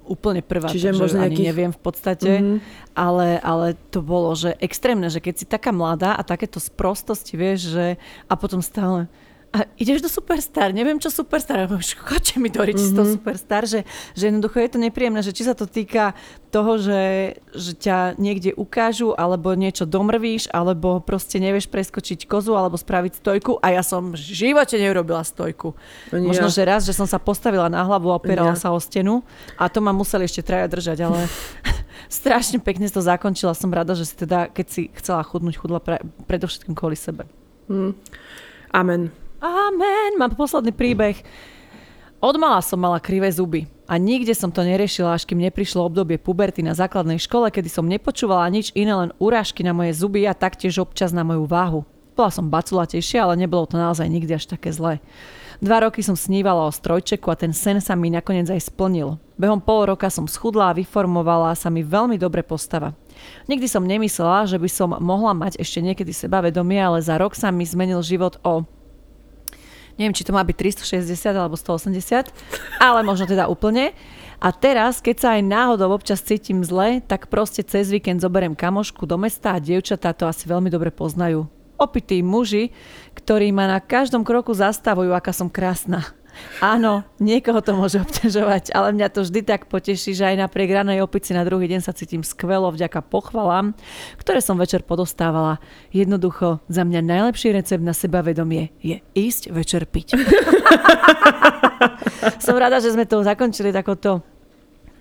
úplne 0.09 0.41
prvá, 0.41 0.73
Čiže 0.73 0.97
možno 0.97 1.21
nejakých... 1.21 1.37
ani 1.37 1.49
neviem 1.53 1.73
v 1.73 1.81
podstate, 1.81 2.31
mm-hmm. 2.41 2.59
ale, 2.97 3.37
ale 3.45 3.67
to 3.93 4.01
bolo, 4.01 4.33
že 4.33 4.57
extrémne, 4.59 5.09
že 5.13 5.21
keď 5.21 5.35
si 5.37 5.45
taká 5.45 5.71
mladá 5.71 6.17
a 6.17 6.23
takéto 6.25 6.61
sprostosti, 6.61 7.37
vieš, 7.37 7.77
že 7.77 7.87
a 8.29 8.33
potom 8.37 8.65
stále 8.65 9.11
a 9.49 9.65
ideš 9.81 10.05
do 10.05 10.11
Superstar, 10.13 10.77
neviem 10.77 11.01
čo 11.01 11.09
Superstar, 11.09 11.65
ale 11.65 11.81
chodte 12.09 12.37
mi 12.37 12.53
do 12.53 12.61
mm-hmm. 12.61 12.93
to 12.93 13.03
Superstar, 13.17 13.65
že, 13.65 13.89
že 14.13 14.29
jednoducho 14.29 14.61
je 14.61 14.71
to 14.77 14.79
nepríjemné, 14.79 15.25
že 15.25 15.33
či 15.33 15.49
sa 15.49 15.57
to 15.57 15.65
týka 15.65 16.13
toho, 16.53 16.77
že, 16.77 17.37
že 17.57 17.73
ťa 17.73 18.21
niekde 18.21 18.53
ukážu, 18.53 19.17
alebo 19.17 19.57
niečo 19.57 19.89
domrvíš, 19.89 20.53
alebo 20.53 21.01
proste 21.01 21.41
nevieš 21.41 21.69
preskočiť 21.73 22.29
kozu, 22.29 22.57
alebo 22.57 22.77
spraviť 22.77 23.21
stojku 23.25 23.61
a 23.65 23.73
ja 23.73 23.81
som 23.81 24.13
v 24.13 24.21
živote 24.21 24.77
neurobila 24.77 25.25
stojku. 25.25 25.73
No 26.13 26.29
Možno, 26.29 26.53
že 26.53 26.69
raz, 26.69 26.85
že 26.85 26.93
som 26.93 27.09
sa 27.09 27.17
postavila 27.17 27.73
na 27.73 27.85
hlavu 27.85 28.13
a 28.13 28.21
opierala 28.21 28.53
sa 28.53 28.73
o 28.73 28.81
stenu 28.81 29.25
a 29.57 29.69
to 29.73 29.81
ma 29.81 29.97
museli 29.97 30.29
ešte 30.29 30.45
traja 30.45 30.69
držať, 30.69 30.99
ale 31.09 31.25
strašne 32.21 32.61
pekne 32.61 32.89
to 32.89 33.01
zakončila. 33.01 33.57
Som 33.57 33.73
rada, 33.73 33.97
že 33.97 34.09
si 34.09 34.17
teda, 34.17 34.53
keď 34.53 34.67
si 34.69 34.83
chcela 34.97 35.25
chudnúť, 35.25 35.57
chudla 35.57 35.81
pre, 35.81 36.05
predovšetkým 36.29 36.77
kvôli 36.77 36.97
sebe. 36.97 37.25
Mm. 37.69 37.93
Amen. 38.73 39.28
Amen. 39.39 40.19
Mám 40.19 40.35
posledný 40.35 40.75
príbeh. 40.75 41.23
Odmala 42.19 42.59
som 42.59 42.83
mala 42.83 42.99
krivé 42.99 43.31
zuby 43.31 43.71
a 43.87 43.95
nikde 43.95 44.35
som 44.35 44.51
to 44.51 44.67
neriešila, 44.67 45.15
až 45.15 45.23
kým 45.23 45.39
neprišlo 45.39 45.87
obdobie 45.87 46.19
puberty 46.19 46.67
na 46.67 46.75
základnej 46.75 47.23
škole, 47.23 47.47
kedy 47.55 47.71
som 47.71 47.87
nepočúvala 47.87 48.51
nič 48.51 48.75
iné, 48.75 48.91
len 48.91 49.15
urážky 49.23 49.63
na 49.63 49.71
moje 49.71 49.95
zuby 49.95 50.27
a 50.27 50.35
taktiež 50.35 50.83
občas 50.83 51.15
na 51.15 51.23
moju 51.23 51.47
váhu. 51.47 51.87
Bola 52.19 52.35
som 52.35 52.51
baculatejšia, 52.51 53.23
ale 53.23 53.39
nebolo 53.39 53.71
to 53.71 53.79
naozaj 53.79 54.11
nikdy 54.11 54.35
až 54.35 54.51
také 54.51 54.75
zlé. 54.75 54.99
Dva 55.63 55.87
roky 55.87 56.03
som 56.03 56.19
snívala 56.19 56.67
o 56.67 56.75
strojčeku 56.75 57.31
a 57.31 57.39
ten 57.39 57.55
sen 57.55 57.79
sa 57.79 57.95
mi 57.95 58.11
nakoniec 58.11 58.51
aj 58.51 58.75
splnil. 58.75 59.23
Behom 59.39 59.63
pol 59.63 59.87
roka 59.87 60.11
som 60.11 60.27
schudla 60.27 60.71
a 60.71 60.77
vyformovala 60.77 61.55
sa 61.55 61.71
mi 61.71 61.87
veľmi 61.87 62.19
dobre 62.19 62.43
postava. 62.43 62.99
Nikdy 63.47 63.71
som 63.71 63.87
nemyslela, 63.87 64.51
že 64.51 64.59
by 64.59 64.67
som 64.67 64.99
mohla 64.99 65.31
mať 65.39 65.63
ešte 65.63 65.79
niekedy 65.79 66.11
sebavedomie, 66.11 66.83
ale 66.83 66.99
za 66.99 67.15
rok 67.15 67.39
sa 67.39 67.55
mi 67.55 67.63
zmenil 67.63 68.03
život 68.03 68.43
o 68.43 68.67
neviem, 69.99 70.15
či 70.15 70.25
to 70.25 70.33
má 70.33 70.41
byť 70.47 70.57
360 70.87 71.35
alebo 71.35 71.59
180, 71.59 72.31
ale 72.79 73.01
možno 73.03 73.27
teda 73.27 73.51
úplne. 73.51 73.93
A 74.39 74.55
teraz, 74.55 75.03
keď 75.03 75.17
sa 75.19 75.29
aj 75.35 75.43
náhodou 75.43 75.91
občas 75.91 76.23
cítim 76.23 76.63
zle, 76.63 77.03
tak 77.03 77.27
proste 77.27 77.67
cez 77.67 77.91
víkend 77.91 78.23
zoberiem 78.23 78.55
kamošku 78.55 79.03
do 79.03 79.19
mesta 79.19 79.59
a 79.59 79.59
dievčatá 79.59 80.15
to 80.15 80.31
asi 80.31 80.47
veľmi 80.47 80.71
dobre 80.71 80.95
poznajú. 80.95 81.51
Opití 81.75 82.23
muži, 82.23 82.71
ktorí 83.19 83.51
ma 83.51 83.67
na 83.67 83.83
každom 83.83 84.23
kroku 84.23 84.55
zastavujú, 84.55 85.11
aká 85.11 85.35
som 85.35 85.51
krásna. 85.51 86.07
Áno, 86.59 87.07
niekoho 87.23 87.63
to 87.63 87.79
môže 87.79 88.03
obťažovať, 88.03 88.75
ale 88.75 88.95
mňa 88.95 89.09
to 89.15 89.23
vždy 89.23 89.41
tak 89.47 89.71
poteší, 89.71 90.15
že 90.15 90.27
aj 90.27 90.43
napriek 90.43 90.75
ranej 90.75 91.07
opici 91.07 91.31
na 91.31 91.47
druhý 91.47 91.71
deň 91.71 91.87
sa 91.87 91.95
cítim 91.95 92.27
skvelo 92.27 92.75
vďaka 92.75 92.99
pochvalám, 93.07 93.79
ktoré 94.19 94.43
som 94.43 94.59
večer 94.59 94.83
podostávala. 94.83 95.63
Jednoducho, 95.95 96.59
za 96.67 96.83
mňa 96.83 97.01
najlepší 97.05 97.55
recept 97.55 97.85
na 97.85 97.95
sebavedomie 97.95 98.75
je 98.83 98.99
ísť 99.15 99.55
večer 99.55 99.87
piť. 99.87 100.15
som 102.45 102.59
rada, 102.59 102.83
že 102.83 102.91
sme 102.91 103.07
to 103.07 103.23
zakončili 103.23 103.71
takouto 103.71 104.27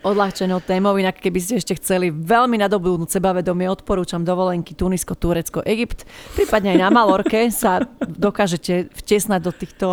odľahčenou 0.06 0.62
témou. 0.62 0.98
Inak 0.98 1.18
keby 1.22 1.40
ste 1.42 1.54
ešte 1.58 1.78
chceli 1.78 2.14
veľmi 2.14 2.58
nadobudnúť 2.62 3.10
sebavedomie, 3.18 3.70
odporúčam 3.70 4.22
dovolenky 4.22 4.78
Tunisko, 4.78 5.18
Turecko, 5.18 5.66
Egypt. 5.66 6.06
Prípadne 6.38 6.78
aj 6.78 6.80
na 6.82 6.90
Malorke 6.94 7.50
sa 7.50 7.86
dokážete 8.04 8.94
vtesnať 8.94 9.42
do 9.42 9.52
týchto 9.54 9.88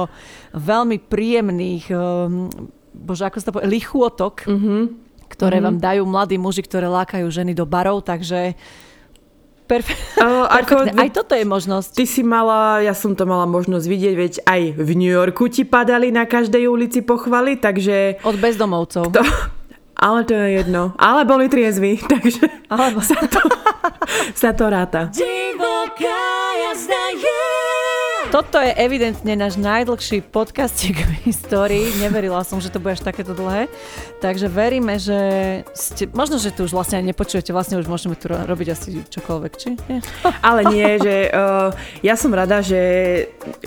veľmi 0.52 1.00
príjemných, 1.00 1.88
um, 1.92 2.48
bože, 2.92 3.26
ako 3.26 3.36
sa 3.40 3.46
to 3.48 3.54
povie, 3.56 3.72
lichôtok, 3.80 4.44
mm-hmm. 4.46 4.82
ktoré 5.32 5.58
mm-hmm. 5.58 5.66
vám 5.66 5.76
dajú 5.80 6.02
mladí 6.04 6.36
muži, 6.36 6.62
ktoré 6.64 6.86
lákajú 6.90 7.26
ženy 7.30 7.52
do 7.56 7.64
barov, 7.64 8.04
takže 8.04 8.54
Perfe- 9.64 9.96
uh, 10.20 10.44
ako, 10.60 10.92
Aj 10.92 11.08
toto 11.08 11.32
je 11.32 11.48
možnosť. 11.48 11.96
Ty 11.96 12.04
si 12.04 12.20
mala, 12.20 12.84
ja 12.84 12.92
som 12.92 13.16
to 13.16 13.24
mala 13.24 13.48
možnosť 13.48 13.86
vidieť, 13.88 14.14
veď 14.14 14.34
aj 14.44 14.60
v 14.76 14.90
New 14.92 15.08
Yorku 15.08 15.48
ti 15.48 15.64
padali 15.64 16.12
na 16.12 16.28
každej 16.28 16.68
ulici 16.68 17.00
pochvaly, 17.00 17.56
takže... 17.56 18.20
Od 18.28 18.36
bezdomovcov. 18.36 19.08
To, 19.16 19.24
ale 20.04 20.20
to 20.28 20.36
je 20.36 20.60
jedno. 20.60 20.92
Ale 21.00 21.24
boli 21.24 21.48
triezvi, 21.48 21.96
takže 22.12 22.68
Alebo... 22.68 23.00
sa, 23.00 23.16
to, 23.24 23.40
sa 24.40 24.50
to 24.52 24.68
ráta. 24.68 25.08
Divoká 25.08 26.28
jazda 26.60 27.04
je 27.16 27.53
toto 28.34 28.58
je 28.58 28.74
evidentne 28.74 29.38
náš 29.38 29.54
najdlhší 29.62 30.26
podcastik 30.34 30.98
v 30.98 31.30
histórii. 31.30 31.86
Neverila 32.02 32.42
som, 32.42 32.58
že 32.58 32.66
to 32.66 32.82
bude 32.82 32.98
až 32.98 33.06
takéto 33.06 33.30
dlhé. 33.30 33.70
Takže 34.18 34.50
veríme, 34.50 34.98
že 34.98 35.18
ste, 35.70 36.10
možno, 36.10 36.42
že 36.42 36.50
tu 36.50 36.66
už 36.66 36.74
vlastne 36.74 36.98
nepočujete, 36.98 37.54
vlastne 37.54 37.78
už 37.78 37.86
môžeme 37.86 38.18
tu 38.18 38.26
robiť 38.26 38.74
asi 38.74 39.06
čokoľvek, 39.06 39.52
či 39.54 39.78
nie? 39.86 40.02
Ale 40.50 40.66
nie, 40.66 40.98
že 40.98 41.30
uh, 41.30 41.70
ja 42.02 42.18
som 42.18 42.34
rada, 42.34 42.58
že 42.58 42.82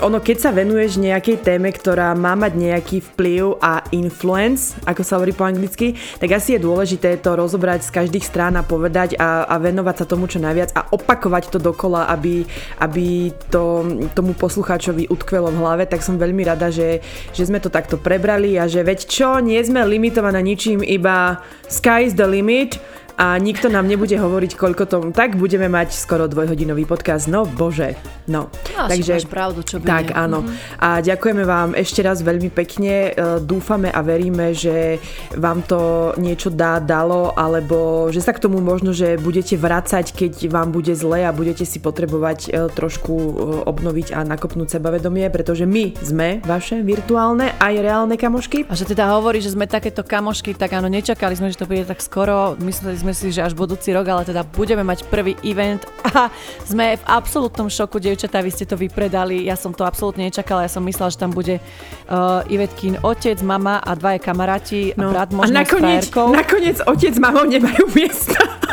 ono, 0.04 0.20
keď 0.20 0.36
sa 0.36 0.52
venuješ 0.52 1.00
nejakej 1.00 1.48
téme, 1.48 1.72
ktorá 1.72 2.12
má 2.12 2.36
mať 2.36 2.60
nejaký 2.60 2.98
vplyv 3.16 3.64
a 3.64 3.88
influence, 3.96 4.76
ako 4.84 5.00
sa 5.00 5.16
hovorí 5.16 5.32
po 5.32 5.48
anglicky, 5.48 5.96
tak 6.20 6.36
asi 6.36 6.60
je 6.60 6.68
dôležité 6.68 7.24
to 7.24 7.40
rozobrať 7.40 7.88
z 7.88 8.04
každých 8.04 8.28
strán 8.28 8.60
a 8.60 8.68
povedať 8.68 9.16
a, 9.16 9.48
a 9.48 9.56
venovať 9.64 10.04
sa 10.04 10.10
tomu 10.12 10.28
čo 10.28 10.44
najviac 10.44 10.76
a 10.76 10.92
opakovať 10.92 11.56
to 11.56 11.60
dokola, 11.64 12.12
aby, 12.12 12.44
aby 12.84 13.32
to 13.48 13.88
tomu 14.12 14.36
posl- 14.36 14.57
poslucháčovi 14.58 15.06
utkvelo 15.14 15.54
v 15.54 15.62
hlave, 15.62 15.84
tak 15.86 16.02
som 16.02 16.18
veľmi 16.18 16.42
rada, 16.42 16.74
že, 16.74 17.06
že 17.30 17.46
sme 17.46 17.62
to 17.62 17.70
takto 17.70 18.02
prebrali 18.02 18.58
a 18.58 18.66
že 18.66 18.82
veď 18.82 19.06
čo, 19.06 19.38
nie 19.38 19.62
sme 19.62 19.86
limitované 19.86 20.42
ničím, 20.42 20.82
iba 20.82 21.46
sky 21.70 22.10
is 22.10 22.18
the 22.18 22.26
limit 22.26 22.82
a 23.18 23.42
nikto 23.42 23.66
nám 23.66 23.90
nebude 23.90 24.14
hovoriť, 24.14 24.54
koľko 24.54 24.84
to... 24.86 24.98
Tak 25.10 25.42
budeme 25.42 25.66
mať 25.66 25.90
skoro 25.98 26.30
dvojhodinový 26.30 26.86
podcast. 26.86 27.26
No 27.26 27.50
bože. 27.50 27.98
No. 28.30 28.54
no 28.78 28.86
Takže, 28.86 29.18
máš 29.18 29.26
pravdu, 29.26 29.66
čo 29.66 29.82
by 29.82 29.90
Tak, 29.90 30.06
nie. 30.12 30.16
áno. 30.16 30.40
Mm-hmm. 30.46 30.86
A 30.86 30.90
ďakujeme 31.02 31.44
vám 31.48 31.70
ešte 31.74 32.06
raz 32.06 32.22
veľmi 32.22 32.54
pekne. 32.54 33.10
E, 33.10 33.42
dúfame 33.42 33.90
a 33.90 34.06
veríme, 34.06 34.54
že 34.54 35.02
vám 35.34 35.66
to 35.66 36.14
niečo 36.22 36.54
dá, 36.54 36.78
dalo, 36.78 37.34
alebo 37.34 38.08
že 38.14 38.22
sa 38.22 38.38
k 38.38 38.44
tomu 38.46 38.62
možno, 38.62 38.94
že 38.94 39.18
budete 39.18 39.58
vracať, 39.58 40.14
keď 40.14 40.54
vám 40.54 40.70
bude 40.70 40.94
zle 40.94 41.26
a 41.26 41.34
budete 41.34 41.66
si 41.66 41.82
potrebovať 41.82 42.54
e, 42.54 42.70
trošku 42.70 43.14
e, 43.18 43.32
obnoviť 43.66 44.14
a 44.14 44.22
nakopnúť 44.30 44.78
sebavedomie, 44.78 45.26
pretože 45.34 45.66
my 45.66 45.98
sme 46.06 46.46
vaše 46.46 46.86
virtuálne 46.86 47.58
aj 47.58 47.74
reálne 47.82 48.14
kamošky. 48.14 48.70
A 48.70 48.78
že 48.78 48.86
teda 48.86 49.10
hovorí, 49.18 49.42
že 49.42 49.58
sme 49.58 49.66
takéto 49.66 50.06
kamošky, 50.06 50.54
tak 50.54 50.78
áno, 50.78 50.86
nečakali 50.86 51.34
sme, 51.34 51.50
že 51.50 51.58
to 51.58 51.66
bude 51.66 51.82
tak 51.90 51.98
skoro. 52.04 52.54
Mysleli 52.62 53.00
sme 53.00 53.07
sme 53.08 53.16
si, 53.16 53.32
že 53.32 53.40
až 53.40 53.56
budúci 53.56 53.96
rok, 53.96 54.04
ale 54.12 54.28
teda 54.28 54.44
budeme 54.44 54.84
mať 54.84 55.08
prvý 55.08 55.40
event 55.48 55.88
a 56.12 56.28
sme 56.68 57.00
v 57.00 57.04
absolútnom 57.08 57.72
šoku, 57.72 58.04
dievčatá, 58.04 58.44
vy 58.44 58.52
ste 58.52 58.68
to 58.68 58.76
vypredali, 58.76 59.48
ja 59.48 59.56
som 59.56 59.72
to 59.72 59.88
absolútne 59.88 60.28
nečakala, 60.28 60.68
ja 60.68 60.72
som 60.76 60.84
myslela, 60.84 61.08
že 61.08 61.16
tam 61.16 61.32
bude 61.32 61.64
uh, 61.64 62.44
Ivetkin 62.52 63.00
otec, 63.00 63.40
mama 63.40 63.80
a 63.80 63.96
dvaje 63.96 64.20
kamaráti 64.20 64.92
no. 65.00 65.16
brat 65.16 65.32
možno 65.32 65.56
a 65.56 65.64
nakoniec, 65.64 66.12
nakoniec 66.12 66.84
otec, 66.84 67.16
mamou 67.16 67.48
nemajú 67.48 67.88
miesta. 67.96 68.67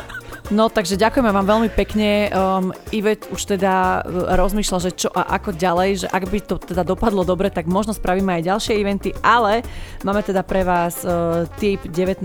No 0.54 0.70
takže 0.70 0.94
ďakujeme 0.94 1.34
vám 1.34 1.50
veľmi 1.50 1.70
pekne. 1.74 2.30
Um, 2.30 2.70
Ivet 2.94 3.26
už 3.34 3.58
teda 3.58 4.06
uh, 4.06 4.38
rozmýšľa, 4.38 4.78
že 4.86 4.90
čo 4.94 5.10
a 5.10 5.34
ako 5.34 5.50
ďalej, 5.50 6.06
že 6.06 6.08
ak 6.08 6.30
by 6.30 6.38
to 6.46 6.62
teda 6.62 6.86
dopadlo 6.86 7.26
dobre, 7.26 7.50
tak 7.50 7.66
možno 7.66 7.90
spravíme 7.90 8.38
aj 8.38 8.46
ďalšie 8.54 8.78
eventy, 8.78 9.10
ale 9.18 9.66
máme 10.06 10.22
teda 10.22 10.46
pre 10.46 10.62
vás 10.62 11.02
uh, 11.02 11.50
tip 11.58 11.82
19. 11.90 12.22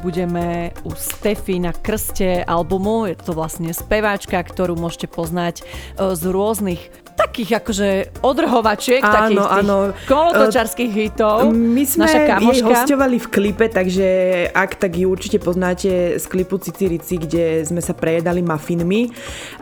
budeme 0.00 0.72
u 0.88 0.96
Stefy 0.96 1.60
na 1.60 1.76
krste 1.76 2.40
albumu. 2.48 3.12
Je 3.12 3.16
to 3.20 3.36
vlastne 3.36 3.68
speváčka, 3.76 4.40
ktorú 4.40 4.80
môžete 4.80 5.12
poznať 5.12 5.68
uh, 6.00 6.16
z 6.16 6.32
rôznych 6.32 7.03
takých 7.24 7.50
akože 7.64 7.88
odrhovačiek, 8.20 9.02
áno, 9.02 9.16
takých 9.16 9.46
áno. 9.64 9.76
kolotočarských 10.06 10.90
hitov. 10.92 11.50
My 11.50 11.84
sme 11.88 12.04
Naša 12.04 12.38
jej 12.38 12.62
hostovali 12.62 13.16
v 13.16 13.26
klipe, 13.32 13.66
takže 13.72 14.06
ak 14.52 14.76
tak 14.76 15.00
ju 15.00 15.08
určite 15.08 15.40
poznáte 15.40 16.20
z 16.20 16.24
klipu 16.28 16.60
Cicirici, 16.60 17.16
kde 17.16 17.64
sme 17.64 17.80
sa 17.80 17.96
prejedali 17.96 18.44
mafinmi. 18.44 19.08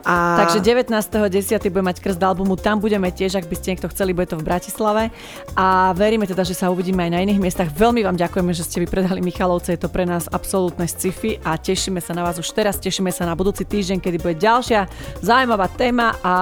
A... 0.03 0.43
Takže 0.45 0.59
19.10. 0.59 1.71
bude 1.71 1.85
mať 1.87 2.03
krst 2.03 2.19
albumu, 2.19 2.59
tam 2.59 2.83
budeme 2.83 3.07
tiež, 3.09 3.39
ak 3.39 3.47
by 3.47 3.55
ste 3.55 3.67
niekto 3.73 3.87
chceli, 3.89 4.11
bude 4.11 4.27
to 4.27 4.37
v 4.37 4.43
Bratislave. 4.43 5.09
A 5.55 5.95
veríme 5.95 6.27
teda, 6.27 6.43
že 6.43 6.53
sa 6.53 6.67
uvidíme 6.67 7.07
aj 7.07 7.11
na 7.15 7.19
iných 7.23 7.39
miestach. 7.39 7.71
Veľmi 7.71 8.03
vám 8.03 8.19
ďakujeme, 8.19 8.51
že 8.51 8.67
ste 8.67 8.83
vypredali 8.83 9.23
Michalovce, 9.23 9.73
je 9.73 9.81
to 9.81 9.89
pre 9.89 10.03
nás 10.03 10.27
absolútne 10.27 10.85
sci-fi 10.85 11.39
a 11.47 11.55
tešíme 11.55 12.03
sa 12.03 12.11
na 12.11 12.27
vás 12.27 12.35
už 12.35 12.51
teraz, 12.51 12.75
tešíme 12.77 13.09
sa 13.09 13.23
na 13.23 13.33
budúci 13.33 13.63
týždeň, 13.63 13.97
kedy 14.03 14.17
bude 14.19 14.35
ďalšia 14.35 14.85
zaujímavá 15.23 15.71
téma 15.71 16.17
a 16.19 16.33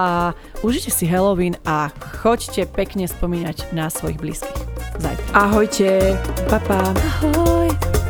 užite 0.66 0.90
si 0.90 1.06
Halloween 1.12 1.60
a 1.68 1.92
choďte 2.24 2.64
pekne 2.72 3.04
spomínať 3.04 3.76
na 3.76 3.92
svojich 3.92 4.16
blízkych. 4.16 4.64
Zajtra. 4.96 5.28
Ahojte. 5.36 6.16
Pa, 6.48 6.56
pa. 6.64 6.80
Ahoj. 7.20 8.01